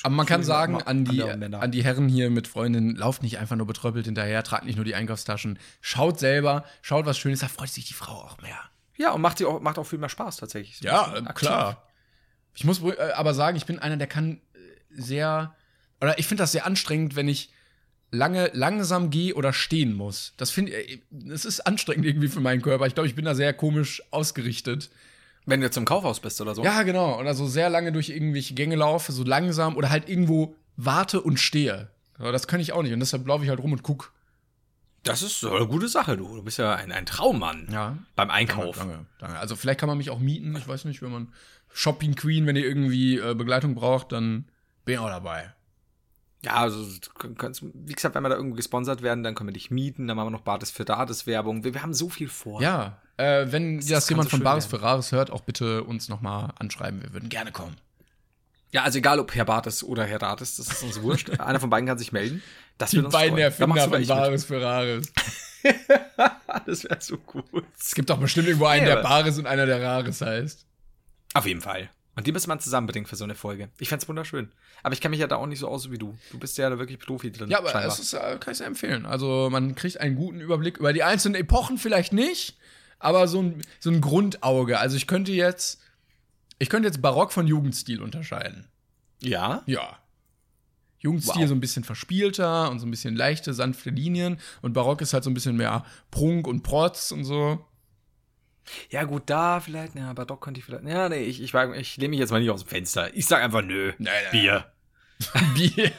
Aber 0.03 0.14
man 0.14 0.26
kann 0.26 0.43
sagen, 0.43 0.83
an 0.83 1.05
die, 1.05 1.22
an 1.22 1.70
die 1.72 1.85
Herren 1.85 2.09
hier 2.09 2.30
mit 2.30 2.49
Freundinnen, 2.49 2.97
lauft 2.97 3.22
nicht 3.22 3.39
einfach 3.39 3.57
nur 3.57 3.66
betröppelt 3.66 4.07
hinterher, 4.07 4.43
tragt 4.43 4.64
nicht 4.64 4.76
nur 4.76 4.85
die 4.85 4.95
Einkaufstaschen, 4.95 5.59
schaut 5.80 6.18
selber, 6.18 6.64
schaut 6.83 7.07
was 7.07 7.18
Schönes, 7.18 7.41
da 7.41 7.49
freut 7.49 7.68
sich 7.68 7.87
die 7.87 7.95
Frau 7.95 8.14
auch 8.14 8.41
mehr. 8.41 8.59
Ja, 8.97 9.12
und 9.12 9.20
macht, 9.20 9.39
die 9.39 9.45
auch, 9.45 9.61
macht 9.61 9.78
auch 9.78 9.85
viel 9.85 9.99
mehr 9.99 10.09
Spaß 10.09 10.37
tatsächlich. 10.37 10.78
So 10.78 10.85
Ja, 10.85 11.14
äh, 11.16 11.33
klar. 11.33 11.87
Ich 12.55 12.64
muss 12.64 12.83
äh, 12.83 13.12
aber 13.14 13.35
sagen, 13.35 13.57
ich 13.57 13.66
bin 13.66 13.78
einer, 13.78 13.97
der 13.97 14.07
kann 14.07 14.41
äh, 14.55 14.59
sehr, 14.91 15.55
oder 16.01 16.18
ich 16.18 16.26
finde 16.26 16.43
das 16.43 16.53
sehr 16.53 16.66
anstrengend, 16.66 17.16
wenn 17.16 17.28
ich 17.28 17.51
lange 18.11 18.51
langsam 18.53 19.11
gehe 19.11 19.35
oder 19.35 19.53
stehen 19.53 19.95
muss. 19.95 20.35
Das 20.37 20.51
finde 20.51 20.78
ich, 20.78 21.01
es 21.30 21.45
ist 21.45 21.61
anstrengend 21.61 22.05
irgendwie 22.05 22.28
für 22.28 22.41
meinen 22.41 22.61
Körper. 22.61 22.87
Ich 22.87 22.95
glaube, 22.95 23.09
ich 23.09 23.14
bin 23.14 23.24
da 23.24 23.35
sehr 23.35 23.55
komisch 23.55 24.03
ausgerichtet. 24.11 24.91
Wenn 25.45 25.61
du 25.61 25.66
jetzt 25.66 25.76
im 25.76 25.84
Kaufhaus 25.84 26.20
bist 26.20 26.40
oder 26.40 26.55
so. 26.55 26.62
Ja, 26.62 26.82
genau. 26.82 27.18
Oder 27.18 27.34
so 27.34 27.47
sehr 27.47 27.68
lange 27.68 27.93
durch 27.93 28.11
irgendwelche 28.11 28.55
Gänge 28.55 28.76
laufe, 28.76 29.12
so 29.12 29.24
langsam 29.24 29.76
oder 29.76 29.90
halt 29.90 30.09
irgendwo 30.09 30.55
warte 30.76 31.20
und 31.20 31.38
stehe. 31.38 31.90
Aber 32.18 32.32
das 32.32 32.47
kann 32.47 32.61
ich 32.61 32.72
auch 32.72 32.82
nicht 32.82 32.93
und 32.93 33.01
deshalb 33.01 33.26
laufe 33.26 33.45
ich 33.45 33.51
halt 33.51 33.61
rum 33.61 33.72
und 33.72 33.82
guck. 33.82 34.12
Das 35.03 35.22
ist 35.22 35.40
so 35.40 35.53
eine 35.53 35.66
gute 35.66 35.88
Sache, 35.88 36.16
du. 36.16 36.36
Du 36.36 36.43
bist 36.43 36.59
ja 36.59 36.76
ein, 36.76 36.93
ein 36.93 37.07
Traummann. 37.07 37.66
Ja. 37.72 37.99
Beim 38.14 38.30
Einkauf. 38.30 38.78
Danke, 38.78 39.07
danke. 39.18 39.38
Also 39.38 39.57
vielleicht 39.57 39.80
kann 39.80 39.88
man 39.88 39.99
mich 39.99 40.11
auch 40.11 40.20
mieten. 40.20 40.55
Ich 40.57 40.68
weiß 40.68 40.84
nicht, 40.84 41.03
wenn 41.03 41.11
man 41.11 41.32
Shopping 41.72 42.14
Queen, 42.14 42.47
wenn 42.47 42.55
ihr 42.55 42.64
irgendwie 42.64 43.18
äh, 43.18 43.34
Begleitung 43.34 43.74
braucht, 43.74 44.12
dann 44.12 44.45
bin 44.84 44.95
ich 44.95 44.99
auch 45.01 45.09
dabei. 45.09 45.53
Ja, 46.45 46.55
also 46.55 46.84
du 47.20 47.34
kannst, 47.34 47.62
wie 47.62 47.93
gesagt, 47.93 48.14
wenn 48.16 48.22
wir 48.24 48.28
da 48.28 48.34
irgendwo 48.34 48.57
gesponsert 48.57 49.03
werden, 49.03 49.22
dann 49.22 49.34
können 49.36 49.49
wir 49.49 49.55
dich 49.55 49.70
mieten, 49.70 50.09
dann 50.09 50.16
machen 50.16 50.26
wir 50.26 50.30
noch 50.32 50.40
Bares 50.40 50.72
für 50.72 50.88
Rates 50.88 51.26
Werbung. 51.26 51.62
Wir, 51.62 51.72
wir 51.72 51.82
haben 51.82 51.95
so 51.95 52.09
viel 52.09 52.28
vor. 52.28 52.61
Ja, 52.61 53.01
äh, 53.16 53.47
wenn 53.51 53.78
das, 53.78 54.09
kann 54.09 54.16
jemand 54.16 54.30
so 54.30 54.36
von 54.36 54.45
Bares 54.45 54.64
werden. 54.64 54.80
Ferraris 54.80 55.12
hört, 55.12 55.30
auch 55.30 55.43
bitte 55.43 55.84
uns 55.84 56.09
nochmal 56.09 56.53
anschreiben. 56.59 57.01
Wir 57.01 57.12
würden 57.12 57.28
gerne 57.28 57.53
kommen. 57.53 57.76
Ja, 58.72 58.82
also 58.82 58.99
egal 58.99 59.20
ob 59.20 59.34
Herr 59.34 59.45
Bartes 59.45 59.84
oder 59.84 60.05
Herr 60.05 60.20
Rates, 60.20 60.57
das 60.57 60.68
ist 60.68 60.82
uns 60.82 61.01
wurscht. 61.03 61.30
Einer 61.38 61.61
von 61.61 61.70
beiden 61.70 61.86
kann 61.86 61.99
sich 61.99 62.11
melden. 62.11 62.43
Das 62.78 62.90
Die 62.90 62.99
uns 62.99 63.12
beiden 63.12 63.34
freuen. 63.34 63.45
Erfinder 63.45 63.88
von. 63.88 64.07
Bares 64.07 64.45
Ferraris. 64.45 65.12
Das 66.66 66.84
wäre 66.84 67.01
so 67.01 67.16
gut. 67.18 67.45
Es 67.78 67.95
gibt 67.95 68.11
doch 68.11 68.18
bestimmt 68.18 68.49
irgendwo 68.49 68.66
einen, 68.66 68.84
der 68.84 68.97
Bares 68.97 69.38
und 69.38 69.47
einer, 69.47 69.64
der 69.64 69.80
Rares 69.80 70.20
heißt. 70.20 70.66
Auf 71.34 71.47
jeden 71.47 71.61
Fall. 71.61 71.88
Und 72.14 72.26
die 72.26 72.32
müsste 72.32 72.48
man 72.48 72.60
zusammenbringen 72.60 73.06
für 73.06 73.16
so 73.16 73.24
eine 73.24 73.34
Folge. 73.34 73.70
Ich 73.78 73.88
fänd's 73.88 74.06
wunderschön. 74.08 74.52
Aber 74.82 74.92
ich 74.92 75.00
kenne 75.00 75.12
mich 75.12 75.20
ja 75.20 75.26
da 75.26 75.36
auch 75.36 75.46
nicht 75.46 75.60
so 75.60 75.68
aus 75.68 75.90
wie 75.90 75.96
du. 75.96 76.16
Du 76.30 76.38
bist 76.38 76.58
ja 76.58 76.68
da 76.68 76.78
wirklich 76.78 76.98
Profi 76.98 77.32
drin. 77.32 77.48
Ja, 77.50 77.58
aber 77.58 77.70
scheinbar. 77.70 77.92
es 77.92 77.98
ist, 77.98 78.12
äh, 78.12 78.36
kann 78.38 78.52
ich 78.52 78.58
sehr 78.58 78.66
empfehlen. 78.66 79.06
Also 79.06 79.48
man 79.50 79.74
kriegt 79.74 79.98
einen 79.98 80.16
guten 80.16 80.40
Überblick 80.40 80.76
über 80.76 80.92
die 80.92 81.02
einzelnen 81.02 81.36
Epochen 81.40 81.78
vielleicht 81.78 82.12
nicht, 82.12 82.58
aber 82.98 83.28
so 83.28 83.40
ein, 83.42 83.62
so 83.80 83.88
ein 83.90 84.02
Grundauge. 84.02 84.78
Also 84.78 84.96
ich 84.96 85.06
könnte 85.06 85.32
jetzt, 85.32 85.80
ich 86.58 86.68
könnte 86.68 86.86
jetzt 86.88 87.00
Barock 87.00 87.32
von 87.32 87.46
Jugendstil 87.46 88.02
unterscheiden. 88.02 88.68
ja. 89.20 89.62
Ja. 89.66 89.98
Jugendstil 90.98 91.42
Wow. 91.42 91.48
so 91.48 91.54
ein 91.56 91.60
bisschen 91.60 91.82
verspielter 91.82 92.70
und 92.70 92.78
so 92.78 92.86
ein 92.86 92.90
bisschen 92.92 93.16
leichte, 93.16 93.54
sanfte 93.54 93.90
Linien 93.90 94.38
und 94.60 94.72
Barock 94.72 95.00
ist 95.00 95.12
halt 95.12 95.24
so 95.24 95.30
ein 95.30 95.34
bisschen 95.34 95.56
mehr 95.56 95.84
Prunk 96.12 96.46
und 96.46 96.62
Protz 96.62 97.10
und 97.10 97.24
so. 97.24 97.64
Ja, 98.90 99.04
gut, 99.04 99.24
da 99.26 99.60
vielleicht. 99.60 99.94
Ja, 99.96 100.10
aber 100.10 100.24
doch 100.24 100.40
könnte 100.40 100.60
ich 100.60 100.64
vielleicht. 100.64 100.84
Ja, 100.84 101.08
nee, 101.08 101.22
ich, 101.22 101.42
ich, 101.42 101.52
ich 101.54 101.96
lehne 101.96 102.10
mich 102.10 102.20
jetzt 102.20 102.30
mal 102.30 102.40
nicht 102.40 102.50
aus 102.50 102.64
dem 102.64 102.68
Fenster. 102.68 103.14
Ich 103.14 103.26
sag 103.26 103.42
einfach 103.42 103.62
nö. 103.62 103.92
Nein, 103.98 104.12
nein. 104.24 104.32
Bier. 104.32 104.64
Bier. 105.54 105.90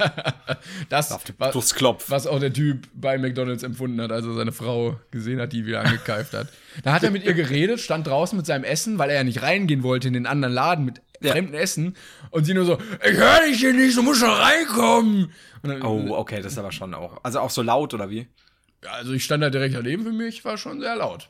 Das, 0.89 1.11
was, 1.37 2.09
was 2.09 2.27
auch 2.27 2.39
der 2.39 2.51
Typ 2.51 2.87
bei 2.93 3.17
McDonalds 3.17 3.63
empfunden 3.63 4.01
hat, 4.01 4.11
als 4.11 4.25
er 4.25 4.33
seine 4.33 4.51
Frau 4.51 4.99
gesehen 5.11 5.39
hat, 5.39 5.53
die 5.53 5.65
wieder 5.65 5.81
angekeift 5.81 6.33
hat. 6.33 6.47
Da 6.83 6.93
hat 6.93 7.03
er 7.03 7.11
mit 7.11 7.23
ihr 7.23 7.33
geredet, 7.33 7.79
stand 7.79 8.07
draußen 8.07 8.35
mit 8.37 8.45
seinem 8.45 8.63
Essen, 8.63 8.97
weil 8.99 9.09
er 9.09 9.17
ja 9.17 9.23
nicht 9.23 9.41
reingehen 9.41 9.83
wollte 9.83 10.07
in 10.09 10.13
den 10.13 10.25
anderen 10.25 10.53
Laden 10.53 10.85
mit 10.85 11.01
Ja. 11.21 11.31
fremdem 11.31 11.53
Essen. 11.53 11.95
Und 12.31 12.45
sie 12.45 12.53
nur 12.53 12.65
so, 12.65 12.77
ich 13.05 13.15
höre 13.17 13.41
dich 13.47 13.59
hier 13.59 13.73
nicht, 13.73 13.95
du 13.97 14.03
musst 14.03 14.19
schon 14.19 14.29
reinkommen. 14.29 15.31
Dann, 15.61 15.81
Oh, 15.83 16.15
okay, 16.17 16.41
das 16.41 16.53
ist 16.53 16.57
aber 16.57 16.73
schon 16.73 16.93
auch. 16.93 17.23
Also 17.23 17.39
auch 17.39 17.49
so 17.49 17.61
laut, 17.61 17.93
oder 17.93 18.09
wie? 18.09 18.27
Ja, 18.83 18.91
Also 18.91 19.13
ich 19.13 19.23
stand 19.23 19.41
da 19.41 19.49
direkt 19.49 19.75
daneben, 19.75 20.03
für 20.03 20.11
mich 20.11 20.43
war 20.43 20.57
schon 20.57 20.81
sehr 20.81 20.97
laut. 20.97 21.29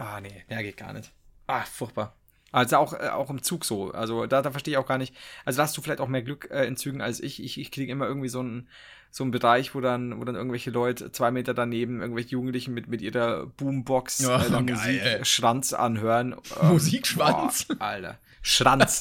Ah, 0.00 0.20
nee, 0.20 0.44
der 0.48 0.62
geht 0.62 0.76
gar 0.76 0.92
nicht. 0.92 1.12
Ah, 1.46 1.62
furchtbar. 1.62 2.14
Also 2.52 2.76
auch, 2.78 2.94
äh, 2.94 3.08
auch 3.10 3.30
im 3.30 3.42
Zug 3.42 3.64
so. 3.64 3.92
Also 3.92 4.26
da, 4.26 4.42
da 4.42 4.50
verstehe 4.50 4.72
ich 4.72 4.78
auch 4.78 4.86
gar 4.86 4.98
nicht. 4.98 5.14
Also 5.44 5.58
da 5.58 5.64
hast 5.64 5.76
du 5.76 5.82
vielleicht 5.82 6.00
auch 6.00 6.08
mehr 6.08 6.22
Glück 6.22 6.48
äh, 6.50 6.64
in 6.64 6.76
Zügen 6.76 7.00
als 7.00 7.20
ich. 7.20 7.42
Ich, 7.42 7.58
ich 7.60 7.70
kriege 7.70 7.92
immer 7.92 8.06
irgendwie 8.06 8.28
so 8.28 8.40
einen 8.40 8.68
so 9.12 9.24
einen 9.24 9.30
Bereich, 9.32 9.74
wo 9.74 9.80
dann, 9.80 10.20
wo 10.20 10.24
dann 10.24 10.36
irgendwelche 10.36 10.70
Leute 10.70 11.10
zwei 11.12 11.30
Meter 11.32 11.52
daneben, 11.52 12.00
irgendwelche 12.00 12.30
Jugendlichen 12.30 12.72
mit, 12.74 12.86
mit 12.88 13.02
ihrer 13.02 13.46
Boombox 13.46 14.20
Ja, 14.20 14.40
äh, 14.44 14.50
dann 14.50 14.66
geil. 14.68 14.76
Musik, 14.76 15.26
Schranz 15.26 15.72
anhören. 15.72 16.36
Ähm, 16.62 16.68
Musikschwanz? 16.68 17.64
Boah, 17.64 17.80
Alter. 17.80 18.18
Schranz. 18.42 19.00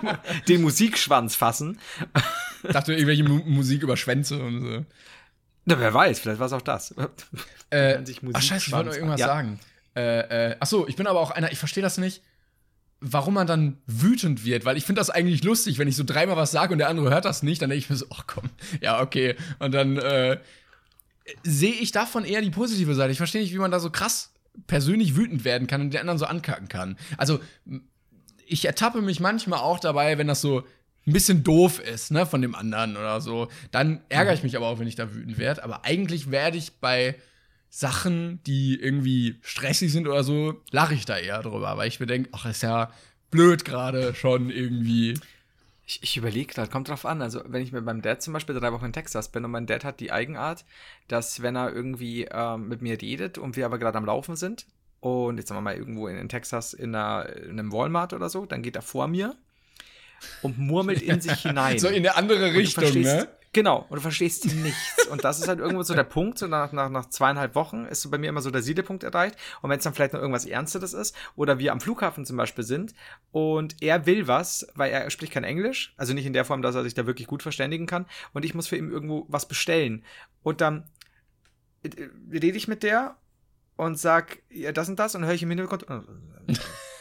Den 0.48 0.62
Musikschwanz 0.62 1.36
fassen. 1.36 1.78
Ich 2.64 2.70
dachte 2.72 2.92
irgendwelche 2.94 3.22
Mu 3.24 3.40
Musik 3.44 3.82
über 3.82 3.96
Schwänze 3.96 4.42
und 4.42 4.60
so. 4.62 4.84
Na, 5.66 5.78
wer 5.78 5.92
weiß, 5.94 6.18
vielleicht 6.20 6.40
war 6.40 6.46
es 6.46 6.52
auch 6.54 6.62
das. 6.62 6.94
Äh, 7.70 7.98
ach 7.98 8.06
scheiße, 8.06 8.10
ich 8.10 8.22
wollte 8.22 8.32
noch 8.32 8.32
Musikschwanz. 8.32 8.96
irgendwas 8.96 9.20
Ja. 9.20 9.26
sagen. 9.26 9.60
Äh, 9.96 10.50
äh, 10.50 10.56
ach 10.60 10.66
so, 10.66 10.86
ich 10.88 10.96
bin 10.96 11.06
aber 11.06 11.20
auch 11.20 11.30
einer, 11.30 11.52
ich 11.52 11.58
verstehe 11.58 11.82
das 11.82 11.98
nicht, 11.98 12.22
warum 13.00 13.34
man 13.34 13.46
dann 13.46 13.78
wütend 13.86 14.44
wird, 14.44 14.64
weil 14.64 14.76
ich 14.76 14.84
finde 14.84 15.00
das 15.00 15.10
eigentlich 15.10 15.42
lustig, 15.42 15.78
wenn 15.78 15.88
ich 15.88 15.96
so 15.96 16.04
dreimal 16.04 16.36
was 16.36 16.50
sage 16.50 16.72
und 16.72 16.78
der 16.78 16.88
andere 16.88 17.10
hört 17.10 17.24
das 17.24 17.42
nicht, 17.42 17.62
dann 17.62 17.70
denke 17.70 17.84
ich 17.84 17.90
mir 17.90 17.96
so, 17.96 18.06
ach 18.10 18.26
komm, 18.26 18.50
ja, 18.80 19.00
okay. 19.00 19.36
Und 19.58 19.72
dann 19.72 19.96
äh, 19.96 20.38
sehe 21.42 21.72
ich 21.72 21.92
davon 21.92 22.24
eher 22.24 22.42
die 22.42 22.50
positive 22.50 22.94
Seite. 22.94 23.12
Ich 23.12 23.18
verstehe 23.18 23.40
nicht, 23.40 23.52
wie 23.52 23.58
man 23.58 23.70
da 23.70 23.80
so 23.80 23.90
krass 23.90 24.32
persönlich 24.66 25.16
wütend 25.16 25.44
werden 25.44 25.66
kann 25.66 25.80
und 25.80 25.92
den 25.92 26.00
anderen 26.00 26.18
so 26.18 26.26
ankacken 26.26 26.68
kann. 26.68 26.96
Also, 27.16 27.40
ich 28.46 28.64
ertappe 28.64 29.00
mich 29.00 29.20
manchmal 29.20 29.60
auch 29.60 29.78
dabei, 29.78 30.18
wenn 30.18 30.26
das 30.26 30.40
so 30.40 30.64
ein 31.06 31.12
bisschen 31.12 31.42
doof 31.42 31.78
ist, 31.80 32.10
ne, 32.10 32.26
von 32.26 32.42
dem 32.42 32.54
anderen 32.54 32.96
oder 32.96 33.20
so. 33.20 33.48
Dann 33.70 34.00
ärgere 34.08 34.34
ich 34.34 34.42
mich 34.42 34.56
aber 34.56 34.66
auch, 34.66 34.78
wenn 34.78 34.88
ich 34.88 34.96
da 34.96 35.14
wütend 35.14 35.38
werde. 35.38 35.64
Aber 35.64 35.84
eigentlich 35.84 36.30
werde 36.30 36.58
ich 36.58 36.72
bei 36.80 37.14
Sachen, 37.70 38.42
die 38.44 38.78
irgendwie 38.78 39.38
stressig 39.42 39.92
sind 39.92 40.08
oder 40.08 40.24
so, 40.24 40.60
lache 40.72 40.94
ich 40.94 41.06
da 41.06 41.16
eher 41.16 41.40
drüber, 41.40 41.76
weil 41.76 41.86
ich 41.86 42.00
mir 42.00 42.06
denke, 42.06 42.28
ach, 42.32 42.44
ist 42.46 42.64
ja 42.64 42.92
blöd 43.30 43.64
gerade 43.64 44.14
schon 44.14 44.50
irgendwie. 44.50 45.14
Ich, 45.86 46.02
ich 46.02 46.16
überlege 46.16 46.52
gerade, 46.52 46.70
kommt 46.70 46.88
drauf 46.88 47.06
an. 47.06 47.22
Also, 47.22 47.42
wenn 47.46 47.62
ich 47.62 47.70
mit 47.70 47.84
meinem 47.84 48.02
Dad 48.02 48.22
zum 48.22 48.32
Beispiel 48.32 48.56
drei 48.56 48.72
Wochen 48.72 48.86
in 48.86 48.92
Texas 48.92 49.30
bin 49.30 49.44
und 49.44 49.52
mein 49.52 49.66
Dad 49.66 49.84
hat 49.84 50.00
die 50.00 50.10
Eigenart, 50.10 50.64
dass 51.06 51.42
wenn 51.42 51.56
er 51.56 51.72
irgendwie 51.72 52.26
ähm, 52.30 52.68
mit 52.68 52.82
mir 52.82 53.00
redet 53.00 53.38
und 53.38 53.56
wir 53.56 53.66
aber 53.66 53.78
gerade 53.78 53.98
am 53.98 54.04
Laufen 54.04 54.34
sind 54.34 54.66
und 54.98 55.38
jetzt 55.38 55.48
sagen 55.48 55.58
wir 55.58 55.62
mal 55.62 55.76
irgendwo 55.76 56.08
in, 56.08 56.16
in 56.16 56.28
Texas 56.28 56.74
in, 56.74 56.94
einer, 56.94 57.28
in 57.36 57.58
einem 57.58 57.72
Walmart 57.72 58.12
oder 58.12 58.28
so, 58.28 58.46
dann 58.46 58.62
geht 58.62 58.76
er 58.76 58.82
vor 58.82 59.06
mir 59.06 59.36
und 60.42 60.58
murmelt 60.58 61.02
in 61.02 61.20
sich 61.20 61.32
hinein. 61.42 61.78
So 61.78 61.88
in 61.88 61.96
eine 61.96 62.16
andere 62.16 62.52
Richtung, 62.52 63.00
ne? 63.00 63.28
Genau, 63.52 63.84
und 63.88 63.96
du 63.96 64.00
verstehst 64.00 64.44
nichts. 64.46 65.08
Und 65.08 65.24
das 65.24 65.40
ist 65.40 65.48
halt 65.48 65.58
irgendwo 65.58 65.82
so 65.82 65.92
der 65.92 66.04
Punkt, 66.04 66.38
so 66.38 66.46
nach, 66.46 66.70
nach, 66.70 66.88
nach 66.88 67.06
zweieinhalb 67.06 67.56
Wochen 67.56 67.84
ist 67.84 68.02
so 68.02 68.08
bei 68.08 68.16
mir 68.16 68.28
immer 68.28 68.42
so 68.42 68.52
der 68.52 68.62
Siedepunkt 68.62 69.02
erreicht. 69.02 69.36
Und 69.60 69.70
wenn 69.70 69.78
es 69.78 69.84
dann 69.84 69.92
vielleicht 69.92 70.12
noch 70.12 70.20
irgendwas 70.20 70.46
Ernsteres 70.46 70.94
ist, 70.94 71.16
oder 71.34 71.58
wir 71.58 71.72
am 71.72 71.80
Flughafen 71.80 72.24
zum 72.24 72.36
Beispiel 72.36 72.62
sind 72.62 72.94
und 73.32 73.82
er 73.82 74.06
will 74.06 74.28
was, 74.28 74.68
weil 74.76 74.92
er 74.92 75.10
spricht 75.10 75.32
kein 75.32 75.42
Englisch, 75.42 75.94
also 75.96 76.14
nicht 76.14 76.26
in 76.26 76.32
der 76.32 76.44
Form, 76.44 76.62
dass 76.62 76.76
er 76.76 76.84
sich 76.84 76.94
da 76.94 77.06
wirklich 77.06 77.26
gut 77.26 77.42
verständigen 77.42 77.86
kann, 77.86 78.06
und 78.32 78.44
ich 78.44 78.54
muss 78.54 78.68
für 78.68 78.76
ihn 78.76 78.90
irgendwo 78.90 79.26
was 79.28 79.48
bestellen. 79.48 80.04
Und 80.44 80.60
dann 80.60 80.84
äh, 81.82 81.90
rede 82.30 82.56
ich 82.56 82.68
mit 82.68 82.84
der 82.84 83.16
und 83.76 83.98
sag, 83.98 84.42
ja, 84.48 84.70
das 84.70 84.88
und 84.88 85.00
das, 85.00 85.16
und 85.16 85.24
höre 85.24 85.34
ich 85.34 85.42
im 85.42 85.50
Hintergrund. 85.50 85.86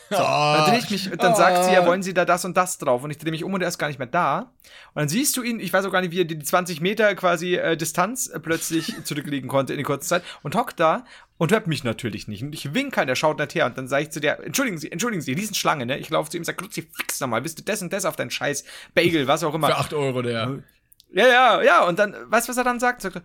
So, 0.10 0.18
Dann 0.18 0.70
drehe 0.70 0.80
ich 0.80 0.89
mich, 0.89 1.10
dann 1.18 1.36
sagt 1.36 1.66
sie, 1.66 1.74
ja, 1.74 1.86
wollen 1.86 2.01
Sie 2.01 2.14
da 2.14 2.26
das 2.26 2.43
und 2.43 2.57
das 2.57 2.80
drauf? 2.80 3.03
Und 3.03 3.12
ich 3.12 3.20
drehe 3.20 3.32
mich 3.32 3.43
um 3.43 3.53
und 3.53 3.62
er 3.62 3.68
ist 3.68 3.78
gar 3.78 3.88
nicht 3.88 3.99
mehr 3.99 4.07
da. 4.07 4.51
Und 4.93 4.95
dann 4.95 5.10
siehst 5.10 5.38
du 5.38 5.43
ihn, 5.43 5.60
ich 5.60 5.72
weiß 5.72 5.86
auch 5.86 5.91
gar 5.91 6.01
nicht, 6.01 6.12
wie 6.12 6.22
er 6.22 6.26
die 6.26 6.39
20 6.39 6.82
Meter 6.82 7.14
quasi 7.16 7.55
äh, 7.55 7.78
Distanz 7.78 8.28
äh, 8.28 8.39
plötzlich 8.39 8.95
zurücklegen 9.03 9.49
konnte 9.49 9.74
in 9.74 9.78
der 9.78 9.86
kurzen 9.86 10.07
Zeit 10.07 10.24
und 10.41 10.55
hockt 10.55 10.80
da 10.80 11.05
und 11.38 11.51
hört 11.51 11.68
mich 11.68 11.84
natürlich 11.84 12.28
nicht. 12.28 12.43
Und 12.43 12.53
ich 12.53 12.74
winke, 12.74 13.05
der 13.05 13.16
schaut 13.16 13.38
nicht 13.38 13.53
her. 13.53 13.68
Und 13.68 13.78
dann 13.78 13.88
sage 13.88 14.03
ich 14.03 14.10
zu 14.10 14.20
der, 14.20 14.43
entschuldigen 14.43 14.80
Sie, 14.80 14.91
entschuldigen 14.91 15.22
Sie, 15.22 15.34
Riesenschlange, 15.34 15.86
ne? 15.86 15.97
Ich 15.99 16.10
laufe 16.10 16.30
zu 16.32 16.38
ihm 16.38 16.41
und 16.41 16.45
sage, 16.45 16.66
fix 16.72 17.20
nochmal, 17.20 17.41
bist 17.41 17.60
du 17.60 17.64
das 17.64 17.82
und 17.82 17.93
das 17.93 18.05
auf 18.05 18.16
deinen 18.16 18.32
Scheiß 18.32 18.64
Bagel, 18.95 19.28
was 19.28 19.43
auch 19.43 19.53
immer. 19.53 19.68
Für 19.68 19.78
8 19.78 19.93
Euro 19.93 20.22
der. 20.24 20.64
Ja, 21.12 21.28
ja, 21.28 21.62
ja. 21.62 21.84
Und 21.86 21.99
dann, 21.99 22.16
weißt 22.28 22.47
du, 22.47 22.51
was 22.51 22.57
er 22.57 22.64
dann 22.64 22.80
sagt? 22.80 23.01
Sagt 23.01 23.18
er, 23.18 23.22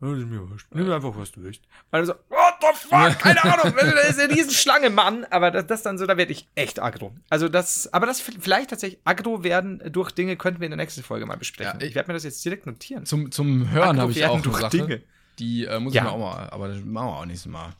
ja, 0.00 0.10
das 0.10 0.18
ist 0.18 0.26
mir 0.26 0.48
wurscht. 0.48 0.68
Nimm 0.72 0.90
einfach, 0.90 1.12
was 1.16 1.32
du 1.32 1.42
willst. 1.42 1.62
Und 1.90 1.98
dann 1.98 2.06
so, 2.06 2.14
what 2.28 2.47
the 2.60 2.88
fuck? 2.88 3.18
Keine 3.18 3.42
Ahnung. 3.44 3.74
Das 3.94 4.10
ist 4.10 4.20
eine 4.20 4.32
Riesenschlange, 4.34 4.90
Mann. 4.90 5.24
Aber 5.30 5.50
das, 5.50 5.66
das 5.66 5.82
dann 5.82 5.98
so, 5.98 6.06
da 6.06 6.16
werde 6.16 6.32
ich 6.32 6.48
echt 6.54 6.80
aggro. 6.80 7.12
Also 7.30 7.48
das, 7.48 7.92
aber 7.92 8.06
das 8.06 8.20
vielleicht 8.20 8.70
tatsächlich 8.70 9.00
aggro 9.04 9.42
werden 9.44 9.82
durch 9.92 10.10
Dinge 10.12 10.36
könnten 10.36 10.60
wir 10.60 10.66
in 10.66 10.70
der 10.72 10.76
nächsten 10.78 11.02
Folge 11.02 11.26
mal 11.26 11.36
besprechen. 11.36 11.74
Ja, 11.78 11.82
ich- 11.82 11.90
ich 11.90 11.94
werde 11.94 12.08
mir 12.08 12.14
das 12.14 12.24
jetzt 12.24 12.44
direkt 12.44 12.66
notieren. 12.66 13.04
Zum, 13.06 13.30
zum 13.30 13.70
Hören 13.70 13.90
Aggro 13.90 14.00
habe 14.02 14.12
ich 14.12 14.24
auch 14.26 14.34
eine 14.34 14.42
durch 14.42 14.58
Sache. 14.58 14.76
Dinge. 14.76 15.02
Die 15.38 15.64
äh, 15.66 15.78
muss 15.78 15.94
Ja. 15.94 16.02
ich 16.02 16.08
mir 16.08 16.12
auch 16.14 16.18
mal, 16.18 16.50
aber 16.50 16.68
das 16.68 16.78
machen 16.84 17.06
wir 17.08 17.16
auch 17.18 17.24
nächstes 17.26 17.50
Mal. 17.50 17.70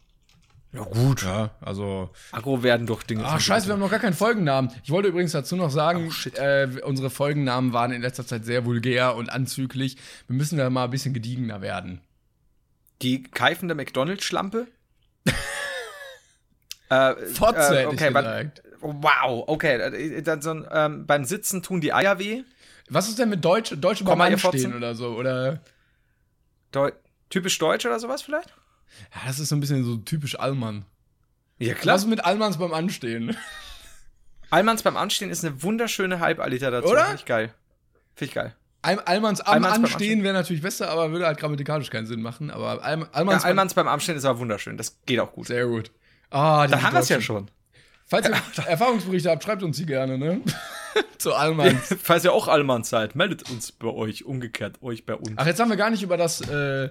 Ja, 0.73 0.83
gut, 0.83 1.23
ja. 1.23 1.51
Also. 1.63 2.11
Aggro 2.31 2.63
werden 2.63 2.87
durch 2.87 3.03
Dinge. 3.03 3.25
Ach, 3.25 3.41
scheiße, 3.41 3.67
wir 3.69 3.73
haben 3.73 3.81
noch 3.81 3.91
gar 3.91 4.01
keinen 4.01 4.13
Folgennamen. 4.13 4.71
Ich 4.85 4.91
wollte 4.91 5.09
übrigens 5.09 5.33
dazu 5.33 5.57
noch 5.57 5.71
sagen, 5.71 6.11
Oh, 6.13 6.39
äh, 6.41 6.69
unsere 6.85 7.09
Folgennamen 7.09 7.73
waren 7.73 7.91
in 7.91 8.03
letzter 8.03 8.27
Zeit 8.27 8.45
sehr 8.45 8.67
vulgär 8.67 9.17
und 9.17 9.31
anzüglich. 9.31 9.97
Wir 10.27 10.37
müssen 10.37 10.59
da 10.59 10.69
mal 10.69 10.85
ein 10.85 10.91
bisschen 10.91 11.15
gediegener 11.15 11.63
werden. 11.63 12.03
Die 13.03 13.23
keifende 13.23 13.75
McDonalds-Schlampe. 13.75 14.67
äh, 16.89 17.17
Fotze 17.27 17.83
äh, 17.83 17.87
okay, 17.87 18.09
gesagt. 18.09 18.63
Wow, 18.81 19.45
okay. 19.47 20.23
Dann 20.23 20.43
so 20.43 20.67
ähm, 20.71 21.07
beim 21.07 21.25
Sitzen 21.25 21.63
tun 21.63 21.81
die 21.81 21.93
Eier 21.93 22.19
weh. 22.19 22.43
Was 22.89 23.09
ist 23.09 23.19
denn 23.19 23.29
mit 23.29 23.45
Deutsch, 23.45 23.75
Deutsch 23.77 24.03
Anstehen 24.05 24.39
Fotzen? 24.39 24.75
oder 24.75 24.95
so? 24.95 25.15
Oder. 25.15 25.61
Deu 26.73 26.93
typisch 27.31 27.59
deutsch 27.59 27.85
oder 27.87 28.01
sowas 28.01 28.23
vielleicht? 28.23 28.49
Ja, 29.15 29.21
das 29.27 29.39
ist 29.39 29.51
so 29.51 29.57
ein 29.57 29.61
bisschen 29.61 29.85
so 29.85 29.97
typisch 29.97 30.39
Allmann. 30.39 30.85
Ja, 31.59 31.75
Was 31.75 32.03
ist 32.03 32.09
mit 32.09 32.25
Allmanns 32.25 32.59
beim 32.59 32.73
Anstehen? 32.73 33.37
Allmanns 34.51 34.83
beim 34.83 34.97
Anstehen 34.97 35.31
ist 35.31 35.45
eine 35.45 35.63
wunderschöne 35.63 36.21
Halballiteration. 36.21 36.91
Oder? 36.91 37.05
Finde 37.05 37.19
ich 37.19 37.27
geil. 37.27 37.55
Finde 38.15 38.29
ich 38.29 38.35
geil. 38.35 38.55
All- 38.83 39.01
Allmanns 39.01 39.41
am 39.41 39.55
Allmanns 39.55 39.75
beim 39.75 39.85
Anstehen 39.87 40.23
wäre 40.23 40.35
natürlich 40.35 40.63
besser, 40.63 40.89
aber 40.91 41.11
würde 41.11 41.27
halt 41.27 41.39
grammatikalisch 41.39 41.91
keinen 41.91 42.07
Sinn 42.07 42.23
machen. 42.23 42.51
Aber 42.51 42.83
All, 42.83 43.01
Ja, 43.01 43.09
Allmanns, 43.13 43.75
beim- 43.75 43.89
Anstehen 43.89 44.17
ist 44.17 44.25
aber 44.25 44.39
wunderschön. 44.39 44.77
Das 44.77 44.99
geht 45.07 45.19
auch 45.21 45.33
gut. 45.33 45.49
Sehr 45.49 45.67
gut. 45.67 45.91
Ah, 46.31 46.67
Da 46.67 46.83
haben 46.83 46.95
wir 46.95 47.01
es 47.01 47.09
ja 47.09 47.21
schon. 47.21 47.51
Falls 48.07 48.27
ihr 48.29 48.35
Erfahrungsberichte 48.67 49.31
habt, 49.31 49.43
schreibt 49.45 49.63
uns 49.63 49.77
die 49.77 49.87
gerne, 49.87 50.17
ne? 50.17 50.41
Zu 51.19 51.35
Allmanns. 51.35 51.95
Falls 52.03 52.25
ihr 52.25 52.33
auch 52.33 52.49
Allmanns 52.49 52.89
seid, 52.89 53.15
meldet 53.17 53.51
uns 53.51 53.73
bei 53.73 53.89
euch, 53.89 54.25
umgekehrt 54.25 54.83
euch 54.83 55.05
bei 55.05 55.15
uns. 55.15 55.33
Ach, 55.37 55.47
jetzt 55.47 55.61
haben 55.61 55.69
wir 55.69 55.77
gar 55.77 55.91
nicht 55.91 56.03
über 56.03 56.17
das, 56.17 56.41
äh, 56.41 56.89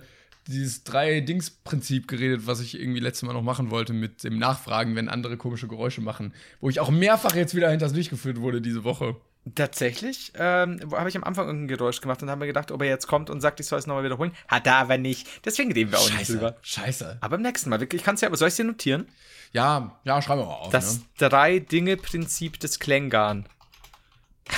dieses 0.47 0.83
Drei-Dings-Prinzip 0.83 2.07
geredet, 2.07 2.41
was 2.45 2.59
ich 2.59 2.79
irgendwie 2.79 2.99
letztes 2.99 3.23
Mal 3.27 3.33
noch 3.33 3.41
machen 3.41 3.71
wollte 3.71 3.93
mit 3.93 4.23
dem 4.23 4.37
Nachfragen, 4.37 4.95
wenn 4.95 5.09
andere 5.09 5.37
komische 5.37 5.67
Geräusche 5.67 6.01
machen. 6.01 6.33
Wo 6.61 6.69
ich 6.69 6.79
auch 6.79 6.89
mehrfach 6.89 7.35
jetzt 7.35 7.55
wieder 7.55 7.69
hinters 7.69 7.93
Licht 7.93 8.09
geführt 8.09 8.39
wurde 8.39 8.61
diese 8.61 8.83
Woche. 8.83 9.15
Tatsächlich 9.55 10.31
ähm, 10.35 10.79
habe 10.91 11.09
ich 11.09 11.15
am 11.15 11.23
Anfang 11.23 11.47
irgendein 11.47 11.77
Geräusch 11.77 12.01
gemacht 12.01 12.21
und 12.23 12.29
habe 12.29 12.39
mir 12.39 12.47
gedacht, 12.47 12.71
ob 12.71 12.81
er 12.81 12.87
jetzt 12.87 13.07
kommt 13.07 13.29
und 13.29 13.41
sagt, 13.41 13.59
ich 13.59 13.67
soll 13.67 13.79
es 13.79 13.87
nochmal 13.87 14.03
wiederholen. 14.03 14.31
Hat 14.47 14.65
er 14.65 14.75
aber 14.75 14.97
nicht. 14.97 15.27
Deswegen 15.45 15.71
reden 15.71 15.91
wir 15.91 15.99
auch 15.99 16.09
nicht 16.09 16.29
drüber. 16.29 16.55
Scheiße. 16.61 17.17
Aber 17.21 17.37
beim 17.37 17.43
nächsten 17.43 17.69
Mal, 17.69 17.79
wirklich, 17.79 18.01
ich 18.01 18.05
kann 18.05 18.15
es 18.15 18.21
ja, 18.21 18.27
aber 18.27 18.37
soll 18.37 18.47
ich 18.47 18.53
es 18.53 18.57
dir 18.57 18.63
notieren? 18.63 19.07
Ja, 19.51 19.99
ja, 20.03 20.21
schreiben 20.21 20.41
wir 20.41 20.45
mal 20.47 20.53
auf. 20.53 20.69
Das 20.71 20.97
ne? 20.97 21.03
Drei-Dinge-Prinzip 21.19 22.59
des 22.59 22.79
Klängern. 22.79 23.47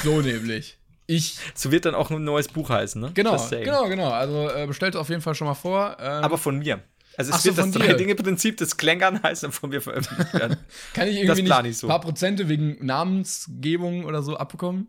So 0.04 0.22
nämlich. 0.22 0.78
Ich. 1.08 1.38
So 1.56 1.72
wird 1.72 1.86
dann 1.86 1.96
auch 1.96 2.12
ein 2.12 2.24
neues 2.24 2.48
Buch 2.48 2.70
heißen, 2.70 3.02
ne? 3.02 3.12
Genau, 3.14 3.36
genau, 3.50 3.88
genau. 3.88 4.12
Also 4.12 4.50
äh, 4.50 4.68
bestellt 4.68 4.96
auf 4.96 5.10
jeden 5.10 5.22
Fall 5.22 5.36
schon 5.36 5.48
mal 5.48 5.56
vor. 5.56 5.98
Ähm, 6.00 6.24
Aber 6.24 6.38
von 6.38 6.60
mir. 6.60 6.84
Also 7.20 7.32
es 7.32 7.36
Ach 7.36 7.41
so, 7.41 7.57
wird 7.57 7.57
das. 7.57 7.72
Drei-Dinge-Prinzip 7.72 8.55
des 8.55 8.78
Klängern 8.78 9.22
heißen 9.24 9.47
und 9.47 9.51
von 9.51 9.72
mir 9.72 9.82
veröffentlicht 9.82 10.34
werden. 10.34 10.55
kann 10.93 11.05
ich 11.09 11.17
irgendwie 11.17 11.41
nicht 11.41 11.65
ich 11.65 11.78
so. 11.78 11.88
ein 11.88 11.89
paar 11.89 11.99
Prozente 11.99 12.47
wegen 12.47 12.78
Namensgebung 12.86 14.05
oder 14.05 14.24
so 14.24 14.38
abbekommen? 14.38 14.88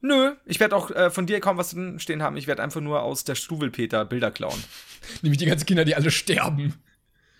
Nö, 0.00 0.32
ich 0.46 0.58
werde 0.58 0.74
auch 0.74 0.90
äh, 0.90 1.10
von 1.10 1.26
dir 1.28 1.38
kaum 1.38 1.56
was 1.56 1.70
drin 1.70 2.00
stehen 2.00 2.24
haben. 2.24 2.36
Ich 2.36 2.48
werde 2.48 2.60
einfach 2.60 2.80
nur 2.80 3.04
aus 3.04 3.22
der 3.22 3.36
Struwelpeter 3.36 4.04
Bilder 4.04 4.32
klauen. 4.32 4.60
Nämlich 5.22 5.38
die 5.38 5.46
ganzen 5.46 5.64
Kinder, 5.64 5.84
die 5.84 5.94
alle 5.94 6.10
sterben. 6.10 6.74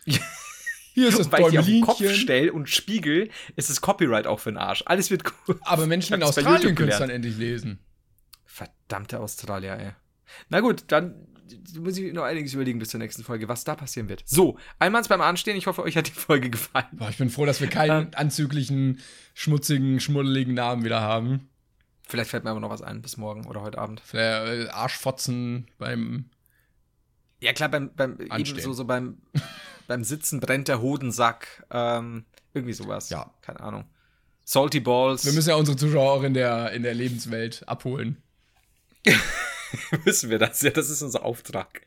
Hier 0.04 1.08
ist 1.08 1.18
das 1.18 1.32
Weil 1.32 1.42
ich 1.42 1.48
die 1.48 1.58
auf 1.58 1.66
den 1.66 1.80
Kopf 1.80 2.08
stelle 2.14 2.52
und 2.52 2.70
spiegel, 2.70 3.30
ist 3.56 3.68
das 3.68 3.80
Copyright 3.80 4.28
auch 4.28 4.38
für 4.38 4.52
den 4.52 4.58
Arsch. 4.58 4.84
Alles 4.86 5.10
wird 5.10 5.24
cool. 5.48 5.58
Aber 5.62 5.88
Menschen 5.88 6.14
in 6.14 6.22
Australien 6.22 6.76
können 6.76 6.90
es 6.90 6.98
dann 6.98 7.10
endlich 7.10 7.36
lesen. 7.36 7.80
Verdammte 8.44 9.18
Australier, 9.18 9.76
ey. 9.76 9.90
Na 10.50 10.60
gut, 10.60 10.84
dann 10.86 11.33
muss 11.78 11.96
ich 11.98 12.12
noch 12.12 12.24
einiges 12.24 12.54
überlegen 12.54 12.78
bis 12.78 12.90
zur 12.90 13.00
nächsten 13.00 13.24
Folge, 13.24 13.48
was 13.48 13.64
da 13.64 13.74
passieren 13.74 14.08
wird. 14.08 14.22
So, 14.26 14.58
einmal 14.78 15.02
beim 15.02 15.20
Anstehen. 15.20 15.56
Ich 15.56 15.66
hoffe, 15.66 15.82
euch 15.82 15.96
hat 15.96 16.06
die 16.08 16.12
Folge 16.12 16.50
gefallen. 16.50 16.86
Boah, 16.92 17.08
ich 17.08 17.16
bin 17.18 17.30
froh, 17.30 17.46
dass 17.46 17.60
wir 17.60 17.68
keinen 17.68 18.06
Ähm. 18.06 18.10
anzüglichen, 18.14 19.00
schmutzigen, 19.34 20.00
schmuddeligen 20.00 20.54
Namen 20.54 20.84
wieder 20.84 21.00
haben. 21.00 21.48
Vielleicht 22.06 22.30
fällt 22.30 22.44
mir 22.44 22.50
aber 22.50 22.60
noch 22.60 22.70
was 22.70 22.82
ein 22.82 23.00
bis 23.02 23.16
morgen 23.16 23.46
oder 23.46 23.62
heute 23.62 23.78
Abend. 23.78 24.02
Vielleicht, 24.04 24.68
äh, 24.68 24.68
Arschfotzen 24.70 25.68
beim. 25.78 26.26
Ja, 27.40 27.52
klar, 27.52 27.68
beim, 27.70 27.90
beim 27.94 28.18
Anstehen. 28.28 28.56
ebenso 28.58 28.72
so 28.72 28.84
beim, 28.84 29.18
beim 29.86 30.04
Sitzen 30.04 30.40
brennt 30.40 30.68
der 30.68 30.80
Hodensack. 30.80 31.66
Ähm, 31.70 32.24
irgendwie 32.52 32.74
sowas. 32.74 33.10
Ja. 33.10 33.32
Keine 33.42 33.60
Ahnung. 33.60 33.84
Salty 34.44 34.80
Balls. 34.80 35.24
Wir 35.24 35.32
müssen 35.32 35.48
ja 35.48 35.54
unsere 35.56 35.76
Zuschauer 35.76 36.12
auch 36.12 36.22
in 36.22 36.34
der, 36.34 36.72
in 36.72 36.82
der 36.82 36.94
Lebenswelt 36.94 37.66
abholen. 37.66 38.22
müssen 40.04 40.30
wir 40.30 40.38
das. 40.38 40.62
Ja, 40.62 40.70
das 40.70 40.90
ist 40.90 41.02
unser 41.02 41.24
Auftrag. 41.24 41.82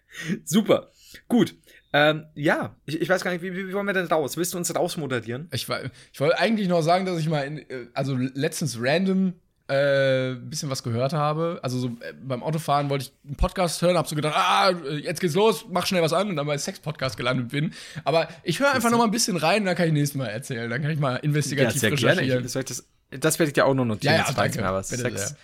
Super. 0.46 0.92
Gut. 1.28 1.56
Ähm, 1.94 2.26
ja, 2.36 2.76
ich, 2.86 3.02
ich 3.02 3.10
weiß 3.10 3.24
gar 3.24 3.32
nicht, 3.32 3.42
wie, 3.42 3.54
wie 3.54 3.74
wollen 3.74 3.86
wir 3.86 3.94
denn 3.94 4.08
raus? 4.08 4.38
Willst 4.38 4.54
du 4.54 4.58
uns 4.58 4.74
rausmoderieren? 4.76 5.48
Ich, 5.52 5.68
ich 6.12 6.20
wollte 6.20 6.38
eigentlich 6.38 6.68
noch 6.68 6.82
sagen, 6.82 7.06
dass 7.06 7.20
ich 7.20 7.30
mal, 7.30 7.42
in, 7.42 7.58
äh, 7.70 7.88
also 7.94 8.16
letztens 8.16 8.78
random 8.80 9.34
äh, 9.70 10.32
ein 10.32 10.50
bisschen 10.50 10.70
was 10.70 10.84
gehört 10.84 11.14
habe. 11.14 11.60
Also 11.62 11.80
so 11.80 11.88
äh, 11.88 12.14
beim 12.22 12.44
Autofahren 12.44 12.90
wollte 12.90 13.06
ich 13.06 13.14
einen 13.26 13.36
Podcast 13.36 13.82
hören, 13.82 13.98
hab 13.98 14.08
so 14.08 14.16
gedacht, 14.16 14.36
ah, 14.36 14.72
jetzt 15.02 15.20
geht's 15.22 15.36
los, 15.36 15.66
mach 15.70 15.86
schnell 15.86 16.02
was 16.02 16.14
an 16.14 16.30
und 16.30 16.36
dann 16.36 16.48
bei 16.48 16.58
Sex-Podcast 16.58 17.18
gelandet 17.18 17.50
bin. 17.50 17.74
Aber 18.04 18.28
ich 18.44 18.60
höre 18.60 18.74
einfach 18.74 18.90
noch 18.92 18.98
mal 18.98 19.06
ein 19.06 19.12
bisschen 19.12 19.38
rein, 19.38 19.66
dann 19.66 19.76
kann 19.76 19.88
ich 19.88 19.94
nächstes 19.94 20.18
Mal 20.18 20.28
erzählen. 20.28 20.70
Dann 20.70 20.82
kann 20.82 20.92
ich 20.92 21.00
mal 21.00 21.18
investigativ 21.18 21.84
recherchieren. 21.84 22.46
Ich, 22.46 22.52
soll 22.52 22.62
ich 22.62 22.68
das, 22.68 22.86
das 23.12 23.40
werde 23.40 23.50
ich 23.50 23.54
dir 23.54 23.66
auch 23.66 23.74
noch 23.74 23.86
notieren. 23.86 24.16
Ja, 24.16 24.26
ja, 24.28 24.34
danke. 24.34 24.62
mal 24.62 24.74
was. 24.74 24.90
Bitte 24.90 25.04
Sex, 25.04 25.30
sehr. 25.30 25.38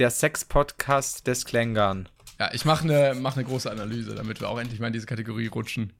Der 0.00 0.10
Sex-Podcast 0.10 1.26
des 1.26 1.44
Klängern. 1.44 2.08
Ja, 2.38 2.50
ich 2.54 2.64
mache 2.64 2.84
eine 2.84 3.14
mach 3.20 3.36
ne 3.36 3.44
große 3.44 3.70
Analyse, 3.70 4.14
damit 4.14 4.40
wir 4.40 4.48
auch 4.48 4.58
endlich 4.58 4.80
mal 4.80 4.86
in 4.86 4.94
diese 4.94 5.06
Kategorie 5.06 5.46
rutschen. 5.46 5.92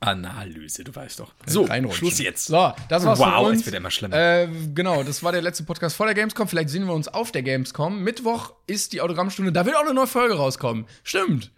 Analyse, 0.00 0.84
du 0.84 0.94
weißt 0.94 1.20
doch. 1.20 1.32
So, 1.46 1.64
reinrutschen. 1.64 1.98
Schluss 2.08 2.18
jetzt. 2.18 2.46
So, 2.46 2.74
das 2.88 3.04
war's 3.06 3.18
Wow, 3.20 3.34
von 3.36 3.46
uns. 3.46 3.60
es 3.60 3.66
wird 3.66 3.76
immer 3.76 3.90
schlimmer. 3.90 4.16
Äh, 4.16 4.48
genau, 4.74 5.02
das 5.02 5.22
war 5.22 5.32
der 5.32 5.40
letzte 5.42 5.62
Podcast 5.62 5.96
vor 5.96 6.06
der 6.06 6.14
Gamescom. 6.14 6.46
Vielleicht 6.46 6.70
sehen 6.70 6.84
wir 6.86 6.92
uns 6.92 7.08
auf 7.08 7.32
der 7.32 7.42
Gamescom. 7.42 8.02
Mittwoch 8.02 8.52
ist 8.66 8.92
die 8.92 9.00
Autogrammstunde. 9.00 9.52
Da 9.52 9.64
wird 9.64 9.76
auch 9.76 9.82
eine 9.82 9.94
neue 9.94 10.08
Folge 10.08 10.34
rauskommen. 10.34 10.86
Stimmt. 11.04 11.52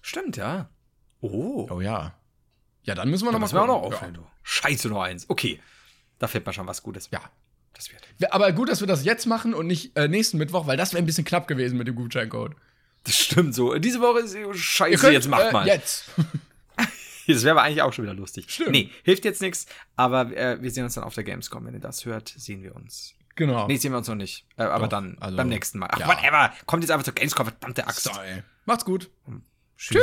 Stimmt, 0.00 0.36
ja. 0.36 0.70
Oh. 1.20 1.68
Oh 1.70 1.80
ja. 1.80 2.14
Ja, 2.82 2.94
dann 2.96 3.10
müssen 3.10 3.24
wir 3.24 3.26
Da 3.26 3.32
noch 3.34 3.40
mal 3.40 3.44
müssen 3.44 3.54
wir 3.54 3.62
auch 3.62 3.66
noch 3.66 3.82
aufhören, 3.82 4.14
du. 4.14 4.26
Scheiße, 4.42 4.88
nur 4.88 5.04
eins. 5.04 5.28
Okay. 5.30 5.60
Da 6.18 6.26
fällt 6.26 6.46
mir 6.46 6.52
schon 6.52 6.66
was 6.66 6.82
Gutes. 6.82 7.10
Ja. 7.12 7.20
Das 7.90 7.92
wird. 7.92 8.32
Aber 8.32 8.52
gut, 8.52 8.68
dass 8.68 8.80
wir 8.80 8.86
das 8.86 9.04
jetzt 9.04 9.26
machen 9.26 9.54
und 9.54 9.66
nicht 9.66 9.96
äh, 9.96 10.08
nächsten 10.08 10.38
Mittwoch, 10.38 10.66
weil 10.66 10.76
das 10.76 10.92
wäre 10.92 11.02
ein 11.02 11.06
bisschen 11.06 11.24
knapp 11.24 11.48
gewesen 11.48 11.78
mit 11.78 11.86
dem 11.88 11.94
Gutscheincode. 11.94 12.54
Das 13.04 13.16
stimmt 13.16 13.54
so. 13.54 13.76
Diese 13.78 14.00
Woche 14.00 14.20
ist 14.20 14.36
scheiße, 14.56 14.98
könnt, 14.98 15.12
jetzt 15.12 15.28
macht 15.28 15.48
äh, 15.48 15.52
mal. 15.52 15.66
Jetzt. 15.66 16.04
Das 17.28 17.44
wäre 17.44 17.52
aber 17.52 17.62
eigentlich 17.62 17.82
auch 17.82 17.92
schon 17.92 18.04
wieder 18.04 18.14
lustig. 18.14 18.46
Stimmt. 18.48 18.72
Nee, 18.72 18.90
hilft 19.04 19.24
jetzt 19.24 19.40
nichts, 19.40 19.66
aber 19.94 20.36
äh, 20.36 20.60
wir 20.60 20.72
sehen 20.72 20.82
uns 20.82 20.94
dann 20.94 21.04
auf 21.04 21.14
der 21.14 21.22
Gamescom. 21.22 21.64
Wenn 21.64 21.74
ihr 21.74 21.80
das 21.80 22.04
hört, 22.04 22.34
sehen 22.36 22.64
wir 22.64 22.74
uns. 22.74 23.14
Genau. 23.36 23.68
Nee, 23.68 23.76
sehen 23.76 23.92
wir 23.92 23.98
uns 23.98 24.08
noch 24.08 24.16
nicht. 24.16 24.44
Äh, 24.56 24.64
aber 24.64 24.80
Doch, 24.80 24.88
dann 24.88 25.16
also, 25.20 25.36
beim 25.36 25.48
nächsten 25.48 25.78
Mal. 25.78 25.88
Ach, 25.92 26.00
ja. 26.00 26.08
whatever. 26.08 26.52
Kommt 26.66 26.82
jetzt 26.82 26.90
einfach 26.90 27.04
zur 27.04 27.14
Gamescom, 27.14 27.46
verdammte 27.46 27.86
Axt. 27.86 28.02
So. 28.02 28.10
Macht's 28.64 28.84
gut. 28.84 29.08
Tschüss. 29.76 30.02